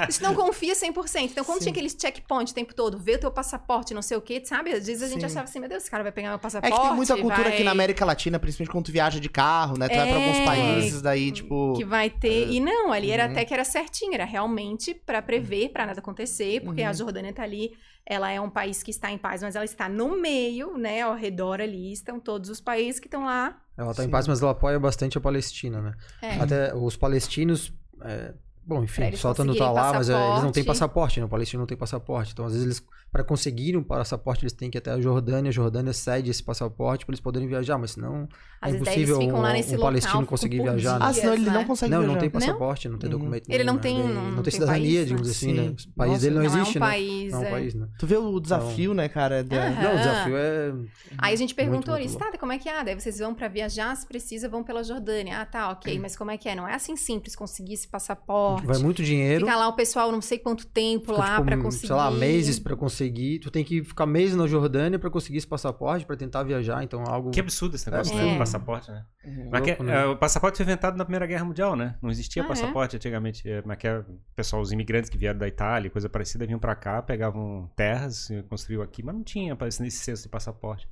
a 0.00 0.04
gente 0.10 0.22
não 0.22 0.34
confia 0.34 0.74
100%. 0.74 1.22
Então, 1.30 1.44
quando 1.44 1.58
Sim. 1.58 1.64
tinha 1.64 1.72
aqueles 1.72 1.96
checkpoint 1.98 2.50
o 2.50 2.54
tempo 2.54 2.74
todo, 2.74 2.98
ver 2.98 3.16
o 3.16 3.18
teu 3.20 3.30
passaporte, 3.30 3.92
não 3.94 4.02
sei 4.02 4.16
o 4.16 4.20
quê, 4.20 4.40
sabe? 4.44 4.72
Às 4.72 4.86
vezes 4.86 5.02
a 5.02 5.08
gente 5.08 5.20
Sim. 5.20 5.26
achava 5.26 5.44
assim, 5.44 5.58
meu 5.60 5.68
Deus, 5.68 5.82
esse 5.82 5.90
cara 5.90 6.02
vai 6.02 6.12
pegar 6.12 6.28
meu 6.28 6.36
É 6.36 6.38
passaporte. 6.38 6.74
que 6.76 6.82
tem 6.86 6.94
muita 6.96 7.14
cultura 7.16 7.42
vai... 7.44 7.52
aqui 7.54 7.64
na 7.64 7.70
América 7.70 8.04
Latina, 8.04 8.38
principalmente 8.38 8.72
quando 8.72 8.84
tu 8.86 8.92
viaja 8.92 9.18
de 9.20 9.28
carro, 9.28 9.78
né? 9.78 9.88
Tu 9.88 9.94
vai 9.96 10.06
pra 10.08 10.16
alguns 10.16 10.36
É. 10.38 10.44
países, 10.44 11.02
daí, 11.02 11.30
tipo. 11.32 11.74
Que 11.76 11.84
vai 11.84 12.10
ter. 12.10 12.48
E 12.50 12.60
não, 12.60 12.87
ali 12.92 13.10
era 13.10 13.26
Uhum. 13.26 13.32
até 13.32 13.44
que 13.44 13.52
era 13.54 13.64
certinho, 13.64 14.14
era 14.14 14.24
realmente 14.24 14.94
pra 14.94 15.20
prever, 15.22 15.70
pra 15.70 15.86
nada 15.86 16.00
acontecer, 16.00 16.60
porque 16.62 16.82
Uhum. 16.82 16.88
a 16.88 16.92
Jordânia 16.92 17.32
tá 17.32 17.42
ali, 17.42 17.72
ela 18.06 18.30
é 18.30 18.40
um 18.40 18.48
país 18.50 18.82
que 18.82 18.90
está 18.90 19.10
em 19.10 19.18
paz, 19.18 19.42
mas 19.42 19.54
ela 19.56 19.64
está 19.64 19.88
no 19.88 20.16
meio, 20.20 20.76
né? 20.78 21.02
Ao 21.02 21.14
redor 21.14 21.60
ali 21.60 21.92
estão 21.92 22.18
todos 22.18 22.48
os 22.50 22.60
países 22.60 22.98
que 23.00 23.06
estão 23.06 23.24
lá. 23.24 23.60
Ela 23.76 23.94
tá 23.94 24.02
Sim. 24.02 24.08
em 24.08 24.10
paz, 24.10 24.26
mas 24.26 24.40
ela 24.42 24.52
apoia 24.52 24.78
bastante 24.80 25.16
a 25.18 25.20
Palestina, 25.20 25.80
né? 25.80 25.92
É. 26.22 26.34
Até 26.40 26.74
os 26.74 26.96
palestinos. 26.96 27.72
é, 28.02 28.32
Bom, 28.64 28.84
enfim, 28.84 29.02
eles 29.04 29.18
só 29.20 29.30
estando 29.30 29.56
tá 29.56 29.70
lá, 29.70 29.94
mas 29.94 30.10
é, 30.10 30.12
eles 30.12 30.42
não 30.42 30.52
têm 30.52 30.62
passaporte. 30.62 30.66
passaporte, 30.66 31.20
né? 31.20 31.24
O 31.26 31.28
palestino 31.30 31.60
não 31.62 31.66
tem 31.66 31.76
passaporte. 31.78 32.32
Então, 32.32 32.44
às 32.44 32.52
vezes, 32.52 32.66
eles, 32.66 32.86
para 33.10 33.24
conseguirem 33.24 33.76
um 33.80 33.82
passaporte, 33.82 34.42
eles 34.44 34.52
têm 34.52 34.70
que 34.70 34.76
ir 34.76 34.80
até 34.80 34.90
a 34.90 35.00
Jordânia. 35.00 35.48
A 35.48 35.52
Jordânia 35.52 35.92
cede 35.94 36.30
esse 36.30 36.42
passaporte 36.42 37.06
para 37.06 37.12
eles 37.14 37.20
poderem 37.20 37.48
viajar, 37.48 37.78
mas 37.78 37.92
senão 37.92 38.28
Às 38.60 38.74
é 38.74 38.76
impossível 38.76 39.18
um, 39.20 39.28
um 39.38 39.78
palestino 39.78 40.26
conseguir 40.26 40.60
viajar. 40.62 40.96
Ah, 41.00 41.06
né? 41.08 41.12
senão 41.14 41.32
ele 41.32 41.42
dias, 41.42 41.52
não 41.54 41.60
né? 41.62 41.66
consegue 41.66 41.90
Não, 41.90 41.98
viajar. 42.00 42.12
não 42.12 42.20
tem 42.20 42.28
Não? 42.28 42.40
passaporte, 42.40 42.88
não 42.88 42.98
tem 42.98 43.10
Uhum. 43.10 43.18
documento. 43.18 43.48
Ele 43.48 43.64
não 43.64 43.74
nenhum, 43.74 43.80
tem- 43.80 43.96
né? 43.98 44.02
não- 44.02 44.14
não 44.14 44.22
não 44.30 44.34
tem 44.34 44.42
tem 44.44 44.52
cidadania, 44.52 44.98
país, 44.98 45.06
digamos 45.08 45.26
né? 45.26 45.32
assim, 45.32 45.52
né? 45.54 45.62
O 45.62 45.92
país 45.96 46.12
Nossa, 46.12 46.20
dele 46.22 46.34
não, 46.34 46.42
não 46.42 46.46
existe, 46.50 46.76
é 46.76 46.80
um 46.80 46.84
né? 46.84 46.90
país. 46.90 47.32
Não 47.32 47.38
é 47.38 47.42
um 47.42 47.46
é. 47.46 47.50
país, 47.50 47.74
né? 47.74 47.88
Tu 47.98 48.06
vê 48.06 48.16
o 48.18 48.40
desafio, 48.40 48.94
né, 48.94 49.08
cara? 49.08 49.42
da-. 49.42 49.70
Não, 49.70 49.94
o 49.94 49.96
desafio 49.98 50.36
é. 50.36 50.72
Aí 51.16 51.32
a 51.32 51.36
gente 51.36 51.54
perguntou 51.54 51.94
muito 51.94 52.10
louco. 52.12 52.32
tá, 52.32 52.38
como 52.38 52.52
é 52.52 52.58
que 52.58 52.68
é? 52.68 52.78
Ah, 52.78 52.82
daí 52.82 52.94
vocês 52.94 53.18
vão 53.18 53.34
pra 53.34 53.48
viajar, 53.48 53.96
se 53.96 54.06
precisa, 54.06 54.48
vão 54.50 54.62
pela 54.62 54.84
Jordânia. 54.84 55.40
Ah, 55.40 55.46
tá, 55.46 55.70
ok, 55.70 55.98
mas 55.98 56.14
como 56.14 56.30
é 56.30 56.36
que 56.36 56.46
é? 56.48 56.54
Não 56.54 56.68
é 56.68 56.74
assim 56.74 56.94
simples 56.94 57.34
conseguir 57.34 57.72
esse 57.72 57.88
passaporte. 57.88 58.66
Vai 58.66 58.78
muito 58.78 59.02
dinheiro. 59.02 59.46
Fica 59.46 59.56
lá 59.56 59.66
o 59.68 59.72
pessoal 59.72 60.12
não 60.12 60.20
sei 60.20 60.38
quanto 60.38 60.66
tempo 60.66 61.12
lá 61.12 61.36
tipo, 61.36 61.44
pra 61.46 61.56
um, 61.56 61.62
conseguir. 61.62 61.86
Sei 61.86 61.96
lá, 61.96 62.10
meses 62.10 62.58
pra 62.58 62.76
conseguir. 62.76 62.97
Tu 63.40 63.50
tem 63.50 63.64
que 63.64 63.84
ficar 63.84 64.06
meses 64.06 64.34
na 64.36 64.46
Jordânia 64.46 64.98
pra 64.98 65.10
conseguir 65.10 65.38
esse 65.38 65.46
passaporte, 65.46 66.04
pra 66.06 66.16
tentar 66.16 66.42
viajar. 66.42 66.82
Então, 66.82 67.02
é 67.02 67.08
algo. 67.08 67.30
Que 67.30 67.40
absurdo 67.40 67.76
esse 67.76 67.90
negócio, 67.90 68.16
É. 68.18 68.24
né? 68.24 68.34
O 68.34 68.38
passaporte, 68.38 68.90
né? 68.90 69.04
Uhum. 69.24 69.48
Mas 69.52 69.60
que- 69.62 69.68
louco, 69.70 69.82
né? 69.84 70.02
é, 70.02 70.06
o 70.06 70.16
passaporte 70.16 70.56
foi 70.56 70.64
inventado 70.64 70.96
na 70.96 71.04
Primeira 71.04 71.26
Guerra 71.26 71.44
Mundial, 71.44 71.76
né? 71.76 71.96
Não 72.02 72.10
existia 72.10 72.42
Ah, 72.42 72.46
é? 72.46 72.48
passaporte 72.48 72.96
antigamente. 72.96 73.48
É, 73.48 73.62
Mas 73.64 73.76
que 73.78 73.86
é, 73.86 74.04
pessoal, 74.34 74.62
os 74.62 74.72
imigrantes 74.72 75.08
que 75.10 75.18
vieram 75.18 75.38
da 75.38 75.46
Itália, 75.46 75.90
coisa 75.90 76.08
parecida, 76.08 76.44
vinham 76.46 76.58
pra 76.58 76.74
cá, 76.74 77.00
pegavam 77.02 77.70
terras, 77.76 78.28
construíam 78.48 78.82
aqui, 78.82 79.02
mas 79.02 79.14
não 79.14 79.22
tinha 79.22 79.56
esse 79.86 79.90
senso 79.98 80.22
de 80.24 80.28
passaporte. 80.28 80.88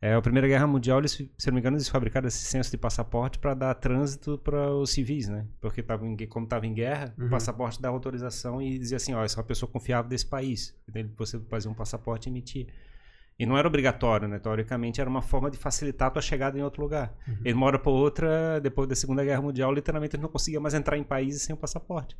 É, 0.00 0.12
a 0.12 0.20
Primeira 0.20 0.46
Guerra 0.46 0.66
Mundial, 0.66 0.98
eles, 0.98 1.12
se 1.12 1.46
não 1.46 1.54
me 1.54 1.60
engano, 1.60 1.76
eles 1.76 1.88
fabricaram 1.88 2.28
esse 2.28 2.44
senso 2.44 2.70
de 2.70 2.76
passaporte 2.76 3.38
para 3.38 3.54
dar 3.54 3.74
trânsito 3.74 4.36
para 4.38 4.70
os 4.74 4.90
civis, 4.90 5.26
né? 5.28 5.46
Porque 5.60 5.82
tava 5.82 6.04
em, 6.06 6.14
como 6.26 6.44
estava 6.44 6.66
em 6.66 6.74
guerra, 6.74 7.14
Uhum. 7.18 7.26
o 7.26 7.30
passaporte 7.30 7.80
dava 7.80 7.96
autorização 7.96 8.60
e 8.60 8.78
dizia 8.78 8.98
assim, 8.98 9.14
ó, 9.14 9.24
essa 9.24 9.36
é 9.36 9.40
uma 9.40 9.46
pessoa 9.46 9.70
confiável 9.70 10.08
desse 10.08 10.26
país. 10.26 10.78
Então, 10.88 11.10
você 11.16 11.40
fazia 11.48 11.70
um 11.70 11.74
passaporte 11.74 12.28
e 12.28 12.30
emitia. 12.30 12.66
E 13.38 13.44
não 13.46 13.56
era 13.56 13.66
obrigatório, 13.68 14.28
né? 14.28 14.38
Teoricamente 14.38 15.00
era 15.00 15.08
uma 15.08 15.22
forma 15.22 15.50
de 15.50 15.56
facilitar 15.58 16.08
a 16.08 16.10
tua 16.10 16.22
chegada 16.22 16.58
em 16.58 16.62
outro 16.62 16.82
lugar. 16.82 17.14
Uhum. 17.26 17.36
Ele 17.44 17.54
mora 17.54 17.78
para 17.78 17.90
outra, 17.90 18.60
depois 18.60 18.88
da 18.88 18.94
Segunda 18.94 19.24
Guerra 19.24 19.42
Mundial, 19.42 19.72
literalmente 19.72 20.14
ele 20.16 20.22
não 20.22 20.30
conseguia 20.30 20.60
mais 20.60 20.74
entrar 20.74 20.96
em 20.98 21.02
países 21.04 21.42
sem 21.42 21.54
o 21.54 21.58
passaporte. 21.58 22.16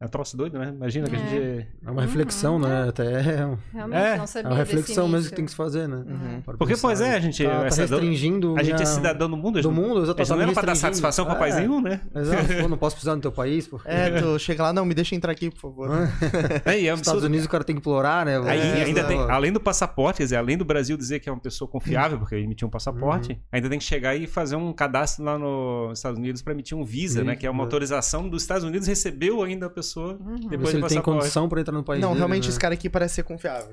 É 0.00 0.04
um 0.04 0.08
troço 0.08 0.36
doido, 0.36 0.56
né? 0.60 0.68
Imagina 0.68 1.08
que 1.10 1.16
a 1.16 1.18
É. 1.18 1.28
gente... 1.28 1.66
É 1.84 1.90
uma 1.90 2.02
reflexão, 2.02 2.54
Uhum, 2.54 2.60
né? 2.60 2.88
Até 2.88 3.04
é, 3.40 3.44
um- 3.46 3.58
Realmente, 3.74 3.98
É, 4.00 4.16
não 4.16 4.22
é 4.22 4.26
sabia 4.28 4.48
uma 4.50 4.56
desse 4.60 4.76
reflexão 4.76 5.08
mesmo 5.08 5.28
que 5.30 5.34
tem 5.34 5.44
que 5.44 5.50
se 5.50 5.56
fazer, 5.56 5.88
né? 5.88 5.96
Uhum. 5.96 6.40
Para 6.42 6.56
Porque, 6.56 6.74
pensar, 6.74 6.86
pois 6.86 7.00
é, 7.00 7.14
a 7.16 7.18
gente... 7.18 7.42
Tá, 7.42 7.50
tá 7.62 7.66
é 7.66 7.70
cidadão- 7.72 7.98
restringindo. 7.98 8.54
a 8.56 8.62
gente 8.62 8.74
é 8.74 8.76
minha- 8.76 8.86
cidadão 8.86 9.28
do 9.28 9.36
mundo. 9.36 9.58
a 9.58 9.62
do 9.62 9.72
mundo, 9.72 10.02
exatamente. 10.04 10.30
não 10.30 10.40
era 10.40 10.52
pra 10.52 10.62
dar 10.62 10.76
satisfação 10.76 11.24
pra 11.26 11.34
país 11.34 11.56
É, 11.56 11.60
nenhum, 11.62 11.80
né? 11.80 12.00
Exato. 12.14 12.44
Pô, 12.62 12.68
não 12.68 12.78
posso 12.78 12.96
pisar 12.96 13.16
no 13.16 13.20
teu 13.22 13.32
país, 13.32 13.66
porque. 13.66 13.90
É, 13.90 14.20
tu 14.20 14.38
chega 14.38 14.62
lá, 14.62 14.72
não, 14.72 14.84
me 14.84 14.94
deixa 14.94 15.16
entrar 15.16 15.32
aqui, 15.32 15.50
por 15.50 15.58
favor. 15.60 15.90
É, 16.64 16.78
e 16.78 16.86
é 16.86 16.92
Nos 16.92 17.00
Estados. 17.00 17.24
Unidos 17.24 17.46
o 17.46 17.48
cara 17.48 17.64
tem 17.64 17.74
que 17.74 17.80
implorar, 17.80 18.24
né? 18.24 18.38
Aí 18.48 18.60
É, 18.60 18.84
ainda 18.84 19.02
tem, 19.02 19.18
além 19.28 19.50
do 19.50 19.58
passaporte, 19.58 20.18
quer 20.18 20.22
dizer, 20.22 20.36
além 20.36 20.56
do 20.56 20.64
Brasil 20.64 20.96
dizer 20.96 21.18
que 21.18 21.28
é 21.28 21.32
uma 21.32 21.40
pessoa 21.40 21.68
confiável, 21.68 22.20
porque 22.20 22.36
emitiu 22.36 22.68
um 22.68 22.70
passaporte, 22.70 23.32
Uhum. 23.32 23.38
ainda 23.50 23.68
tem 23.68 23.80
que 23.80 23.84
chegar 23.84 24.14
e 24.14 24.28
fazer 24.28 24.54
um 24.54 24.72
cadastro 24.72 25.24
lá 25.24 25.36
nos 25.36 25.98
Estados 25.98 26.20
Unidos 26.20 26.40
para 26.40 26.52
emitir 26.52 26.78
um 26.78 26.84
visa, 26.84 27.24
né? 27.24 27.34
Que 27.34 27.48
é 27.48 27.50
uma 27.50 27.58
Uhum. 27.58 27.64
autorização 27.64 28.28
dos 28.28 28.42
Estados 28.42 28.62
Unidos, 28.62 28.86
recebeu 28.86 29.42
ainda 29.42 29.66
a 29.66 29.68
pessoa 29.70 29.87
Uhum. 29.96 30.36
Ver 30.36 30.48
depois 30.48 30.74
ele 30.74 30.86
tem 30.86 31.00
condição 31.00 31.48
pra 31.48 31.60
entrar 31.60 31.72
no 31.72 31.82
país 31.82 32.00
não, 32.00 32.10
dele, 32.10 32.18
realmente 32.20 32.44
né? 32.44 32.50
esse 32.50 32.58
cara 32.58 32.74
aqui 32.74 32.88
parece 32.88 33.16
ser 33.16 33.22
confiável. 33.22 33.70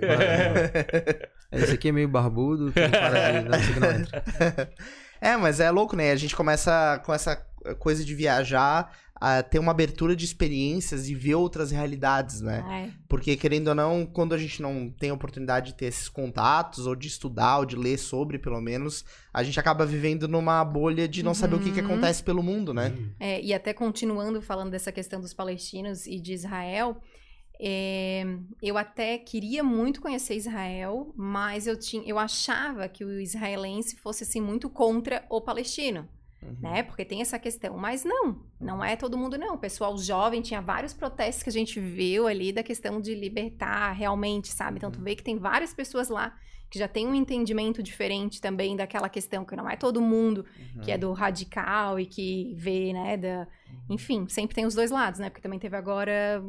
Esse 1.52 1.74
aqui 1.74 1.90
é 1.90 1.92
meio 1.92 2.08
barbudo, 2.08 2.72
tem 2.72 2.90
cara 2.90 3.42
de... 3.42 3.50
não, 3.50 3.58
esse 3.58 3.80
não 3.80 3.92
entra. 3.92 4.24
É, 5.22 5.38
mas 5.38 5.60
é 5.60 5.72
louco, 5.72 5.96
né? 5.96 6.12
A 6.12 6.16
gente 6.16 6.36
começa 6.36 7.02
com 7.06 7.14
essa 7.14 7.36
coisa 7.80 8.04
de 8.04 8.14
viajar, 8.14 8.92
a 9.28 9.42
ter 9.42 9.58
uma 9.58 9.72
abertura 9.72 10.16
de 10.16 10.24
experiências 10.24 11.10
e 11.10 11.16
ver 11.16 11.34
outras 11.34 11.72
realidades, 11.72 12.42
né? 12.42 12.64
É. 12.70 12.92
Porque, 13.08 13.36
querendo 13.36 13.70
ou 13.70 13.76
não, 13.76 14.06
quando 14.06 14.36
a 14.36 14.38
gente 14.38 14.62
não 14.62 14.88
tem 14.88 15.10
a 15.10 15.16
oportunidade 15.16 15.72
de 15.72 15.74
ter 15.74 15.86
esses 15.86 16.08
contatos, 16.08 16.86
ou 16.86 16.96
de 16.96 17.08
estudar, 17.08 17.58
ou 17.58 17.66
de 17.66 17.76
ler 17.76 17.98
sobre, 17.98 18.38
pelo 18.38 18.62
menos, 18.62 19.04
a 19.34 19.42
gente 19.42 19.60
acaba 19.60 19.84
vivendo 19.84 20.28
numa 20.28 20.64
bolha 20.64 21.08
de 21.08 21.24
não 21.24 21.34
saber 21.34 21.56
o 21.56 21.60
que, 21.60 21.72
que 21.72 21.80
Uhum. 21.80 21.88
acontece 21.88 22.22
pelo 22.24 22.44
mundo, 22.44 22.72
né? 22.72 22.94
É, 23.20 23.42
e 23.42 23.52
até 23.52 23.74
continuando 23.74 24.44
falando 24.44 24.70
dessa 24.70 24.92
questão 24.92 25.20
dos 25.20 25.34
palestinos 25.34 26.06
e 26.06 26.20
de 26.20 26.34
Israel, 26.34 27.02
é, 27.60 28.26
eu 28.62 28.78
até 28.78 29.18
queria 29.18 29.64
muito 29.64 30.02
conhecer 30.02 30.36
Israel, 30.36 31.12
mas 31.16 31.66
eu, 31.66 31.80
tinha, 31.80 32.04
eu 32.06 32.20
achava 32.20 32.88
que 32.88 33.04
o 33.04 33.20
israelense 33.20 33.96
fosse 33.96 34.24
assim 34.24 34.42
muito 34.42 34.70
contra 34.70 35.26
o 35.32 35.42
palestino. 35.42 36.08
Uhum. 36.46 36.56
né? 36.60 36.84
Porque 36.84 37.04
tem 37.04 37.22
essa 37.22 37.40
questão. 37.40 37.78
Mas 37.78 38.04
não, 38.04 38.40
não 38.60 38.84
é 38.84 38.96
todo 38.96 39.18
mundo, 39.18 39.38
não. 39.38 39.56
O 39.56 39.58
pessoal 39.58 39.98
jovem 39.98 40.42
tinha 40.42 40.62
vários 40.62 40.94
protestos 40.94 41.44
que 41.44 41.50
a 41.50 41.54
gente 41.54 41.80
viu 41.80 42.28
ali 42.28 42.52
da 42.52 42.64
questão 42.64 43.02
de 43.02 43.16
libertar 43.16 43.92
realmente, 43.92 44.50
sabe? 44.50 44.78
Então 44.78 44.92
tu 44.92 45.02
vê 45.02 45.16
que 45.16 45.24
tem 45.24 45.38
várias 45.38 45.74
pessoas 45.74 46.10
lá 46.10 46.36
que 46.70 46.80
já 46.80 46.88
tem 46.88 47.08
um 47.08 47.16
entendimento 47.16 47.82
diferente 47.82 48.42
também 48.42 48.76
daquela 48.76 49.08
questão, 49.08 49.46
que 49.46 49.56
não 49.56 49.70
é 49.70 49.76
todo 49.76 50.02
mundo 50.02 50.46
que 50.84 50.92
é 50.92 50.98
do 50.98 51.14
radical 51.14 52.00
e 52.00 52.06
que 52.06 52.54
vê, 52.58 52.92
né, 52.92 53.18
da... 53.18 53.48
Enfim, 53.90 54.28
sempre 54.28 54.56
tem 54.56 54.66
os 54.66 54.74
dois 54.74 54.90
lados, 54.92 55.20
né? 55.20 55.30
Porque 55.30 55.42
também 55.42 55.60
teve 55.60 55.76
agora, 55.78 56.44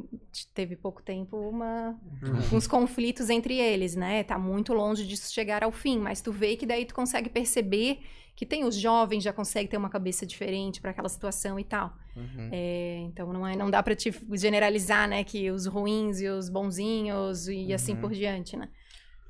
teve 0.54 0.74
pouco 0.76 1.02
tempo, 1.02 1.36
uma 1.36 1.98
Uhum. 2.22 2.56
uns 2.56 2.66
conflitos 2.66 3.28
entre 3.30 3.58
eles, 3.58 3.94
né? 3.94 4.22
Tá 4.24 4.38
muito 4.38 4.72
longe 4.72 5.06
disso 5.06 5.32
chegar 5.32 5.62
ao 5.62 5.70
fim, 5.72 5.98
mas 5.98 6.20
tu 6.20 6.32
vê 6.32 6.56
que 6.56 6.64
daí 6.66 6.84
tu 6.86 6.94
consegue 6.94 7.28
perceber 7.28 8.00
que 8.34 8.44
tem 8.44 8.64
os 8.64 8.74
jovens 8.74 9.22
já 9.24 9.32
conseguem 9.32 9.68
ter 9.68 9.76
uma 9.78 9.88
cabeça 9.88 10.26
diferente 10.26 10.80
para 10.80 10.90
aquela 10.90 11.08
situação 11.08 11.58
e 11.58 11.64
tal. 11.64 11.92
Uhum. 12.14 12.48
É, 12.52 12.98
então 13.06 13.32
não, 13.32 13.46
é, 13.46 13.56
não 13.56 13.70
dá 13.70 13.82
para 13.82 13.94
te 13.96 14.10
generalizar, 14.32 15.08
né, 15.08 15.24
que 15.24 15.50
os 15.50 15.66
ruins 15.66 16.20
e 16.20 16.28
os 16.28 16.48
bonzinhos 16.48 17.48
e 17.48 17.72
assim 17.72 17.92
Uhum. 17.92 18.00
por 18.00 18.12
diante, 18.12 18.56
né? 18.56 18.68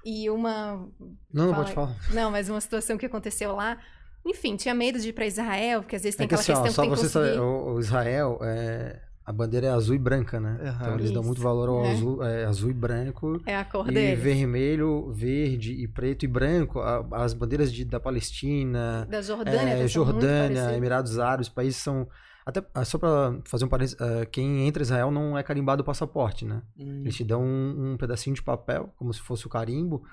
E 0.04 0.30
uma 0.30 0.88
Não, 1.32 1.46
não 1.46 1.50
Fala 1.50 1.64
pode 1.64 1.74
falar. 1.74 1.96
não, 2.12 2.30
mas 2.30 2.48
uma 2.48 2.60
situação 2.60 2.96
que 2.96 3.06
aconteceu 3.06 3.54
lá, 3.54 3.78
enfim, 4.26 4.56
tinha 4.56 4.74
medo 4.74 4.98
de 4.98 5.08
ir 5.08 5.12
para 5.12 5.26
Israel, 5.26 5.80
porque 5.82 5.96
às 5.96 6.02
vezes 6.02 6.16
tem 6.16 6.24
É 6.24 6.28
que 6.28 6.34
aquela 6.34 6.42
assim, 6.42 6.52
ó, 6.52 6.64
questão 6.64 6.84
só 6.84 6.90
que 6.90 6.96
tem 6.96 6.96
você 7.04 7.08
saber, 7.08 7.38
conseguir. 7.38 7.40
o, 7.70 7.74
o 7.74 7.80
Israel, 7.80 8.38
é, 8.42 9.00
a 9.24 9.32
bandeira 9.32 9.66
é 9.68 9.70
azul 9.70 9.94
e 9.94 9.98
branca, 9.98 10.38
né? 10.40 10.58
Aham. 10.62 10.78
Então 10.80 10.94
eles 10.94 11.10
dão 11.10 11.20
Isso. 11.22 11.26
muito 11.28 11.40
valor 11.42 11.68
ao 11.68 11.84
É. 11.84 11.92
azul, 11.92 12.22
é, 12.24 12.44
azul 12.44 12.70
e 12.70 12.74
branco. 12.74 13.40
É 13.46 13.56
a 13.56 13.64
cor 13.64 13.88
E 13.90 13.94
deles. 13.94 14.18
vermelho, 14.22 15.10
verde 15.12 15.72
e 15.72 15.88
preto 15.88 16.24
e 16.24 16.28
branco, 16.28 16.80
a- 16.80 17.06
as 17.12 17.32
bandeiras 17.34 17.72
de, 17.72 17.84
da 17.84 17.98
Palestina, 18.00 19.06
Da 19.10 19.20
Jordânia, 19.22 19.74
é, 19.74 19.88
Jordânia. 19.88 20.76
Emirados 20.76 21.18
Árabes, 21.18 21.48
países 21.48 21.76
são. 21.80 22.06
Até 22.44 22.62
ah, 22.74 22.84
só 22.84 22.96
pra 22.96 23.36
fazer 23.44 23.64
um 23.64 23.68
parênteses, 23.68 23.96
ah, 24.00 24.24
quem 24.26 24.68
entra 24.68 24.80
em 24.80 24.84
Israel 24.84 25.10
não 25.10 25.36
é 25.36 25.42
carimbado 25.42 25.82
o 25.82 25.84
passaporte, 25.84 26.44
né? 26.44 26.62
Hum. 26.78 27.00
Eles 27.02 27.16
te 27.16 27.24
dão 27.24 27.42
um, 27.42 27.92
um 27.92 27.96
pedacinho 27.96 28.36
de 28.36 28.42
papel, 28.42 28.92
como 28.96 29.12
se 29.12 29.20
fosse 29.20 29.44
o 29.46 29.50
carimbo, 29.50 30.04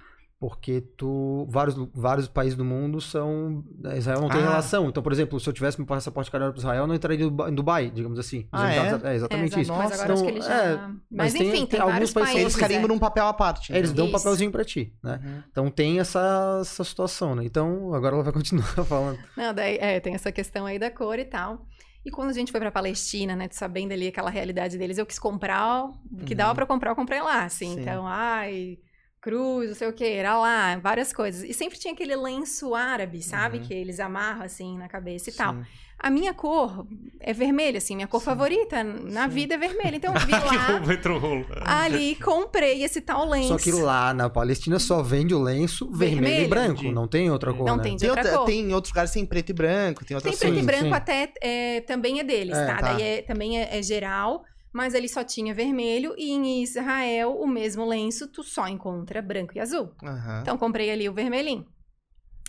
porque 0.44 0.82
tu 0.98 1.48
vários, 1.50 1.74
vários 1.94 2.28
países 2.28 2.58
do 2.58 2.66
mundo 2.66 3.00
são 3.00 3.64
Israel 3.96 4.20
não 4.20 4.28
tem 4.28 4.42
Ah. 4.42 4.50
relação. 4.50 4.90
Então, 4.90 5.02
por 5.02 5.14
exemplo, 5.14 5.40
se 5.40 5.48
eu 5.48 5.54
tivesse 5.54 5.80
meu 5.80 5.88
passaporte 5.88 6.30
carioca 6.30 6.52
para 6.52 6.60
Israel, 6.60 6.82
eu 6.84 6.88
não 6.88 6.94
entraria 6.96 7.26
em 7.26 7.56
Dubai- 7.56 7.90
digamos 7.90 8.20
assim. 8.20 8.46
Ah, 8.52 8.70
é? 8.70 8.78
é 9.12 9.16
exatamente 9.16 9.58
É, 9.58 9.62
isso. 9.62 9.72
Mas 9.72 9.94
agora 9.94 10.14
acho 10.14 10.22
que 10.26 10.30
então, 10.32 10.42
ele 10.42 10.42
já... 10.42 10.54
é, 10.64 10.76
mas, 10.78 10.98
mas 11.10 11.34
tem- 11.34 11.42
enfim, 11.48 11.58
tem, 11.60 11.68
tem 11.68 11.80
alguns 11.80 12.12
países- 12.12 12.14
países. 12.14 12.42
Eles 12.42 12.58
é. 12.58 12.60
carimbam 12.60 12.90
num 12.90 13.00
papel 13.00 13.26
à 13.26 13.34
parte. 13.34 13.72
É, 13.72 13.78
eles 13.78 13.94
dão 13.94 14.04
um 14.04 14.10
Isso. 14.10 14.18
papelzinho 14.18 14.52
pra 14.52 14.66
ti, 14.66 14.94
né? 15.02 15.22
Uhum. 15.24 15.44
Então 15.50 15.72
tem 15.72 16.00
essa, 16.02 16.58
essa 16.60 16.84
situação, 16.84 17.36
né? 17.36 17.46
Então 17.46 17.94
agora 17.94 18.16
ela 18.16 18.24
vai 18.26 18.34
continuar 18.34 18.66
falando. 18.86 19.18
Não, 19.38 19.54
daí, 19.54 19.78
é, 19.80 20.02
tem 20.02 20.14
essa 20.14 20.30
questão 20.30 20.66
aí 20.66 20.78
da 20.78 20.92
cor 20.92 21.18
e 21.20 21.24
tal. 21.26 21.66
E 22.06 22.12
quando 22.12 22.32
a 22.32 22.34
gente 22.34 22.52
foi 22.52 22.60
pra 22.60 22.70
Palestina, 22.70 23.34
né, 23.34 23.48
sabendo 23.50 23.94
ali 23.94 24.10
aquela 24.10 24.30
realidade 24.30 24.78
deles, 24.78 24.98
eu 24.98 25.06
quis 25.06 25.18
comprar 25.18 25.86
o 25.86 25.94
que 26.26 26.34
Uhum. 26.34 26.38
dava 26.38 26.54
pra 26.54 26.66
comprar, 26.66 26.92
eu 26.92 26.96
comprei 26.98 27.22
lá, 27.22 27.46
assim. 27.46 27.76
Sim. 27.76 27.80
Então, 27.80 28.06
ai, 28.06 28.78
cruz, 29.24 29.70
não 29.70 29.76
sei 29.76 29.88
o 29.88 29.94
que, 29.94 30.04
era 30.04 30.38
lá, 30.38 30.78
várias 30.78 31.14
coisas. 31.14 31.44
E 31.44 31.54
sempre 31.54 31.80
tinha 31.80 31.94
aquele 31.94 32.16
lenço 32.16 32.76
árabe, 32.76 33.24
sabe? 33.24 33.60
Uhum. 33.60 33.64
Que 33.64 33.74
eles 33.74 34.00
amarram, 34.02 34.44
assim, 34.44 34.78
na 34.78 34.90
cabeça 34.90 35.30
e 35.30 35.34
tal. 35.34 35.54
Sim. 35.54 35.64
A 35.98 36.10
minha 36.10 36.34
cor 36.34 36.86
é 37.22 37.32
vermelha, 37.32 37.78
assim, 37.78 37.96
minha 37.96 38.08
cor 38.10 38.20
favorita 38.20 38.84
na 38.84 39.24
Sim. 39.30 39.36
vida 39.36 39.54
é 39.56 39.58
vermelha. 39.58 39.96
Então, 39.96 40.12
eu 40.14 40.20
vi 40.20 40.34
lá, 40.34 41.84
ali, 41.86 42.16
comprei 42.16 42.84
esse 42.84 43.00
tal 43.00 43.26
lenço. 43.30 43.48
Só 43.48 43.58
que 43.58 43.72
lá 43.72 44.14
na 44.14 44.30
Palestina 44.30 44.78
só 44.80 45.02
vende 45.02 45.34
o 45.34 45.42
lenço 45.42 45.90
vermelho, 45.90 46.18
e 46.18 46.30
Vermelho. 46.30 46.50
branco, 46.50 46.80
Entendi. 46.82 46.94
não 46.94 47.08
tem 47.08 47.32
outra 47.32 47.54
cor, 47.54 47.66
Não 47.66 47.78
né? 47.78 47.84
tem 47.84 47.96
de 47.96 48.02
Tem, 48.02 48.10
outra 48.10 48.38
cor. 48.38 48.46
tem 48.46 48.60
em 48.60 48.74
outros 48.74 48.92
lugares 48.92 49.12
tem 49.12 49.26
preto 49.26 49.52
e 49.52 49.54
branco, 49.54 50.04
tem 50.04 50.16
outras 50.16 50.38
Tem 50.38 50.40
preto 50.50 50.56
Sim, 50.60 50.64
e 50.64 50.66
branco 50.66 50.84
sim. 50.88 50.94
até 50.94 51.34
é, 51.42 51.80
também 51.82 52.20
é 52.20 52.24
deles, 52.26 52.58
É, 52.58 52.66
tá? 52.66 52.76
tá. 52.76 52.94
Daí 52.94 53.02
é- 53.02 53.22
também 53.22 53.62
é, 53.62 53.78
é 53.78 53.82
geral, 53.82 54.44
mas 54.74 54.96
ali 54.96 55.08
só 55.08 55.24
tinha 55.24 55.54
vermelho 55.54 56.16
e 56.18 56.32
em 56.32 56.64
Israel 56.64 57.38
o 57.40 57.48
mesmo 57.48 57.86
lenço 57.86 58.28
tu 58.28 58.44
só 58.44 58.68
encontra 58.68 59.22
branco 59.22 59.56
e 59.56 59.60
azul. 59.60 59.94
Aham. 60.04 60.42
Então 60.42 60.58
comprei 60.58 60.90
ali 60.90 61.08
o 61.08 61.14
vermelhinho. 61.14 61.66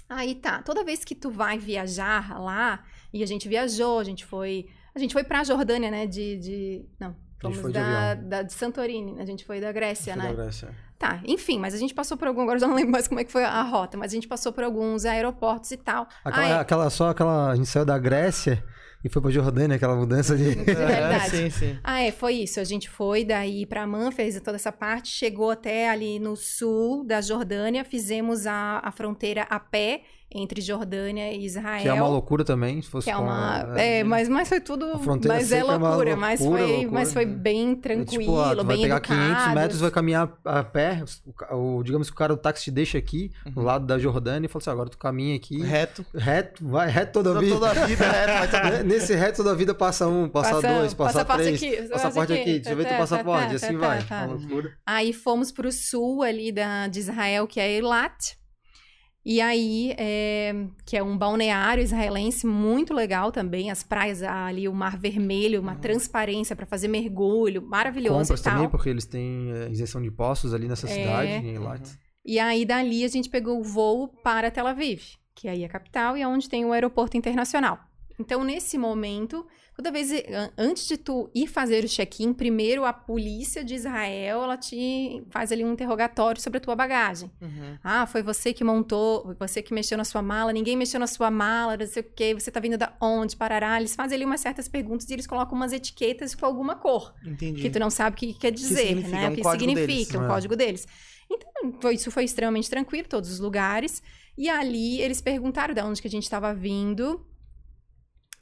Aí 0.08 0.34
tá, 0.34 0.62
toda 0.62 0.82
vez 0.82 1.04
que 1.04 1.14
tu 1.14 1.30
vai 1.30 1.58
viajar 1.58 2.38
lá, 2.40 2.84
e 3.12 3.22
a 3.22 3.26
gente 3.26 3.48
viajou, 3.48 3.98
a 3.98 4.04
gente 4.04 4.24
foi, 4.24 4.66
a 4.94 4.98
gente 4.98 5.12
foi 5.12 5.24
pra 5.24 5.44
Jordânia, 5.44 5.90
né, 5.90 6.06
de, 6.06 6.36
de 6.38 6.88
não, 7.00 7.16
fomos 7.40 7.62
de 7.62 7.72
da, 7.72 8.14
da 8.14 8.42
de 8.42 8.52
Santorini, 8.52 9.18
a 9.18 9.24
gente 9.24 9.44
foi 9.44 9.60
da 9.60 9.72
Grécia, 9.72 10.14
né? 10.14 10.28
da 10.28 10.32
Grécia. 10.32 10.74
Tá, 10.98 11.20
enfim, 11.26 11.58
mas 11.58 11.74
a 11.74 11.78
gente 11.78 11.94
passou 11.94 12.16
por 12.16 12.28
algum, 12.28 12.42
agora 12.42 12.56
eu 12.56 12.60
já 12.60 12.68
não 12.68 12.74
lembro 12.74 12.92
mais 12.92 13.08
como 13.08 13.20
é 13.20 13.24
que 13.24 13.32
foi 13.32 13.44
a 13.44 13.62
rota, 13.62 13.96
mas 13.96 14.12
a 14.12 14.14
gente 14.14 14.28
passou 14.28 14.52
por 14.52 14.62
alguns 14.62 15.04
aeroportos 15.04 15.70
e 15.70 15.76
tal. 15.76 16.06
Aquela, 16.24 16.48
é. 16.48 16.58
aquela, 16.58 16.90
só 16.90 17.10
aquela. 17.10 17.50
A 17.50 17.56
gente 17.56 17.68
saiu 17.68 17.84
da 17.84 17.98
Grécia 17.98 18.62
e 19.04 19.08
foi 19.10 19.20
pra 19.20 19.30
Jordânia, 19.30 19.76
aquela 19.76 19.94
mudança 19.94 20.34
de. 20.34 20.54
De 20.54 20.64
verdade. 20.64 21.30
Sim, 21.30 21.50
sim. 21.50 21.78
Ah, 21.84 22.00
é, 22.00 22.10
foi 22.10 22.36
isso. 22.36 22.58
A 22.58 22.64
gente 22.64 22.88
foi 22.88 23.22
daí 23.22 23.66
pra 23.66 23.82
Amman, 23.82 24.10
fez 24.10 24.40
toda 24.40 24.56
essa 24.56 24.72
parte, 24.72 25.08
chegou 25.08 25.50
até 25.50 25.90
ali 25.90 26.18
no 26.18 26.34
sul 26.34 27.04
da 27.04 27.20
Jordânia, 27.20 27.84
fizemos 27.84 28.46
a, 28.46 28.80
a 28.82 28.90
fronteira 28.90 29.42
a 29.42 29.60
pé 29.60 30.02
entre 30.34 30.60
Jordânia 30.60 31.32
e 31.32 31.44
Israel. 31.46 31.82
Que 31.82 31.88
é 31.88 31.92
uma 31.92 32.08
loucura 32.08 32.44
também, 32.44 32.82
se 32.82 32.88
fosse 32.88 33.04
que 33.04 33.10
é 33.10 33.14
com 33.14 33.22
uma. 33.22 33.74
a- 33.74 33.80
É, 33.80 34.02
mas, 34.02 34.28
mas 34.28 34.48
foi 34.48 34.60
tudo. 34.60 34.84
A 34.92 34.98
fronteira 34.98 35.36
Mas 35.36 35.52
é 35.52 35.60
seca 35.60 35.72
é 35.72 35.76
loucura, 35.76 36.16
mas, 36.16 36.40
loucura, 36.40 36.62
foi, 36.62 36.72
loucura, 36.72 36.90
mas 36.92 37.12
foi 37.12 37.24
né? 37.24 37.34
bem 37.34 37.72
É 37.72 37.76
tranquilo, 37.76 38.20
tipo, 38.24 38.40
ah, 38.40 38.50
tu 38.50 38.56
vai 38.64 38.76
bem 38.76 38.82
pegar 38.82 38.96
educados. 38.96 39.24
500 39.36 39.54
metros, 39.54 39.80
vai 39.80 39.90
caminhar 39.90 40.32
a 40.44 40.64
pé. 40.64 41.04
O, 41.52 41.78
o- 41.78 41.82
digamos 41.84 42.08
que 42.08 42.14
o 42.14 42.18
cara 42.18 42.34
do 42.34 42.40
táxi 42.40 42.64
te 42.64 42.70
deixa 42.70 42.98
aqui, 42.98 43.30
do 43.46 43.60
Uhum. 43.60 43.66
lado 43.66 43.86
da 43.86 43.98
Jordânia, 43.98 44.46
e 44.46 44.48
fala 44.48 44.60
assim: 44.60 44.70
agora 44.70 44.90
tu 44.90 44.98
caminha 44.98 45.36
aqui, 45.36 45.62
Reto. 45.62 46.04
reto, 46.14 46.66
vai 46.68 46.88
reto 46.90 47.12
toda 47.12 47.36
a 47.36 47.40
vida. 47.40 47.54
toda 47.54 47.70
a 47.70 47.86
vida, 47.86 48.04
reto. 48.04 48.32
Vai 48.32 48.48
toda... 48.50 48.70
Né? 48.70 48.82
Nesse 48.82 49.14
reto 49.14 49.36
toda 49.36 49.52
a 49.52 49.54
vida 49.54 49.74
passa 49.74 50.08
um, 50.08 50.28
passa, 50.28 50.50
Passa- 50.56 50.68
dois, 50.74 50.94
passa 50.94 51.12
passaporte 51.24 51.42
três. 51.58 51.62
aqui, 51.62 51.88
passaporte 51.88 52.32
aqui, 52.32 52.44
deixa 52.54 52.70
eu 52.70 52.76
ver 52.76 52.82
teu 52.84 52.90
tá, 52.90 52.96
tá, 52.96 52.98
passaporte, 53.00 53.46
tá, 53.46 53.52
e 53.52 53.56
assim 53.56 53.78
tá, 53.78 53.86
vai. 53.86 54.02
tá. 54.02 54.24
Uma 54.26 54.34
loucura. 54.34 54.72
Aí 54.84 55.12
fomos 55.12 55.52
pro 55.52 55.70
sul 55.70 56.22
ali 56.22 56.50
da, 56.50 56.88
de 56.88 56.98
Israel, 56.98 57.46
que 57.46 57.60
é 57.60 57.70
Eilat. 57.70 58.36
E 59.26 59.40
aí, 59.40 59.94
é, 59.96 60.54
que 60.84 60.96
é 60.98 61.02
um 61.02 61.16
balneário 61.16 61.82
israelense 61.82 62.46
muito 62.46 62.92
legal 62.92 63.32
também. 63.32 63.70
As 63.70 63.82
praias 63.82 64.22
ali, 64.22 64.68
o 64.68 64.74
mar 64.74 64.98
vermelho, 64.98 65.60
uma 65.62 65.72
Uhum. 65.72 65.78
transparência 65.80 66.54
para 66.54 66.66
fazer 66.66 66.88
mergulho, 66.88 67.62
maravilhoso 67.62 68.18
Compras 68.18 68.40
e 68.40 68.44
tal. 68.44 68.52
também, 68.54 68.68
porque 68.68 68.90
eles 68.90 69.06
têm 69.06 69.50
é, 69.50 69.70
isenção 69.70 70.02
de 70.02 70.08
impostos 70.08 70.52
ali 70.52 70.68
nessa 70.68 70.86
É. 70.86 70.90
cidade, 70.90 71.46
em 71.46 71.52
Eilat. 71.54 71.88
E 72.24 72.38
aí, 72.38 72.66
dali, 72.66 73.02
a 73.02 73.08
gente 73.08 73.30
pegou 73.30 73.58
o 73.60 73.64
voo 73.64 74.08
para 74.22 74.50
Tel 74.50 74.66
Aviv, 74.66 75.02
que 75.34 75.48
aí 75.48 75.62
é 75.62 75.66
a 75.66 75.70
capital 75.70 76.16
e 76.18 76.22
é 76.22 76.28
onde 76.28 76.48
tem 76.48 76.64
o 76.66 76.72
aeroporto 76.72 77.16
internacional. 77.16 77.78
Então, 78.20 78.44
nesse 78.44 78.76
momento, 78.78 79.46
toda 79.76 79.90
vez 79.90 80.10
an- 80.12 80.50
antes 80.56 80.86
de 80.86 80.96
tu 80.96 81.28
ir 81.34 81.46
fazer 81.46 81.84
o 81.84 81.88
check-in, 81.88 82.32
primeiro 82.32 82.84
a 82.84 82.92
polícia 82.92 83.64
de 83.64 83.74
Israel, 83.74 84.42
ela 84.44 84.56
te 84.56 85.22
faz 85.30 85.50
ali 85.52 85.64
um 85.64 85.72
interrogatório 85.72 86.40
sobre 86.40 86.58
a 86.58 86.60
tua 86.60 86.76
bagagem. 86.76 87.30
Uhum. 87.40 87.76
Ah, 87.82 88.06
foi 88.06 88.22
você 88.22 88.52
que 88.52 88.62
montou, 88.64 89.34
você 89.38 89.60
que 89.62 89.74
mexeu 89.74 89.98
na 89.98 90.04
sua 90.04 90.22
mala, 90.22 90.52
ninguém 90.52 90.76
mexeu 90.76 90.98
na 91.00 91.06
sua 91.06 91.30
mala, 91.30 91.76
não 91.76 91.86
sei 91.86 92.02
o 92.02 92.06
quê, 92.14 92.34
você 92.34 92.50
tá 92.50 92.60
vindo 92.60 92.78
da 92.78 92.94
onde, 93.00 93.36
parará. 93.36 93.78
Eles 93.78 93.94
fazem 93.94 94.16
ali 94.16 94.24
umas 94.24 94.40
certas 94.40 94.68
perguntas 94.68 95.08
e 95.10 95.12
eles 95.12 95.26
colocam 95.26 95.54
umas 95.56 95.72
etiquetas 95.72 96.34
com 96.34 96.46
alguma 96.46 96.76
cor, 96.76 97.12
Entendi. 97.26 97.60
que 97.62 97.70
tu 97.70 97.78
não 97.78 97.90
sabe 97.90 98.14
o 98.14 98.18
que 98.18 98.34
quer 98.34 98.52
dizer, 98.52 98.86
significa, 98.88 99.16
né? 99.16 99.28
um 99.28 99.32
o 99.32 99.36
que 99.36 99.42
código 99.42 99.70
significa, 99.70 100.12
deles. 100.12 100.14
um 100.14 100.24
É. 100.24 100.28
código 100.28 100.56
deles. 100.56 100.86
Então, 101.30 101.72
foi, 101.80 101.94
isso 101.94 102.10
foi 102.10 102.24
extremamente 102.24 102.68
tranquilo, 102.70 103.08
todos 103.08 103.30
os 103.30 103.40
lugares. 103.40 104.02
E 104.36 104.48
ali 104.48 105.00
eles 105.00 105.20
perguntaram 105.20 105.72
de 105.72 105.80
onde 105.80 106.02
que 106.02 106.08
a 106.08 106.10
gente 106.10 106.24
estava 106.24 106.52
vindo. 106.52 107.24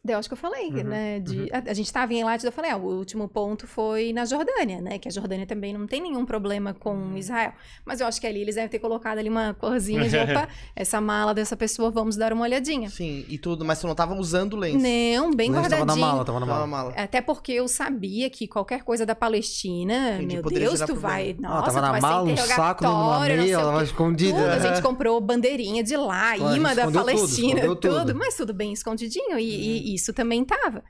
Eu 0.08 0.18
acho 0.18 0.28
que 0.28 0.32
eu 0.32 0.36
falei, 0.38 0.66
Uhum, 0.66 0.82
né? 0.82 1.20
De, 1.20 1.48
a, 1.52 1.58
a 1.70 1.74
gente 1.74 1.86
estava 1.86 2.12
em 2.12 2.18
Eilat, 2.18 2.42
eu 2.42 2.50
falei, 2.50 2.72
ah, 2.72 2.76
o 2.76 2.86
último 2.98 3.28
ponto 3.28 3.68
foi 3.68 4.12
na 4.12 4.24
Jordânia, 4.24 4.80
né? 4.80 4.98
Que 4.98 5.06
a 5.06 5.12
Jordânia 5.12 5.46
também 5.46 5.72
não 5.72 5.86
tem 5.86 6.02
nenhum 6.02 6.26
problema 6.26 6.74
com 6.74 6.92
Uhum. 6.92 7.16
Israel. 7.16 7.52
Mas 7.84 8.00
eu 8.00 8.08
acho 8.08 8.20
que 8.20 8.26
ali 8.26 8.40
eles 8.40 8.56
devem 8.56 8.68
ter 8.68 8.80
colocado 8.80 9.18
ali 9.18 9.28
uma 9.28 9.54
corzinha 9.54 10.08
de, 10.08 10.16
opa, 10.18 10.48
essa 10.74 11.00
mala 11.00 11.32
dessa 11.32 11.56
pessoa, 11.56 11.88
vamos 11.88 12.16
dar 12.16 12.32
uma 12.32 12.42
olhadinha. 12.42 12.90
Sim, 12.90 13.24
e 13.28 13.38
tudo, 13.38 13.64
mas 13.64 13.80
tu 13.80 13.86
não 13.86 13.94
tava 13.94 14.16
usando 14.16 14.54
o 14.54 14.56
lenço. 14.56 14.78
Não, 14.78 15.30
bem 15.32 15.50
O 15.50 15.54
guardadinho. 15.54 15.86
tava 15.86 16.00
na 16.00 16.06
mala, 16.06 16.24
tava 16.24 16.40
na 16.40 16.46
Tava 16.46 16.60
na 16.62 16.66
mala. 16.66 16.90
mala. 16.90 17.00
Até 17.00 17.20
porque 17.20 17.52
eu 17.52 17.68
sabia 17.68 18.28
que 18.28 18.48
qualquer 18.48 18.82
coisa 18.82 19.06
da 19.06 19.14
Palestina, 19.14 20.16
Entendi, 20.16 20.34
meu 20.34 20.42
Deus, 20.42 20.80
tu 20.80 20.96
vai. 20.96 21.36
Nossa, 21.38 21.58
ah, 21.58 21.62
tava 21.62 21.78
tu 21.78 21.82
na 21.82 21.90
vai 21.92 22.00
mala, 22.00 22.26
ser 22.26 22.32
um 22.32 22.46
saco 22.48 22.82
numa 22.84 23.20
meia, 23.20 23.52
ela 23.54 23.84
escondida. 23.84 24.36
Tudo, 24.36 24.48
a 24.50 24.58
gente 24.58 24.82
comprou 24.82 25.20
bandeirinha 25.20 25.84
de 25.84 25.96
lá, 25.96 26.36
imã 26.36 26.74
da 26.74 26.86
tudo, 26.86 26.94
Palestina, 26.94 27.60
escondeu 27.60 27.76
tudo, 27.76 27.98
tudo. 28.06 28.14
mas 28.18 28.34
tudo 28.36 28.52
bem 28.52 28.72
escondidinho, 28.72 29.38
e, 29.38 29.91
e 29.91 29.91
isso 29.94 30.12
também 30.12 30.44
tava. 30.44 30.82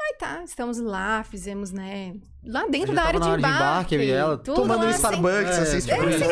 Aí 0.00 0.14
tá, 0.16 0.44
estamos 0.44 0.78
lá, 0.78 1.24
fizemos, 1.24 1.72
né, 1.72 2.14
lá 2.44 2.68
dentro 2.68 2.94
da 2.94 3.02
área 3.02 3.18
de 3.18 3.28
embarque. 3.28 3.46
embarque, 3.46 3.94
eu 3.96 4.02
e 4.02 4.10
ela, 4.10 4.38
tudo 4.38 4.54
Tomando 4.54 4.82
lá, 4.82 4.86
um 4.86 4.88
assim, 4.90 4.96
Starbucks, 4.96 5.58
É, 5.58 5.62
assim, 5.62 5.76
é, 5.76 5.80
tipo, 5.80 6.06
assim, 6.06 6.24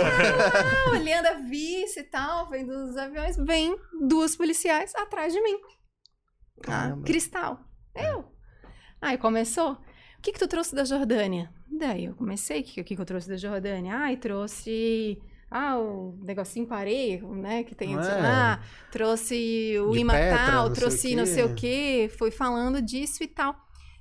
ah, 0.86 0.90
olhando 0.92 1.26
a 1.26 1.34
vista 1.34 2.00
e 2.00 2.04
tal, 2.04 2.48
vendo 2.48 2.70
os 2.70 2.96
aviões, 2.96 3.36
vem 3.36 3.76
duas 4.06 4.36
policiais 4.36 4.94
atrás 4.94 5.32
de 5.32 5.40
mim. 5.42 5.58
Ah, 6.68 6.96
cristal. 7.04 7.58
Eu. 7.94 8.24
Aí 9.00 9.18
começou. 9.18 9.72
O 9.72 10.22
que 10.22 10.32
que 10.32 10.38
tu 10.38 10.48
trouxe 10.48 10.74
da 10.74 10.84
Jordânia? 10.84 11.52
Daí 11.68 12.06
eu 12.06 12.14
comecei. 12.14 12.60
O 12.60 12.64
que, 12.64 12.84
que 12.84 12.94
que 12.96 13.00
eu 13.00 13.06
trouxe 13.06 13.28
da 13.28 13.36
Jordânia? 13.36 13.96
Ai, 13.96 14.16
trouxe. 14.16 15.18
Ah, 15.50 15.78
o 15.78 16.18
negocinho 16.22 16.66
com 16.66 16.74
areia, 16.74 17.22
né? 17.22 17.62
Que 17.62 17.74
tem 17.74 17.94
é? 17.94 17.96
lá. 17.96 18.60
Trouxe 18.90 19.76
o 19.78 19.92
De 19.92 20.00
imã 20.00 20.12
Petra, 20.12 20.36
tal, 20.36 20.68
não 20.68 20.74
sei 20.74 20.74
trouxe 20.74 21.16
não 21.16 21.26
sei 21.26 21.44
o 21.44 21.54
quê. 21.54 22.10
Foi 22.18 22.30
falando 22.30 22.82
disso 22.82 23.22
e 23.22 23.28
tal. 23.28 23.54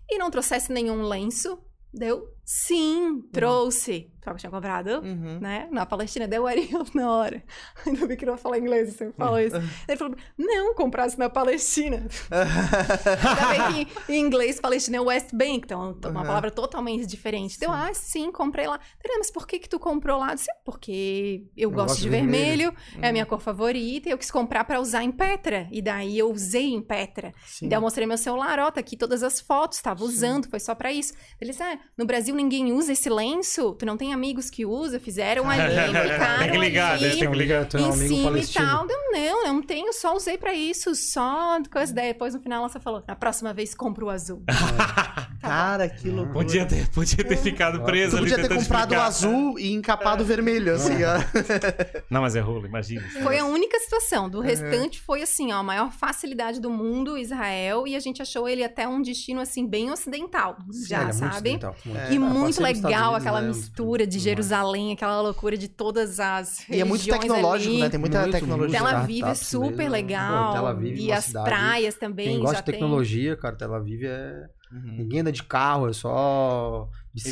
E 0.09 0.17
não 0.17 0.31
trouxesse 0.31 0.71
nenhum 0.71 1.03
lenço. 1.03 1.59
Deu? 1.93 2.34
Sim, 2.45 3.21
trouxe. 3.33 4.11
Sabe 4.23 4.39
que 4.39 4.45
eu 4.45 4.49
tinha 4.49 4.51
comprado? 4.51 5.01
Uhum. 5.03 5.39
né? 5.39 5.67
Na 5.71 5.85
Palestina 5.85 6.27
deu 6.27 6.47
Ariel 6.47 6.83
na 6.95 7.11
hora. 7.11 7.43
Ainda 7.85 8.07
bem 8.07 8.17
que 8.17 8.25
não 8.25 8.37
fala 8.37 8.57
inglês, 8.57 8.93
você 8.93 9.11
falou 9.13 9.39
isso. 9.39 9.55
Ele 9.87 9.97
falou, 9.97 10.15
não, 10.37 10.73
comprasse 10.73 11.17
na 11.19 11.29
Palestina. 11.29 12.07
Ainda 12.31 13.73
bem 13.73 13.85
que 13.85 13.93
em 14.13 14.19
inglês, 14.19 14.59
Palestina 14.59 14.97
é 14.97 15.01
West 15.01 15.29
Bank, 15.33 15.61
então 15.65 15.95
é 16.03 16.07
uma 16.07 16.21
Uhum. 16.21 16.25
palavra 16.27 16.49
totalmente 16.51 17.05
diferente. 17.05 17.59
Deu, 17.59 17.71
ah, 17.71 17.91
sim, 17.93 18.31
comprei 18.31 18.65
lá. 18.67 18.79
Falei, 18.79 19.15
"Ah, 19.15 19.19
mas 19.19 19.29
por 19.31 19.45
que 19.47 19.59
que 19.59 19.69
tu 19.69 19.79
comprou 19.79 20.19
lá? 20.19 20.31
Eu 20.31 20.35
disse, 20.35 20.49
porque 20.63 21.45
eu, 21.55 21.69
gosto, 21.69 21.87
gosto 21.89 22.01
de 22.01 22.09
vermelho, 22.09 22.71
vermelho." 22.71 23.05
é 23.05 23.09
a 23.09 23.11
minha 23.11 23.25
cor 23.27 23.39
favorita, 23.39 24.09
e 24.09 24.11
eu 24.11 24.17
quis 24.17 24.31
comprar 24.31 24.63
pra 24.63 24.79
usar 24.79 25.03
em 25.03 25.11
Petra. 25.11 25.67
E 25.71 25.81
daí 25.81 26.17
eu 26.17 26.31
usei 26.31 26.73
em 26.73 26.81
Petra. 26.81 27.31
Sim. 27.45 27.67
Daí 27.69 27.77
eu 27.77 27.81
mostrei 27.81 28.07
meu 28.07 28.17
celular, 28.17 28.57
ó, 28.59 28.71
tá 28.71 28.79
aqui 28.79 28.97
todas 28.97 29.21
as 29.23 29.39
fotos, 29.39 29.79
tava 29.81 30.03
usando, 30.03 30.47
foi 30.49 30.59
só 30.59 30.73
pra 30.73 30.91
isso. 30.91 31.13
Ele 31.39 31.51
disse, 31.51 31.61
ah, 31.63 31.77
no 31.97 32.05
Brasil 32.05 32.34
ninguém 32.35 32.71
usa 32.73 32.91
esse 32.93 33.09
lenço? 33.09 33.73
Tu 33.73 33.85
não 33.85 33.97
tem 33.97 34.13
amigos 34.13 34.49
que 34.49 34.65
usa? 34.65 34.99
Fizeram 34.99 35.49
ali, 35.49 35.63
ficaram 35.87 36.39
Tem 36.39 36.51
que 36.51 36.57
ligar, 36.57 36.91
ali, 36.93 37.03
né? 37.07 37.15
Tem 37.15 37.31
que 37.31 37.37
ligar. 37.37 37.67
É 37.73 37.77
um 37.77 37.79
em 37.79 37.83
amigo 37.85 37.97
cima 38.07 38.19
e 38.19 38.23
palestino. 38.23 38.65
tal. 38.65 38.87
Deu, 38.87 38.97
não, 39.11 39.53
não 39.53 39.61
tenho, 39.61 39.93
só 39.93 40.15
usei 40.15 40.37
pra 40.37 40.53
isso, 40.53 40.93
só 40.95 41.57
coisa 41.71 41.93
daí. 41.93 42.07
Depois 42.13 42.33
no 42.33 42.39
final 42.41 42.59
ela 42.59 42.69
só 42.69 42.79
falou, 42.79 43.03
na 43.07 43.15
próxima 43.15 43.53
vez 43.53 43.73
compra 43.73 44.05
o 44.05 44.09
azul. 44.09 44.43
Cara, 45.41 45.87
que 45.87 46.09
loucura. 46.09 46.33
Podia 46.33 46.65
ter, 46.65 46.89
podia 46.89 47.23
ter 47.23 47.37
ficado 47.37 47.79
Tu 47.79 47.85
preso 47.85 48.17
ali 48.17 48.29
podia 48.29 48.47
ter 48.47 48.55
comprado 48.55 48.91
o 48.91 48.93
explicar. 48.95 49.05
azul 49.05 49.59
e 49.59 49.73
encapado 49.73 50.23
o 50.23 50.25
vermelho, 50.25 50.73
assim, 50.73 50.95
ó. 51.03 51.19
Não, 52.09 52.21
mas 52.21 52.35
é 52.35 52.39
rolo, 52.39 52.65
imagina. 52.65 53.03
Foi 53.21 53.37
a 53.37 53.45
única 53.45 53.77
situação. 53.79 54.29
Do 54.29 54.39
restante 54.41 54.99
foi 55.01 55.21
assim, 55.21 55.51
ó, 55.51 55.57
a 55.57 55.63
maior 55.63 55.91
facilidade 55.91 56.59
do 56.59 56.69
mundo, 56.69 57.17
Israel, 57.17 57.87
e 57.87 57.95
a 57.95 57.99
gente 57.99 58.21
achou 58.21 58.47
ele 58.49 58.63
até 58.63 58.87
um 58.87 59.01
destino 59.01 59.39
assim 59.41 59.67
bem 59.67 59.91
ocidental, 59.91 60.57
já, 60.87 60.97
é 61.01 61.03
muito 61.03 61.17
sabe? 61.17 61.31
ocidental, 61.35 61.75
muito. 61.85 62.11
E 62.11 62.15
É, 62.15 62.19
muito 62.25 62.45
nos 62.47 62.57
Estados 62.57 62.81
legal 62.83 63.03
Unidos, 63.11 63.21
aquela 63.25 63.41
né, 63.41 63.47
mistura 63.47 64.07
de. 64.07 64.19
Jerusalém, 64.19 64.93
aquela 64.93 65.21
loucura 65.21 65.55
de 65.57 65.67
todas 65.67 66.19
as 66.19 66.67
E 66.69 66.79
é 66.81 66.83
muito 66.83 67.05
tecnológico, 67.05 67.71
ali. 67.73 67.81
né? 67.81 67.89
Tem 67.89 67.99
muita 67.99 68.21
Muito, 68.21 68.31
tecnologia. 68.31 68.79
muito. 68.79 68.89
Tel 68.91 68.97
Aviv 69.01 69.25
é 69.25 69.33
super 69.35 69.75
mesmo. 69.77 69.91
legal. 69.91 70.47
Pô, 70.47 70.53
Tel 70.53 70.67
Aviv, 70.67 70.97
e 70.99 71.05
uma 71.07 71.15
as 71.15 71.25
cidade- 71.25 71.45
praias 71.45 71.95
também 71.95 72.27
Quem 72.29 72.39
gosta 72.39 72.55
já 72.55 72.59
de 72.61 72.65
tem. 72.65 72.73
tecnologia, 72.75 73.35
cara, 73.37 73.55
Tel 73.55 73.73
Aviv 73.73 74.03
é. 74.05 74.45
Uhum. 74.71 74.95
Ninguém 74.97 75.19
anda 75.21 75.31
de 75.31 75.43
carro, 75.43 75.87
é 75.87 75.93
só 75.93 76.89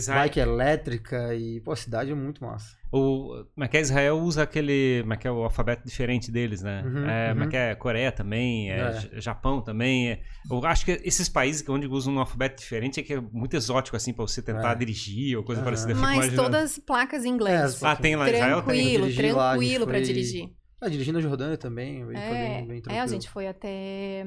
bike 0.07 0.39
elétrica 0.39 1.33
e, 1.35 1.59
pô, 1.61 1.71
a 1.71 1.75
cidade 1.75 2.11
é 2.11 2.15
muito 2.15 2.43
massa. 2.43 2.75
O, 2.95 3.45
como 3.55 3.63
é 3.65 3.67
que 3.67 3.75
é? 3.77 3.81
Israel 3.81 4.19
usa 4.19 4.43
aquele. 4.43 4.99
Como 5.01 5.13
é 5.13 5.17
que 5.17 5.27
é 5.27 5.31
o 5.31 5.43
alfabeto 5.43 5.83
diferente 5.83 6.31
deles, 6.31 6.61
né? 6.61 6.83
Uhum, 6.85 7.09
é, 7.09 7.29
Como 7.29 7.41
é 7.41 7.43
uhum. 7.45 7.49
que 7.49 7.57
é? 7.57 7.73
Coreia 7.75 8.11
também, 8.11 8.69
é, 8.71 9.09
É. 9.15 9.19
Japão 9.19 9.61
também. 9.61 10.11
é. 10.11 10.21
eu 10.51 10.63
acho 10.65 10.85
que 10.85 10.91
esses 11.03 11.27
países 11.27 11.63
que 11.63 11.71
onde 11.71 11.87
usam 11.87 12.13
um 12.13 12.19
alfabeto 12.19 12.61
diferente 12.61 12.99
é 12.99 13.03
que 13.03 13.13
é 13.13 13.19
muito 13.19 13.55
exótico, 13.55 13.97
assim, 13.97 14.13
pra 14.13 14.21
você 14.27 14.43
tentar 14.43 14.73
É. 14.73 14.75
dirigir 14.75 15.35
ou 15.37 15.43
coisa 15.43 15.61
Aham. 15.61 15.65
parecida. 15.65 15.95
Mas 15.95 16.13
imaginando. 16.25 16.43
todas 16.43 16.77
placas 16.77 17.25
em 17.25 17.29
inglês. 17.29 17.81
É, 17.81 17.87
Ah, 17.87 17.95
tem 17.95 18.15
lá 18.15 18.29
em 18.29 18.33
Israel? 18.33 18.55
Tem. 18.57 18.63
tranquilo, 18.65 19.09
Dirigi 19.09 19.31
lá, 19.33 19.49
tranquilo 19.51 19.85
pra 19.87 19.95
foi- 19.95 20.03
dirigir. 20.03 20.49
Ah, 20.79 20.89
dirigindo 20.89 21.17
a 21.17 21.21
Jordânia 21.21 21.57
também, 21.57 22.03
foi 22.03 22.15
É, 22.15 22.19
bem, 22.29 22.67
bem 22.67 22.77
é, 22.77 22.81
tranquilo. 22.81 23.03
a 23.03 23.07
gente 23.07 23.27
foi 23.29 23.47
até 23.47 24.25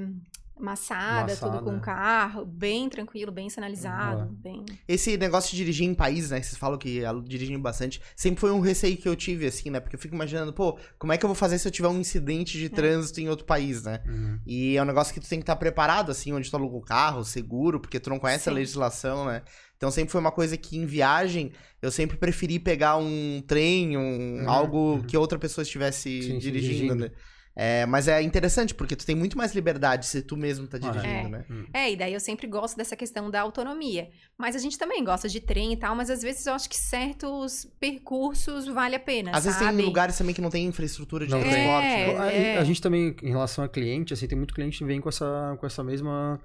Massada, 0.59 1.35
tudo 1.37 1.49
Massada. 1.49 1.71
com 1.71 1.81
carro, 1.81 2.45
bem 2.45 2.89
tranquilo, 2.89 3.31
bem 3.31 3.51
sinalizado, 3.51 4.25
Boa. 4.25 4.35
bem... 4.39 4.65
Esse 4.89 5.17
negócio 5.17 5.51
de 5.51 5.57
dirigir 5.57 5.87
em 5.87 5.95
país, 5.95 6.31
né? 6.31 6.41
que 6.41 6.47
Vocês 6.47 6.59
falam 6.59 6.79
que 6.79 7.03
dirigem 7.25 7.59
bastante. 7.59 8.01
Sempre 8.17 8.41
foi 8.41 8.51
um 8.51 8.61
receio 8.61 8.97
que 8.97 9.09
eu 9.09 9.15
tive, 9.15 9.47
assim, 9.47 9.69
né? 9.71 9.81
Porque 9.81 9.97
eu 9.97 10.01
fico 10.01 10.15
imaginando, 10.15 10.53
pô, 10.53 10.79
como 10.99 11.13
é 11.13 11.19
que 11.19 11.25
eu 11.25 11.29
vou 11.29 11.35
fazer 11.35 11.59
se 11.59 11.69
eu 11.69 11.73
tiver 11.73 11.89
um 11.89 12.01
incidente 12.01 12.59
de 12.59 12.69
trânsito 12.69 13.21
em 13.21 13.29
outro 13.29 13.45
país, 13.45 13.83
né? 13.83 14.03
Uhum. 14.07 14.39
E 14.47 14.77
é 14.77 14.83
um 14.83 14.87
negócio 14.87 15.13
que 15.13 15.21
tu 15.21 15.29
tem 15.29 15.39
que 15.39 15.43
estar 15.45 15.57
preparado, 15.57 16.11
assim, 16.11 16.33
onde 16.33 16.51
tu 16.51 16.57
aluga 16.57 16.77
o 16.77 16.83
carro, 16.83 17.25
seguro, 17.25 17.79
porque 17.79 18.01
tu 18.01 18.11
não 18.11 18.19
conhece 18.19 18.49
a 18.49 18.53
Sim. 18.53 18.59
legislação, 18.59 19.27
né? 19.27 19.43
Então 19.77 19.91
sempre 19.91 20.11
foi 20.11 20.21
uma 20.21 20.33
coisa 20.33 20.57
que 20.57 20.79
em 20.79 20.87
viagem 20.87 21.53
eu 21.83 21.91
sempre 21.91 22.17
preferi 22.17 22.59
pegar 22.59 22.97
um 22.97 23.43
trem, 23.47 23.97
um, 23.97 24.17
Uhum, 24.37 24.51
algo 24.51 24.79
uhum. 24.95 25.03
que 25.03 25.17
outra 25.17 25.39
pessoa 25.39 25.63
estivesse 25.63 26.23
Sim, 26.23 26.29
sim, 26.33 26.39
dirigindo, 26.39 26.95
dirigindo. 26.95 26.95
né? 26.97 27.11
É, 27.59 27.87
mas 27.87 28.07
é 28.07 28.21
interessante, 28.21 28.75
porque 28.75 28.95
tu 28.95 29.07
tem 29.07 29.17
muito 29.17 29.39
mais 29.39 29.55
liberdade 29.55 30.05
se 30.05 30.21
tu 30.21 30.37
mesmo 30.37 30.67
tá 30.67 30.77
é. 30.77 30.81
dirigindo, 30.81 31.09
É. 31.09 31.29
né? 31.31 31.45
É, 31.73 31.91
e 31.91 31.97
daí 31.97 32.13
eu 32.13 32.21
sempre 32.21 32.47
gosto 32.47 32.77
dessa 32.77 32.95
questão 32.95 33.31
da 33.31 33.41
autonomia. 33.41 34.11
Mas 34.37 34.55
a 34.55 34.59
gente 34.59 34.77
também 34.79 35.03
gosta 35.03 35.27
de 35.27 35.41
trem 35.41 35.73
e 35.73 35.77
tal, 35.79 35.97
mas 35.97 36.11
às 36.11 36.21
vezes 36.21 36.45
eu 36.47 36.53
acho 36.53 36.69
que 36.69 36.77
certos 36.77 37.67
percursos 37.81 38.67
vale 38.69 38.95
a 38.95 39.01
pena, 39.01 39.31
Às 39.33 39.45
vezes 39.45 39.59
sabe? 39.59 39.77
tem 39.79 39.87
lugares 39.87 40.19
também 40.19 40.35
que 40.35 40.41
não 40.43 40.51
tem 40.51 40.67
infraestrutura 40.67 41.25
de 41.25 41.33
Não 41.33 41.41
transporte, 41.41 41.87
É, 41.87 42.07
né? 42.07 42.13
Pô, 42.15 42.21
a- 42.23 42.33
é. 42.33 42.59
A, 42.59 42.65
gente 42.65 42.83
também, 42.83 43.17
em 43.23 43.31
relação 43.31 43.65
a 43.65 43.69
cliente, 43.69 44.13
assim, 44.13 44.27
tem 44.27 44.37
muito 44.37 44.53
cliente 44.55 44.79
que 44.79 44.85
vem 44.85 45.01
com 45.01 45.09
essa, 45.09 45.57
com 45.59 45.65
essa 45.67 45.83
mesma. 45.83 46.39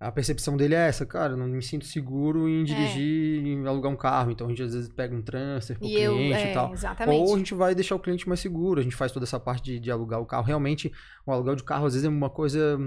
A 0.00 0.12
percepção 0.12 0.56
dele 0.56 0.74
é 0.76 0.86
essa, 0.86 1.04
cara, 1.04 1.32
eu 1.32 1.36
não 1.36 1.48
me 1.48 1.60
sinto 1.60 1.84
seguro 1.84 2.48
em 2.48 2.62
dirigir, 2.62 3.44
em 3.44 3.66
alugar 3.66 3.90
um 3.90 3.96
carro. 3.96 4.30
Então 4.30 4.46
a 4.46 4.50
gente 4.50 4.62
às 4.62 4.72
vezes 4.72 4.88
pega 4.88 5.14
um 5.14 5.20
transfer 5.20 5.76
pro 5.76 5.88
E 5.88 6.00
eu, 6.00 6.14
cliente 6.14 6.34
é, 6.34 6.50
e 6.50 6.54
tal. 6.54 6.72
exatamente. 6.72 7.18
Ou 7.18 7.34
a 7.34 7.38
gente 7.38 7.52
vai 7.52 7.74
deixar 7.74 7.96
o 7.96 7.98
cliente 7.98 8.28
mais 8.28 8.38
seguro, 8.38 8.78
a 8.78 8.82
gente 8.82 8.94
faz 8.94 9.10
toda 9.10 9.24
essa 9.24 9.40
parte 9.40 9.64
de, 9.64 9.80
de 9.80 9.90
alugar 9.90 10.20
o 10.20 10.26
carro. 10.26 10.44
Realmente, 10.44 10.92
o 11.26 11.32
aluguel 11.32 11.56
de 11.56 11.64
carro 11.64 11.86
às 11.86 11.94
vezes 11.94 12.06
é 12.06 12.08
uma 12.08 12.30
coisa. 12.30 12.78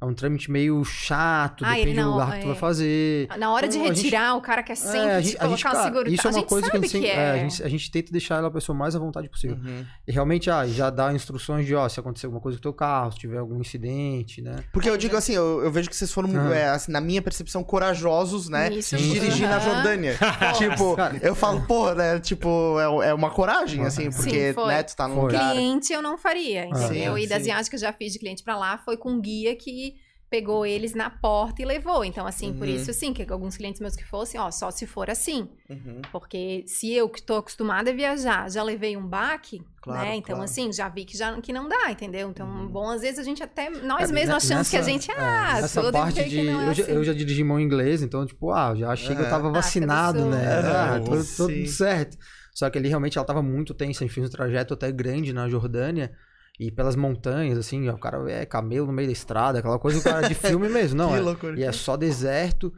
É 0.00 0.04
um 0.04 0.14
trâmite 0.14 0.48
meio 0.48 0.84
chato, 0.84 1.64
Ah, 1.64 1.70
depende 1.70 1.88
ele 1.90 1.94
do 2.00 2.04
não, 2.04 2.12
lugar 2.12 2.34
que 2.34 2.38
tu 2.40 2.44
é. 2.44 2.46
vai 2.46 2.54
fazer. 2.54 3.28
Na 3.36 3.52
hora 3.52 3.66
de 3.66 3.76
Então, 3.78 3.90
a 3.90 3.94
gente- 3.94 4.04
retirar, 4.04 4.34
o 4.36 4.40
cara 4.40 4.62
quer 4.62 4.76
sempre 4.76 4.98
É, 4.98 5.16
a 5.16 5.20
te 5.20 5.24
gente, 5.26 5.36
a 5.36 5.40
colocar 5.40 5.56
gente, 5.56 5.66
o 5.66 5.70
cara, 5.72 5.82
seguro. 5.84 6.08
Isso 6.08 6.26
é 6.26 6.30
a 6.30 6.32
uma 6.32 6.38
gente 6.38 6.48
coisa 6.48 6.70
que, 6.70 6.76
a 6.76 6.80
gente, 6.80 7.00
que 7.00 7.06
é. 7.06 7.10
é, 7.16 7.30
a, 7.32 7.36
gente, 7.38 7.62
a 7.64 7.68
gente 7.68 7.90
tenta 7.90 8.12
deixar 8.12 8.44
a 8.44 8.50
pessoa 8.50 8.78
mais 8.78 8.94
à 8.94 8.98
vontade 9.00 9.28
possível. 9.28 9.56
Uhum. 9.56 9.84
E 10.06 10.12
realmente, 10.12 10.48
ah, 10.50 10.64
já 10.68 10.88
dá 10.88 11.12
instruções 11.12 11.66
de, 11.66 11.74
ó, 11.74 11.88
se 11.88 11.98
acontecer 11.98 12.26
alguma 12.26 12.40
coisa 12.40 12.56
com 12.56 12.60
o 12.60 12.62
teu 12.62 12.72
carro, 12.72 13.10
se 13.10 13.18
tiver 13.18 13.38
algum 13.38 13.60
incidente, 13.60 14.40
né? 14.40 14.62
Porque 14.72 14.88
eu 14.88 14.96
digo 14.96 15.16
assim, 15.16 15.32
eu, 15.32 15.64
eu 15.64 15.70
vejo 15.72 15.88
que 15.90 15.96
vocês 15.96 16.12
foram, 16.12 16.30
Ah. 16.38 16.54
é, 16.54 16.68
assim, 16.68 16.92
na 16.92 17.00
minha 17.00 17.20
percepção, 17.20 17.64
corajosos, 17.64 18.48
né? 18.48 18.72
Isso, 18.72 18.96
de 18.96 19.02
sim. 19.02 19.12
dirigir 19.14 19.48
na 19.48 19.56
Aham. 19.56 19.74
Jordânia. 19.74 20.16
tipo, 20.58 20.94
Cara. 20.94 21.16
eu 21.20 21.34
falo, 21.34 21.62
porra, 21.62 21.96
né? 21.96 22.20
Tipo, 22.20 22.76
é, 23.02 23.08
é 23.08 23.14
uma 23.14 23.30
coragem, 23.30 23.84
assim, 23.84 24.12
Sim, 24.12 24.16
porque, 24.22 24.52
foi. 24.54 24.68
né, 24.68 24.82
tu 24.84 24.94
tá 24.94 25.08
num 25.08 25.14
Foi. 25.16 25.24
lugar. 25.32 25.52
Cliente 25.54 25.92
eu 25.92 26.00
não 26.02 26.16
faria, 26.16 26.66
entendeu? 26.66 27.16
Sim, 27.16 27.22
e 27.22 27.26
das 27.26 27.38
sim. 27.38 27.44
viagens 27.44 27.68
que 27.68 27.74
eu 27.74 27.80
já 27.80 27.92
fiz 27.92 28.12
de 28.12 28.20
cliente 28.20 28.44
pra 28.44 28.56
lá, 28.56 28.78
foi 28.78 28.96
com 28.96 29.10
um 29.10 29.20
guia 29.20 29.56
que 29.56 29.87
pegou 30.30 30.66
eles 30.66 30.94
na 30.94 31.08
porta 31.08 31.62
e 31.62 31.64
levou. 31.64 32.04
Então, 32.04 32.26
assim, 32.26 32.52
por 32.52 32.68
Uhum. 32.68 32.74
isso, 32.74 32.90
assim, 32.90 33.12
que 33.14 33.30
alguns 33.32 33.56
clientes 33.56 33.80
meus 33.80 33.96
que 33.96 34.04
fossem, 34.04 34.38
ó, 34.38 34.50
só 34.50 34.70
se 34.70 34.86
for 34.86 35.08
assim. 35.08 35.48
Uhum. 35.70 36.02
Porque 36.12 36.64
se 36.66 36.92
eu 36.92 37.08
que 37.08 37.22
tô 37.22 37.36
acostumada 37.36 37.90
a 37.90 37.94
viajar, 37.94 38.50
já 38.50 38.62
levei 38.62 38.96
um 38.96 39.06
baque, 39.06 39.62
Claro, 39.80 40.06
né? 40.06 40.16
Então, 40.16 40.36
claro. 40.36 40.42
assim, 40.42 40.70
já 40.72 40.88
vi 40.88 41.04
que, 41.04 41.16
já, 41.16 41.40
que 41.40 41.52
não 41.52 41.68
dá, 41.68 41.90
entendeu? 41.90 42.28
Então, 42.28 42.46
Uhum. 42.46 42.68
bom, 42.68 42.90
às 42.90 43.00
vezes 43.00 43.18
a 43.18 43.22
gente 43.22 43.42
até, 43.42 43.70
nós 43.70 44.10
É, 44.10 44.12
mesmos 44.12 44.36
achamos 44.44 44.68
que 44.68 44.76
a 44.76 44.80
nessa- 44.80 44.90
gente, 44.90 45.10
é, 45.10 45.14
ah, 45.18 45.60
Nessa 45.62 45.80
tudo 45.80 45.92
parte 45.92 46.24
de. 46.24 46.30
que 46.36 46.42
não 46.44 46.60
é 46.60 46.68
eu, 46.68 46.74
já, 46.74 46.82
assim. 46.82 46.92
eu 46.92 47.04
já 47.04 47.12
dirigi 47.14 47.42
mão 47.44 47.58
inglês, 47.58 48.02
então, 48.02 48.26
tipo, 48.26 48.50
ah, 48.52 48.74
já 48.74 48.94
chega, 48.96 49.22
eu 49.22 49.30
tava 49.30 49.48
Ah, 49.48 49.52
vacinado, 49.52 50.26
né? 50.26 50.46
Ah, 50.46 50.94
Ah, 50.96 51.00
tudo, 51.00 51.22
sim. 51.22 51.36
tudo 51.36 51.66
certo. 51.68 52.18
Só 52.54 52.68
que 52.68 52.76
ali 52.76 52.88
realmente 52.88 53.16
ela 53.16 53.26
tava 53.26 53.40
muito 53.40 53.72
tensa. 53.72 54.02
A 54.02 54.06
gente 54.06 54.14
fez 54.14 54.26
um 54.26 54.30
trajeto 54.30 54.74
até 54.74 54.90
grande 54.92 55.32
na 55.32 55.48
Jordânia. 55.48 56.12
E 56.58 56.70
pelas 56.72 56.96
montanhas, 56.96 57.56
assim, 57.56 57.88
ó, 57.88 57.94
o 57.94 57.98
cara 57.98 58.18
é 58.30 58.44
camelo 58.44 58.86
no 58.86 58.92
meio 58.92 59.06
da 59.06 59.12
estrada, 59.12 59.60
aquela 59.60 59.78
coisa 59.78 59.98
do 59.98 60.02
cara 60.02 60.26
de 60.26 60.34
filme 60.34 60.68
mesmo, 60.70 60.98
não 60.98 61.10
que 61.10 61.16
é? 61.16 61.20
loucura. 61.20 61.58
E 61.58 61.62
é 61.62 61.70
só 61.70 61.96
deserto. 61.96 62.72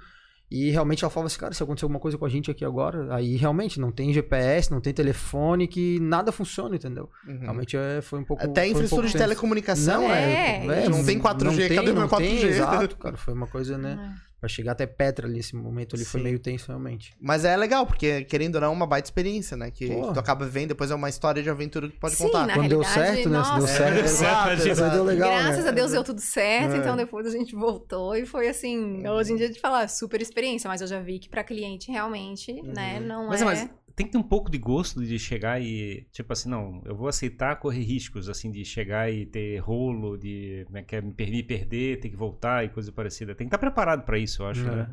E 0.50 0.68
realmente 0.70 1.04
ela 1.04 1.10
falava 1.10 1.28
assim, 1.28 1.38
cara, 1.38 1.54
se 1.54 1.62
acontecer 1.62 1.84
alguma 1.84 2.00
coisa 2.00 2.18
com 2.18 2.26
a 2.26 2.28
gente 2.28 2.50
aqui 2.50 2.64
agora, 2.64 3.14
aí 3.14 3.36
realmente 3.36 3.78
não 3.78 3.92
tem 3.92 4.12
GPS, 4.12 4.70
não 4.72 4.80
tem 4.80 4.92
telefone, 4.92 5.68
que 5.68 6.00
nada 6.00 6.32
funciona, 6.32 6.74
entendeu? 6.74 7.08
Uhum. 7.26 7.38
Realmente 7.38 7.76
é, 7.76 8.00
foi 8.02 8.18
um 8.18 8.24
pouco. 8.24 8.42
Até 8.42 8.62
um 8.62 8.64
infraestrutura 8.64 9.02
pouco 9.02 9.12
de 9.12 9.16
telecomunicação, 9.16 10.02
Não, 10.02 10.08
né? 10.08 10.66
é, 10.66 10.84
é, 10.84 10.88
não 10.88 11.04
tem 11.04 11.20
4G, 11.20 11.44
não 11.44 11.52
cadê 11.52 11.68
tem, 11.68 11.84
meu 11.84 11.94
não 11.94 12.08
4G? 12.08 12.18
Tem, 12.18 12.42
exato, 12.42 12.96
cara, 12.98 13.16
foi 13.16 13.32
uma 13.32 13.46
coisa, 13.46 13.78
né? 13.78 14.16
Pra 14.40 14.48
chegar 14.48 14.72
até 14.72 14.86
Petra 14.86 15.26
ali, 15.26 15.38
esse 15.40 15.54
momento 15.54 15.94
ali 15.94 16.04
foi 16.04 16.18
Sim. 16.20 16.24
meio 16.24 16.38
tenso, 16.38 16.68
realmente. 16.68 17.12
Mas 17.20 17.44
é 17.44 17.54
legal, 17.56 17.84
porque, 17.86 18.24
querendo 18.24 18.54
ou 18.54 18.60
não, 18.62 18.68
é 18.68 18.70
uma 18.70 18.86
baita 18.86 19.06
experiência, 19.06 19.54
né? 19.54 19.70
Que 19.70 19.86
Pô. 19.88 20.12
tu 20.14 20.18
acaba 20.18 20.46
vivendo, 20.46 20.68
depois 20.68 20.90
é 20.90 20.94
uma 20.94 21.10
história 21.10 21.42
de 21.42 21.50
aventura 21.50 21.88
que 21.88 21.94
tu 21.96 22.00
pode 22.00 22.14
Sim, 22.16 22.24
contar. 22.24 22.46
na 22.46 22.54
Quando 22.54 22.68
deu 22.70 22.82
certo, 22.82 23.28
né? 23.28 23.44
Se 23.44 23.54
deu 23.58 23.66
certo, 23.66 23.96
É, 23.96 24.00
exato, 24.00 24.50
exato, 24.52 24.68
exato. 24.70 24.94
deu 24.94 25.04
legal, 25.04 25.28
Graças 25.30 25.64
né? 25.64 25.68
a 25.70 25.72
Deus 25.74 25.90
deu 25.92 26.02
tudo 26.02 26.20
certo, 26.22 26.74
É. 26.74 26.78
então 26.78 26.96
depois 26.96 27.26
a 27.26 27.30
gente 27.30 27.54
voltou 27.54 28.16
e 28.16 28.24
foi 28.24 28.48
assim, 28.48 29.06
hoje 29.06 29.32
em 29.34 29.36
dia 29.36 29.50
de 29.50 29.60
falar 29.60 29.86
super 29.88 30.22
experiência, 30.22 30.68
mas 30.68 30.80
eu 30.80 30.86
já 30.86 31.00
vi 31.00 31.18
que 31.18 31.28
pra 31.28 31.44
cliente 31.44 31.90
realmente, 31.92 32.50
né, 32.62 32.98
não 32.98 33.28
Mas, 33.28 33.42
é. 33.42 33.44
mas 33.44 33.70
tem 34.00 34.06
que 34.06 34.12
ter 34.12 34.18
um 34.18 34.22
pouco 34.22 34.50
de 34.50 34.56
gosto 34.58 35.04
de 35.04 35.18
chegar 35.18 35.60
e, 35.60 36.06
tipo 36.10 36.32
assim, 36.32 36.48
não, 36.48 36.80
eu 36.86 36.96
vou 36.96 37.06
aceitar 37.08 37.56
correr 37.56 37.82
riscos, 37.82 38.28
assim, 38.28 38.50
de 38.50 38.64
chegar 38.64 39.12
e 39.12 39.26
ter 39.26 39.58
rolo, 39.58 40.16
de 40.16 40.62
como 40.66 40.78
é 40.78 40.82
que 40.82 40.96
é, 40.96 41.00
me 41.02 41.12
per- 41.12 41.30
me 41.30 41.42
perder, 41.42 42.00
ter 42.00 42.08
que 42.08 42.16
voltar 42.16 42.64
e 42.64 42.70
coisa 42.70 42.90
parecida. 42.90 43.34
Tem 43.34 43.46
que 43.46 43.54
estar 43.54 43.58
preparado 43.58 44.04
pra 44.04 44.18
isso, 44.18 44.42
eu 44.42 44.46
acho, 44.46 44.66
É. 44.66 44.76
né? 44.76 44.90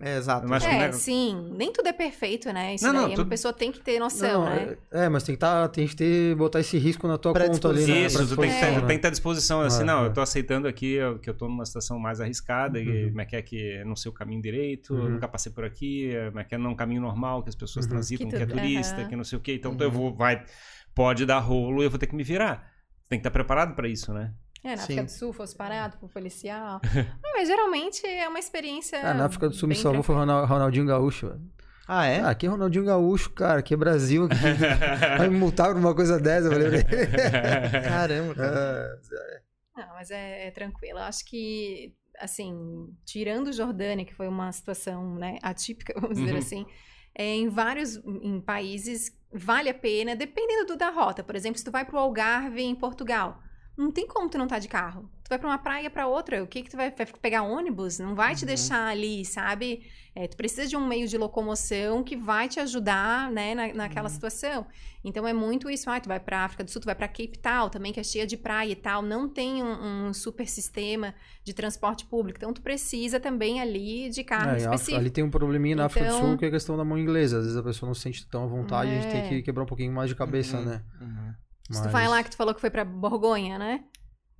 É, 0.00 0.16
exato. 0.16 0.46
Que 0.46 0.52
É, 0.52 0.58
não 0.58 0.66
é- 0.82 0.92
sim, 0.92 1.50
nem 1.56 1.72
tudo 1.72 1.88
é 1.88 1.92
perfeito, 1.92 2.52
né? 2.52 2.74
Isso 2.74 2.84
Não, 2.84 2.92
não, 2.92 3.14
tudo- 3.14 3.28
pessoa 3.28 3.54
tem 3.54 3.70
que 3.70 3.78
ter 3.80 4.00
noção, 4.00 4.44
Não, 4.44 4.50
né? 4.50 4.76
é, 4.92 5.04
é, 5.04 5.08
mas 5.08 5.22
tem 5.22 5.34
que, 5.36 5.38
tá, 5.38 5.68
tem 5.68 5.86
que 5.86 5.94
ter, 5.94 6.34
botar 6.34 6.58
esse 6.60 6.76
risco 6.78 7.06
na 7.06 7.16
tua 7.16 7.32
Pra 7.32 7.46
conta 7.48 7.68
ali, 7.68 7.86
né? 7.86 8.00
Isso, 8.06 8.18
tu 8.28 8.36
tem 8.36 8.50
que, 8.50 8.56
tu 8.58 8.80
né? 8.80 8.86
tem 8.88 8.96
que 8.96 9.02
ter 9.02 9.06
à 9.08 9.10
disposição, 9.10 9.60
assim, 9.60 9.82
É, 9.82 9.84
não, 9.86 10.02
é. 10.04 10.06
eu 10.08 10.12
tô 10.12 10.20
aceitando 10.20 10.66
aqui 10.66 10.98
que 11.22 11.30
eu 11.30 11.34
tô 11.34 11.46
numa 11.48 11.64
situação 11.64 11.96
mais 11.98 12.20
arriscada, 12.20 12.80
e 12.80 13.04
Uhum. 13.04 13.08
como 13.10 13.20
é 13.20 13.24
que 13.24 13.36
é 13.36 13.42
que 13.42 13.56
eu 13.56 13.86
não 13.86 13.94
sei 13.94 14.10
o 14.10 14.14
caminho 14.14 14.42
direito, 14.42 14.94
Uhum. 14.94 15.10
nunca 15.10 15.28
passei 15.28 15.52
por 15.52 15.64
aqui, 15.64 16.10
é, 16.14 16.26
como 16.26 16.40
é 16.40 16.44
que 16.44 16.54
é 16.54 16.58
não 16.58 16.72
um 16.72 16.76
caminho 16.76 17.00
normal 17.00 17.42
que 17.44 17.48
as 17.48 17.54
pessoas 17.54 17.84
Uhum. 17.86 17.92
transitam, 17.92 18.28
Que 18.28 18.36
que, 18.36 18.42
é 18.42 18.46
turista, 18.46 19.04
que 19.04 19.14
não 19.14 19.24
sei 19.24 19.38
o 19.38 19.40
quê, 19.40 19.54
então 19.54 19.70
Uhum. 19.72 19.78
eu 19.80 19.90
vou, 19.92 20.14
vai, 20.14 20.44
pode 20.92 21.24
dar 21.24 21.38
rolo 21.38 21.82
e 21.82 21.86
eu 21.86 21.90
vou 21.90 21.98
ter 22.00 22.08
que 22.08 22.16
me 22.16 22.24
virar. 22.24 22.68
Tem 23.08 23.18
que 23.18 23.20
estar 23.20 23.30
preparado 23.30 23.74
pra 23.76 23.86
isso, 23.86 24.12
né? 24.12 24.32
É, 24.64 24.70
na 24.70 24.76
Sim. 24.78 24.82
África 24.84 25.02
do 25.04 25.10
Sul 25.10 25.32
fosse 25.34 25.54
parado 25.54 25.98
por 25.98 26.08
policial. 26.08 26.80
Não, 27.22 27.32
mas 27.34 27.46
geralmente 27.48 28.04
é 28.06 28.26
uma 28.26 28.38
experiência. 28.38 28.98
Ah, 28.98 29.12
na 29.14 29.26
África 29.26 29.48
do 29.48 29.54
Sul 29.54 29.68
me 29.68 29.74
salvou 29.74 30.02
foi 30.02 30.14
o 30.14 30.18
Ronaldinho 30.46 30.86
Gaúcho, 30.86 31.28
velho. 31.28 31.42
Ah, 31.86 32.06
é? 32.06 32.20
Ah, 32.20 32.30
aqui 32.30 32.46
é 32.46 32.48
Ronaldinho 32.48 32.86
Gaúcho, 32.86 33.28
cara, 33.30 33.58
aqui 33.60 33.74
é 33.74 33.76
Brasil. 33.76 34.26
Vai 35.18 35.28
me 35.28 35.36
multar 35.36 35.68
por 35.68 35.76
uma 35.76 35.94
coisa 35.94 36.18
dessa, 36.18 36.46
eu 36.48 36.52
falei. 36.52 36.82
Caramba, 37.86 38.34
cara. 38.34 39.00
Ah, 39.76 39.80
Não, 39.86 39.94
mas 39.94 40.10
é, 40.10 40.46
é 40.46 40.50
tranquilo. 40.50 40.98
Eu 40.98 41.02
acho 41.04 41.24
que, 41.26 41.92
assim, 42.18 42.88
tirando 43.04 43.52
Jordânia, 43.52 44.04
que 44.06 44.14
foi 44.14 44.28
uma 44.28 44.50
situação 44.50 45.16
né, 45.16 45.36
atípica, 45.42 45.92
vamos 46.00 46.16
dizer 46.18 46.32
Uhum. 46.32 46.38
assim, 46.38 46.66
é, 47.14 47.34
em 47.34 47.48
vários 47.50 47.96
em 48.22 48.40
países 48.40 49.12
vale 49.30 49.68
a 49.68 49.74
pena, 49.74 50.16
dependendo 50.16 50.68
do, 50.68 50.76
da 50.76 50.88
rota. 50.90 51.22
Por 51.22 51.36
exemplo, 51.36 51.58
se 51.58 51.64
tu 51.64 51.70
vai 51.70 51.84
pro 51.84 51.98
Algarve 51.98 52.62
em 52.62 52.74
Portugal, 52.74 53.38
não 53.76 53.90
tem 53.90 54.06
como 54.06 54.28
tu 54.28 54.38
não 54.38 54.44
estar 54.44 54.58
de 54.58 54.68
carro. 54.68 55.08
Tu 55.24 55.28
vai 55.30 55.38
pra 55.38 55.48
uma 55.48 55.58
praia 55.58 55.88
pra 55.88 56.06
outra, 56.06 56.42
o 56.42 56.46
que 56.46 56.62
que 56.62 56.70
tu 56.70 56.76
vai, 56.76 56.90
vai 56.90 57.06
pegar 57.06 57.42
ônibus? 57.42 57.98
Não 57.98 58.14
vai 58.14 58.34
te 58.34 58.42
Uhum. 58.42 58.46
deixar 58.48 58.88
ali, 58.88 59.24
sabe? 59.24 59.82
É, 60.14 60.28
tu 60.28 60.36
precisa 60.36 60.66
de 60.66 60.76
um 60.76 60.86
meio 60.86 61.08
de 61.08 61.16
locomoção 61.16 62.04
que 62.04 62.14
vai 62.14 62.46
te 62.46 62.60
ajudar, 62.60 63.30
né, 63.32 63.54
na, 63.54 63.72
naquela 63.72 64.08
Uhum. 64.08 64.14
situação. 64.14 64.66
Então 65.02 65.26
é 65.26 65.32
muito 65.32 65.68
isso. 65.70 65.88
Ah, 65.90 65.98
tu 65.98 66.08
vai 66.08 66.20
pra 66.20 66.44
África 66.44 66.62
do 66.62 66.70
Sul, 66.70 66.80
tu 66.82 66.84
vai 66.84 66.94
pra 66.94 67.08
Cape 67.08 67.38
Town 67.38 67.68
também, 67.70 67.90
que 67.92 67.98
é 67.98 68.02
cheia 68.04 68.26
de 68.26 68.36
praia 68.36 68.70
e 68.72 68.76
tal. 68.76 69.00
Não 69.02 69.28
tem 69.28 69.62
um, 69.62 70.08
um 70.08 70.12
super 70.12 70.46
sistema 70.46 71.14
de 71.42 71.52
transporte 71.54 72.04
público. 72.06 72.38
Então 72.38 72.52
tu 72.52 72.60
precisa 72.62 73.18
também 73.18 73.60
ali 73.60 74.10
de 74.10 74.22
carro 74.24 74.50
É, 74.50 74.58
específico. 74.58 74.98
ali 74.98 75.10
tem 75.10 75.24
um 75.24 75.30
probleminha 75.30 75.74
na 75.76 75.86
África 75.86 76.08
do 76.10 76.14
Então- 76.16 76.28
Sul 76.28 76.38
que 76.38 76.44
é 76.44 76.48
a 76.48 76.50
questão 76.50 76.76
da 76.76 76.84
mão 76.84 76.98
inglesa. 76.98 77.38
Às 77.38 77.44
vezes 77.44 77.56
a 77.58 77.62
pessoa 77.62 77.88
não 77.88 77.94
se 77.94 78.02
sente 78.02 78.26
tão 78.28 78.44
à 78.44 78.46
vontade, 78.46 78.90
a 78.90 78.94
gente 78.94 79.10
tem 79.10 79.20
É. 79.22 79.28
que 79.28 79.42
quebrar 79.42 79.64
um 79.64 79.66
pouquinho 79.66 79.92
mais 79.92 80.08
de 80.10 80.14
cabeça, 80.16 80.58
Uhum. 80.58 80.64
né? 80.64 80.82
Uhum. 81.00 81.34
Se 81.70 81.82
tu 81.82 81.88
vai 81.88 82.06
lá 82.08 82.22
que 82.22 82.30
tu 82.30 82.36
falou 82.36 82.54
que 82.54 82.60
foi 82.60 82.70
pra 82.70 82.84
Borgonha, 82.84 83.58
né? 83.58 83.84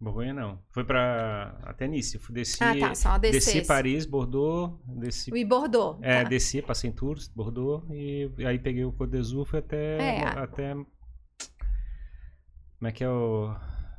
Borgonha 0.00 0.34
não. 0.34 0.58
Foi 0.70 0.84
pra 0.84 1.58
até 1.62 1.86
Nice. 1.88 2.18
Fui 2.18 2.34
desci, 2.34 2.62
Ah, 2.62 2.74
tá. 2.78 2.94
Só 2.94 3.16
desci 3.16 3.54
descer. 3.54 3.66
Paris, 3.66 4.04
Bordeaux, 4.04 4.78
desci 4.86 5.30
E 5.34 5.44
Bordeaux. 5.44 5.98
É, 6.02 6.22
tá. 6.22 6.28
desci, 6.28 6.60
passei 6.60 6.90
em 6.90 6.92
Tours, 6.92 7.28
Bordeaux, 7.28 7.82
e 7.90 8.30
aí 8.46 8.58
peguei 8.58 8.84
o 8.84 8.92
Côte 8.92 9.12
d'Azur, 9.12 9.46
fui 9.46 9.60
até, 9.60 10.18
É, 10.18 10.24
até... 10.26 10.74
Como 10.74 10.86
é 12.88 12.92
que 12.92 13.02
é 13.02 13.08
o... 13.08 13.54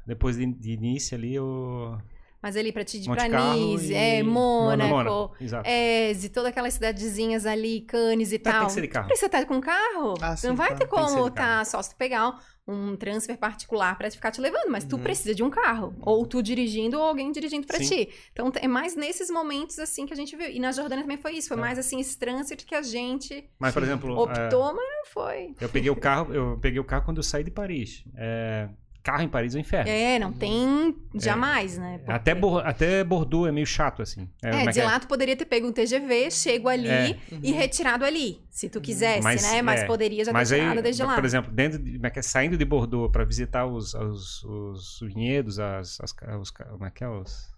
Depois 0.06 0.38
de, 0.38 0.46
de 0.46 0.74
início 0.74 1.18
ali, 1.18 1.40
o... 1.40 1.98
Mas 2.44 2.56
ali 2.56 2.72
pra 2.72 2.86
te 2.86 2.98
ir 3.00 3.08
Monte 3.08 3.28
pra 3.28 3.56
Nice, 3.56 3.92
e- 3.92 3.96
é, 3.96 4.22
Mônaco, 4.22 4.90
Mônaco, 4.92 5.36
exato. 5.42 5.68
Eze, 5.68 6.30
todas 6.30 6.52
aquelas 6.52 6.76
cidadezinhas 6.76 7.48
ali, 7.48 7.82
Cannes 7.82 8.32
e 8.32 8.38
Tá, 8.38 8.52
tal. 8.52 8.60
tem 8.60 8.68
que 8.68 8.74
ser 8.74 8.82
de 8.82 8.88
carro. 8.88 9.08
Precisa 9.08 9.26
estar 9.26 9.44
com 9.48 9.60
carro. 9.60 10.14
Ah, 10.22 10.36
sim, 10.38 10.50
não 10.50 10.56
vai 10.56 10.68
claro, 10.68 10.80
ter 10.80 10.88
como 10.88 11.30
de 11.32 11.36
tá 11.36 11.66
só 11.66 11.82
se 11.82 11.90
tu 11.90 11.96
pegar 11.96 12.40
um 12.68 12.96
transfer 12.96 13.38
particular 13.38 13.96
pra 13.98 14.10
te 14.10 14.16
ficar 14.16 14.32
te 14.32 14.42
levando, 14.42 14.72
mas 14.72 14.84
tu 14.84 14.96
Uhum. 14.96 15.04
precisa 15.04 15.36
de 15.36 15.44
um 15.44 15.50
carro. 15.50 15.96
Ou 16.02 16.26
tu 16.26 16.42
dirigindo 16.42 16.98
ou 16.98 17.04
alguém 17.04 17.32
dirigindo 17.32 17.68
pra 17.68 17.78
Sim. 17.78 17.86
ti. 18.06 18.10
Então 18.32 18.52
é 18.56 18.68
mais 18.68 18.96
nesses 18.96 19.30
momentos 19.30 19.78
assim 19.78 20.06
que 20.06 20.14
a 20.14 20.16
gente 20.16 20.36
viu. 20.36 20.50
E 20.50 20.60
na 20.60 20.72
Jordânia 20.72 21.04
também 21.04 21.18
foi 21.18 21.34
isso. 21.34 21.48
Foi 21.50 21.58
É. 21.58 21.60
mais 21.60 21.78
assim 21.78 22.00
esse 22.00 22.18
trânsito 22.18 22.66
que 22.66 22.74
a 22.74 22.82
gente 22.82 23.48
Mas, 23.60 23.74
por 23.74 23.84
exemplo, 23.84 24.10
é, 24.10 24.20
optou, 24.20 24.64
mas 24.74 24.76
não 24.76 25.06
foi. 25.06 25.54
eu 25.62 25.70
peguei 25.70 25.92
o 25.92 25.96
carro, 25.96 26.34
eu 26.34 26.58
peguei 26.60 26.80
o 26.80 26.84
carro 26.84 27.06
quando 27.06 27.18
eu 27.18 27.24
saí 27.24 27.44
de 27.44 27.52
Paris. 27.52 28.04
É, 28.18 28.68
carro 29.06 29.22
em 29.22 29.30
Paris 29.30 29.54
é 29.54 29.58
um 29.60 29.62
inferno. 29.62 29.90
É, 29.90 30.18
não 30.18 30.34
tem 30.34 30.96
jamais, 31.14 31.78
né? 31.78 32.00
Porque- 32.00 32.12
Até, 32.12 32.34
até 32.64 33.04
Bordeaux 33.04 33.48
é 33.48 33.52
meio 33.52 33.68
chato, 33.68 34.02
assim. 34.02 34.28
É, 34.44 34.50
É, 34.50 34.64
é 34.66 34.72
de 34.72 34.80
é? 34.80 34.84
lá 34.84 35.00
tu 35.00 35.08
poderia 35.08 35.36
ter 35.38 35.46
pego 35.46 35.68
um 35.68 35.72
TGV, 35.72 36.32
chego 36.32 36.68
ali 36.68 36.90
É. 36.90 37.18
e 37.44 37.52
retirado 37.52 38.04
ali, 38.04 38.42
se 38.50 38.68
tu 38.68 38.82
quisesse, 38.82 39.22
Mas, 39.22 39.44
né? 39.44 39.62
Mas 39.62 39.82
é, 39.82 39.86
poderia 39.86 40.26
já 40.26 40.34
Mas 40.34 40.50
ter 40.50 40.56
aí, 40.56 40.62
tirado 40.62 40.82
desde 40.82 41.04
lá. 41.04 41.14
por 41.16 41.24
exemplo, 41.24 41.52
dentro 41.54 41.78
de, 41.78 42.00
é 42.04 42.12
é, 42.16 42.22
saindo 42.24 42.58
de 42.58 42.66
Bordeaux 42.66 43.12
para 43.12 43.24
visitar 43.24 43.66
os, 43.68 43.94
os, 43.94 44.44
os 44.44 45.00
vinhedos, 45.04 45.60
as, 45.60 46.00
as, 46.02 46.14
os, 46.42 46.50
como 46.50 46.86
é 46.86 46.90
que 46.90 47.04
é, 47.04 47.08
os, 47.08 47.55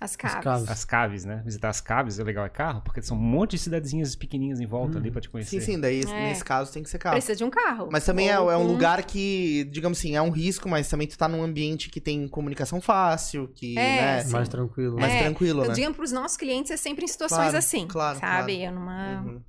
As 0.00 0.14
caves. 0.14 0.44
caves. 0.44 0.68
as 0.70 0.84
caves, 0.84 1.24
né? 1.24 1.42
Visitar 1.44 1.68
as 1.70 1.80
caves 1.80 2.18
é 2.18 2.24
legal, 2.24 2.44
é 2.44 2.48
carro, 2.50 2.82
porque 2.82 3.00
são 3.00 3.16
um 3.16 3.20
monte 3.20 3.52
de 3.52 3.58
cidadezinhas 3.58 4.14
pequenininhas 4.14 4.60
em 4.60 4.66
volta 4.66 4.96
Hum. 4.96 5.00
ali 5.00 5.10
para 5.10 5.20
te 5.22 5.30
conhecer. 5.30 5.60
Sim, 5.60 5.72
sim, 5.74 5.80
daí 5.80 6.02
É. 6.02 6.28
nesse 6.28 6.44
caso 6.44 6.70
tem 6.72 6.82
que 6.82 6.90
ser 6.90 6.98
carro. 6.98 7.14
Precisa 7.14 7.36
de 7.36 7.44
um 7.44 7.48
carro. 7.50 7.88
Mas 7.90 8.04
também 8.04 8.28
é, 8.28 8.38
Ou 8.38 8.50
é 8.50 8.56
um 8.56 8.66
com- 8.66 8.72
lugar 8.72 9.02
que, 9.04 9.64
digamos 9.72 9.98
assim, 9.98 10.14
é 10.14 10.20
um 10.20 10.30
risco, 10.30 10.68
mas 10.68 10.88
também 10.88 11.06
tu 11.06 11.16
tá 11.16 11.26
num 11.28 11.42
ambiente 11.42 11.88
que 11.88 12.00
tem 12.00 12.28
comunicação 12.28 12.80
fácil, 12.80 13.48
que, 13.54 13.78
É, 13.78 13.96
né, 14.16 14.24
sim. 14.24 14.32
Mais 14.32 14.48
tranquilo. 14.48 14.96
mais 15.00 15.12
É, 15.14 15.18
tranquilo, 15.22 15.62
Eu 15.64 15.68
né? 15.68 15.74
digo 15.74 15.94
pros 15.94 16.12
nossos 16.12 16.36
clientes 16.36 16.70
é 16.70 16.76
sempre 16.76 17.04
em 17.04 17.08
situações 17.08 17.38
Claro, 17.44 17.56
assim, 17.56 17.86
claro, 17.86 18.18
sabe? 18.18 18.56
claro. 18.58 18.62
É 18.62 18.70
numa... 18.70 19.20
Uhum. 19.22 19.40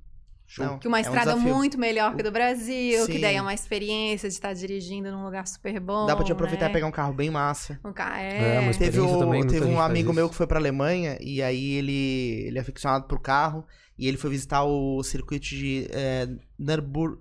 Show. 0.50 0.64
Não, 0.64 0.78
Que 0.78 0.88
uma 0.88 0.96
é 0.96 1.00
um 1.00 1.04
estrada 1.04 1.32
desafio. 1.34 1.54
muito 1.54 1.78
melhor 1.78 2.14
que 2.14 2.22
a 2.22 2.24
do 2.24 2.32
Brasil, 2.32 3.04
que 3.06 3.12
Sim. 3.12 3.20
daí 3.20 3.36
é 3.36 3.42
uma 3.42 3.52
experiência 3.52 4.28
de 4.30 4.34
estar 4.34 4.54
dirigindo 4.54 5.12
num 5.12 5.22
lugar 5.22 5.46
super 5.46 5.78
bom. 5.78 6.06
Dá 6.06 6.16
pra 6.16 6.24
te 6.24 6.32
aproveitar 6.32 6.64
né? 6.64 6.70
e 6.70 6.72
pegar 6.72 6.86
um 6.86 6.90
carro 6.90 7.12
bem 7.12 7.28
massa. 7.30 7.78
Um 7.84 7.92
carro, 7.92 8.16
É, 8.18 8.56
é. 8.56 8.60
uma 8.60 8.72
Teve, 8.72 8.98
o- 8.98 9.18
também, 9.18 9.46
teve 9.46 9.66
um 9.66 9.78
amigo 9.78 10.10
meu 10.12 10.26
que 10.28 10.34
foi 10.34 10.46
pra 10.46 10.58
Alemanha 10.58 11.18
e 11.20 11.42
aí 11.42 11.74
ele, 11.74 12.44
ele 12.46 12.56
é 12.56 12.62
aficionado 12.62 13.06
pro 13.06 13.20
carro 13.20 13.62
e 13.98 14.08
ele 14.08 14.16
foi 14.16 14.30
visitar 14.30 14.64
o 14.64 15.02
circuito 15.02 15.44
de 15.46 15.86
é, 15.90 16.26
Nurbur, 16.58 17.18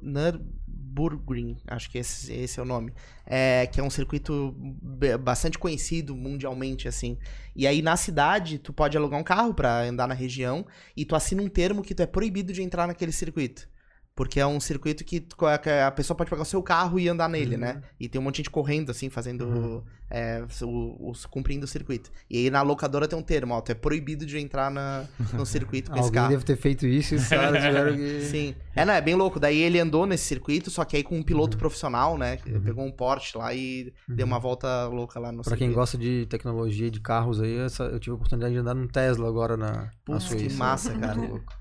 Nürburgring, 0.98 1.57
acho 1.68 1.90
que 1.90 1.98
esse, 1.98 2.34
esse 2.34 2.60
é 2.60 2.64
o 2.64 2.65
nome, 2.65 2.91
é, 3.26 3.68
que 3.68 3.80
é 3.80 3.84
um 3.84 3.90
circuito 3.90 4.56
bastante 5.22 5.60
conhecido 5.60 6.15
mundialmente, 6.15 6.88
assim. 6.88 7.18
E 7.56 7.68
aí 7.68 7.82
na 7.82 7.95
cidade 7.95 8.57
tu 8.57 8.74
pode 8.74 8.98
alugar 8.98 9.19
um 9.19 9.24
carro 9.24 9.53
pra 9.53 9.84
andar 9.84 10.07
na 10.07 10.14
região 10.14 10.65
e 10.95 11.06
tu 11.06 11.15
assina 11.15 11.41
um 11.41 11.49
termo 11.49 11.84
que 11.84 11.94
tu 11.94 12.02
é 12.02 12.07
proibido 12.07 12.52
de 12.52 12.61
entrar 12.61 12.88
naquele 12.88 13.11
circuito. 13.11 13.69
Porque 14.18 14.39
é 14.39 14.45
um 14.48 14.60
circuito 14.60 15.06
que 15.06 15.23
a 15.85 15.91
pessoa 15.91 16.18
pode 16.18 16.30
pegar 16.30 16.41
o 16.41 16.45
seu 16.45 16.61
carro 16.64 16.99
e 16.99 17.07
andar 17.07 17.30
nele, 17.30 17.53
Uhum. 17.56 17.61
né? 17.61 17.81
E 17.99 18.10
tem 18.10 18.19
um 18.19 18.23
monte 18.23 18.34
de 18.34 18.38
gente 18.39 18.49
correndo, 18.49 18.89
assim, 18.89 19.10
fazendo. 19.10 19.45
Uhum. 19.45 19.84
é, 20.10 20.41
o, 20.64 21.10
os- 21.11 21.26
cumprindo 21.26 21.65
o 21.65 21.68
circuito. 21.68 22.10
E 22.30 22.38
aí 22.38 22.49
na 22.49 22.61
locadora 22.61 23.10
tem 23.10 23.19
um 23.19 23.22
termo, 23.22 23.53
ó, 23.53 23.60
tu 23.60 23.73
é 23.73 23.76
proibido 23.76 24.26
de 24.26 24.38
entrar 24.39 24.72
na, 24.72 25.03
no 25.34 25.45
circuito 25.45 25.91
com 25.91 25.98
esse 25.99 26.06
Alguém 26.06 26.14
carro. 26.22 26.30
deve 26.31 26.45
ter 26.45 26.56
feito 26.56 26.88
isso 26.88 27.14
e 27.14 27.18
os 27.18 27.27
caras 27.27 27.61
tiveram 27.61 27.94
que... 27.94 28.22
Sim. 28.22 28.56
É, 28.73 28.85
não, 28.85 28.94
é 28.94 29.02
bem 29.02 29.15
louco. 29.15 29.38
Daí 29.38 29.57
ele 29.60 29.77
andou 29.80 30.06
nesse 30.06 30.23
circuito, 30.23 30.72
só 30.72 30.85
que 30.85 30.95
aí 30.95 31.03
com 31.03 31.18
um 31.18 31.22
piloto 31.23 31.57
profissional, 31.57 32.18
né? 32.18 32.39
Uhum. 32.48 32.61
Pegou 32.61 32.85
um 32.85 32.91
Porsche 32.91 33.38
lá 33.38 33.53
e 33.53 33.91
deu 34.07 34.26
uma 34.26 34.39
volta 34.39 34.88
louca 34.88 35.19
lá 35.19 35.30
no 35.31 35.41
Pra 35.44 35.52
quem 35.57 35.68
circuito. 35.68 35.76
gosta 35.76 35.98
de 35.98 36.26
tecnologia 36.27 36.89
de 36.89 37.02
carros 37.02 37.41
aí, 37.41 37.57
essa- 37.57 37.84
eu 37.84 37.99
tive 37.99 38.11
a 38.14 38.15
oportunidade 38.15 38.53
de 38.53 38.60
andar 38.61 38.73
num 38.76 38.88
Tesla 38.88 39.27
agora 39.27 39.57
na, 39.57 39.72
na 39.73 39.91
Putz, 40.06 40.23
Suíça. 40.23 40.48
que 40.48 40.53
massa, 40.53 40.98
cara. 40.98 41.15
Muito 41.15 41.31
louco. 41.31 41.53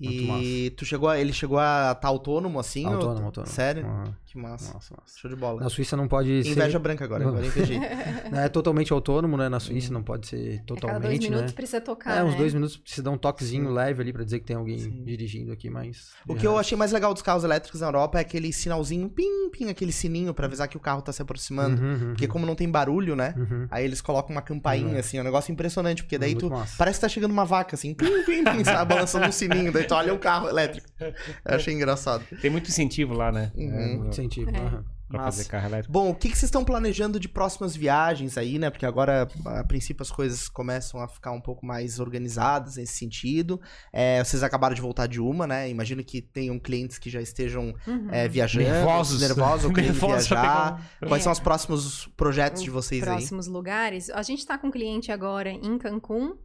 E 0.00 0.70
tu 0.70 0.84
chegou 0.84 1.08
a- 1.08 1.18
ele 1.18 1.32
chegou 1.32 1.58
a 1.58 1.92
estar 1.94 2.08
autônomo 2.08 2.58
assim? 2.58 2.86
ou- 2.86 2.94
Autônomo, 2.94 3.26
autônomo. 3.26 3.52
Sério? 3.52 3.84
Aham. 3.86 4.14
Que 4.24 4.38
massa. 4.38 4.72
Nossa, 4.72 4.94
massa. 4.96 5.18
Show 5.18 5.28
de 5.28 5.36
bola. 5.36 5.60
Na 5.60 5.68
Suíça 5.68 5.96
não 5.96 6.06
pode 6.06 6.30
Inveja 6.48 6.70
ser... 6.70 6.78
branca 6.78 7.04
agora, 7.04 7.24
Não. 7.24 7.30
agora 7.30 7.44
eu 7.44 7.50
entendi. 7.50 7.80
Não 8.30 8.38
é 8.38 8.48
totalmente 8.48 8.92
autônomo, 8.92 9.36
né? 9.36 9.48
Na 9.48 9.58
Suíça 9.58 9.92
não 9.92 10.04
pode 10.04 10.28
ser 10.28 10.36
A 10.36 10.40
cada 10.40 10.64
dois 10.68 10.80
totalmente, 10.80 11.22
né? 11.24 11.28
minutos 11.30 11.52
precisa 11.52 11.80
tocar, 11.80 12.16
É, 12.18 12.22
uns 12.22 12.32
né? 12.32 12.38
dois 12.38 12.54
minutos 12.54 12.76
precisa 12.76 13.02
dar 13.02 13.10
um 13.10 13.18
toquezinho 13.18 13.66
Sim. 13.66 13.72
leve 13.74 14.00
ali 14.02 14.12
pra 14.12 14.22
dizer 14.22 14.38
que 14.38 14.44
tem 14.46 14.54
alguém 14.54 14.78
Sim. 14.78 15.02
dirigindo 15.04 15.50
aqui, 15.50 15.68
mas... 15.68 16.10
O 16.28 16.36
que 16.36 16.46
eu 16.46 16.56
achei 16.56 16.78
mais 16.78 16.92
legal 16.92 17.12
dos 17.12 17.22
carros 17.24 17.42
elétricos 17.42 17.80
na 17.80 17.88
Europa 17.88 18.18
é 18.18 18.20
aquele 18.20 18.52
sinalzinho, 18.52 19.08
pim, 19.08 19.50
pim, 19.50 19.68
aquele 19.68 19.90
sininho 19.90 20.32
pra 20.32 20.46
avisar 20.46 20.68
que 20.68 20.76
o 20.76 20.80
carro 20.80 21.02
tá 21.02 21.12
se 21.12 21.20
aproximando. 21.20 21.82
Uhum, 21.82 21.90
uhum, 21.92 21.98
Porque 22.10 22.28
como 22.28 22.46
não 22.46 22.54
tem 22.54 22.70
barulho, 22.70 23.16
né? 23.16 23.34
uhum. 23.36 23.66
Aí 23.68 23.84
eles 23.84 24.00
colocam 24.00 24.30
uma 24.30 24.42
campainha, 24.42 24.92
Uhum. 24.92 24.98
assim, 25.00 25.18
é 25.18 25.20
um 25.20 25.24
negócio 25.24 25.50
impressionante, 25.50 26.04
porque 26.04 26.16
daí 26.18 26.30
Muito 26.34 26.46
tu. 26.48 26.52
massa. 26.54 26.74
Parece 26.78 26.98
que 26.98 27.00
tá 27.00 27.08
chegando 27.08 27.32
uma 27.32 27.44
vaca, 27.44 27.74
assim, 27.74 27.92
pim, 27.94 28.22
pim, 28.24 28.44
pim, 28.44 28.62
sabe? 28.64 28.94
Balançando 28.94 29.26
um 29.26 29.32
sininho, 29.32 29.72
daí 29.72 29.88
tu 29.90 29.94
olha 29.94 30.14
o 30.14 30.18
carro 30.18 30.48
elétrico. 30.48 30.88
Eu 31.00 31.54
achei 31.56 31.74
engraçado. 31.74 32.24
Tem 32.40 32.50
muito 32.50 32.68
incentivo 32.68 33.14
lá, 33.14 33.30
né? 33.30 33.52
Uhum. 33.54 33.78
É, 33.78 33.86
Muito 33.96 34.08
incentivo. 34.08 34.50
É. 34.50 34.58
aham. 34.58 34.84
pra 35.08 35.18
Massa. 35.24 35.38
fazer 35.38 35.48
carro 35.48 35.66
elétrico. 35.66 35.92
Bom, 35.92 36.10
o 36.10 36.14
que, 36.14 36.28
que 36.28 36.38
vocês 36.38 36.44
estão 36.44 36.64
planejando 36.64 37.18
de 37.18 37.28
próximas 37.28 37.74
viagens 37.74 38.38
aí, 38.38 38.60
né? 38.60 38.70
Porque 38.70 38.86
agora, 38.86 39.28
a 39.44 39.64
princípio, 39.64 40.02
as 40.02 40.10
coisas 40.10 40.48
começam 40.48 41.00
a 41.02 41.08
ficar 41.08 41.32
um 41.32 41.40
pouco 41.40 41.66
mais 41.66 41.98
organizadas 41.98 42.76
nesse 42.76 42.94
sentido. 42.94 43.60
É, 43.92 44.22
vocês 44.22 44.44
acabaram 44.44 44.72
de 44.72 44.80
voltar 44.80 45.08
de 45.08 45.20
uma, 45.20 45.48
né? 45.48 45.68
Imagino 45.68 46.04
que 46.04 46.22
tenham 46.22 46.60
clientes 46.60 46.96
que 46.96 47.10
já 47.10 47.20
estejam 47.20 47.74
Uhum. 47.88 48.06
é, 48.12 48.28
viajando, 48.28 48.66
Nervosos. 48.66 49.20
nervosos 49.20 49.64
ou 49.64 49.72
querendo 49.74 49.94
Nervosos 49.94 50.28
viajar. 50.28 50.80
Quais 51.00 51.22
É. 51.22 51.24
são 51.24 51.32
os 51.32 51.40
próximos 51.40 52.06
projetos 52.16 52.62
de 52.62 52.70
vocês 52.70 53.02
aí? 53.02 53.08
próximos 53.08 53.48
lugares. 53.48 54.10
A 54.10 54.22
gente 54.22 54.46
tá 54.46 54.56
com 54.58 54.68
um 54.68 54.70
cliente 54.70 55.10
agora 55.10 55.50
em 55.50 55.76
Cancún 55.76 56.36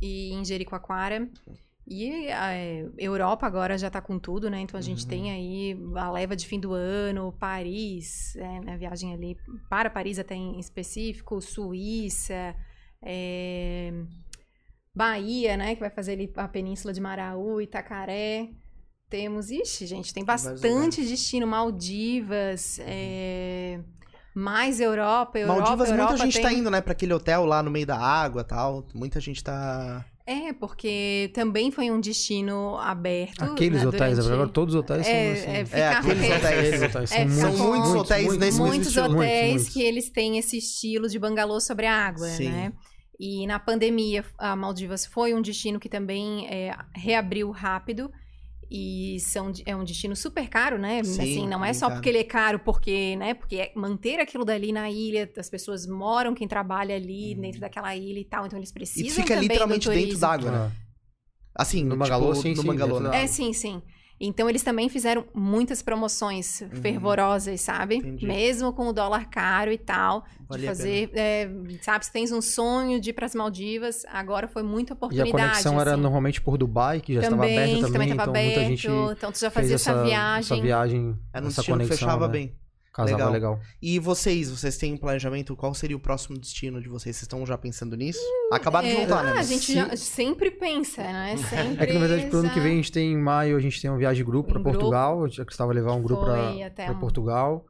e 0.00 0.32
em 0.32 0.42
Jericoacoara. 0.42 1.28
E 1.88 2.30
a 2.32 2.52
é, 2.52 2.84
Europa 2.98 3.46
agora 3.46 3.78
já 3.78 3.88
tá 3.88 4.00
com 4.00 4.18
tudo, 4.18 4.50
né? 4.50 4.60
Então 4.60 4.76
a 4.76 4.82
gente 4.82 5.04
Uhum. 5.04 5.08
tem 5.08 5.30
aí 5.30 5.78
a 5.94 6.10
leva 6.10 6.34
de 6.34 6.44
fim 6.46 6.58
do 6.58 6.72
ano, 6.72 7.32
Paris, 7.38 8.34
é, 8.36 8.60
né? 8.60 8.76
viagem 8.76 9.14
ali 9.14 9.36
para 9.70 9.88
Paris 9.88 10.18
até 10.18 10.34
em 10.34 10.58
específico, 10.58 11.40
Suíça, 11.40 12.56
é, 13.04 13.92
Bahia, 14.92 15.56
né? 15.56 15.74
Que 15.74 15.80
vai 15.80 15.90
fazer 15.90 16.12
ali 16.12 16.32
a 16.36 16.48
Península 16.48 16.92
de 16.92 17.00
Maraú, 17.00 17.60
Itacaré. 17.60 18.48
Temos, 19.08 19.50
ixi, 19.50 19.86
gente, 19.86 20.12
tem 20.12 20.24
bastante 20.24 21.00
destino, 21.04 21.46
Maldivas, 21.46 22.80
é, 22.80 23.78
mais 24.34 24.80
Europa, 24.80 25.38
Europa, 25.38 25.60
Maldivas, 25.60 25.90
Europa 25.90 26.10
muita 26.10 26.24
gente 26.24 26.34
tem... 26.34 26.42
tá 26.42 26.52
indo, 26.52 26.68
né, 26.68 26.80
pra 26.80 26.90
aquele 26.90 27.14
hotel 27.14 27.44
lá 27.44 27.62
no 27.62 27.70
meio 27.70 27.86
da 27.86 27.96
água 27.96 28.42
tal. 28.42 28.84
Muita 28.92 29.20
gente 29.20 29.44
tá. 29.44 30.04
É, 30.26 30.52
porque 30.52 31.30
também 31.32 31.70
foi 31.70 31.88
um 31.90 32.00
destino 32.00 32.76
aberto. 32.78 33.44
Aqueles 33.44 33.82
né, 33.82 33.86
hotéis, 33.88 34.16
durante- 34.16 34.32
agora 34.34 34.48
todos 34.48 34.74
os 34.74 34.80
hotéis 34.80 35.06
É, 35.06 35.34
são 35.36 35.52
é, 35.52 35.60
assim. 35.60 35.64
ficar 35.70 36.02
com 36.02 36.10
aqueles 36.10 36.24
aquele- 36.24 36.34
hotéis. 36.36 36.58
Aqueles 36.74 36.82
hotéis 36.82 37.12
É, 37.12 37.28
são 37.28 37.28
são 37.28 37.50
muito, 37.50 37.62
muitos 37.62 37.88
muitos, 37.90 38.00
hotéis 38.02 38.26
muitos, 38.26 38.38
nesse 38.46 38.58
muitos 38.58 38.76
muitos 38.76 38.88
estilo, 38.88 39.08
muitos, 39.14 39.24
hotéis 39.36 39.52
muitos. 39.54 39.72
que 39.72 39.82
eles 39.82 40.10
têm 40.10 40.38
esse 40.38 40.58
estilo 40.58 41.08
de 41.08 41.18
bangalô 41.18 41.60
sobre 41.60 41.86
a 41.86 41.94
água, 41.94 42.26
Sim. 42.28 42.48
né? 42.50 42.72
E 43.20 43.46
na 43.46 43.58
pandemia, 43.60 44.24
a 44.36 44.54
Maldivas 44.56 45.06
foi 45.06 45.32
um 45.32 45.40
destino 45.40 45.78
que 45.78 45.88
também 45.88 46.46
é, 46.48 46.76
reabriu 46.94 47.50
rápido. 47.52 48.10
E 48.70 49.18
são, 49.20 49.52
é 49.64 49.76
um 49.76 49.84
destino 49.84 50.16
super 50.16 50.48
caro, 50.48 50.78
né? 50.78 51.02
Sim, 51.04 51.22
assim, 51.22 51.48
não 51.48 51.64
é 51.64 51.72
só 51.72 51.86
caro. 51.86 51.94
porque 51.94 52.08
ele 52.08 52.18
é 52.18 52.24
caro, 52.24 52.58
porque, 52.58 53.16
né? 53.16 53.34
Porque 53.34 53.56
é 53.56 53.72
manter 53.76 54.18
aquilo 54.18 54.44
dali 54.44 54.72
na 54.72 54.90
ilha, 54.90 55.30
as 55.38 55.48
pessoas 55.48 55.86
moram, 55.86 56.34
quem 56.34 56.48
trabalha 56.48 56.96
ali 56.96 57.34
dentro 57.36 57.60
daquela 57.60 57.94
ilha 57.94 58.18
e 58.18 58.24
tal, 58.24 58.44
então 58.46 58.58
eles 58.58 58.70
E 58.70 58.74
precisam 58.74 59.08
tu 59.08 59.14
fica 59.14 59.28
também 59.28 59.48
literalmente 59.48 59.88
do 59.88 59.92
dentro 59.92 60.18
d'água, 60.18 60.50
né? 60.50 60.58
Ah, 60.58 61.62
Assim, 61.62 61.82
No 61.84 61.90
tipo, 61.90 61.98
Bangalô, 62.00 62.34
sim, 62.34 62.54
no 62.54 62.62
sim, 62.62 62.68
Bangalô, 62.68 63.00
dentro 63.00 63.10
né? 63.10 63.22
É, 63.22 63.26
sim, 63.26 63.52
sim. 63.52 63.82
Então 64.18 64.48
eles 64.48 64.62
também 64.62 64.88
fizeram 64.88 65.24
muitas 65.34 65.82
promoções 65.82 66.62
fervorosas, 66.80 67.60
sabe? 67.60 67.96
Entendi. 67.96 68.26
Mesmo 68.26 68.72
com 68.72 68.88
o 68.88 68.92
dólar 68.92 69.28
caro 69.28 69.70
e 69.70 69.76
tal, 69.76 70.24
Valia 70.48 70.70
a 70.70 70.72
de 70.72 70.78
fazer, 70.78 71.10
é, 71.14 71.50
sabe, 71.82 72.06
se 72.06 72.12
tens 72.12 72.32
um 72.32 72.40
sonho 72.40 72.98
de 72.98 73.10
ir 73.10 73.12
para 73.12 73.26
as 73.26 73.34
Maldivas, 73.34 74.06
agora 74.08 74.48
foi 74.48 74.62
muita 74.62 74.92
E 74.92 74.94
a 74.94 74.96
oportunidade. 74.96 75.32
conexão 75.32 75.80
era 75.80 75.92
assim. 75.92 76.00
normalmente 76.00 76.40
por 76.40 76.56
Dubai, 76.56 77.00
que 77.00 77.14
já 77.14 77.20
também, 77.20 77.34
estava 77.34 77.44
aberta 77.44 77.74
que 77.74 77.80
também, 77.80 77.92
também 77.92 78.08
estava 78.10 78.30
então 78.30 78.32
aberto, 78.32 78.56
muita 78.56 78.70
gente 78.70 78.86
então 79.18 79.32
tu 79.32 79.38
já 79.38 79.50
fez 79.50 79.64
fazia 79.64 79.74
essa, 79.74 79.90
essa 79.90 80.02
viagem. 80.02 80.54
essa 80.56 80.62
viagem, 80.62 81.16
Era 81.32 81.44
um 81.44 81.48
essa 81.48 81.62
conexão, 81.62 81.96
fechava 81.98 82.26
né? 82.26 82.32
bem. 82.32 82.54
Casava 82.96 83.30
Legal. 83.30 83.32
legal. 83.32 83.60
E 83.82 83.98
vocês, 83.98 84.50
vocês 84.50 84.78
têm 84.78 84.94
um 84.94 84.96
planejamento? 84.96 85.54
Qual 85.54 85.74
seria 85.74 85.96
o 85.96 86.00
próximo 86.00 86.38
destino 86.38 86.80
de 86.80 86.88
vocês? 86.88 87.14
Vocês 87.16 87.22
estão 87.24 87.44
já 87.44 87.58
pensando 87.58 87.94
nisso? 87.94 88.18
Acabaram 88.50 88.88
de 88.88 88.94
É, 88.94 88.96
voltar, 88.98 89.22
né? 89.22 89.28
ah, 89.30 89.32
a 89.32 89.36
Mas- 89.36 89.48
gente 89.48 89.66
se- 89.66 89.74
já 89.74 89.94
sempre 89.96 90.50
pensa, 90.50 91.02
né? 91.02 91.36
Sempre 91.36 91.76
É 91.84 91.86
que 91.86 91.92
na 91.92 92.00
verdade 92.00 92.26
pro 92.30 92.38
ano 92.38 92.48
que 92.48 92.56
já- 92.56 92.62
vem 92.62 92.72
a 92.72 92.76
gente 92.76 92.92
tem 92.92 93.12
em 93.12 93.18
maio, 93.18 93.56
a 93.56 93.60
gente 93.60 93.82
tem 93.82 93.90
uma 93.90 93.98
viagem 93.98 94.24
de 94.24 94.24
grupo 94.24 94.48
para 94.48 94.58
Um 94.58 94.62
grupo. 94.62 94.78
Portugal, 94.78 95.24
a 95.24 95.28
gente 95.28 95.40
acreditava 95.42 95.72
levar 95.72 95.92
um 95.92 96.02
grupo 96.02 96.24
para 96.24 96.90
um- 96.92 96.98
Portugal. 96.98 97.66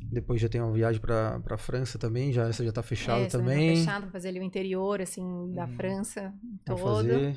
Depois 0.00 0.40
já 0.40 0.48
tem 0.48 0.60
uma 0.60 0.72
viagem 0.72 1.00
para 1.00 1.40
para 1.40 1.58
França 1.58 1.98
também, 1.98 2.32
já 2.32 2.46
essa 2.48 2.64
já 2.64 2.70
tá 2.70 2.82
fechada 2.84 3.18
é, 3.20 3.24
essa 3.26 3.36
também. 3.36 3.56
também. 3.56 3.74
Tá 3.74 3.80
fechado, 3.80 4.02
pra 4.02 4.10
fazer 4.12 4.28
ali 4.28 4.38
o 4.38 4.44
interior, 4.44 5.00
assim, 5.00 5.52
da 5.52 5.64
Uhum. 5.64 5.76
França 5.76 6.32
todo. 6.64 6.78
fazer 6.78 7.36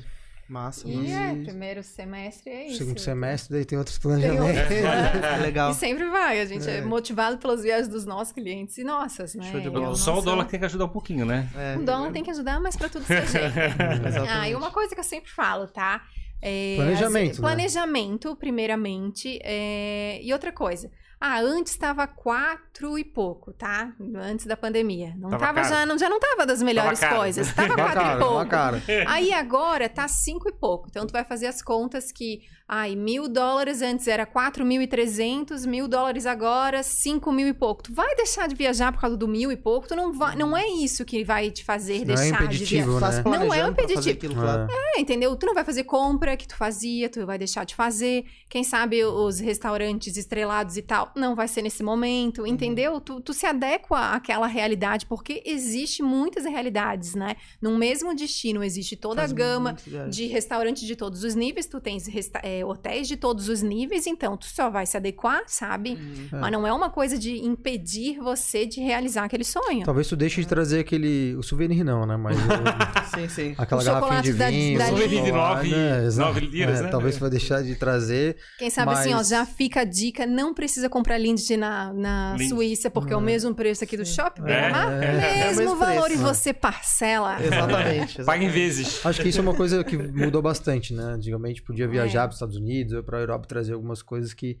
Massa, 0.52 0.86
E 0.86 0.94
massa. 0.94 1.10
é, 1.10 1.34
primeiro 1.44 1.82
semestre 1.82 2.50
é 2.52 2.66
isso. 2.66 2.76
segundo 2.78 2.98
semestre, 3.00 3.54
daí 3.54 3.64
tem 3.64 3.78
outros 3.78 3.96
Tem 3.98 4.10
outro- 4.12 4.28
planejamentos. 4.30 5.40
Legal. 5.40 5.70
E 5.70 5.74
sempre 5.74 6.10
vai, 6.10 6.40
a 6.40 6.44
gente 6.44 6.68
é. 6.68 6.76
É. 6.76 6.80
motivado 6.82 7.38
pelas 7.38 7.62
viagens 7.62 7.88
dos 7.88 8.04
nossos 8.04 8.34
clientes 8.34 8.76
e 8.76 8.84
nossas, 8.84 9.34
né? 9.34 9.50
Show 9.50 9.60
de 9.60 9.68
E 9.68 9.70
bola. 9.70 9.94
Só 9.94 10.12
o 10.12 10.14
nossa- 10.16 10.26
dólar 10.26 10.44
que 10.44 10.50
tem 10.50 10.60
que 10.60 10.66
ajudar 10.66 10.84
um 10.84 10.88
pouquinho, 10.90 11.24
né? 11.24 11.48
É. 11.56 11.78
O 11.78 11.84
dólar 11.84 12.12
tem 12.12 12.22
que 12.22 12.30
ajudar, 12.30 12.60
mas 12.60 12.76
pra 12.76 12.88
tudo 12.90 13.02
ser 13.06 13.26
jeito. 13.26 13.54
Ah, 14.28 14.46
e 14.48 14.54
uma 14.54 14.70
coisa 14.70 14.94
que 14.94 15.00
eu 15.00 15.04
sempre 15.04 15.30
falo, 15.30 15.66
tá? 15.68 16.02
É, 16.42 16.74
Planejamento, 16.76 17.30
as- 17.32 17.38
né? 17.38 17.42
Planejamento, 17.48 18.36
primeiramente. 18.36 19.38
é, 19.42 20.20
E 20.22 20.32
outra 20.34 20.52
coisa. 20.52 20.90
Ah, 21.24 21.40
antes 21.40 21.72
estava 21.72 22.04
quatro 22.08 22.98
e 22.98 23.04
pouco, 23.04 23.52
tá? 23.52 23.92
Antes 24.16 24.44
da 24.44 24.56
pandemia. 24.56 25.14
Não 25.16 25.30
Tava 25.30 25.46
tava, 25.46 25.62
já, 25.62 25.86
não, 25.86 25.96
já 25.96 26.08
não 26.08 26.18
tava 26.18 26.44
das 26.44 26.60
melhores 26.60 26.98
caro. 26.98 27.16
coisas. 27.16 27.52
Tava 27.54 27.76
quatro 27.76 28.00
cara, 28.00 28.16
e 28.16 28.18
pouco. 28.18 28.46
cara. 28.46 28.82
Aí 29.06 29.32
agora 29.32 29.88
tá 29.88 30.08
cinco 30.08 30.48
e 30.48 30.52
pouco. 30.52 30.88
Então 30.90 31.06
tu 31.06 31.12
vai 31.12 31.24
fazer 31.24 31.46
as 31.46 31.62
contas 31.62 32.10
que, 32.10 32.40
ai, 32.66 32.96
mil 32.96 33.28
dólares 33.28 33.82
antes 33.82 34.08
era 34.08 34.26
quatro 34.26 34.64
mil 34.66 34.82
e 34.82 34.86
trezentos, 34.88 35.64
mil 35.64 35.86
dólares 35.86 36.26
agora 36.26 36.82
cinco 36.82 37.30
mil 37.30 37.46
e 37.46 37.54
pouco. 37.54 37.84
Tu 37.84 37.94
vai 37.94 38.16
deixar 38.16 38.48
de 38.48 38.56
viajar 38.56 38.90
por 38.90 39.00
causa 39.00 39.16
do 39.16 39.28
mil 39.28 39.52
e 39.52 39.56
pouco? 39.56 39.86
Tu 39.86 39.94
não 39.94 40.12
vai, 40.12 40.34
não 40.34 40.56
é 40.56 40.66
isso 40.66 41.04
que 41.04 41.22
vai 41.22 41.52
te 41.52 41.64
fazer 41.64 42.04
Não 42.04 42.14
é 42.14 42.16
deixar 42.16 42.38
de 42.38 42.44
impeditivo, 42.46 42.98
viajar. 42.98 43.22
Né? 43.24 43.38
Não 43.38 43.54
é 43.54 43.64
um 43.64 43.70
impeditivo. 43.70 44.10
aquilo, 44.10 44.34
claro. 44.34 44.66
É. 44.68 44.82
É, 44.98 45.00
entendeu? 45.00 45.34
Tu 45.36 45.46
não 45.46 45.54
vai 45.54 45.64
fazer 45.64 45.84
compra 45.84 46.36
que 46.36 46.48
tu 46.48 46.56
fazia, 46.56 47.08
tu 47.08 47.24
vai 47.24 47.38
deixar 47.38 47.64
de 47.64 47.74
fazer. 47.76 48.24
Quem 48.50 48.64
sabe 48.64 49.04
os 49.04 49.38
restaurantes 49.38 50.16
estrelados 50.16 50.76
e 50.76 50.82
tal, 50.82 51.11
não 51.16 51.34
vai 51.34 51.48
ser 51.48 51.62
nesse 51.62 51.82
Uhum. 51.82 51.88
momento, 51.90 52.46
entendeu? 52.46 53.00
Tu, 53.00 53.20
tu 53.20 53.32
se 53.32 53.46
adequa 53.46 54.12
àquela 54.14 54.46
realidade, 54.46 55.06
porque 55.06 55.42
existe 55.46 56.02
muitas 56.02 56.44
realidades, 56.44 57.14
né? 57.14 57.36
Num 57.60 57.76
mesmo 57.76 58.14
destino 58.14 58.62
existe 58.62 58.96
toda 58.96 59.16
Faz 59.22 59.32
a 59.32 59.34
gama 59.34 59.76
de 60.10 60.26
restaurantes 60.26 60.82
de 60.86 60.96
todos 60.96 61.24
os 61.24 61.34
níveis, 61.34 61.66
tu 61.66 61.80
tens 61.80 62.04
é, 62.42 62.64
hotéis 62.64 63.08
de 63.08 63.16
todos 63.16 63.48
os 63.48 63.62
níveis, 63.62 64.06
então 64.06 64.36
tu 64.36 64.46
só 64.46 64.70
vai 64.70 64.86
se 64.86 64.96
adequar, 64.96 65.42
sabe? 65.46 65.90
Uhum. 65.92 66.28
É. 66.32 66.40
Mas 66.40 66.52
não 66.52 66.66
é 66.66 66.72
uma 66.72 66.90
coisa 66.90 67.18
de 67.18 67.36
impedir 67.44 68.18
você 68.18 68.66
de 68.66 68.80
realizar 68.80 69.24
aquele 69.24 69.44
sonho. 69.44 69.84
Talvez 69.84 70.08
tu 70.08 70.16
deixe 70.16 70.40
de 70.40 70.46
trazer 70.46 70.80
aquele. 70.80 71.34
O 71.36 71.42
souvenir 71.42 71.84
não, 71.84 72.04
né? 72.06 72.16
Mas 72.16 72.36
o- 72.38 73.14
Sim, 73.14 73.28
sim. 73.28 73.54
aquela 73.58 73.82
O 73.82 73.84
garrafinha 73.84 74.22
de 74.22 74.32
da- 74.32 74.50
vinho. 74.50 74.78
da 74.78 74.86
Souvenir 74.88 75.22
de 75.24 75.32
nove- 75.32 75.68
né? 75.68 76.08
Nove 76.16 76.40
liras, 76.40 76.80
É, 76.80 76.82
né? 76.84 76.88
Talvez 76.88 77.16
tu 77.16 77.20
vai 77.20 77.30
deixar 77.30 77.62
de 77.62 77.74
trazer. 77.74 78.36
Quem 78.58 78.70
sabe 78.70 78.92
assim, 78.92 79.12
ó, 79.12 79.16
Mas- 79.18 79.28
já 79.28 79.44
fica 79.46 79.80
a 79.80 79.84
dica, 79.84 80.26
não 80.26 80.52
precisa 80.54 80.88
comprar 80.88 81.01
Lindt 81.18 81.56
na, 81.56 81.92
na 81.92 82.34
Lindt. 82.36 82.48
Suíça, 82.50 82.90
porque 82.90 83.12
é 83.12 83.16
o 83.16 83.20
É. 83.20 83.22
mesmo 83.22 83.54
preço 83.54 83.84
aqui 83.84 83.96
do 83.96 84.04
shopping, 84.06 84.42
É, 84.46 84.52
é, 84.52 85.40
é 85.48 85.52
o 85.52 85.56
mesmo 85.56 85.76
valor 85.76 86.04
preço, 86.04 86.14
e 86.14 86.24
né? 86.24 86.28
você 86.34 86.52
parcela. 86.52 87.36
Exatamente. 87.42 87.82
Paga 88.24 88.42
em 88.42 88.46
exatamente. 88.46 88.50
vezes. 88.50 89.06
Acho 89.06 89.22
que 89.22 89.28
isso 89.28 89.38
é 89.38 89.42
uma 89.42 89.54
coisa 89.54 89.82
que 89.84 89.96
mudou 89.96 90.40
bastante, 90.42 90.94
né? 90.94 91.02
Antigamente 91.04 91.62
podia 91.62 91.86
viajar 91.88 92.20
É. 92.20 92.22
para 92.24 92.28
os 92.30 92.36
Estados 92.36 92.56
Unidos 92.56 92.92
ou 92.94 93.02
para 93.02 93.18
a 93.18 93.20
Europa 93.20 93.46
trazer 93.46 93.72
algumas 93.74 94.02
coisas 94.02 94.32
que 94.34 94.58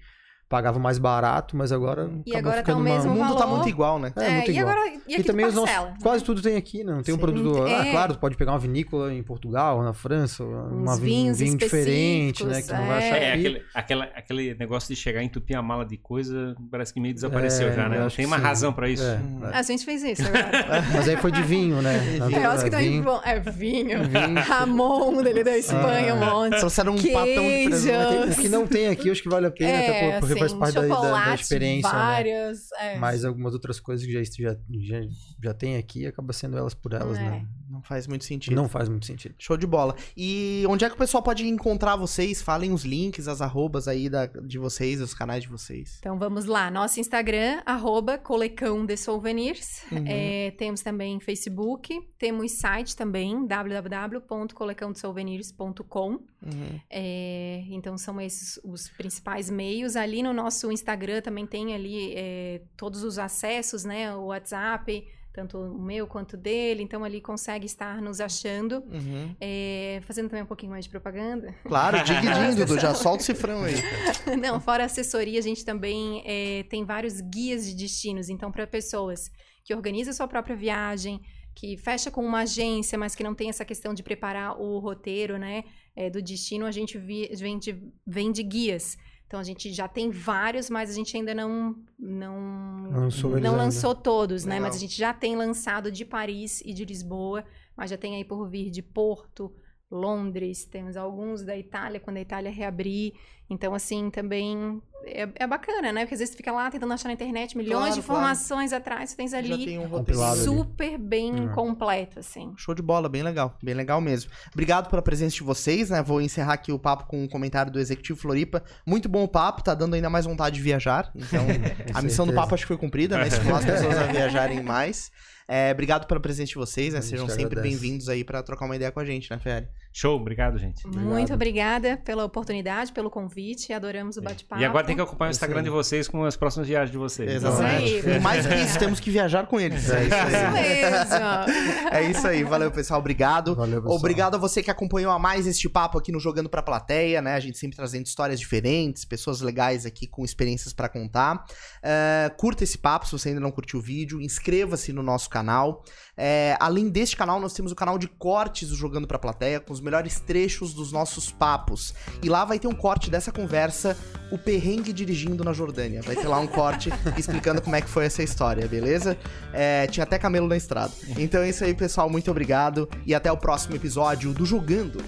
pagava 0.52 0.78
mais 0.78 0.98
barato, 0.98 1.56
mas 1.56 1.72
agora 1.72 2.10
E 2.26 2.30
acabou 2.30 2.38
agora 2.50 2.56
tá 2.56 2.58
ficando 2.62 2.76
o 2.76 2.80
uma- 2.86 2.94
mesmo 2.94 3.10
O 3.10 3.14
mundo 3.14 3.32
tá 3.34 3.38
valor. 3.46 3.54
muito 3.56 3.68
igual, 3.70 3.98
né? 3.98 4.12
É, 4.16 4.30
muito 4.32 4.50
e 4.50 4.58
igual. 4.58 4.68
agora, 4.70 4.86
e 4.88 5.00
E 5.08 5.14
aqui 5.14 5.22
também 5.24 5.46
os 5.46 5.54
nossos, 5.54 5.70
parcela. 5.74 5.94
quase 6.02 6.22
tudo 6.24 6.42
tem 6.42 6.56
aqui, 6.56 6.84
né? 6.84 6.92
Não 6.92 7.02
tem 7.02 7.14
um 7.14 7.16
Sim. 7.16 7.20
produto. 7.22 7.62
Ah, 7.64 7.86
É. 7.86 7.90
claro, 7.90 8.12
tu 8.12 8.18
pode 8.18 8.36
pegar 8.36 8.52
uma 8.52 8.58
vinícola 8.58 9.12
em 9.14 9.22
Portugal, 9.22 9.82
na 9.82 9.94
França, 9.94 10.44
uma, 10.44 10.92
Uns 10.92 10.98
vi- 10.98 11.04
um 11.06 11.08
vinhos 11.08 11.38
vinho 11.38 11.56
diferente, 11.56 12.44
né? 12.44 12.60
Que 12.60 12.72
não 12.72 12.86
vai 12.86 13.02
é. 13.02 13.06
achar 13.08 13.16
É, 13.16 13.32
aquele, 13.32 13.62
aquela- 13.74 14.04
aquele 14.14 14.54
negócio 14.54 14.94
de 14.94 15.00
chegar 15.00 15.22
e 15.22 15.24
entupir 15.24 15.56
a 15.56 15.62
mala 15.62 15.86
de 15.86 15.96
coisa, 15.96 16.54
parece 16.70 16.92
que 16.92 17.00
meio 17.00 17.14
desapareceu 17.14 17.68
É, 17.68 17.72
já, 17.72 17.88
né? 17.88 17.96
eu 17.96 18.02
Não 18.02 18.10
tem 18.10 18.26
uma 18.26 18.36
sim. 18.36 18.42
razão 18.42 18.72
pra 18.72 18.88
isso. 18.88 19.02
É, 19.02 19.16
Hum. 19.16 19.40
é. 19.50 19.56
A 19.56 19.62
gente 19.62 19.84
fez 19.84 20.02
isso 20.02 20.22
agora. 20.26 20.50
Mas 20.92 21.08
aí 21.08 21.16
foi 21.16 21.32
de 21.32 21.42
vinho, 21.42 21.80
né? 21.80 21.92
Eu 22.44 22.50
acho 22.50 22.64
que 22.64 22.70
tá 22.70 22.78
vinho. 22.78 23.02
bom. 23.02 23.20
É 23.24 23.40
vinho. 23.40 24.00
Vinho. 24.04 24.40
Ramon 24.46 25.22
dele 25.22 25.42
da 25.44 25.56
Espanha, 25.56 26.14
um 26.14 26.18
monte. 26.20 26.58
Trouxeram 26.58 26.92
um 26.92 26.96
patão 26.96 27.24
de 27.24 27.32
Queijo. 27.32 27.68
presente. 27.70 28.32
O 28.38 28.42
que 28.42 28.48
não 28.48 28.66
tem 28.66 28.88
aqui, 28.88 29.10
acho 29.10 29.22
que 29.22 29.28
vale 29.28 29.46
a 29.46 29.50
pena, 29.50 29.78
até 29.78 30.20
por- 30.20 30.20
faz 30.48 30.52
parte 30.74 30.74
da, 30.74 30.86
da- 31.00 31.24
da 31.26 31.34
experiência, 31.34 31.92
né? 31.92 31.98
várias, 31.98 32.72
é. 32.72 32.98
Mas 32.98 33.24
algumas 33.24 33.54
outras 33.54 33.78
coisas 33.80 34.06
que 34.06 34.12
já, 34.12 34.22
já, 34.22 34.56
já, 34.80 35.00
já 35.42 35.54
tem 35.54 35.76
aqui, 35.76 36.06
acaba 36.06 36.32
sendo 36.32 36.56
elas 36.56 36.74
por 36.74 36.92
elas, 36.92 37.18
É. 37.18 37.22
né? 37.22 37.46
Não 37.82 37.88
faz 37.88 38.06
muito 38.06 38.24
sentido. 38.24 38.54
Não 38.54 38.68
faz 38.68 38.88
muito 38.88 39.06
sentido. 39.06 39.34
Show 39.36 39.56
de 39.56 39.66
bola. 39.66 39.96
E 40.16 40.64
onde 40.68 40.84
é 40.84 40.88
que 40.88 40.94
o 40.94 40.98
pessoal 40.98 41.20
pode 41.20 41.44
encontrar 41.44 41.96
vocês? 41.96 42.40
Falem 42.40 42.72
os 42.72 42.84
links, 42.84 43.26
as 43.26 43.42
arrobas 43.42 43.88
aí 43.88 44.08
da, 44.08 44.26
de 44.26 44.56
vocês, 44.56 45.00
os 45.00 45.12
canais 45.12 45.42
de 45.42 45.48
vocês. 45.48 45.96
Então 45.98 46.16
vamos 46.16 46.44
lá, 46.44 46.70
nosso 46.70 47.00
Instagram, 47.00 47.60
arroba 47.66 48.18
Colecão 48.18 48.86
de 48.86 48.96
Souvenirs. 48.96 49.82
Uhum. 49.90 50.04
É, 50.06 50.52
temos 50.52 50.80
também 50.80 51.18
Facebook, 51.18 52.00
temos 52.16 52.52
site 52.52 52.94
também, 52.94 53.44
www.colecãodesouvenirs.com. 53.44 56.10
Uhum. 56.10 56.80
É, 56.88 57.64
então 57.68 57.98
são 57.98 58.20
esses 58.20 58.60
os 58.62 58.88
principais 58.90 59.50
meios. 59.50 59.96
Ali 59.96 60.22
no 60.22 60.32
nosso 60.32 60.70
Instagram 60.70 61.20
também 61.20 61.48
tem 61.48 61.74
ali 61.74 62.14
é, 62.14 62.62
todos 62.76 63.02
os 63.02 63.18
acessos, 63.18 63.84
né? 63.84 64.14
O 64.14 64.26
WhatsApp, 64.26 65.04
tanto 65.32 65.58
o 65.58 65.78
meu 65.82 66.06
quanto 66.06 66.34
o 66.34 66.36
dele. 66.36 66.82
Então 66.82 67.02
ali 67.04 67.20
consegue 67.20 67.66
estar 67.66 68.00
nos 68.02 68.20
achando. 68.20 68.82
Uhum. 68.90 69.34
É, 69.40 70.00
fazendo 70.02 70.28
também 70.28 70.42
um 70.42 70.46
pouquinho 70.46 70.72
mais 70.72 70.84
de 70.84 70.90
propaganda. 70.90 71.54
Claro, 71.64 71.98
dividinho, 72.04 72.54
Dudu. 72.56 72.78
Já 72.78 72.94
solta 72.94 73.22
o 73.22 73.26
cifrão 73.26 73.62
aí. 73.64 73.74
Não, 74.40 74.60
fora 74.60 74.82
a 74.82 74.86
assessoria, 74.86 75.38
a 75.38 75.42
gente 75.42 75.64
também 75.64 76.22
é, 76.26 76.62
tem 76.64 76.84
vários 76.84 77.20
guias 77.20 77.66
de 77.66 77.74
destinos. 77.74 78.28
Então, 78.28 78.50
para 78.52 78.66
pessoas 78.66 79.30
que 79.64 79.74
organizam 79.74 80.10
a 80.10 80.14
sua 80.14 80.28
própria 80.28 80.56
viagem, 80.56 81.20
que 81.54 81.76
fecha 81.76 82.10
com 82.10 82.24
uma 82.24 82.40
agência, 82.40 82.98
mas 82.98 83.14
que 83.14 83.22
não 83.22 83.34
tem 83.34 83.48
essa 83.48 83.64
questão 83.64 83.92
de 83.94 84.02
preparar 84.02 84.58
o 84.60 84.78
roteiro, 84.78 85.38
né, 85.38 85.64
é, 85.94 86.08
do 86.10 86.20
destino, 86.22 86.64
a 86.66 86.70
gente 86.72 86.96
vi- 86.98 87.30
vende, 87.36 87.78
vende 88.06 88.42
guias. 88.42 88.96
Então, 89.32 89.40
a 89.40 89.44
gente 89.44 89.72
já 89.72 89.88
tem 89.88 90.10
vários, 90.10 90.68
mas 90.68 90.90
a 90.90 90.92
gente 90.92 91.16
ainda 91.16 91.34
não 91.34 91.74
não, 91.98 92.90
Lançou 92.90 93.40
não 93.40 93.56
lançou 93.56 93.94
todos, 93.94 94.44
né? 94.44 94.56
Legal. 94.56 94.68
Mas 94.68 94.76
a 94.76 94.78
gente 94.78 94.94
já 94.94 95.14
tem 95.14 95.34
lançado 95.34 95.90
de 95.90 96.04
Paris 96.04 96.60
e 96.60 96.74
de 96.74 96.84
Lisboa, 96.84 97.42
mas 97.74 97.88
já 97.88 97.96
tem 97.96 98.14
aí 98.14 98.26
por 98.26 98.46
vir 98.46 98.68
de 98.68 98.82
Porto, 98.82 99.50
Londres, 99.92 100.64
temos 100.64 100.96
alguns 100.96 101.42
da 101.42 101.56
Itália, 101.56 102.00
quando 102.00 102.16
a 102.16 102.20
Itália 102.20 102.50
reabrir. 102.50 103.12
Então, 103.50 103.74
assim, 103.74 104.08
também 104.08 104.80
é, 105.04 105.28
é 105.34 105.46
bacana, 105.46 105.92
né? 105.92 106.00
Porque 106.02 106.14
às 106.14 106.20
vezes 106.20 106.32
tu 106.34 106.38
fica 106.38 106.50
lá 106.50 106.70
tentando 106.70 106.94
achar 106.94 107.08
na 107.08 107.12
internet 107.12 107.54
milhões 107.54 107.76
Claro, 107.78 107.92
de 107.92 107.98
informações 107.98 108.72
atrás, 108.72 109.10
tu 109.12 109.16
tens 109.18 109.32
Já 109.32 109.38
ali 109.38 109.64
tem 109.66 109.78
um 109.78 109.86
roteiro. 109.86 110.22
ali. 110.22 110.40
super 110.40 110.96
bem 110.96 111.50
É. 111.50 111.54
completo, 111.54 112.20
assim. 112.20 112.54
Show 112.56 112.74
de 112.74 112.80
bola, 112.80 113.10
bem 113.10 113.22
legal, 113.22 113.54
bem 113.62 113.74
legal 113.74 114.00
mesmo. 114.00 114.30
Obrigado 114.52 114.88
pela 114.88 115.02
presença 115.02 115.34
de 115.36 115.42
vocês, 115.42 115.90
né? 115.90 116.02
Vou 116.02 116.18
encerrar 116.22 116.54
aqui 116.54 116.72
o 116.72 116.78
papo 116.78 117.04
com 117.06 117.22
um 117.22 117.28
comentário 117.28 117.70
do 117.70 117.78
Executivo 117.78 118.18
Floripa. 118.18 118.62
Muito 118.86 119.06
bom 119.06 119.22
o 119.24 119.28
papo, 119.28 119.62
tá 119.62 119.74
dando 119.74 119.92
ainda 119.94 120.08
mais 120.08 120.24
vontade 120.24 120.56
de 120.56 120.62
viajar. 120.62 121.10
Então, 121.14 121.44
a 121.92 122.00
missão 122.00 122.26
do 122.26 122.32
papo 122.32 122.54
acho 122.54 122.64
que 122.64 122.68
foi 122.68 122.78
cumprida, 122.78 123.18
né? 123.18 123.26
Estimular 123.28 123.58
as 123.58 123.66
pessoas 123.66 123.98
a 123.98 124.04
viajarem 124.04 124.62
mais. 124.62 125.12
É, 125.48 125.72
obrigado 125.72 126.06
pela 126.06 126.20
presença 126.20 126.48
de 126.48 126.54
vocês, 126.54 126.94
né? 126.94 127.00
Sejam 127.00 127.26
sempre 127.28 127.60
bem-vindos 127.60 128.08
aí 128.08 128.24
pra 128.24 128.42
trocar 128.42 128.64
uma 128.64 128.76
ideia 128.76 128.90
com 128.90 129.00
a 129.00 129.04
gente, 129.04 129.30
né, 129.30 129.38
Ferry? 129.38 129.68
Show, 129.92 130.16
obrigado, 130.16 130.58
gente. 130.58 130.86
Muito 130.86 131.34
obrigada 131.34 131.98
pela 131.98 132.24
oportunidade, 132.24 132.92
pelo 132.92 133.10
convite. 133.10 133.72
Adoramos 133.74 134.16
o 134.16 134.22
bate-papo. 134.22 134.62
E 134.62 134.64
agora 134.64 134.86
tem 134.86 134.96
que 134.96 135.02
acompanhar 135.02 135.28
o 135.28 135.32
Instagram 135.32 135.62
de 135.62 135.68
vocês 135.68 136.08
com 136.08 136.24
as 136.24 136.34
próximas 136.34 136.66
viagens 136.66 136.90
de 136.90 136.96
vocês. 136.96 137.30
Exatamente. 137.30 137.98
Isso 137.98 138.08
aí. 138.08 138.16
E 138.16 138.20
mais 138.20 138.46
que 138.46 138.54
isso, 138.54 138.78
temos 138.78 139.00
que 139.00 139.10
viajar 139.10 139.46
com 139.46 139.60
eles. 139.60 139.90
É 139.90 140.04
isso 140.04 140.14
Isso 140.14 141.14
aí. 141.14 141.90
É 141.92 142.10
isso 142.10 142.26
aí. 142.26 142.42
Valeu, 142.42 142.70
pessoal. 142.70 143.00
Obrigado. 143.00 143.54
Valeu, 143.54 143.82
pessoal. 143.82 143.98
Obrigado 143.98 144.34
a 144.36 144.38
você 144.38 144.62
que 144.62 144.70
acompanhou 144.70 145.12
a 145.12 145.18
mais 145.18 145.46
este 145.46 145.68
papo 145.68 145.98
aqui 145.98 146.10
no 146.10 146.18
Jogando 146.18 146.48
pra 146.48 146.62
Plateia, 146.62 147.20
né? 147.20 147.34
A 147.34 147.40
gente 147.40 147.58
sempre 147.58 147.76
trazendo 147.76 148.06
histórias 148.06 148.40
diferentes, 148.40 149.04
pessoas 149.04 149.42
legais 149.42 149.84
aqui 149.84 150.06
com 150.06 150.24
experiências 150.24 150.72
pra 150.72 150.88
contar. 150.88 151.44
É, 151.82 152.32
curta 152.38 152.64
esse 152.64 152.78
papo 152.78 153.06
se 153.06 153.12
você 153.12 153.28
ainda 153.28 153.40
não 153.40 153.50
curtiu 153.50 153.78
o 153.78 153.82
vídeo, 153.82 154.22
inscreva-se 154.22 154.90
no 154.92 155.02
nosso 155.02 155.28
canal. 155.28 155.84
É, 156.16 156.56
além 156.60 156.88
deste 156.88 157.16
canal, 157.16 157.40
nós 157.40 157.52
temos 157.52 157.72
o 157.72 157.74
canal 157.74 157.98
de 157.98 158.06
cortes 158.06 158.68
do 158.68 158.76
Jogando 158.76 159.06
pra 159.06 159.18
Plateia, 159.18 159.60
com 159.60 159.72
os 159.72 159.81
melhores 159.82 160.20
trechos 160.20 160.72
dos 160.72 160.92
nossos 160.92 161.30
papos. 161.30 161.94
E 162.22 162.28
lá 162.28 162.44
vai 162.44 162.58
ter 162.58 162.68
um 162.68 162.74
corte 162.74 163.10
dessa 163.10 163.32
conversa, 163.32 163.96
o 164.30 164.38
perrengue 164.38 164.92
dirigindo 164.92 165.44
na 165.44 165.52
Jordânia. 165.52 166.00
Vai 166.02 166.16
ter 166.16 166.28
lá 166.28 166.38
um 166.38 166.46
corte 166.46 166.90
explicando 167.18 167.60
como 167.60 167.76
é 167.76 167.80
que 167.80 167.88
foi 167.88 168.06
essa 168.06 168.22
história, 168.22 168.66
beleza? 168.66 169.16
É, 169.52 169.86
tinha 169.86 170.04
até 170.04 170.18
camelo 170.18 170.48
na 170.48 170.56
estrada. 170.56 170.92
Então 171.18 171.42
é 171.42 171.48
isso 171.48 171.64
aí, 171.64 171.74
pessoal. 171.74 172.08
Muito 172.08 172.30
obrigado. 172.30 172.88
E 173.04 173.14
até 173.14 173.30
o 173.30 173.36
próximo 173.36 173.76
episódio 173.76 174.32
do 174.32 174.46
Jogando. 174.46 175.02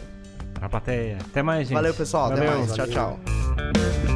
Pra 0.54 0.68
plateia. 0.68 1.18
Até 1.20 1.42
mais, 1.42 1.68
gente. 1.68 1.74
Valeu, 1.74 1.94
pessoal. 1.94 2.32
Até 2.32 2.44
Valeu. 2.44 2.58
mais. 2.60 2.74
Tchau, 2.74 2.86
tchau. 2.86 4.13